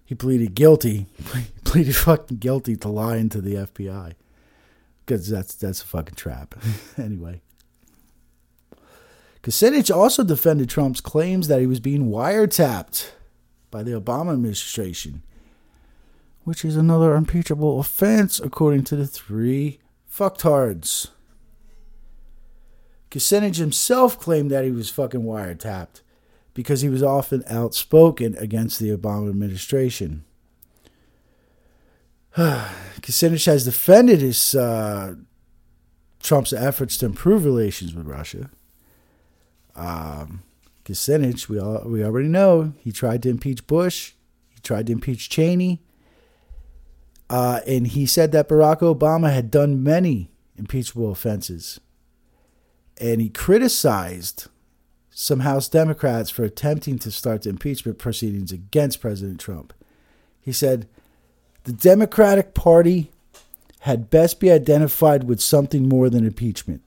he 0.04 0.14
pleaded 0.14 0.54
guilty. 0.54 1.06
He 1.34 1.44
pleaded 1.64 1.96
fucking 1.96 2.38
guilty 2.38 2.76
to 2.76 2.88
lying 2.88 3.28
to 3.30 3.40
the 3.40 3.54
FBI. 3.54 4.14
Because 5.04 5.28
that's 5.28 5.54
that's 5.54 5.82
a 5.82 5.86
fucking 5.86 6.14
trap. 6.14 6.54
anyway. 6.98 7.40
Kucinich 9.42 9.94
also 9.94 10.24
defended 10.24 10.68
Trump's 10.68 11.00
claims 11.00 11.46
that 11.46 11.60
he 11.60 11.66
was 11.66 11.78
being 11.78 12.10
wiretapped 12.10 13.10
by 13.70 13.84
the 13.84 13.92
Obama 13.92 14.32
administration, 14.32 15.22
which 16.42 16.64
is 16.64 16.76
another 16.76 17.14
impeachable 17.14 17.78
offense 17.78 18.40
according 18.40 18.82
to 18.84 18.96
the 18.96 19.06
three 19.06 19.78
fucktards. 20.12 21.10
Kucinich 23.10 23.58
himself 23.58 24.18
claimed 24.18 24.50
that 24.50 24.64
he 24.64 24.72
was 24.72 24.90
fucking 24.90 25.22
wiretapped 25.22 26.00
because 26.56 26.80
he 26.80 26.88
was 26.88 27.02
often 27.02 27.44
outspoken 27.50 28.34
against 28.38 28.80
the 28.80 28.88
Obama 28.88 29.28
administration. 29.28 30.24
Kucinich 32.34 33.44
has 33.44 33.66
defended 33.66 34.22
his 34.22 34.54
uh, 34.54 35.16
Trump's 36.18 36.54
efforts 36.54 36.96
to 36.96 37.06
improve 37.06 37.44
relations 37.44 37.94
with 37.94 38.06
Russia. 38.06 38.48
Um, 39.74 40.44
Kucinich, 40.86 41.46
we 41.50 41.60
all, 41.60 41.82
we 41.84 42.02
already 42.02 42.28
know 42.28 42.72
he 42.78 42.90
tried 42.90 43.22
to 43.24 43.28
impeach 43.28 43.66
Bush, 43.66 44.14
he 44.48 44.58
tried 44.60 44.86
to 44.86 44.92
impeach 44.92 45.28
Cheney, 45.28 45.82
uh, 47.28 47.60
and 47.66 47.86
he 47.88 48.06
said 48.06 48.32
that 48.32 48.48
Barack 48.48 48.78
Obama 48.78 49.30
had 49.30 49.50
done 49.50 49.82
many 49.82 50.30
impeachable 50.56 51.10
offenses, 51.10 51.80
and 52.98 53.20
he 53.20 53.28
criticized 53.28 54.48
some 55.18 55.40
House 55.40 55.66
Democrats 55.66 56.28
for 56.28 56.44
attempting 56.44 56.98
to 56.98 57.10
start 57.10 57.40
the 57.40 57.48
impeachment 57.48 57.96
proceedings 57.96 58.52
against 58.52 59.00
President 59.00 59.40
Trump. 59.40 59.72
He 60.42 60.52
said, 60.52 60.86
The 61.64 61.72
Democratic 61.72 62.52
Party 62.52 63.10
had 63.80 64.10
best 64.10 64.40
be 64.40 64.50
identified 64.50 65.24
with 65.24 65.40
something 65.40 65.88
more 65.88 66.10
than 66.10 66.26
impeachment. 66.26 66.82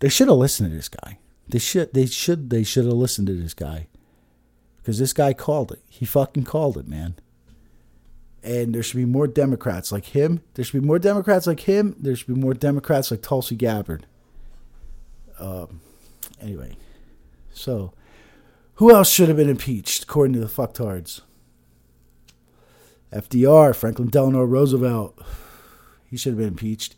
They 0.00 0.10
should 0.10 0.28
have 0.28 0.36
listened 0.36 0.68
to 0.68 0.76
this 0.76 0.90
guy. 0.90 1.16
They 1.48 1.58
should 1.58 1.94
they 1.94 2.04
should 2.04 2.50
they 2.50 2.62
should 2.62 2.84
have 2.84 2.92
listened 2.92 3.28
to 3.28 3.40
this 3.40 3.54
guy. 3.54 3.86
Because 4.76 4.98
this 4.98 5.14
guy 5.14 5.32
called 5.32 5.72
it. 5.72 5.80
He 5.88 6.04
fucking 6.04 6.44
called 6.44 6.76
it, 6.76 6.86
man. 6.86 7.14
And 8.42 8.74
there 8.74 8.82
should 8.82 8.98
be 8.98 9.06
more 9.06 9.26
Democrats 9.26 9.90
like 9.90 10.04
him. 10.04 10.42
There 10.52 10.64
should 10.66 10.82
be 10.82 10.86
more 10.86 10.98
Democrats 10.98 11.46
like 11.46 11.60
him. 11.60 11.96
There 11.98 12.14
should 12.14 12.34
be 12.34 12.38
more 12.38 12.52
Democrats 12.52 13.10
like 13.10 13.22
Tulsi 13.22 13.56
Gabbard. 13.56 14.06
Um, 15.38 15.80
Anyway, 16.44 16.76
so 17.50 17.94
who 18.74 18.94
else 18.94 19.10
should 19.10 19.28
have 19.28 19.38
been 19.38 19.48
impeached 19.48 20.02
according 20.04 20.34
to 20.34 20.40
the 20.40 20.46
fucktards? 20.46 21.22
FDR, 23.10 23.74
Franklin 23.74 24.08
Delano 24.08 24.44
Roosevelt. 24.44 25.18
He 26.10 26.18
should 26.18 26.34
have 26.34 26.38
been 26.38 26.48
impeached. 26.48 26.94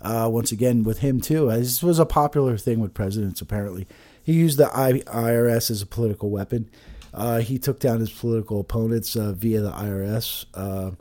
Uh, 0.00 0.28
once 0.30 0.52
again, 0.52 0.84
with 0.84 1.00
him 1.00 1.20
too. 1.20 1.50
This 1.50 1.82
was 1.82 1.98
a 1.98 2.06
popular 2.06 2.56
thing 2.56 2.78
with 2.78 2.94
presidents. 2.94 3.40
Apparently, 3.40 3.88
he 4.22 4.34
used 4.34 4.56
the 4.56 4.66
IRS 4.66 5.68
as 5.68 5.82
a 5.82 5.86
political 5.86 6.30
weapon. 6.30 6.70
Uh, 7.12 7.40
he 7.40 7.58
took 7.58 7.80
down 7.80 7.98
his 7.98 8.12
political 8.12 8.60
opponents 8.60 9.16
uh, 9.16 9.32
via 9.32 9.60
the 9.60 9.72
IRS. 9.72 10.44
Uh, 10.54 10.92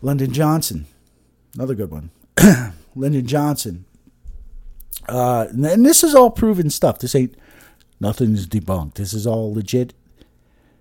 Lyndon 0.00 0.32
Johnson, 0.32 0.86
another 1.54 1.74
good 1.74 1.90
one. 1.90 2.10
Lyndon 2.94 3.26
Johnson 3.26 3.84
uh, 5.08 5.46
and 5.50 5.84
this 5.84 6.04
is 6.04 6.14
all 6.14 6.30
proven 6.30 6.70
stuff. 6.70 6.98
This 6.98 7.14
ain't 7.14 7.34
nothing's 8.00 8.46
debunked. 8.46 8.94
This 8.94 9.12
is 9.12 9.26
all 9.26 9.52
legit. 9.52 9.94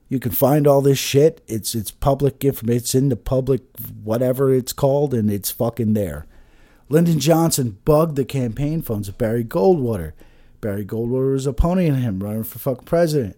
You 0.08 0.20
can 0.20 0.32
find 0.32 0.66
all 0.66 0.82
this 0.82 0.98
shit. 0.98 1.42
It's 1.48 1.76
it's 1.76 1.92
public 1.92 2.44
information. 2.44 2.78
It's 2.78 2.96
in 2.96 3.10
the 3.10 3.16
public 3.16 3.62
whatever 4.04 4.54
it's 4.54 4.74
called, 4.74 5.14
and 5.14 5.32
it's 5.32 5.52
fucking 5.52 5.94
there. 5.94 6.26
Lyndon 6.90 7.20
Johnson 7.20 7.78
bugged 7.86 8.16
the 8.16 8.26
campaign 8.26 8.82
funds 8.82 9.08
of 9.08 9.18
Barry 9.18 9.44
Goldwater. 9.44 10.14
Barry 10.60 10.84
Goldwater 10.84 11.34
was 11.34 11.46
opponent 11.46 11.98
him 11.98 12.20
running 12.20 12.44
for 12.44 12.58
fucking 12.58 12.86
president. 12.86 13.38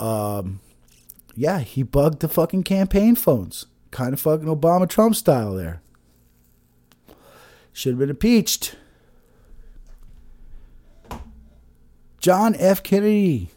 Um, 0.00 0.60
yeah, 1.36 1.60
he 1.60 1.82
bugged 1.82 2.20
the 2.20 2.28
fucking 2.28 2.64
campaign 2.64 3.14
phones. 3.14 3.66
Kind 3.90 4.14
of 4.14 4.20
fucking 4.20 4.48
Obama 4.48 4.88
Trump 4.88 5.14
style 5.14 5.54
there. 5.54 5.82
Should 7.74 7.92
have 7.92 7.98
been 7.98 8.10
impeached. 8.10 8.76
John 12.22 12.54
F. 12.54 12.84
Kennedy, 12.84 13.50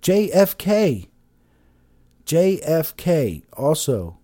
JFK. 0.00 1.08
JFK 2.24 3.42
also 3.52 4.18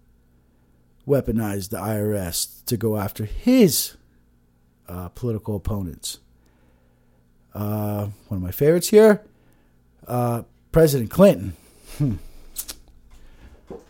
weaponized 1.07 1.71
the 1.71 1.79
IRS 1.79 2.65
to 2.67 2.77
go 2.77 2.97
after 2.97 3.25
his 3.25 3.97
uh, 4.89 5.09
political 5.09 5.57
opponents. 5.57 6.21
Uh, 7.53 8.07
one 8.29 8.39
of 8.39 8.43
my 8.43 8.53
favorites 8.53 8.89
here 8.89 9.25
uh, 10.07 10.43
President 10.71 11.11
Clinton. 11.11 11.57
Hmm. 11.99 12.15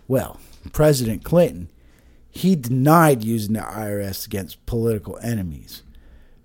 Well, 0.09 0.41
President 0.73 1.23
Clinton, 1.23 1.69
he 2.31 2.57
denied 2.57 3.23
using 3.23 3.53
the 3.53 3.61
IRS 3.61 4.27
against 4.27 4.65
political 4.65 5.19
enemies, 5.23 5.83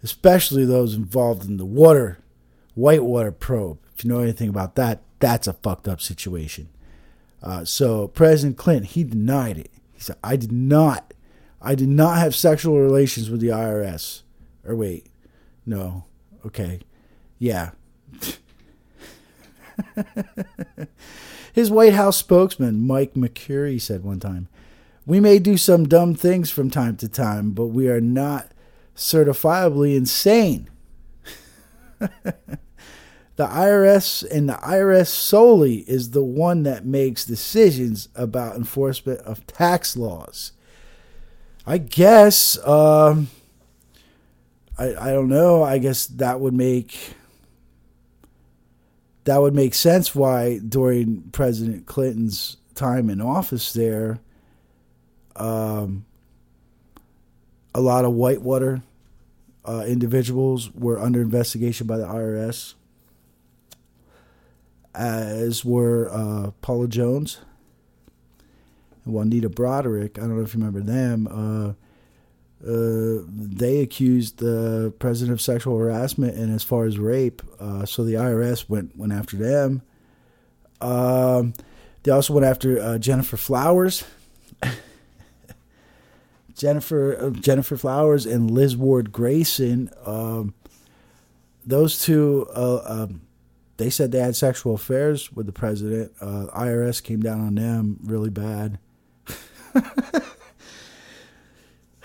especially 0.03 0.65
those 0.65 0.95
involved 0.95 1.45
in 1.45 1.55
the 1.55 1.65
water 1.65 2.19
Whitewater 2.77 3.31
probe. 3.31 3.79
If 3.95 4.05
you 4.05 4.11
know 4.11 4.19
anything 4.19 4.49
about 4.49 4.75
that, 4.75 5.01
that's 5.19 5.47
a 5.47 5.53
fucked 5.53 5.87
up 5.87 5.99
situation. 5.99 6.69
Uh, 7.41 7.65
so 7.65 8.07
President 8.07 8.55
Clinton, 8.55 8.83
he 8.83 9.03
denied 9.03 9.57
it. 9.57 9.71
He 9.93 9.99
said, 9.99 10.17
"I 10.23 10.35
did 10.35 10.51
not, 10.51 11.15
I 11.59 11.73
did 11.73 11.89
not 11.89 12.19
have 12.19 12.35
sexual 12.35 12.79
relations 12.79 13.31
with 13.31 13.41
the 13.41 13.47
IRS." 13.47 14.21
Or 14.63 14.75
wait, 14.75 15.07
no, 15.65 16.05
okay, 16.45 16.81
yeah. 17.39 17.71
His 21.53 21.71
White 21.71 21.93
House 21.93 22.17
spokesman, 22.17 22.85
Mike 22.85 23.15
McCurry, 23.15 23.81
said 23.81 24.03
one 24.03 24.19
time, 24.19 24.49
We 25.07 25.19
may 25.19 25.39
do 25.39 25.57
some 25.57 25.87
dumb 25.87 26.13
things 26.13 26.51
from 26.51 26.69
time 26.69 26.95
to 26.97 27.09
time, 27.09 27.51
but 27.51 27.67
we 27.67 27.89
are 27.89 28.01
not 28.01 28.51
certifiably 28.95 29.95
insane. 29.95 30.69
the 33.37 33.47
IRS 33.47 34.29
and 34.29 34.49
the 34.49 34.53
IRS 34.53 35.07
solely 35.07 35.77
is 35.89 36.11
the 36.11 36.23
one 36.23 36.63
that 36.63 36.85
makes 36.85 37.23
decisions 37.23 38.09
about 38.15 38.55
enforcement 38.55 39.19
of 39.21 39.45
tax 39.47 39.95
laws. 39.95 40.53
I 41.65 41.77
guess 41.77 42.57
um, 42.67 43.27
I, 44.77 44.95
I 44.95 45.11
don't 45.11 45.29
know. 45.29 45.63
I 45.63 45.77
guess 45.77 46.07
that 46.07 46.39
would 46.39 46.53
make 46.53 47.13
that 49.25 49.41
would 49.41 49.53
make 49.53 49.75
sense 49.75 50.15
why 50.15 50.57
during 50.57 51.23
President 51.31 51.85
Clinton's 51.85 52.57
time 52.73 53.09
in 53.09 53.19
office 53.19 53.73
there, 53.73 54.19
um, 55.35 56.05
a 57.75 57.81
lot 57.81 58.05
of 58.05 58.13
Whitewater 58.13 58.81
uh, 59.65 59.83
individuals 59.85 60.71
were 60.71 60.97
under 60.97 61.21
investigation 61.21 61.85
by 61.85 61.97
the 61.97 62.05
IRS, 62.05 62.75
as 64.97 65.63
were 65.63 66.09
uh, 66.11 66.51
Paula 66.61 66.87
Jones 66.87 67.39
and 69.05 69.13
Juanita 69.13 69.49
Broaddrick. 69.49 70.17
I 70.17 70.21
don't 70.21 70.35
know 70.35 70.43
if 70.43 70.53
you 70.53 70.59
remember 70.59 70.81
them. 70.81 71.27
Uh, 71.27 71.73
uh, 72.65 73.23
they 73.27 73.81
accused 73.81 74.39
the 74.39 74.91
president 74.97 75.33
of 75.33 75.41
sexual 75.41 75.77
harassment 75.77 76.35
and 76.35 76.53
as 76.53 76.63
far 76.63 76.85
as 76.85 76.97
rape. 76.97 77.41
Uh, 77.59 77.85
so 77.85 78.03
the 78.03 78.15
IRS 78.15 78.67
went 78.67 78.97
went 78.97 79.13
after 79.13 79.37
them. 79.37 79.83
Um, 80.81 81.53
they 82.03 82.11
also 82.11 82.33
went 82.33 82.45
after 82.45 82.79
uh, 82.79 82.97
Gennifer 82.97 83.37
Flowers. 83.37 84.03
Jennifer 86.55 87.15
uh, 87.21 87.29
Gennifer 87.29 87.77
Flowers 87.77 88.25
and 88.25 88.49
Liz 88.49 88.75
Ward 88.75 89.11
Gracen. 89.11 89.91
Um, 90.07 90.55
those 91.63 92.03
two, 92.03 92.47
um, 92.55 93.21
they 93.77 93.89
said 93.89 94.11
they 94.11 94.19
had 94.19 94.35
sexual 94.35 94.75
affairs 94.75 95.31
with 95.31 95.45
the 95.45 95.51
president. 95.51 96.15
IRS 96.19 97.01
came 97.01 97.21
down 97.21 97.41
on 97.41 97.55
them 97.55 97.99
really 98.03 98.29
bad. 98.29 98.79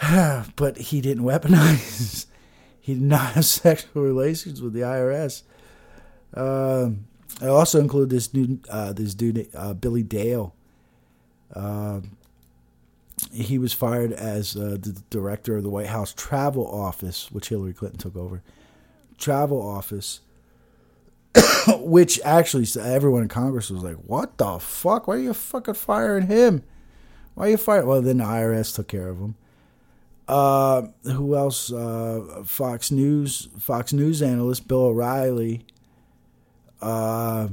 but 0.57 0.77
he 0.77 1.01
didn't 1.01 1.24
weaponize. 1.24 2.27
he 2.81 2.94
did 2.94 3.03
not 3.03 3.32
have 3.32 3.44
sexual 3.44 4.03
relations 4.03 4.61
with 4.61 4.73
the 4.73 4.81
IRS. 4.81 5.43
Um, 6.35 7.07
I 7.40 7.47
also 7.47 7.81
include 7.81 8.11
this 8.11 8.35
new 8.35 8.59
uh, 8.69 8.93
this 8.93 9.15
dude 9.15 9.49
uh, 9.55 9.74
Billy 9.74 10.03
Dale. 10.03 10.55
Uh, 11.55 12.01
he 13.31 13.59
was 13.59 13.73
fired 13.73 14.12
as 14.12 14.57
uh, 14.57 14.77
the 14.81 15.01
director 15.11 15.57
of 15.57 15.62
the 15.62 15.70
White 15.70 15.86
House 15.86 16.12
Travel 16.12 16.66
Office, 16.66 17.31
which 17.31 17.49
Hillary 17.49 17.73
Clinton 17.73 18.01
took 18.01 18.16
over. 18.16 18.43
Travel 19.19 19.62
Office, 19.62 20.20
which 21.80 22.20
actually 22.24 22.66
everyone 22.80 23.22
in 23.22 23.28
Congress 23.28 23.70
was 23.70 23.82
like, 23.82 23.96
"What 23.96 24.38
the 24.38 24.59
fuck? 24.59 25.09
Why 25.09 25.16
are 25.16 25.18
you 25.18 25.34
fucking 25.34 25.74
firing 25.74 26.26
him? 26.26 26.62
Why 27.34 27.46
are 27.46 27.50
you 27.50 27.56
firing?" 27.56 27.86
Well, 27.86 28.02
then 28.02 28.18
the 28.18 28.24
IRS 28.24 28.74
took 28.74 28.88
care 28.88 29.09
of 29.09 29.18
him. 29.18 29.34
Uh, 30.28 30.88
who 31.04 31.34
else? 31.36 31.72
Uh, 31.72 32.42
Fox 32.44 32.90
News, 32.90 33.48
Fox 33.59 33.92
News 33.92 34.22
analyst 34.22 34.68
Bill 34.68 34.86
O'Reilly. 34.86 35.64
Uh, 36.80 37.48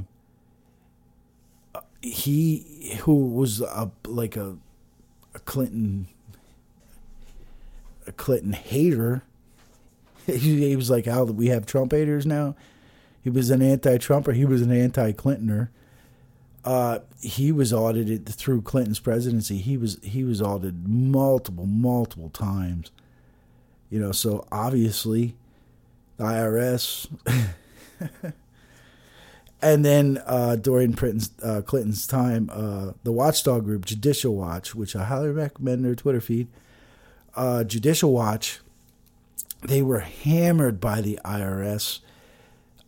he 2.02 2.98
who 3.02 3.14
was 3.14 3.60
a, 3.60 3.90
like 4.06 4.36
a, 4.36 4.56
a 5.34 5.38
Clinton 5.40 6.08
a 8.06 8.12
Clinton 8.12 8.52
hater. 8.52 9.22
He, 10.26 10.76
was 10.76 10.90
like, 10.90 11.06
"How 11.06 11.24
we 11.24 11.48
have 11.48 11.66
Trump 11.66 11.90
haters 11.90 12.24
now." 12.24 12.54
He 13.22 13.30
was 13.30 13.50
an 13.50 13.62
anti-Trumper. 13.62 14.32
He 14.32 14.44
was 14.44 14.62
an 14.62 14.72
anti-Clintoner. 14.72 15.68
Uh, 16.64 17.00
he 17.20 17.52
was 17.52 17.72
audited 17.72 18.28
through 18.28 18.62
Clinton's 18.62 19.00
presidency. 19.00 19.58
He 19.58 19.76
was 19.76 19.98
he 20.02 20.24
was 20.24 20.42
audited 20.42 20.86
multiple 20.86 21.66
multiple 21.66 22.28
times. 22.30 22.90
You 23.88 23.98
know, 23.98 24.12
so 24.12 24.46
obviously, 24.52 25.36
the 26.18 26.24
IRS. 26.24 27.08
and 29.62 29.84
then 29.84 30.22
uh, 30.26 30.56
during 30.56 30.92
Clinton's, 30.92 31.30
uh, 31.42 31.62
Clinton's 31.62 32.06
time, 32.06 32.50
uh, 32.52 32.92
the 33.04 33.12
watchdog 33.12 33.64
group 33.64 33.86
Judicial 33.86 34.36
Watch, 34.36 34.74
which 34.74 34.94
I 34.94 35.04
highly 35.04 35.30
recommend 35.30 35.84
their 35.84 35.94
Twitter 35.94 36.20
feed, 36.20 36.48
uh, 37.34 37.64
Judicial 37.64 38.12
Watch, 38.12 38.60
they 39.62 39.82
were 39.82 40.00
hammered 40.00 40.78
by 40.80 41.00
the 41.00 41.18
IRS 41.24 42.00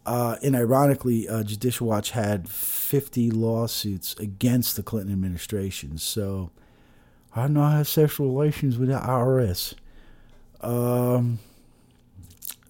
uh, 0.04 0.36
and 0.42 0.56
ironically, 0.56 1.28
uh, 1.28 1.42
Judicial 1.42 1.86
Watch 1.86 2.10
had 2.10 2.48
50 2.48 3.30
lawsuits 3.30 4.14
against 4.18 4.76
the 4.76 4.82
Clinton 4.82 5.12
administration. 5.12 5.98
So 5.98 6.50
I 7.34 7.46
do 7.46 7.52
not 7.52 7.72
have 7.72 7.88
sexual 7.88 8.28
relations 8.28 8.78
with 8.78 8.88
the 8.88 8.96
IRS. 8.96 9.74
Um, 10.60 11.38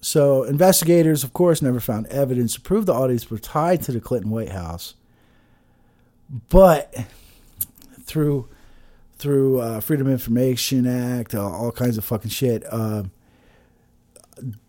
so 0.01 0.43
investigators, 0.43 1.25
of 1.25 1.33
course, 1.33 1.63
never 1.63 1.81
found 1.81 2.07
evidence 2.09 2.55
to 2.55 2.61
prove 2.61 2.87
the 2.87 2.93
audits 2.93 3.31
were 3.31 3.39
tied 3.39 3.83
to 3.83 3.93
the 3.93 4.01
Clinton 4.01 4.31
White 4.31 4.51
House. 4.51 4.95
But 6.49 6.95
through 8.05 8.49
through 9.19 9.61
uh, 9.61 9.81
Freedom 9.81 10.09
of 10.09 10.13
Information 10.13 10.85
Act, 10.85 11.35
all 11.37 11.71
kinds 11.71 11.97
of 11.97 12.05
fucking 12.05 12.31
shit, 12.31 12.65
uh, 12.69 13.05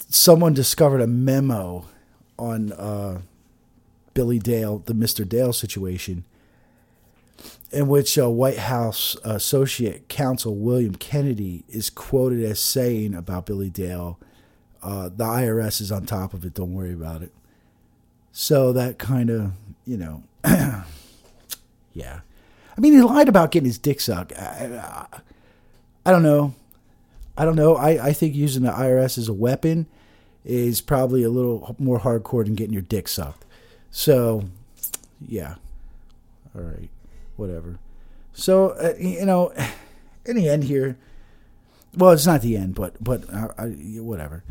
someone 0.09 0.53
discovered 0.53 1.01
a 1.01 1.07
memo 1.07 1.85
on 2.43 2.71
uh, 2.73 3.21
Billy 4.13 4.39
Dale, 4.39 4.79
the 4.79 4.93
Mr. 4.93 5.27
Dale 5.27 5.53
situation, 5.53 6.25
in 7.71 7.87
which 7.87 8.17
uh, 8.17 8.29
White 8.29 8.59
House 8.59 9.15
Associate 9.23 10.07
Counsel 10.07 10.55
William 10.55 10.95
Kennedy 10.95 11.63
is 11.69 11.89
quoted 11.89 12.43
as 12.43 12.59
saying 12.59 13.15
about 13.15 13.45
Billy 13.45 13.69
Dale, 13.69 14.19
uh, 14.83 15.09
the 15.09 15.23
IRS 15.23 15.81
is 15.81 15.91
on 15.91 16.05
top 16.05 16.33
of 16.33 16.45
it, 16.45 16.53
don't 16.53 16.73
worry 16.73 16.93
about 16.93 17.21
it. 17.21 17.31
So 18.31 18.73
that 18.73 18.97
kind 18.97 19.29
of, 19.29 19.53
you 19.85 19.97
know, 19.97 20.23
yeah. 21.93 22.21
I 22.75 22.81
mean, 22.81 22.93
he 22.93 23.01
lied 23.01 23.29
about 23.29 23.51
getting 23.51 23.67
his 23.67 23.77
dick 23.77 24.01
sucked. 24.01 24.33
I, 24.33 25.05
I, 25.13 25.19
I 26.05 26.11
don't 26.11 26.23
know. 26.23 26.53
I 27.37 27.45
don't 27.45 27.55
know. 27.55 27.75
I, 27.75 28.07
I 28.07 28.13
think 28.13 28.35
using 28.35 28.63
the 28.63 28.71
IRS 28.71 29.17
as 29.17 29.27
a 29.27 29.33
weapon 29.33 29.87
is 30.45 30.81
probably 30.81 31.23
a 31.23 31.29
little 31.29 31.75
more 31.79 31.99
hardcore 31.99 32.43
than 32.43 32.55
getting 32.55 32.73
your 32.73 32.81
dick 32.81 33.07
sucked. 33.07 33.45
So, 33.91 34.45
yeah. 35.25 35.55
All 36.55 36.61
right. 36.61 36.89
Whatever. 37.35 37.79
So, 38.33 38.71
uh, 38.71 38.93
you 38.99 39.25
know, 39.25 39.53
in 40.25 40.35
the 40.35 40.49
end 40.49 40.65
here, 40.65 40.97
well, 41.95 42.11
it's 42.11 42.25
not 42.25 42.41
the 42.41 42.57
end, 42.57 42.75
but 42.75 43.01
but 43.03 43.31
uh, 43.31 43.49
I, 43.57 43.67
whatever. 43.99 44.43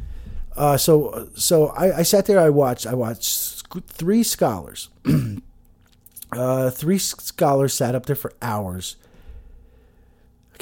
Uh, 0.56 0.76
so 0.76 1.28
so 1.34 1.68
I, 1.68 1.98
I 1.98 2.02
sat 2.02 2.26
there. 2.26 2.38
I 2.38 2.50
watched. 2.50 2.86
I 2.86 2.94
watched 2.94 3.66
three 3.88 4.22
scholars. 4.22 4.90
uh, 6.32 6.70
three 6.70 6.98
scholars 6.98 7.74
sat 7.74 7.94
up 7.94 8.06
there 8.06 8.16
for 8.16 8.32
hours 8.40 8.96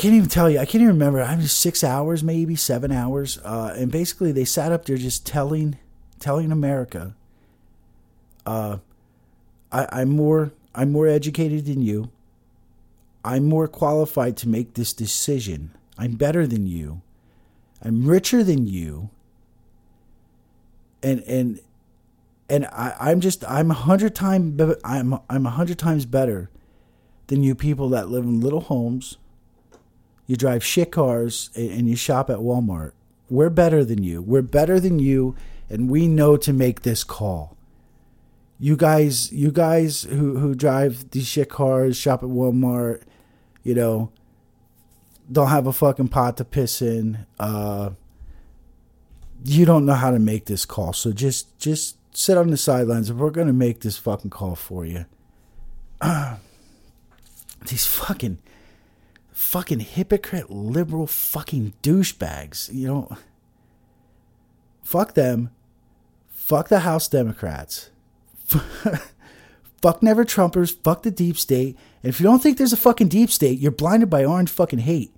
can't 0.01 0.14
even 0.14 0.31
tell 0.31 0.48
you. 0.48 0.59
I 0.59 0.64
can't 0.64 0.81
even 0.81 0.94
remember. 0.94 1.20
I 1.20 1.36
mean, 1.36 1.47
six 1.47 1.85
hours, 1.85 2.24
maybe 2.24 2.56
seven 2.56 2.90
hours, 2.90 3.39
uh, 3.44 3.74
and 3.77 3.93
basically 3.93 4.32
they 4.32 4.47
sat 4.47 4.72
up 4.72 4.86
there 4.86 4.97
just 4.97 5.27
telling, 5.27 5.77
telling 6.18 6.51
America, 6.51 7.14
uh, 8.47 8.78
I, 9.70 9.86
I'm 9.93 10.09
more, 10.09 10.52
I'm 10.74 10.90
more 10.90 11.06
educated 11.06 11.66
than 11.66 11.82
you. 11.82 12.10
I'm 13.22 13.44
more 13.44 13.68
qualified 13.68 14.39
to 14.39 14.48
make 14.48 14.72
this 14.72 14.94
decision. 14.94 15.77
I'm 15.98 16.12
better 16.12 16.47
than 16.47 16.66
you. 16.66 17.02
I'm 17.82 18.06
richer 18.06 18.43
than 18.43 18.66
you. 18.66 19.10
And 21.02 21.20
and 21.24 21.60
and 22.48 22.64
I, 22.66 22.94
I'm 22.98 23.20
just 23.20 23.44
I'm 23.44 23.70
a 23.70 23.74
hundred 23.74 24.14
times 24.14 24.78
I'm 24.82 25.18
I'm 25.28 25.44
a 25.44 25.51
hundred 25.51 25.78
times 25.78 26.06
better 26.06 26.48
than 27.27 27.43
you 27.43 27.55
people 27.55 27.90
that 27.90 28.09
live 28.09 28.24
in 28.24 28.40
little 28.40 28.60
homes 28.60 29.18
you 30.31 30.36
drive 30.36 30.62
shit 30.62 30.93
cars, 30.93 31.51
and 31.57 31.89
you 31.89 31.97
shop 31.97 32.31
at 32.31 32.39
Walmart. 32.39 32.93
We're 33.28 33.51
better 33.51 33.85
than 33.85 34.05
you. 34.05 34.23
We're 34.23 34.43
better 34.43 34.78
than 34.78 35.01
you, 35.01 35.35
and 35.69 35.90
we 35.90 36.07
know 36.07 36.36
to 36.36 36.52
make 36.52 36.82
this 36.82 37.02
call. 37.02 37.57
You 38.57 38.77
guys, 38.77 39.32
you 39.32 39.51
guys 39.51 40.02
who 40.02 40.39
who 40.39 40.55
drive 40.55 41.11
these 41.11 41.27
shit 41.27 41.48
cars, 41.48 41.97
shop 41.97 42.23
at 42.23 42.28
Walmart, 42.28 43.02
you 43.65 43.74
know, 43.74 44.12
don't 45.32 45.48
have 45.48 45.66
a 45.66 45.73
fucking 45.73 46.07
pot 46.09 46.36
to 46.36 46.44
piss 46.44 46.81
in. 46.81 47.27
Uh, 47.40 47.90
you 49.44 49.65
don't 49.65 49.85
know 49.85 49.94
how 49.94 50.12
to 50.12 50.20
make 50.20 50.44
this 50.44 50.65
call, 50.65 50.93
so 50.93 51.11
just 51.11 51.59
just 51.59 51.97
sit 52.16 52.39
on 52.39 52.51
the 52.51 52.57
sidelines, 52.57 53.11
and 53.11 53.19
we're 53.19 53.31
gonna 53.31 53.52
make 53.52 53.81
this 53.81 53.98
fucking 53.98 54.31
call 54.31 54.55
for 54.55 54.86
you. 54.86 55.07
These 57.66 57.86
fucking 57.89 58.39
fucking 59.40 59.80
hypocrite 59.80 60.50
liberal 60.50 61.06
fucking 61.06 61.72
douchebags. 61.82 62.72
You 62.72 62.86
know, 62.86 63.16
fuck 64.82 65.14
them. 65.14 65.50
Fuck 66.28 66.68
the 66.68 66.80
House 66.80 67.08
Democrats. 67.08 67.90
fuck 69.82 70.02
never 70.02 70.24
Trumpers. 70.24 70.76
Fuck 70.84 71.04
the 71.04 71.10
deep 71.10 71.38
state. 71.38 71.76
And 72.02 72.10
if 72.10 72.20
you 72.20 72.24
don't 72.24 72.42
think 72.42 72.58
there's 72.58 72.74
a 72.74 72.76
fucking 72.76 73.08
deep 73.08 73.30
state, 73.30 73.58
you're 73.58 73.72
blinded 73.72 74.10
by 74.10 74.24
orange 74.24 74.50
fucking 74.50 74.80
hate. 74.80 75.10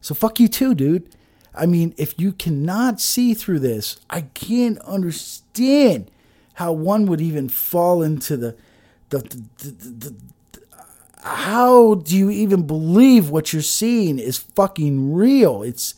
So 0.00 0.14
fuck 0.14 0.40
you 0.40 0.48
too, 0.48 0.74
dude. 0.74 1.14
I 1.54 1.66
mean, 1.66 1.94
if 1.98 2.18
you 2.18 2.32
cannot 2.32 3.00
see 3.00 3.34
through 3.34 3.60
this, 3.60 3.98
I 4.08 4.22
can't 4.22 4.78
understand 4.80 6.10
how 6.54 6.72
one 6.72 7.06
would 7.06 7.20
even 7.20 7.50
fall 7.50 8.02
into 8.02 8.38
the 8.38 8.56
the, 9.10 9.18
the, 9.18 9.70
the, 9.70 9.90
the 9.90 10.16
how 11.26 11.94
do 11.94 12.16
you 12.16 12.30
even 12.30 12.68
believe 12.68 13.30
what 13.30 13.52
you're 13.52 13.60
seeing 13.60 14.20
is 14.20 14.38
fucking 14.38 15.12
real? 15.12 15.64
It's 15.64 15.96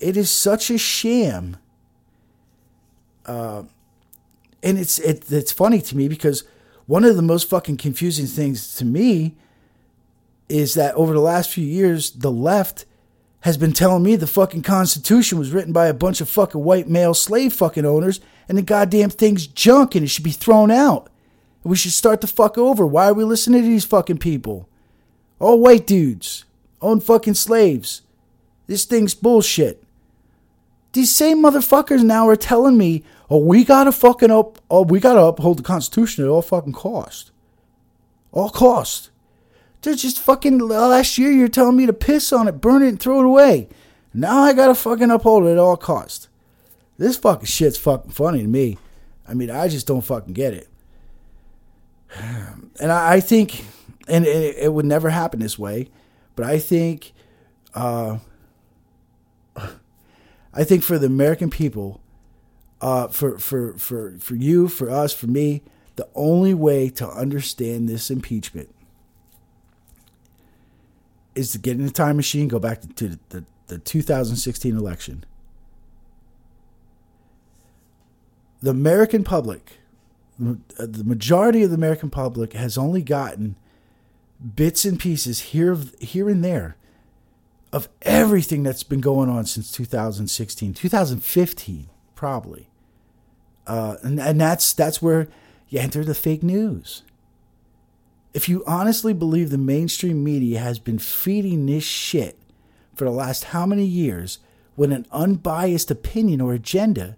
it 0.00 0.16
is 0.16 0.30
such 0.30 0.68
a 0.68 0.78
sham. 0.78 1.58
Uh, 3.24 3.62
and 4.60 4.78
it's 4.78 4.98
it, 4.98 5.30
it's 5.30 5.52
funny 5.52 5.80
to 5.82 5.96
me 5.96 6.08
because 6.08 6.42
one 6.86 7.04
of 7.04 7.14
the 7.14 7.22
most 7.22 7.48
fucking 7.48 7.76
confusing 7.76 8.26
things 8.26 8.74
to 8.74 8.84
me 8.84 9.36
is 10.48 10.74
that 10.74 10.96
over 10.96 11.12
the 11.12 11.20
last 11.20 11.50
few 11.50 11.64
years, 11.64 12.10
the 12.10 12.32
left 12.32 12.84
has 13.42 13.56
been 13.56 13.72
telling 13.72 14.02
me 14.02 14.16
the 14.16 14.26
fucking 14.26 14.62
Constitution 14.62 15.38
was 15.38 15.52
written 15.52 15.72
by 15.72 15.86
a 15.86 15.94
bunch 15.94 16.20
of 16.20 16.28
fucking 16.28 16.64
white 16.64 16.88
male 16.88 17.14
slave 17.14 17.52
fucking 17.52 17.86
owners 17.86 18.20
and 18.48 18.58
the 18.58 18.62
goddamn 18.62 19.10
thing's 19.10 19.46
junk 19.46 19.94
and 19.94 20.04
it 20.04 20.08
should 20.08 20.24
be 20.24 20.32
thrown 20.32 20.72
out. 20.72 21.11
We 21.64 21.76
should 21.76 21.92
start 21.92 22.20
the 22.20 22.26
fuck 22.26 22.58
over. 22.58 22.86
Why 22.86 23.06
are 23.06 23.14
we 23.14 23.24
listening 23.24 23.62
to 23.62 23.68
these 23.68 23.84
fucking 23.84 24.18
people? 24.18 24.68
All 25.38 25.60
white 25.60 25.86
dudes 25.86 26.44
own 26.80 27.00
fucking 27.00 27.34
slaves. 27.34 28.02
This 28.66 28.84
thing's 28.84 29.14
bullshit. 29.14 29.82
These 30.92 31.14
same 31.14 31.42
motherfuckers 31.42 32.02
now 32.02 32.28
are 32.28 32.36
telling 32.36 32.76
me, 32.76 33.02
oh, 33.30 33.38
we 33.38 33.64
gotta 33.64 33.92
fucking 33.92 34.30
up, 34.30 34.58
oh, 34.70 34.82
we 34.82 35.00
gotta 35.00 35.22
uphold 35.22 35.58
the 35.58 35.62
Constitution 35.62 36.24
at 36.24 36.28
all 36.28 36.42
fucking 36.42 36.74
cost. 36.74 37.30
All 38.32 38.50
cost. 38.50 39.10
They're 39.80 39.94
just 39.94 40.20
fucking, 40.20 40.58
last 40.58 41.16
year 41.16 41.30
you're 41.30 41.48
telling 41.48 41.76
me 41.76 41.86
to 41.86 41.92
piss 41.92 42.32
on 42.32 42.46
it, 42.46 42.60
burn 42.60 42.82
it, 42.82 42.88
and 42.88 43.00
throw 43.00 43.20
it 43.20 43.26
away. 43.26 43.68
Now 44.12 44.40
I 44.40 44.52
gotta 44.52 44.74
fucking 44.74 45.10
uphold 45.10 45.46
it 45.46 45.52
at 45.52 45.58
all 45.58 45.76
cost. 45.76 46.28
This 46.98 47.16
fucking 47.16 47.46
shit's 47.46 47.78
fucking 47.78 48.10
funny 48.10 48.42
to 48.42 48.48
me. 48.48 48.78
I 49.26 49.34
mean, 49.34 49.50
I 49.50 49.68
just 49.68 49.86
don't 49.86 50.02
fucking 50.02 50.34
get 50.34 50.52
it. 50.52 50.68
And 52.14 52.92
I, 52.92 53.14
I 53.14 53.20
think, 53.20 53.64
and 54.08 54.26
it, 54.26 54.56
it, 54.56 54.72
would 54.72 54.84
never 54.84 55.10
happen 55.10 55.40
this 55.40 55.58
way, 55.58 55.88
but 56.36 56.44
I 56.44 56.58
think, 56.58 57.12
uh, 57.74 58.18
I 59.56 60.64
think 60.64 60.82
for 60.82 60.98
the 60.98 61.06
American 61.06 61.50
people, 61.50 62.00
uh, 62.80 63.08
for 63.08 63.38
for 63.38 63.74
for 63.78 64.18
for 64.18 64.34
you, 64.34 64.68
for 64.68 64.90
us, 64.90 65.14
for 65.14 65.26
me, 65.26 65.62
the 65.96 66.08
only 66.14 66.52
way 66.52 66.88
to 66.90 67.08
understand 67.08 67.88
this 67.88 68.10
impeachment 68.10 68.74
is 71.34 71.52
to 71.52 71.58
get 71.58 71.78
in 71.78 71.86
a 71.86 71.90
time 71.90 72.16
machine, 72.16 72.48
go 72.48 72.58
back 72.58 72.80
to, 72.80 72.88
to 72.88 73.18
the, 73.30 73.44
the 73.68 73.78
2016 73.78 74.76
election. 74.76 75.24
The 78.60 78.70
American 78.70 79.24
public 79.24 79.78
the 80.38 81.04
majority 81.04 81.62
of 81.62 81.70
the 81.70 81.76
American 81.76 82.10
public 82.10 82.52
has 82.54 82.78
only 82.78 83.02
gotten 83.02 83.56
bits 84.54 84.84
and 84.84 84.98
pieces 84.98 85.40
here 85.40 85.76
here 86.00 86.28
and 86.28 86.44
there 86.44 86.76
of 87.72 87.88
everything 88.02 88.62
that's 88.62 88.82
been 88.82 89.00
going 89.00 89.30
on 89.30 89.46
since 89.46 89.70
2016, 89.72 90.74
2015 90.74 91.88
probably. 92.14 92.68
Uh, 93.66 93.96
and, 94.02 94.20
and 94.20 94.40
that's 94.40 94.72
that's 94.72 95.00
where 95.00 95.28
you 95.68 95.78
enter 95.78 96.04
the 96.04 96.14
fake 96.14 96.42
news. 96.42 97.02
If 98.34 98.48
you 98.48 98.64
honestly 98.66 99.12
believe 99.12 99.50
the 99.50 99.58
mainstream 99.58 100.24
media 100.24 100.58
has 100.58 100.78
been 100.78 100.98
feeding 100.98 101.66
this 101.66 101.84
shit 101.84 102.38
for 102.94 103.04
the 103.04 103.10
last 103.10 103.44
how 103.44 103.66
many 103.66 103.84
years 103.84 104.38
with 104.76 104.90
an 104.92 105.06
unbiased 105.12 105.90
opinion 105.90 106.40
or 106.40 106.54
agenda, 106.54 107.16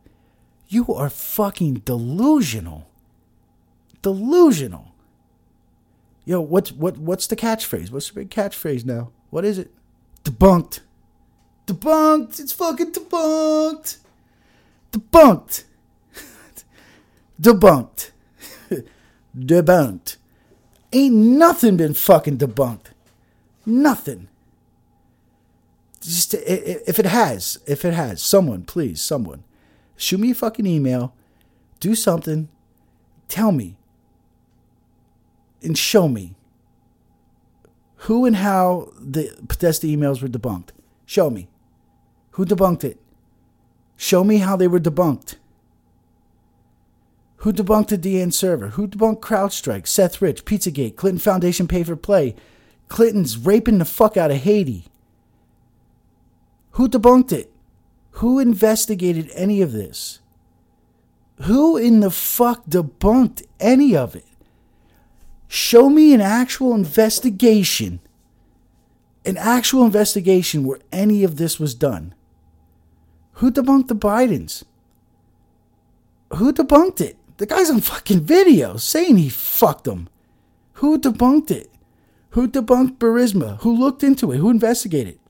you 0.69 0.87
are 0.93 1.09
fucking 1.09 1.83
delusional 1.85 2.89
delusional. 4.05 4.95
Yo, 6.27 6.41
what's 6.41 6.71
what 6.71 6.99
what's 6.99 7.27
the 7.27 7.37
catchphrase? 7.37 7.91
What's 7.91 8.09
the 8.09 8.21
big 8.21 8.31
catchphrase 8.31 8.85
now? 8.85 9.11
What 9.31 9.45
is 9.45 9.59
it? 9.59 9.73
Debunked. 10.23 10.81
Debunked. 11.67 12.39
It's 12.39 12.53
fucking 12.53 12.93
debunked. 12.93 13.97
Debunked. 14.93 15.65
debunked. 17.41 18.11
debunked. 19.37 20.17
Ain't 20.93 21.15
nothing 21.15 21.77
been 21.77 21.95
fucking 21.95 22.39
debunked. 22.39 22.93
Nothing. 23.67 24.29
Just 26.03 26.35
if 26.35 26.99
it 26.99 27.07
has, 27.07 27.59
if 27.67 27.85
it 27.85 27.95
has, 27.95 28.23
someone, 28.23 28.65
please, 28.65 29.01
someone, 29.01 29.43
shoot 29.97 30.21
me 30.21 30.33
a 30.33 30.35
fucking 30.35 30.67
email, 30.67 31.15
do 31.81 31.95
something, 31.95 32.51
tell 33.27 33.53
me 33.53 33.77
and 35.65 35.77
show 35.77 36.09
me 36.09 36.37
who 38.05 38.27
and 38.27 38.37
how 38.37 38.93
the 39.01 39.35
Podesta 39.49 39.87
emails 39.87 40.21
were 40.21 40.29
debunked. 40.29 40.69
Show 41.07 41.31
me. 41.31 41.49
Who 42.33 42.45
debunked 42.45 42.85
it? 42.85 43.01
Show 43.97 44.25
me 44.25 44.39
how 44.39 44.57
they 44.57 44.69
were 44.69 44.81
debunked. 44.81 45.37
Who 47.39 47.53
debunked 47.53 47.89
the 47.89 47.99
DN 47.99 48.33
server? 48.33 48.69
Who 48.69 48.89
debunked 48.89 49.21
CrowdStrike, 49.21 49.87
Seth 49.87 50.21
Rich, 50.21 50.45
Pizzagate, 50.45 50.97
Clinton 50.97 51.19
Foundation 51.19 51.67
pay 51.67 51.83
for 51.83 51.97
play, 51.97 52.35
Clinton's 52.89 53.39
raping 53.39 53.79
the 53.79 53.87
fuck 53.87 54.19
out 54.19 54.31
of 54.31 54.39
Haiti? 54.39 54.85
Who 56.73 56.89
debunked 56.89 57.33
it? 57.33 57.51
Who 58.13 58.39
investigated 58.39 59.31
any 59.35 59.63
of 59.63 59.73
this? 59.73 60.21
Who 61.43 61.79
in 61.79 62.01
the 62.01 62.11
fuck 62.11 62.67
debunked 62.67 63.45
any 63.59 63.97
of 63.97 64.15
it? 64.15 64.27
Show 65.55 65.89
me 65.89 66.13
an 66.13 66.21
actual 66.21 66.75
investigation, 66.75 68.01
an 69.25 69.37
actual 69.37 69.85
investigation 69.85 70.65
where 70.65 70.81
any 70.91 71.23
of 71.23 71.37
this 71.37 71.61
was 71.61 71.77
done. 71.77 72.13
Who 73.35 73.53
debunked 73.53 73.87
the 73.87 73.95
Bidens? 73.95 74.65
Who 76.35 76.53
debunked 76.53 77.01
it? 77.01 77.17
The 77.37 77.47
guy's 77.47 77.71
on 77.71 77.83
fucking 77.83 78.23
video 78.23 78.79
saying 78.79 79.17
he 79.17 79.29
fucked 79.29 79.85
them. 79.85 80.09
Who 80.73 80.99
debunked 80.99 81.53
it? 81.53 81.71
Who 82.31 82.49
debunked 82.49 82.99
Burisma? 82.99 83.59
Who 83.61 83.79
looked 83.79 84.03
into 84.03 84.33
it? 84.33 84.39
Who 84.39 84.51
investigated? 84.51 85.21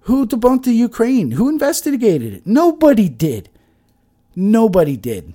Who 0.00 0.26
debunked 0.26 0.64
the 0.64 0.72
Ukraine? 0.72 1.30
Who 1.30 1.48
investigated 1.48 2.34
it? 2.34 2.46
Nobody 2.46 3.08
did. 3.08 3.48
Nobody 4.36 4.98
did. 4.98 5.32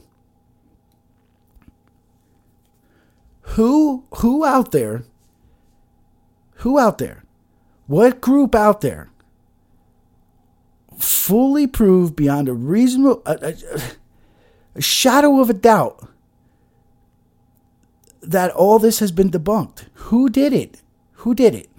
Who 3.44 4.06
who 4.18 4.45
out 4.45 4.72
there 4.72 5.03
who 6.57 6.80
out 6.80 6.98
there 6.98 7.24
what 7.88 8.22
group 8.22 8.56
out 8.56 8.82
there 8.82 9.10
fully 10.98 11.68
proved 11.68 12.15
beyond 12.15 12.48
a 12.48 12.53
reasonable 12.53 13.22
a, 13.26 13.38
a, 13.41 13.82
a 14.76 14.82
shadow 14.82 15.40
of 15.40 15.49
a 15.49 15.53
doubt 15.53 16.07
that 18.22 18.52
all 18.52 18.80
this 18.80 18.99
has 18.99 19.11
been 19.11 19.30
debunked? 19.30 19.88
Who 19.94 20.30
did 20.30 20.53
it? 20.53 20.82
Who 21.18 21.36
did 21.36 21.53
it? 21.53 21.70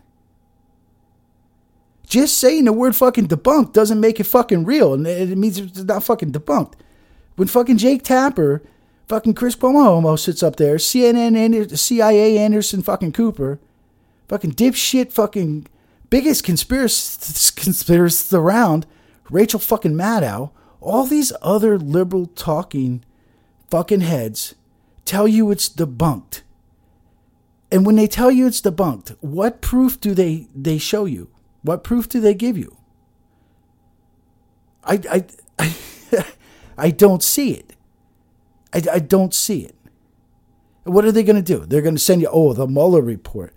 Just 2.06 2.38
saying 2.38 2.66
the 2.66 2.72
word 2.72 2.94
fucking 2.94 3.28
debunked 3.28 3.72
doesn't 3.72 3.98
make 3.98 4.20
it 4.20 4.24
fucking 4.24 4.64
real 4.64 4.94
and 4.94 5.06
it 5.06 5.36
means 5.36 5.58
it's 5.58 5.82
not 5.82 6.04
fucking 6.04 6.32
debunked. 6.32 6.74
When 7.36 7.48
fucking 7.48 7.78
Jake 7.78 8.02
Tapper 8.04 8.62
Fucking 9.08 9.34
Chris 9.34 9.54
Cuomo 9.54 9.86
almost 9.86 10.24
sits 10.24 10.42
up 10.42 10.56
there. 10.56 10.76
CNN, 10.76 11.36
Anderson, 11.36 11.76
CIA, 11.76 12.38
Anderson, 12.38 12.82
fucking 12.82 13.12
Cooper. 13.12 13.58
Fucking 14.28 14.52
dipshit, 14.52 15.12
fucking 15.12 15.66
biggest 16.08 16.44
conspiracy 16.44 18.36
around. 18.36 18.86
Rachel 19.30 19.60
fucking 19.60 19.92
Maddow. 19.94 20.50
All 20.80 21.04
these 21.04 21.32
other 21.42 21.78
liberal 21.78 22.26
talking 22.26 23.04
fucking 23.70 24.00
heads 24.00 24.54
tell 25.04 25.28
you 25.28 25.50
it's 25.50 25.68
debunked. 25.68 26.42
And 27.70 27.84
when 27.84 27.96
they 27.96 28.06
tell 28.06 28.30
you 28.30 28.46
it's 28.46 28.60
debunked, 28.60 29.16
what 29.20 29.60
proof 29.60 30.00
do 30.00 30.14
they, 30.14 30.46
they 30.54 30.78
show 30.78 31.04
you? 31.04 31.28
What 31.62 31.82
proof 31.82 32.08
do 32.08 32.20
they 32.20 32.34
give 32.34 32.56
you? 32.56 32.76
I, 34.84 35.26
I, 35.58 35.74
I 36.78 36.90
don't 36.90 37.22
see 37.22 37.52
it. 37.52 37.73
I, 38.74 38.82
I 38.94 38.98
don't 38.98 39.32
see 39.32 39.62
it. 39.62 39.74
What 40.82 41.04
are 41.04 41.12
they 41.12 41.22
going 41.22 41.42
to 41.42 41.42
do? 41.42 41.64
They're 41.64 41.80
going 41.80 41.94
to 41.94 42.00
send 42.00 42.20
you, 42.20 42.28
oh, 42.30 42.52
the 42.52 42.66
Mueller 42.66 43.00
report. 43.00 43.54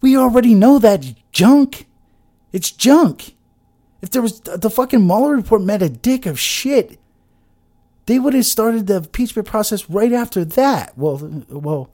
We 0.00 0.16
already 0.16 0.54
know 0.54 0.78
that 0.78 1.14
junk. 1.32 1.86
It's 2.52 2.70
junk. 2.70 3.34
If 4.02 4.10
there 4.10 4.22
was 4.22 4.40
the 4.40 4.70
fucking 4.70 5.04
Mueller 5.04 5.34
report 5.34 5.62
meant 5.62 5.82
a 5.82 5.88
dick 5.88 6.26
of 6.26 6.38
shit, 6.38 7.00
they 8.06 8.18
would 8.18 8.34
have 8.34 8.44
started 8.44 8.86
the 8.86 8.96
impeachment 8.96 9.48
process 9.48 9.88
right 9.88 10.12
after 10.12 10.44
that. 10.44 10.96
Well, 10.96 11.44
well, 11.48 11.90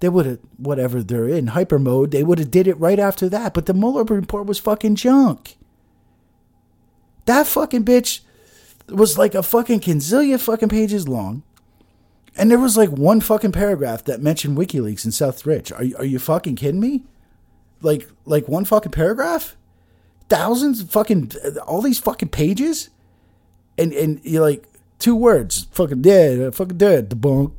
they 0.00 0.08
would 0.08 0.26
have 0.26 0.38
whatever 0.56 1.02
they're 1.02 1.28
in 1.28 1.48
hyper 1.48 1.78
mode. 1.78 2.10
They 2.10 2.24
would 2.24 2.38
have 2.38 2.50
did 2.50 2.66
it 2.66 2.80
right 2.80 2.98
after 2.98 3.28
that. 3.28 3.52
But 3.52 3.66
the 3.66 3.74
Mueller 3.74 4.04
report 4.04 4.46
was 4.46 4.58
fucking 4.58 4.96
junk. 4.96 5.58
That 7.26 7.46
fucking 7.46 7.84
bitch 7.84 8.20
was 8.88 9.18
like 9.18 9.34
a 9.34 9.42
fucking 9.42 9.80
quinzillion 9.80 10.40
fucking 10.40 10.70
pages 10.70 11.06
long. 11.06 11.42
And 12.36 12.50
there 12.50 12.58
was 12.58 12.76
like 12.76 12.90
one 12.90 13.20
fucking 13.20 13.52
paragraph 13.52 14.04
that 14.04 14.22
mentioned 14.22 14.56
WikiLeaks 14.56 15.04
and 15.04 15.12
Seth 15.12 15.44
Rich. 15.44 15.72
Are 15.72 15.84
you, 15.84 15.96
are 15.96 16.04
you 16.04 16.18
fucking 16.18 16.56
kidding 16.56 16.80
me? 16.80 17.04
Like 17.82 18.08
like 18.24 18.48
one 18.48 18.64
fucking 18.64 18.92
paragraph? 18.92 19.56
Thousands 20.28 20.82
fucking 20.82 21.32
all 21.66 21.82
these 21.82 21.98
fucking 21.98 22.28
pages? 22.28 22.90
And 23.76 23.92
and 23.92 24.20
you're 24.22 24.42
like 24.42 24.66
two 24.98 25.16
words, 25.16 25.66
fucking 25.72 26.02
dead, 26.02 26.54
fucking 26.54 26.78
dead, 26.78 27.10
debunk. 27.10 27.52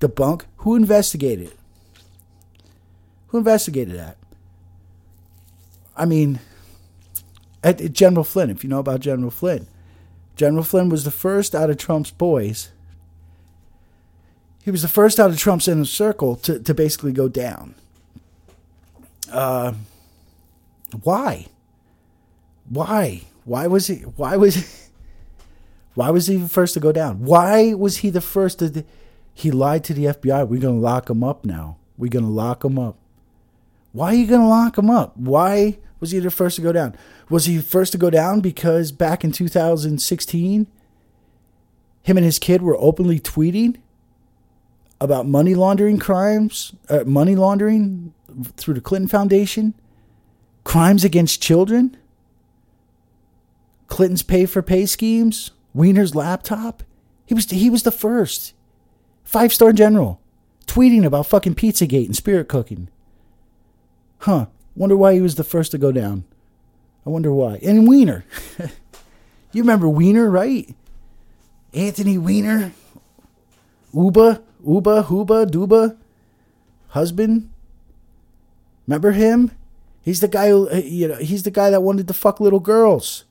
Debunk. 0.00 0.42
Who 0.58 0.76
investigated? 0.76 1.52
Who 3.28 3.38
investigated 3.38 3.98
that? 3.98 4.18
I 5.96 6.04
mean, 6.04 6.38
at, 7.64 7.80
at 7.80 7.92
General 7.92 8.24
Flynn, 8.24 8.50
if 8.50 8.62
you 8.62 8.70
know 8.70 8.78
about 8.78 9.00
General 9.00 9.30
Flynn. 9.30 9.66
General 10.36 10.62
Flynn 10.62 10.90
was 10.90 11.04
the 11.04 11.10
first 11.10 11.54
out 11.54 11.70
of 11.70 11.78
Trump's 11.78 12.10
boys. 12.10 12.70
He 14.66 14.72
was 14.72 14.82
the 14.82 14.88
first 14.88 15.20
out 15.20 15.30
of 15.30 15.38
Trump's 15.38 15.68
inner 15.68 15.84
circle 15.84 16.34
to, 16.38 16.58
to 16.58 16.74
basically 16.74 17.12
go 17.12 17.28
down. 17.28 17.76
Uh, 19.30 19.74
why? 21.04 21.46
Why? 22.68 23.22
Why 23.44 23.68
was 23.68 23.86
he? 23.86 23.98
Why 23.98 24.34
was? 24.36 24.56
He, 24.56 24.90
why 25.94 26.10
was 26.10 26.26
he 26.26 26.38
the 26.38 26.48
first 26.48 26.74
to 26.74 26.80
go 26.80 26.90
down? 26.90 27.24
Why 27.24 27.74
was 27.74 27.98
he 27.98 28.10
the 28.10 28.20
first 28.20 28.58
to? 28.58 28.84
He 29.32 29.52
lied 29.52 29.84
to 29.84 29.94
the 29.94 30.06
FBI. 30.06 30.48
We're 30.48 30.60
gonna 30.60 30.80
lock 30.80 31.08
him 31.10 31.22
up 31.22 31.44
now. 31.44 31.76
We're 31.96 32.10
gonna 32.10 32.28
lock 32.28 32.64
him 32.64 32.76
up. 32.76 32.98
Why 33.92 34.08
are 34.08 34.14
you 34.14 34.26
gonna 34.26 34.48
lock 34.48 34.76
him 34.76 34.90
up? 34.90 35.16
Why 35.16 35.78
was 36.00 36.10
he 36.10 36.18
the 36.18 36.32
first 36.32 36.56
to 36.56 36.62
go 36.62 36.72
down? 36.72 36.96
Was 37.28 37.44
he 37.44 37.60
first 37.60 37.92
to 37.92 37.98
go 37.98 38.10
down 38.10 38.40
because 38.40 38.90
back 38.90 39.22
in 39.22 39.30
2016, 39.30 40.66
him 42.02 42.16
and 42.16 42.26
his 42.26 42.40
kid 42.40 42.62
were 42.62 42.76
openly 42.80 43.20
tweeting 43.20 43.76
about 45.00 45.26
money 45.26 45.54
laundering 45.54 45.98
crimes, 45.98 46.74
uh, 46.88 47.04
money 47.04 47.34
laundering 47.34 48.14
through 48.56 48.74
the 48.74 48.80
Clinton 48.80 49.08
Foundation, 49.08 49.74
crimes 50.64 51.04
against 51.04 51.42
children, 51.42 51.96
Clinton's 53.88 54.22
pay 54.22 54.46
for 54.46 54.62
pay 54.62 54.86
schemes, 54.86 55.52
Weiner's 55.74 56.14
laptop. 56.14 56.82
He 57.26 57.34
was 57.34 57.50
he 57.50 57.70
was 57.70 57.82
the 57.82 57.90
first 57.90 58.54
five 59.24 59.52
star 59.52 59.72
general 59.72 60.20
tweeting 60.66 61.04
about 61.04 61.26
fucking 61.26 61.54
Pizzagate 61.54 62.06
and 62.06 62.16
spirit 62.16 62.48
cooking. 62.48 62.88
Huh. 64.20 64.46
Wonder 64.74 64.96
why 64.96 65.14
he 65.14 65.20
was 65.20 65.36
the 65.36 65.44
first 65.44 65.70
to 65.70 65.78
go 65.78 65.92
down. 65.92 66.24
I 67.06 67.10
wonder 67.10 67.32
why. 67.32 67.58
And 67.62 67.88
Weiner. 67.88 68.24
you 69.52 69.62
remember 69.62 69.88
Weiner, 69.88 70.28
right? 70.28 70.74
Anthony 71.72 72.18
Weiner. 72.18 72.72
Uba, 73.94 74.42
Uba, 74.66 75.04
Huba, 75.04 75.46
Duba. 75.46 75.96
Husband. 76.88 77.50
Remember 78.86 79.12
him? 79.12 79.52
He's 80.02 80.20
the 80.20 80.28
guy 80.28 80.48
who, 80.48 80.70
uh, 80.70 80.76
you 80.76 81.08
know, 81.08 81.16
he's 81.16 81.42
the 81.42 81.50
guy 81.50 81.70
that 81.70 81.82
wanted 81.82 82.08
to 82.08 82.14
fuck 82.14 82.40
little 82.40 82.60
girls. 82.60 83.24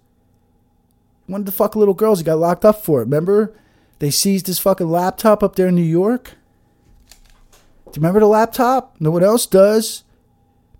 Wanted 1.28 1.46
to 1.46 1.52
fuck 1.52 1.76
little 1.76 1.94
girls. 1.94 2.20
He 2.20 2.26
got 2.26 2.38
locked 2.38 2.66
up 2.66 2.84
for 2.84 3.02
it. 3.02 3.06
Remember? 3.06 3.54
They 4.00 4.12
seized 4.12 4.48
his 4.48 4.60
fucking 4.60 4.90
laptop 4.90 5.42
up 5.42 5.56
there 5.56 5.68
in 5.68 5.76
New 5.76 5.82
York. 5.82 6.34
Do 7.86 8.00
you 8.00 8.02
remember 8.02 8.20
the 8.20 8.28
laptop? 8.28 8.96
No 9.00 9.12
one 9.12 9.24
else 9.24 9.46
does. 9.46 10.04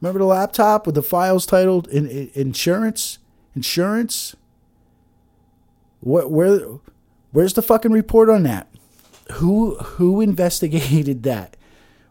Remember 0.02 0.20
the 0.20 0.26
laptop 0.26 0.86
with 0.86 0.96
the 0.96 1.02
files 1.02 1.46
titled 1.46 1.88
in, 1.88 2.08
in, 2.08 2.30
insurance? 2.34 3.20
Insurance? 3.56 4.36
Where, 6.02 6.28
where 6.28 6.60
where's 7.32 7.54
the 7.54 7.62
fucking 7.62 7.92
report 7.92 8.30
on 8.30 8.44
that? 8.44 8.68
Who 9.34 9.76
who 9.76 10.22
investigated 10.22 11.24
that? 11.24 11.58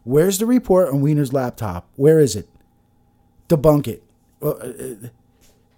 Where's 0.05 0.39
the 0.39 0.47
report 0.47 0.89
on 0.89 1.01
Weiner's 1.01 1.33
laptop? 1.33 1.89
Where 1.97 2.21
is 2.21 2.37
it? 2.37 2.49
Debunk 3.49 3.89
it. 3.89 4.03
Uh, 4.43 4.49
uh, 4.49 4.95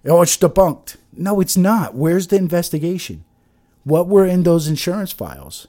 oh, 0.06 0.22
it's 0.22 0.36
debunked. 0.36 0.96
No, 1.12 1.40
it's 1.40 1.56
not. 1.56 1.94
Where's 1.94 2.26
the 2.26 2.36
investigation? 2.36 3.24
What 3.84 4.08
were 4.08 4.26
in 4.26 4.42
those 4.42 4.66
insurance 4.66 5.12
files? 5.12 5.68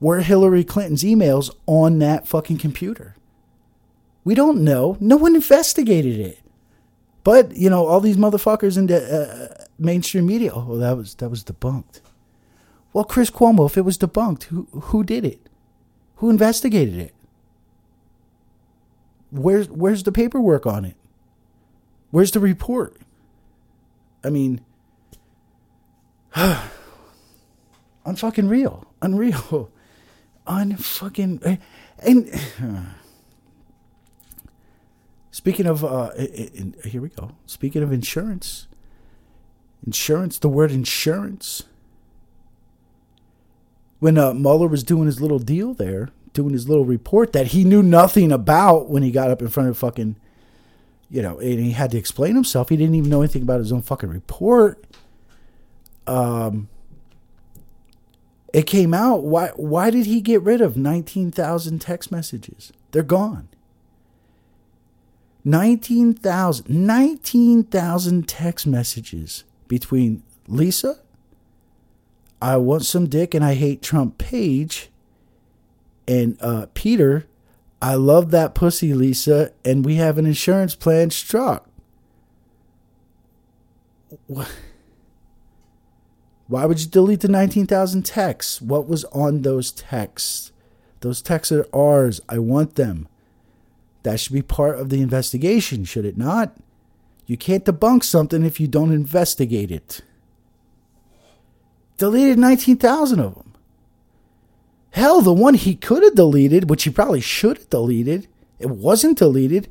Were 0.00 0.20
Hillary 0.20 0.64
Clinton's 0.64 1.04
emails 1.04 1.54
on 1.66 2.00
that 2.00 2.26
fucking 2.26 2.58
computer? 2.58 3.16
We 4.24 4.34
don't 4.34 4.64
know. 4.64 4.96
No 5.00 5.16
one 5.16 5.36
investigated 5.36 6.18
it. 6.18 6.40
But 7.22 7.56
you 7.56 7.70
know, 7.70 7.86
all 7.86 8.00
these 8.00 8.16
motherfuckers 8.16 8.76
in 8.76 8.86
the 8.86 9.00
uh, 9.00 9.64
mainstream 9.78 10.26
media. 10.26 10.52
Oh, 10.52 10.76
that 10.78 10.96
was 10.96 11.14
that 11.16 11.30
was 11.30 11.44
debunked. 11.44 12.00
Well, 12.94 13.04
Chris 13.04 13.28
Cuomo, 13.28 13.66
if 13.66 13.76
it 13.76 13.84
was 13.84 13.98
debunked, 13.98 14.44
who 14.44 14.68
who 14.70 15.02
did 15.02 15.24
it? 15.24 15.50
Who 16.16 16.30
investigated 16.30 16.96
it? 16.96 17.12
Where's 19.32 19.68
where's 19.68 20.04
the 20.04 20.12
paperwork 20.12 20.64
on 20.64 20.84
it? 20.84 20.94
Where's 22.12 22.30
the 22.30 22.38
report? 22.38 22.96
I 24.22 24.30
mean, 24.30 24.60
unfucking 28.06 28.48
real, 28.48 28.86
unreal, 29.02 29.70
unfucking 30.46 31.60
and. 31.98 32.40
Speaking 35.32 35.66
of, 35.66 35.84
uh, 35.84 36.10
in, 36.16 36.76
in, 36.84 36.90
here 36.90 37.02
we 37.02 37.08
go. 37.08 37.32
Speaking 37.44 37.82
of 37.82 37.92
insurance, 37.92 38.68
insurance, 39.84 40.38
the 40.38 40.48
word 40.48 40.70
insurance. 40.70 41.64
When 44.04 44.18
uh, 44.18 44.34
Mueller 44.34 44.68
was 44.68 44.84
doing 44.84 45.06
his 45.06 45.22
little 45.22 45.38
deal 45.38 45.72
there, 45.72 46.10
doing 46.34 46.52
his 46.52 46.68
little 46.68 46.84
report 46.84 47.32
that 47.32 47.46
he 47.46 47.64
knew 47.64 47.82
nothing 47.82 48.32
about 48.32 48.90
when 48.90 49.02
he 49.02 49.10
got 49.10 49.30
up 49.30 49.40
in 49.40 49.48
front 49.48 49.70
of 49.70 49.78
fucking, 49.78 50.16
you 51.08 51.22
know, 51.22 51.38
and 51.38 51.58
he 51.58 51.70
had 51.70 51.90
to 51.92 51.96
explain 51.96 52.34
himself. 52.34 52.68
He 52.68 52.76
didn't 52.76 52.96
even 52.96 53.08
know 53.08 53.22
anything 53.22 53.40
about 53.40 53.60
his 53.60 53.72
own 53.72 53.80
fucking 53.80 54.10
report. 54.10 54.84
Um, 56.06 56.68
it 58.52 58.66
came 58.66 58.92
out. 58.92 59.22
Why? 59.22 59.52
Why 59.56 59.88
did 59.88 60.04
he 60.04 60.20
get 60.20 60.42
rid 60.42 60.60
of 60.60 60.76
nineteen 60.76 61.30
thousand 61.30 61.78
text 61.78 62.12
messages? 62.12 62.74
They're 62.90 63.02
gone. 63.02 63.48
19,000 65.44 66.68
19,000 66.68 68.28
text 68.28 68.66
messages 68.66 69.44
between 69.66 70.22
Lisa, 70.46 70.98
I 72.40 72.56
want 72.56 72.84
some 72.84 73.06
dick 73.06 73.34
and 73.34 73.44
I 73.44 73.54
hate 73.54 73.82
Trump 73.82 74.18
page, 74.18 74.90
and 76.06 76.36
uh, 76.40 76.66
Peter, 76.74 77.26
I 77.80 77.94
love 77.94 78.30
that 78.30 78.54
pussy, 78.54 78.94
Lisa, 78.94 79.52
and 79.64 79.84
we 79.84 79.96
have 79.96 80.18
an 80.18 80.26
insurance 80.26 80.74
plan 80.74 81.10
Strzok. 81.10 81.62
Why 86.46 86.66
would 86.66 86.80
you 86.80 86.86
delete 86.86 87.20
the 87.20 87.28
19,000 87.28 88.04
texts? 88.04 88.60
What 88.60 88.86
was 88.86 89.04
on 89.06 89.42
those 89.42 89.70
texts? 89.72 90.52
Those 91.00 91.22
texts 91.22 91.52
are 91.52 91.66
ours. 91.74 92.20
I 92.28 92.38
want 92.38 92.76
them. 92.76 93.08
That 94.02 94.20
should 94.20 94.34
be 94.34 94.42
part 94.42 94.78
of 94.78 94.90
the 94.90 95.00
investigation, 95.00 95.84
should 95.84 96.04
it 96.04 96.18
not? 96.18 96.56
You 97.26 97.36
can't 97.38 97.64
debunk 97.64 98.04
something 98.04 98.44
if 98.44 98.60
you 98.60 98.68
don't 98.68 98.92
investigate 98.92 99.70
it. 99.70 100.02
Deleted 101.98 102.38
19,000 102.38 103.20
of 103.20 103.34
them. 103.34 103.52
Hell, 104.90 105.20
the 105.20 105.32
one 105.32 105.54
he 105.54 105.74
could 105.74 106.02
have 106.02 106.14
deleted, 106.14 106.70
which 106.70 106.84
he 106.84 106.90
probably 106.90 107.20
should 107.20 107.58
have 107.58 107.70
deleted, 107.70 108.28
it 108.58 108.70
wasn't 108.70 109.18
deleted. 109.18 109.68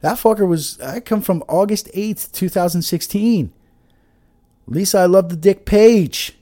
That 0.00 0.18
fucker 0.18 0.46
was, 0.46 0.80
I 0.80 1.00
come 1.00 1.22
from 1.22 1.42
August 1.48 1.88
8th, 1.94 2.32
2016. 2.32 3.52
Lisa, 4.66 4.98
I 4.98 5.06
love 5.06 5.28
the 5.28 5.36
dick 5.36 5.64
page. 5.64 6.36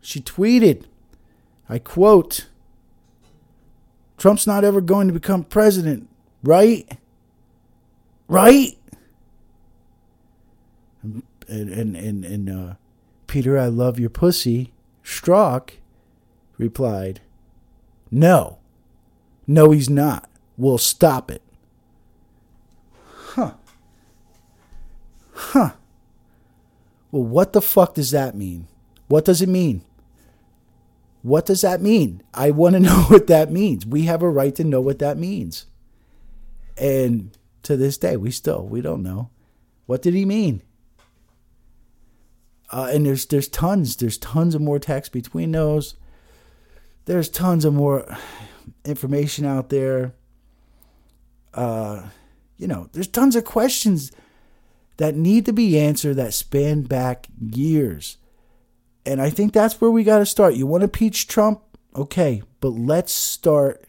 She 0.00 0.20
tweeted, 0.20 0.84
I 1.68 1.78
quote, 1.78 2.48
Trump's 4.18 4.46
not 4.46 4.64
ever 4.64 4.80
going 4.80 5.06
to 5.06 5.12
become 5.12 5.44
president. 5.44 6.08
Right? 6.42 6.98
Right? 8.28 8.78
And 11.02 11.22
and 11.48 11.96
and, 11.96 12.24
and 12.24 12.50
uh, 12.50 12.74
Peter, 13.34 13.58
I 13.58 13.66
love 13.66 13.98
your 13.98 14.10
pussy. 14.10 14.72
Strzok 15.02 15.70
replied, 16.56 17.20
No. 18.08 18.58
No, 19.44 19.72
he's 19.72 19.90
not. 19.90 20.30
We'll 20.56 20.78
stop 20.78 21.32
it. 21.32 21.42
Huh. 23.02 23.54
Huh. 25.32 25.72
Well, 27.10 27.24
what 27.24 27.52
the 27.54 27.60
fuck 27.60 27.94
does 27.94 28.12
that 28.12 28.36
mean? 28.36 28.68
What 29.08 29.24
does 29.24 29.42
it 29.42 29.48
mean? 29.48 29.84
What 31.22 31.46
does 31.46 31.62
that 31.62 31.82
mean? 31.82 32.22
I 32.32 32.52
want 32.52 32.74
to 32.74 32.80
know 32.88 33.02
what 33.08 33.26
that 33.26 33.50
means. 33.50 33.84
We 33.84 34.04
have 34.04 34.22
a 34.22 34.30
right 34.30 34.54
to 34.54 34.62
know 34.62 34.80
what 34.80 35.00
that 35.00 35.18
means. 35.18 35.66
And 36.78 37.36
to 37.64 37.76
this 37.76 37.98
day, 37.98 38.16
we 38.16 38.30
still 38.30 38.64
we 38.64 38.80
don't 38.80 39.02
know. 39.02 39.30
What 39.86 40.02
did 40.02 40.14
he 40.14 40.24
mean? 40.24 40.62
Uh, 42.74 42.90
and 42.92 43.06
there's 43.06 43.26
there's 43.26 43.46
tons 43.46 43.94
there's 43.94 44.18
tons 44.18 44.52
of 44.52 44.60
more 44.60 44.80
text 44.80 45.12
between 45.12 45.52
those. 45.52 45.94
There's 47.04 47.28
tons 47.28 47.64
of 47.64 47.72
more 47.72 48.04
information 48.84 49.44
out 49.44 49.68
there. 49.68 50.12
Uh, 51.54 52.08
you 52.56 52.66
know, 52.66 52.88
there's 52.90 53.06
tons 53.06 53.36
of 53.36 53.44
questions 53.44 54.10
that 54.96 55.14
need 55.14 55.46
to 55.46 55.52
be 55.52 55.78
answered 55.78 56.14
that 56.14 56.34
span 56.34 56.82
back 56.82 57.28
years. 57.40 58.16
And 59.06 59.22
I 59.22 59.30
think 59.30 59.52
that's 59.52 59.80
where 59.80 59.92
we 59.92 60.02
got 60.02 60.18
to 60.18 60.26
start. 60.26 60.54
You 60.54 60.66
want 60.66 60.80
to 60.80 60.86
impeach 60.86 61.28
Trump? 61.28 61.62
Okay, 61.94 62.42
but 62.60 62.70
let's 62.70 63.12
start 63.12 63.86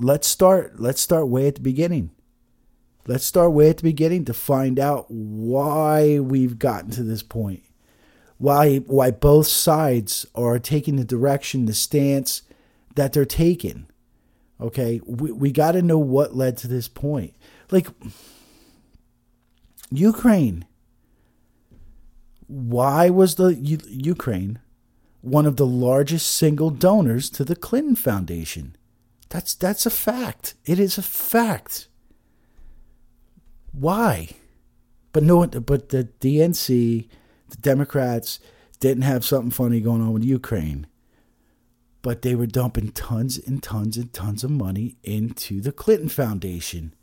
let's 0.00 0.26
start 0.26 0.80
let's 0.80 1.00
start 1.00 1.28
way 1.28 1.46
at 1.46 1.54
the 1.54 1.60
beginning. 1.60 2.10
Let's 3.06 3.24
start 3.24 3.52
way 3.52 3.68
at 3.70 3.78
the 3.78 3.82
beginning 3.82 4.24
to 4.26 4.34
find 4.34 4.78
out 4.78 5.06
why 5.08 6.20
we've 6.20 6.58
gotten 6.58 6.90
to 6.92 7.02
this 7.02 7.22
point. 7.22 7.62
Why 8.38 8.78
why 8.78 9.10
both 9.10 9.46
sides 9.46 10.26
are 10.34 10.58
taking 10.58 10.96
the 10.96 11.04
direction, 11.04 11.66
the 11.66 11.74
stance 11.74 12.42
that 12.94 13.12
they're 13.12 13.24
taking. 13.24 13.86
Okay? 14.60 15.00
We 15.04 15.32
we 15.32 15.50
got 15.50 15.72
to 15.72 15.82
know 15.82 15.98
what 15.98 16.36
led 16.36 16.56
to 16.58 16.68
this 16.68 16.88
point. 16.88 17.34
Like 17.70 17.88
Ukraine. 19.90 20.66
Why 22.46 23.08
was 23.10 23.36
the 23.36 23.54
U- 23.54 23.78
Ukraine 23.88 24.58
one 25.22 25.46
of 25.46 25.56
the 25.56 25.66
largest 25.66 26.30
single 26.34 26.70
donors 26.70 27.30
to 27.30 27.44
the 27.44 27.56
Clinton 27.56 27.96
Foundation? 27.96 28.76
That's 29.28 29.54
that's 29.54 29.86
a 29.86 29.90
fact. 29.90 30.54
It 30.66 30.78
is 30.78 30.98
a 30.98 31.02
fact. 31.02 31.88
Why? 33.72 34.28
But 35.12 35.22
no, 35.22 35.46
but 35.46 35.88
the 35.90 36.08
DNC, 36.20 37.08
the 37.48 37.56
Democrats 37.56 38.38
didn't 38.80 39.02
have 39.02 39.24
something 39.24 39.50
funny 39.50 39.80
going 39.80 40.02
on 40.02 40.12
with 40.12 40.24
Ukraine. 40.24 40.86
But 42.02 42.22
they 42.22 42.34
were 42.34 42.46
dumping 42.46 42.92
tons 42.92 43.38
and 43.38 43.62
tons 43.62 43.96
and 43.96 44.12
tons 44.12 44.42
of 44.42 44.50
money 44.50 44.96
into 45.02 45.60
the 45.60 45.72
Clinton 45.72 46.08
Foundation. 46.08 46.94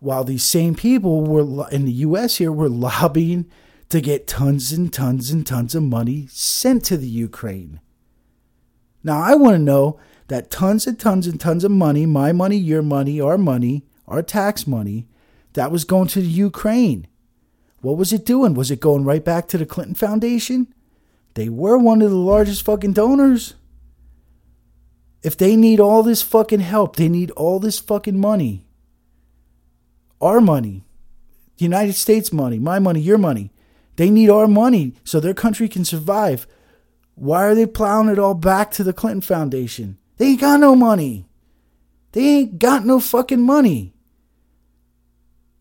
While 0.00 0.24
these 0.24 0.44
same 0.44 0.74
people 0.74 1.24
were 1.24 1.68
in 1.70 1.84
the 1.86 1.92
US 1.92 2.36
here 2.36 2.52
were 2.52 2.68
lobbying 2.68 3.46
to 3.88 4.00
get 4.00 4.26
tons 4.26 4.72
and 4.72 4.92
tons 4.92 5.30
and 5.30 5.46
tons 5.46 5.74
of 5.74 5.82
money 5.82 6.26
sent 6.30 6.84
to 6.84 6.96
the 6.96 7.08
Ukraine. 7.08 7.80
Now 9.02 9.20
I 9.20 9.34
want 9.34 9.54
to 9.54 9.58
know 9.58 9.98
that 10.28 10.50
tons 10.50 10.86
and 10.86 10.98
tons 10.98 11.26
and 11.26 11.40
tons 11.40 11.64
of 11.64 11.70
money, 11.70 12.04
my 12.04 12.32
money, 12.32 12.56
your 12.56 12.82
money, 12.82 13.20
our 13.20 13.38
money, 13.38 13.84
our 14.06 14.22
tax 14.22 14.66
money, 14.66 15.08
that 15.58 15.72
was 15.72 15.82
going 15.82 16.06
to 16.06 16.20
the 16.20 16.26
Ukraine. 16.26 17.08
What 17.80 17.96
was 17.96 18.12
it 18.12 18.24
doing? 18.24 18.54
Was 18.54 18.70
it 18.70 18.78
going 18.78 19.04
right 19.04 19.24
back 19.24 19.48
to 19.48 19.58
the 19.58 19.66
Clinton 19.66 19.96
Foundation? 19.96 20.72
They 21.34 21.48
were 21.48 21.76
one 21.76 22.00
of 22.00 22.10
the 22.10 22.16
largest 22.16 22.64
fucking 22.64 22.92
donors. 22.92 23.54
If 25.24 25.36
they 25.36 25.56
need 25.56 25.80
all 25.80 26.04
this 26.04 26.22
fucking 26.22 26.60
help, 26.60 26.94
they 26.94 27.08
need 27.08 27.32
all 27.32 27.58
this 27.58 27.80
fucking 27.80 28.20
money. 28.20 28.66
Our 30.20 30.40
money, 30.40 30.84
United 31.56 31.94
States 31.94 32.32
money, 32.32 32.60
my 32.60 32.78
money, 32.78 33.00
your 33.00 33.18
money. 33.18 33.50
They 33.96 34.10
need 34.10 34.30
our 34.30 34.46
money 34.46 34.94
so 35.02 35.18
their 35.18 35.34
country 35.34 35.68
can 35.68 35.84
survive. 35.84 36.46
Why 37.16 37.44
are 37.44 37.56
they 37.56 37.66
plowing 37.66 38.08
it 38.08 38.18
all 38.20 38.34
back 38.34 38.70
to 38.72 38.84
the 38.84 38.92
Clinton 38.92 39.22
Foundation? 39.22 39.98
They 40.18 40.26
ain't 40.26 40.40
got 40.40 40.60
no 40.60 40.76
money. 40.76 41.26
They 42.12 42.22
ain't 42.22 42.58
got 42.60 42.86
no 42.86 43.00
fucking 43.00 43.40
money. 43.42 43.92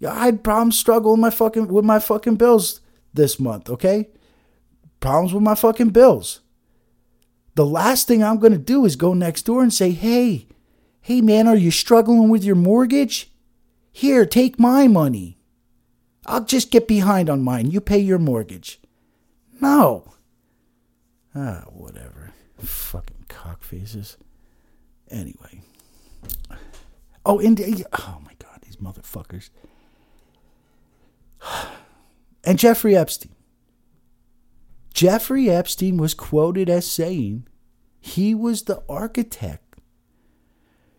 I 0.06 0.26
had 0.26 0.44
problems 0.44 0.78
struggling 0.78 1.14
with 1.14 1.22
my 1.22 1.30
fucking 1.30 1.68
with 1.68 1.86
my 1.86 2.00
fucking 2.00 2.36
bills 2.36 2.82
this 3.14 3.40
month, 3.40 3.70
okay? 3.70 4.10
Problems 5.00 5.34
with 5.34 5.44
my 5.44 5.56
fucking 5.56 5.90
bills. 5.90 6.42
The 7.56 7.66
last 7.66 8.08
thing 8.08 8.24
I'm 8.24 8.40
gonna 8.40 8.58
do 8.58 8.86
is 8.86 8.96
go 8.96 9.14
next 9.14 9.44
door 9.44 9.64
and 9.64 9.74
say, 9.74 9.92
hey, 9.92 10.48
hey 11.02 11.22
man, 11.22 11.48
are 11.48 11.56
you 11.56 11.72
struggling 11.72 12.30
with 12.30 12.44
your 12.44 12.56
mortgage? 12.56 13.32
Here, 13.92 14.26
take 14.26 14.60
my 14.60 14.88
money. 14.88 15.40
I'll 16.28 16.44
just 16.44 16.70
get 16.70 16.88
behind 16.88 17.30
on 17.30 17.42
mine. 17.42 17.72
You 17.72 17.82
pay 17.82 17.98
your 17.98 18.20
mortgage. 18.20 18.80
No. 19.60 20.14
Ah, 21.34 21.64
whatever. 21.70 22.32
Fucking 22.60 23.26
cockfaces. 23.30 24.18
Anyway. 25.10 25.62
Oh, 27.26 27.40
and 27.40 27.60
oh 27.60 28.22
my 28.24 28.34
God, 28.40 28.60
these 28.62 28.76
motherfuckers. 28.78 29.50
And 32.44 32.58
Jeffrey 32.58 32.96
Epstein. 32.96 33.36
Jeffrey 34.94 35.50
Epstein 35.50 35.98
was 35.98 36.14
quoted 36.14 36.70
as 36.70 36.90
saying 36.90 37.46
he 38.00 38.34
was 38.34 38.64
the 38.64 38.82
architect. 38.88 39.76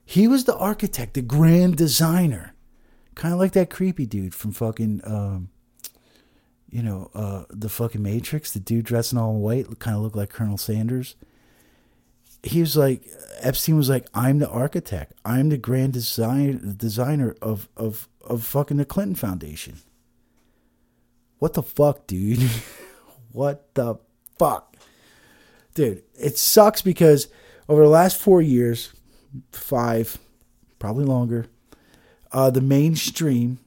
He 0.04 0.28
was 0.28 0.44
the 0.44 0.54
architect, 0.54 1.14
the 1.14 1.22
grand 1.22 1.78
designer. 1.78 2.54
Kind 3.14 3.32
of 3.32 3.40
like 3.40 3.52
that 3.52 3.70
creepy 3.70 4.04
dude 4.04 4.34
from 4.34 4.52
fucking, 4.52 5.00
um, 5.04 5.48
you 6.68 6.82
know, 6.82 7.10
uh, 7.14 7.44
the 7.48 7.70
fucking 7.70 8.02
Matrix, 8.02 8.52
the 8.52 8.60
dude 8.60 8.84
dressing 8.84 9.18
all 9.18 9.36
white, 9.36 9.78
kind 9.78 9.96
of 9.96 10.02
looked 10.02 10.16
like 10.16 10.28
Colonel 10.28 10.58
Sanders 10.58 11.16
he 12.42 12.60
was 12.60 12.76
like 12.76 13.02
Epstein 13.40 13.76
was 13.76 13.88
like, 13.88 14.06
I'm 14.14 14.38
the 14.38 14.48
architect. 14.48 15.14
I'm 15.24 15.48
the 15.48 15.58
grand 15.58 15.92
design 15.92 16.74
designer 16.76 17.36
of 17.42 17.68
of 17.76 18.08
of 18.22 18.44
fucking 18.44 18.76
the 18.76 18.84
Clinton 18.84 19.14
Foundation. 19.14 19.78
What 21.38 21.54
the 21.54 21.62
fuck, 21.62 22.06
dude? 22.06 22.40
what 23.32 23.74
the 23.74 23.96
fuck? 24.38 24.76
Dude, 25.74 26.02
it 26.18 26.38
sucks 26.38 26.82
because 26.82 27.28
over 27.68 27.82
the 27.82 27.88
last 27.88 28.20
four 28.20 28.42
years, 28.42 28.92
five, 29.52 30.18
probably 30.78 31.04
longer, 31.04 31.46
uh, 32.32 32.50
the 32.50 32.60
mainstream, 32.60 33.58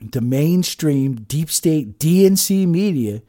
the 0.00 0.20
mainstream 0.20 1.16
deep 1.16 1.50
state 1.50 1.98
DNC 1.98 2.66
media 2.66 3.22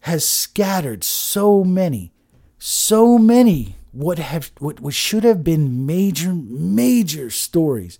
has 0.00 0.26
scattered 0.26 1.02
so 1.02 1.64
many 1.64 2.12
so 2.58 3.18
many 3.18 3.76
what 3.92 4.18
have 4.18 4.50
what, 4.58 4.80
what 4.80 4.94
should 4.94 5.24
have 5.24 5.44
been 5.44 5.86
major 5.86 6.34
major 6.34 7.30
stories 7.30 7.98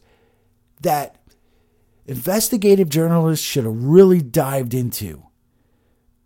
that 0.82 1.16
investigative 2.06 2.88
journalists 2.88 3.44
should 3.44 3.64
have 3.64 3.84
really 3.84 4.20
dived 4.20 4.74
into 4.74 5.24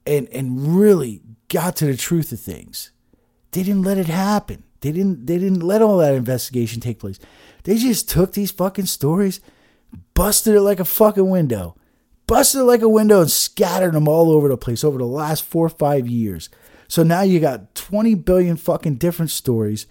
and 0.07 0.29
and 0.29 0.77
really 0.79 1.23
got 1.49 1.77
to 1.77 1.87
the 1.87 1.97
truth 1.97 2.33
of 2.33 2.41
things. 2.41 2.91
They 3.53 3.63
didn't 3.63 3.83
let 3.83 3.99
it 3.99 4.07
happen. 4.07 4.65
They 4.81 4.93
didn't 4.93 5.27
they 5.27 5.39
didn't 5.39 5.61
let 5.61 5.83
all 5.83 5.99
that 5.99 6.15
investigation 6.15 6.81
take 6.81 6.99
place. 6.99 7.19
They 7.65 7.77
just 7.77 8.09
took 8.09 8.33
these 8.33 8.51
fucking 8.51 8.87
stories 8.87 9.41
busted 10.15 10.55
it 10.55 10.61
like 10.61 10.79
a 10.79 10.85
fucking 10.85 11.29
window 11.29 11.77
busted 12.31 12.61
it 12.61 12.65
like 12.65 12.81
a 12.81 12.89
window 12.89 13.21
and 13.21 13.31
scattered 13.31 13.93
them 13.93 14.07
all 14.07 14.31
over 14.31 14.49
the 14.49 14.57
place 14.57 14.85
over 14.85 14.99
the 14.99 15.05
last 15.05 15.43
four 15.43 15.67
or 15.67 15.71
five 15.71 16.07
years. 16.07 16.49
So 16.87 17.03
now 17.03 17.23
you 17.23 17.41
got 17.41 17.75
20 17.75 18.15
billion 18.15 18.57
fucking 18.57 18.97
different 18.97 19.33
stories, 19.33 19.89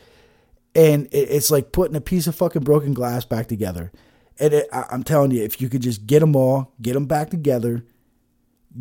and 0.74 1.10
it's 1.12 1.52
like 1.52 1.74
putting 1.74 1.98
a 1.98 2.02
piece 2.02 2.28
of 2.28 2.36
fucking 2.36 2.64
broken 2.64 2.94
glass 2.94 3.26
back 3.26 3.48
together. 3.48 3.92
And 4.40 4.54
it, 4.54 4.70
I'm 4.72 5.04
telling 5.04 5.32
you, 5.32 5.44
if 5.44 5.62
you 5.62 5.70
could 5.70 5.82
just 5.82 6.08
get 6.08 6.20
them 6.20 6.36
all, 6.36 6.74
get 6.82 6.94
them 6.94 7.06
back 7.06 7.30
together, 7.30 7.86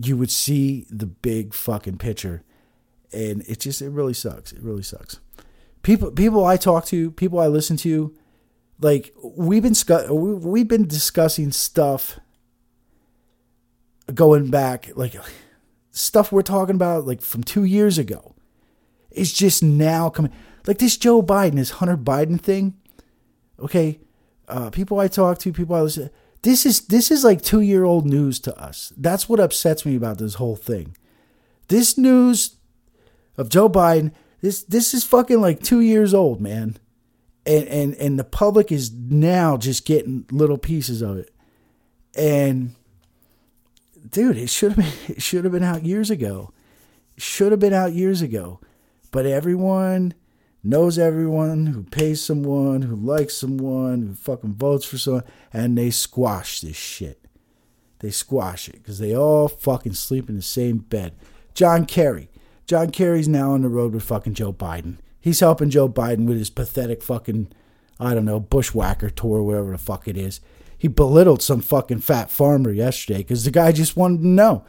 you 0.01 0.16
would 0.16 0.30
see 0.30 0.86
the 0.90 1.06
big 1.06 1.52
fucking 1.52 1.98
picture. 1.98 2.44
And 3.12 3.43
it 3.48 3.60
just, 3.60 3.82
it 3.82 3.90
really 3.90 4.14
sucks. 4.14 4.52
It 4.52 4.62
really 4.62 4.82
sucks. 4.82 5.20
People, 5.82 6.10
people 6.12 6.44
I 6.44 6.56
talk 6.56 6.85
to, 6.86 7.10
people 7.10 7.40
I 7.40 7.47
listen 7.47 7.76
to, 7.78 8.14
like 8.80 9.12
we've 9.22 9.62
been 9.62 9.74
we've 10.10 10.68
been 10.68 10.86
discussing 10.86 11.51
stuff 11.51 12.20
going 14.14 14.51
back 14.51 14.90
like 14.94 15.16
stuff 15.90 16.32
we're 16.32 16.43
talking 16.43 16.74
about 16.74 17.06
like 17.06 17.20
from 17.20 17.43
two 17.43 17.64
years 17.64 17.98
ago 17.98 18.35
is 19.10 19.32
just 19.32 19.62
now 19.62 20.09
coming. 20.10 20.32
Like 20.66 20.78
this 20.78 20.97
Joe 20.97 21.22
Biden, 21.22 21.56
this 21.56 21.70
Hunter 21.72 21.97
Biden 21.97 22.40
thing. 22.40 22.74
Okay, 23.59 23.98
uh, 24.49 24.70
people 24.70 24.99
I 24.99 25.09
talk 25.09 25.39
to, 25.39 25.53
people 25.53 25.77
I 25.77 25.81
listen. 25.83 26.11
This 26.43 26.65
is 26.65 26.83
this 26.87 27.11
is 27.11 27.25
like 27.25 27.43
two 27.43 27.61
year 27.61 27.85
old 27.85 28.07
news 28.07 28.39
to 28.41 28.57
us. 28.61 28.93
That's 28.97 29.29
what 29.29 29.41
upsets 29.41 29.85
me 29.85 29.97
about 29.97 30.19
this 30.19 30.35
whole 30.35 30.57
thing. 30.57 30.97
This 31.69 31.99
news 31.99 32.57
of 33.37 33.49
Joe 33.49 33.69
Biden, 33.69 34.12
this 34.41 34.62
this 34.62 34.95
is 34.95 35.05
fucking 35.05 35.41
like 35.41 35.62
two 35.62 35.81
years 35.81 36.15
old, 36.15 36.41
man. 36.41 36.77
And 37.45 37.66
and 37.69 37.95
and 37.95 38.19
the 38.19 38.25
public 38.25 38.70
is 38.70 38.93
now 38.93 39.57
just 39.57 39.85
getting 39.85 40.27
little 40.31 40.59
pieces 40.59 41.03
of 41.03 41.16
it. 41.19 41.31
And 42.16 42.75
dude, 44.09 44.37
it 44.37 44.51
should 44.51 44.73
have 44.73 44.79
been 44.79 44.93
it 45.16 45.23
should 45.23 45.45
have 45.45 45.53
been 45.53 45.65
out 45.65 45.85
years 45.85 46.11
ago. 46.11 46.53
should 47.16 47.51
have 47.53 47.61
been 47.61 47.75
out 47.75 47.93
years 47.93 48.23
ago. 48.23 48.61
But 49.11 49.27
everyone 49.27 50.15
knows 50.62 50.98
everyone 50.98 51.66
who 51.66 51.85
pays 51.85 52.22
someone, 52.22 52.82
who 52.82 52.97
likes 52.97 53.35
someone, 53.35 54.02
who 54.02 54.14
fucking 54.14 54.55
votes 54.55 54.85
for 54.85 54.98
someone, 54.98 55.24
and 55.52 55.76
they 55.76 55.90
squash 55.90 56.60
this 56.60 56.76
shit. 56.76 57.24
they 58.01 58.10
squash 58.10 58.68
it 58.68 58.74
because 58.74 58.98
they 58.98 59.16
all 59.16 59.48
fucking 59.48 59.94
sleep 59.94 60.28
in 60.28 60.36
the 60.36 60.43
same 60.43 60.78
bed. 60.78 61.14
John 61.55 61.85
Kerry. 61.85 62.30
John 62.66 62.90
Kerry's 62.90 63.26
now 63.26 63.52
on 63.52 63.62
the 63.62 63.68
road 63.68 63.93
with 63.93 64.05
fucking 64.05 64.35
Joe 64.35 64.52
Biden. 64.52 64.98
He's 65.20 65.40
helping 65.40 65.70
Joe 65.70 65.89
Biden 65.89 66.26
with 66.26 66.39
his 66.39 66.51
pathetic 66.51 67.02
fucking, 67.02 67.48
I 67.98 68.14
don't 68.14 68.24
know, 68.24 68.39
bushwhacker 68.39 69.10
tour, 69.10 69.43
whatever 69.43 69.72
the 69.72 69.78
fuck 69.78 70.06
it 70.06 70.16
is. 70.16 70.40
He 70.76 70.86
belittled 70.86 71.43
some 71.43 71.60
fucking 71.60 72.01
fat 72.01 72.30
farmer 72.30 72.70
yesterday 72.70 73.18
because 73.18 73.44
the 73.44 73.51
guy 73.51 73.72
just 73.72 73.97
wanted 73.97 74.18
to 74.18 74.28
know 74.28 74.64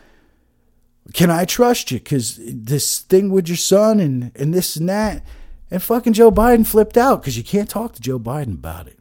can 1.14 1.32
I 1.32 1.46
trust 1.46 1.92
you? 1.92 2.00
Because 2.00 2.40
this 2.40 3.00
thing 3.00 3.32
with 3.32 3.48
your 3.48 3.58
son 3.58 4.00
and, 4.00 4.32
and 4.36 4.54
this 4.54 4.76
and 4.76 4.88
that. 4.90 5.24
And 5.72 5.84
fucking 5.84 6.14
Joe 6.14 6.32
Biden 6.32 6.66
flipped 6.66 6.98
out 6.98 7.22
because 7.22 7.38
you 7.38 7.44
can't 7.44 7.70
talk 7.70 7.94
to 7.94 8.02
Joe 8.02 8.20
Biden 8.20 8.56
about 8.56 8.88
it 8.88 8.98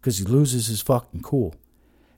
because 0.00 0.18
he 0.18 0.24
loses 0.24 0.68
his 0.68 0.80
fucking 0.80 1.22
cool. 1.22 1.54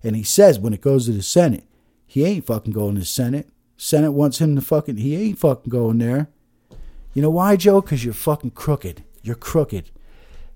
And 0.02 0.16
he 0.16 0.22
says 0.22 0.58
when 0.58 0.72
it 0.72 0.80
goes 0.80 1.06
to 1.06 1.12
the 1.12 1.22
Senate, 1.22 1.64
he 2.06 2.24
ain't 2.24 2.46
fucking 2.46 2.72
going 2.72 2.94
to 2.94 3.00
the 3.00 3.06
Senate. 3.06 3.48
Senate 3.76 4.12
wants 4.12 4.40
him 4.40 4.54
to 4.54 4.62
fucking, 4.62 4.98
he 4.98 5.16
ain't 5.16 5.38
fucking 5.38 5.70
going 5.70 5.98
there. 5.98 6.28
You 7.14 7.22
know 7.22 7.30
why, 7.30 7.56
Joe? 7.56 7.80
Because 7.80 8.04
you're 8.04 8.14
fucking 8.14 8.52
crooked. 8.52 9.02
You're 9.22 9.34
crooked. 9.34 9.90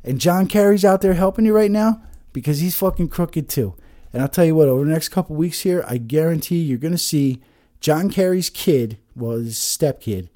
And 0.04 0.20
John 0.20 0.46
Kerry's 0.46 0.84
out 0.84 1.00
there 1.00 1.14
helping 1.14 1.46
you 1.46 1.54
right 1.54 1.70
now 1.70 2.02
because 2.32 2.60
he's 2.60 2.76
fucking 2.76 3.08
crooked 3.08 3.48
too. 3.48 3.74
And 4.12 4.22
I'll 4.22 4.28
tell 4.28 4.44
you 4.44 4.54
what, 4.54 4.68
over 4.68 4.84
the 4.84 4.92
next 4.92 5.08
couple 5.08 5.34
weeks 5.34 5.60
here, 5.60 5.84
I 5.88 5.96
guarantee 5.96 6.60
you're 6.60 6.78
going 6.78 6.92
to 6.92 6.98
see 6.98 7.42
John 7.80 8.10
Kerry's 8.10 8.48
kid, 8.48 8.98
well, 9.16 9.32
his 9.38 9.56
stepkid, 9.56 10.28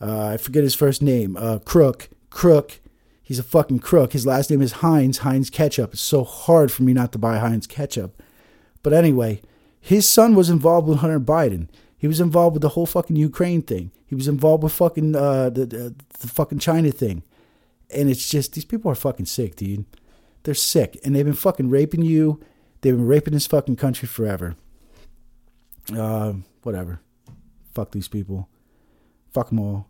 uh, 0.00 0.28
I 0.28 0.36
forget 0.38 0.62
his 0.62 0.74
first 0.74 1.02
name, 1.02 1.36
uh, 1.36 1.58
Crook, 1.58 2.08
Crook. 2.30 2.80
He's 3.22 3.38
a 3.38 3.44
fucking 3.44 3.78
crook. 3.80 4.12
His 4.12 4.26
last 4.26 4.50
name 4.50 4.62
is 4.62 4.72
Heinz, 4.72 5.18
Heinz 5.18 5.50
Ketchup. 5.50 5.92
It's 5.92 6.02
so 6.02 6.24
hard 6.24 6.72
for 6.72 6.82
me 6.82 6.92
not 6.92 7.12
to 7.12 7.18
buy 7.18 7.38
Heinz 7.38 7.66
Ketchup. 7.66 8.20
But 8.82 8.92
anyway, 8.92 9.40
his 9.80 10.08
son 10.08 10.34
was 10.34 10.50
involved 10.50 10.88
with 10.88 10.98
Hunter 10.98 11.20
Biden. 11.20 11.68
He 11.96 12.08
was 12.08 12.20
involved 12.20 12.54
with 12.54 12.62
the 12.62 12.70
whole 12.70 12.86
fucking 12.86 13.16
Ukraine 13.16 13.62
thing. 13.62 13.92
He 14.06 14.14
was 14.14 14.26
involved 14.26 14.62
with 14.62 14.72
fucking 14.72 15.14
uh, 15.14 15.50
the, 15.50 15.66
the, 15.66 15.94
the 16.18 16.26
fucking 16.28 16.58
China 16.58 16.90
thing. 16.90 17.22
And 17.94 18.08
it's 18.08 18.28
just 18.28 18.54
these 18.54 18.64
people 18.64 18.90
are 18.90 18.96
fucking 18.96 19.26
sick, 19.26 19.56
dude. 19.56 19.84
They're 20.42 20.54
sick, 20.54 20.98
and 21.04 21.14
they've 21.14 21.24
been 21.24 21.34
fucking 21.34 21.68
raping 21.68 22.02
you. 22.02 22.40
They've 22.80 22.96
been 22.96 23.06
raping 23.06 23.34
this 23.34 23.46
fucking 23.46 23.76
country 23.76 24.08
forever. 24.08 24.56
Uh, 25.94 26.34
whatever. 26.62 27.00
Fuck 27.74 27.92
these 27.92 28.08
people. 28.08 28.48
Fuck 29.32 29.50
them 29.50 29.60
all. 29.60 29.88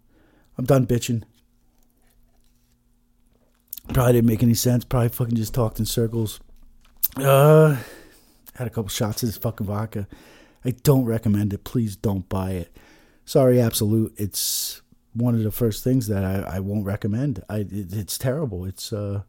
I'm 0.58 0.64
done 0.64 0.86
bitching. 0.86 1.22
Probably 3.89 4.12
didn't 4.12 4.28
make 4.28 4.43
any 4.43 4.55
sense. 4.55 4.85
Probably 4.85 5.09
fucking 5.09 5.36
just 5.36 5.55
talked 5.55 5.78
in 5.78 5.86
circles. 5.86 6.40
Uh, 7.16 7.77
had 8.55 8.66
a 8.66 8.70
couple 8.70 8.89
shots 8.89 9.23
of 9.23 9.28
this 9.28 9.36
fucking 9.39 9.66
vodka. 9.66 10.07
I 10.65 10.70
don't 10.70 11.05
recommend 11.05 11.52
it. 11.52 11.65
Please 11.65 11.97
don't 11.97 12.28
buy 12.28 12.52
it. 12.52 12.77
Sorry, 13.24 13.61
Absolut. 13.61 14.12
It's 14.16 14.82
one 15.15 15.35
of 15.35 15.43
the 15.43 15.51
first 15.51 15.82
things 15.82 16.07
that 16.07 16.24
I, 16.24 16.57
I 16.57 16.61
won't 16.61 16.86
recommend. 16.86 17.43
I 17.48 17.59
it, 17.59 17.93
it's 17.93 18.19
terrible. 18.19 18.65
It's 18.65 18.93
uh, 18.93 19.23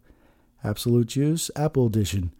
Absolut 0.63 1.07
Juice 1.07 1.49
Apple 1.55 1.87
Edition, 1.87 2.31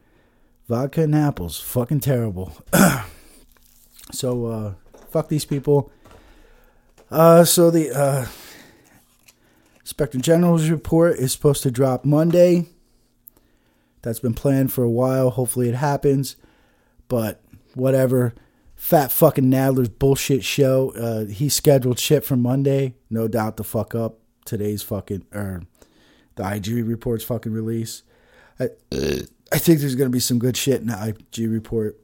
vodka 0.67 1.03
and 1.03 1.15
apples. 1.15 1.59
Fucking 1.59 2.01
terrible. 2.01 2.53
so 4.11 4.45
uh, 4.45 4.73
fuck 5.09 5.29
these 5.29 5.45
people. 5.45 5.91
Uh, 7.09 7.43
so 7.43 7.71
the 7.71 7.91
uh, 7.91 8.25
Inspector 9.91 10.19
General's 10.19 10.69
report 10.69 11.17
is 11.17 11.33
supposed 11.33 11.63
to 11.63 11.69
drop 11.69 12.05
Monday. 12.05 12.65
That's 14.03 14.21
been 14.21 14.33
planned 14.33 14.71
for 14.71 14.85
a 14.85 14.89
while. 14.89 15.31
Hopefully 15.31 15.67
it 15.67 15.75
happens. 15.75 16.37
But 17.09 17.41
whatever. 17.73 18.33
Fat 18.73 19.11
fucking 19.11 19.51
Nadler's 19.51 19.89
bullshit 19.89 20.45
show. 20.45 20.93
Uh, 20.95 21.25
he 21.25 21.49
scheduled 21.49 21.99
shit 21.99 22.23
for 22.23 22.37
Monday. 22.37 22.93
No 23.09 23.27
doubt 23.27 23.57
to 23.57 23.65
fuck 23.65 23.93
up 23.93 24.19
today's 24.45 24.81
fucking 24.81 25.25
or 25.33 25.63
the 26.35 26.49
IG 26.49 26.67
report's 26.87 27.25
fucking 27.25 27.51
release. 27.51 28.03
I 28.61 28.69
I 29.51 29.57
think 29.57 29.81
there's 29.81 29.95
gonna 29.95 30.09
be 30.09 30.21
some 30.21 30.39
good 30.39 30.55
shit 30.55 30.79
in 30.79 30.87
the 30.87 31.15
IG 31.35 31.49
report. 31.51 31.99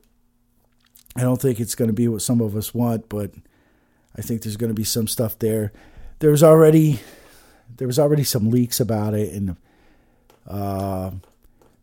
I 1.15 1.21
don't 1.21 1.41
think 1.41 1.61
it's 1.61 1.73
gonna 1.73 1.93
be 1.93 2.09
what 2.09 2.21
some 2.21 2.41
of 2.41 2.53
us 2.53 2.73
want, 2.73 3.07
but 3.07 3.31
I 4.17 4.21
think 4.21 4.41
there's 4.41 4.57
gonna 4.57 4.73
be 4.73 4.83
some 4.83 5.07
stuff 5.07 5.39
there. 5.39 5.71
There's 6.19 6.43
already 6.43 6.99
there 7.75 7.87
was 7.87 7.99
already 7.99 8.23
some 8.23 8.49
leaks 8.49 8.79
about 8.79 9.13
it, 9.13 9.33
and 9.33 9.57
uh, 10.47 11.11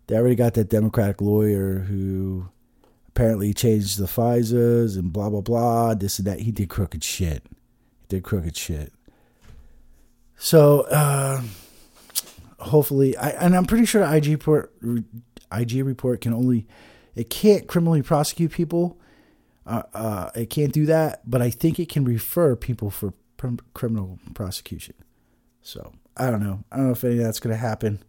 they 0.06 0.16
already 0.16 0.34
got 0.34 0.54
that 0.54 0.68
Democratic 0.68 1.20
lawyer 1.20 1.80
who 1.80 2.48
apparently 3.08 3.54
changed 3.54 3.98
the 3.98 4.06
FISAs 4.06 4.98
and 4.98 5.12
blah 5.12 5.30
blah 5.30 5.40
blah, 5.40 5.94
this 5.94 6.18
and 6.18 6.26
that. 6.26 6.40
He 6.40 6.50
did 6.50 6.68
crooked 6.68 7.04
shit. 7.04 7.44
He 7.48 8.06
did 8.08 8.24
crooked 8.24 8.56
shit. 8.56 8.92
So 10.36 10.82
uh, 10.90 11.42
hopefully, 12.58 13.16
I 13.16 13.30
and 13.30 13.56
I'm 13.56 13.66
pretty 13.66 13.84
sure 13.84 14.02
IG 14.02 14.26
report 14.26 14.72
IG 15.52 15.84
report 15.84 16.20
can 16.20 16.32
only 16.32 16.66
it 17.14 17.30
can't 17.30 17.66
criminally 17.66 18.02
prosecute 18.02 18.52
people. 18.52 18.98
Uh, 19.66 19.82
uh, 19.94 20.30
it 20.34 20.50
can't 20.50 20.72
do 20.72 20.84
that, 20.86 21.28
but 21.28 21.40
I 21.40 21.48
think 21.50 21.78
it 21.78 21.88
can 21.88 22.04
refer 22.04 22.54
people 22.54 22.90
for 22.90 23.14
criminal 23.72 24.18
prosecution. 24.34 24.94
So 25.64 25.92
I 26.16 26.30
don't 26.30 26.42
know. 26.42 26.62
I 26.70 26.76
don't 26.76 26.86
know 26.86 26.92
if 26.92 27.02
any 27.02 27.18
of 27.18 27.24
that's 27.24 27.40
gonna 27.40 27.56
happen. 27.56 28.04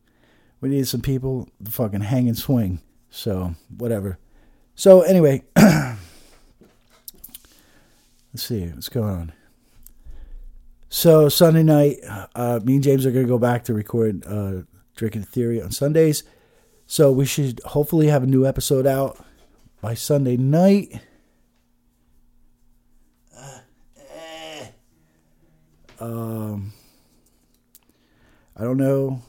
We 0.61 0.69
need 0.69 0.87
some 0.87 1.01
people 1.01 1.49
to 1.63 1.71
fucking 1.71 2.01
hang 2.01 2.27
and 2.27 2.37
swing. 2.37 2.81
So 3.09 3.55
whatever. 3.75 4.19
So 4.75 5.01
anyway, 5.01 5.43
let's 5.55 5.97
see 8.35 8.67
what's 8.67 8.89
going 8.89 9.09
on. 9.09 9.33
So 10.89 11.29
Sunday 11.29 11.63
night, 11.63 11.97
uh, 12.35 12.59
me 12.63 12.75
and 12.75 12.83
James 12.83 13.05
are 13.05 13.11
gonna 13.11 13.25
go 13.25 13.39
back 13.39 13.63
to 13.65 13.73
record 13.73 14.23
uh, 14.27 14.63
Drinking 14.95 15.23
Theory 15.23 15.61
on 15.61 15.71
Sundays. 15.71 16.23
So 16.87 17.11
we 17.11 17.25
should 17.25 17.61
hopefully 17.65 18.07
have 18.07 18.23
a 18.23 18.27
new 18.27 18.45
episode 18.45 18.85
out 18.85 19.17
by 19.81 19.93
Sunday 19.93 20.37
night. 20.37 21.01
Um, 25.99 26.73
I 28.57 28.63
don't 28.63 28.77
know. 28.77 29.21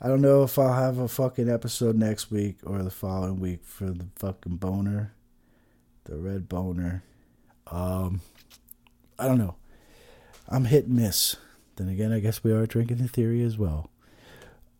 I 0.00 0.08
don't 0.08 0.20
know 0.20 0.42
if 0.42 0.58
I'll 0.58 0.72
have 0.72 0.98
a 0.98 1.08
fucking 1.08 1.48
episode 1.48 1.96
next 1.96 2.30
week 2.30 2.58
or 2.64 2.82
the 2.82 2.90
following 2.90 3.40
week 3.40 3.60
for 3.64 3.86
the 3.86 4.06
fucking 4.16 4.56
boner, 4.56 5.12
the 6.04 6.16
red 6.16 6.48
boner. 6.48 7.02
Um, 7.66 8.20
I 9.18 9.26
don't 9.26 9.38
know. 9.38 9.56
I'm 10.48 10.64
hit 10.64 10.86
and 10.86 10.96
miss. 10.96 11.36
Then 11.76 11.88
again, 11.88 12.12
I 12.12 12.20
guess 12.20 12.42
we 12.42 12.52
are 12.52 12.66
drinking 12.66 12.98
the 12.98 13.08
theory 13.08 13.42
as 13.42 13.58
well. 13.58 13.90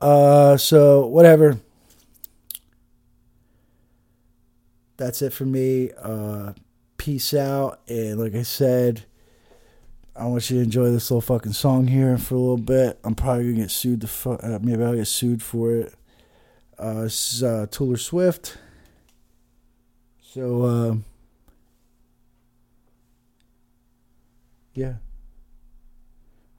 Uh, 0.00 0.56
so 0.56 1.06
whatever. 1.06 1.58
That's 4.96 5.22
it 5.22 5.32
for 5.32 5.44
me. 5.44 5.90
Uh, 6.00 6.54
peace 6.96 7.34
out, 7.34 7.80
and 7.88 8.18
like 8.18 8.34
I 8.34 8.42
said. 8.42 9.04
I 10.18 10.26
want 10.26 10.50
you 10.50 10.56
to 10.56 10.64
enjoy 10.64 10.90
this 10.90 11.10
little 11.12 11.20
fucking 11.20 11.52
song 11.52 11.86
here 11.86 12.18
for 12.18 12.34
a 12.34 12.38
little 12.38 12.56
bit. 12.56 12.98
I'm 13.04 13.14
probably 13.14 13.52
gonna 13.52 13.62
get 13.62 13.70
sued. 13.70 14.00
The 14.00 14.08
fu- 14.08 14.32
uh, 14.32 14.58
maybe 14.60 14.82
I'll 14.82 14.96
get 14.96 15.06
sued 15.06 15.42
for 15.42 15.70
it. 15.70 15.94
Uh, 16.76 17.02
this 17.02 17.34
is 17.34 17.42
uh, 17.44 17.66
Swift. 17.96 18.58
So 20.20 20.62
uh, 20.62 20.96
yeah, 24.74 24.94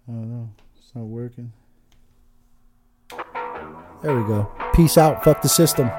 I 0.08 0.12
don't 0.12 0.32
know. 0.32 0.50
It's 0.78 0.96
not 0.96 1.06
working. 1.06 1.52
There 4.02 4.16
we 4.16 4.26
go. 4.26 4.50
Peace 4.74 4.98
out. 4.98 5.24
Fuck 5.26 5.42
the 5.42 5.50
system. 5.50 5.92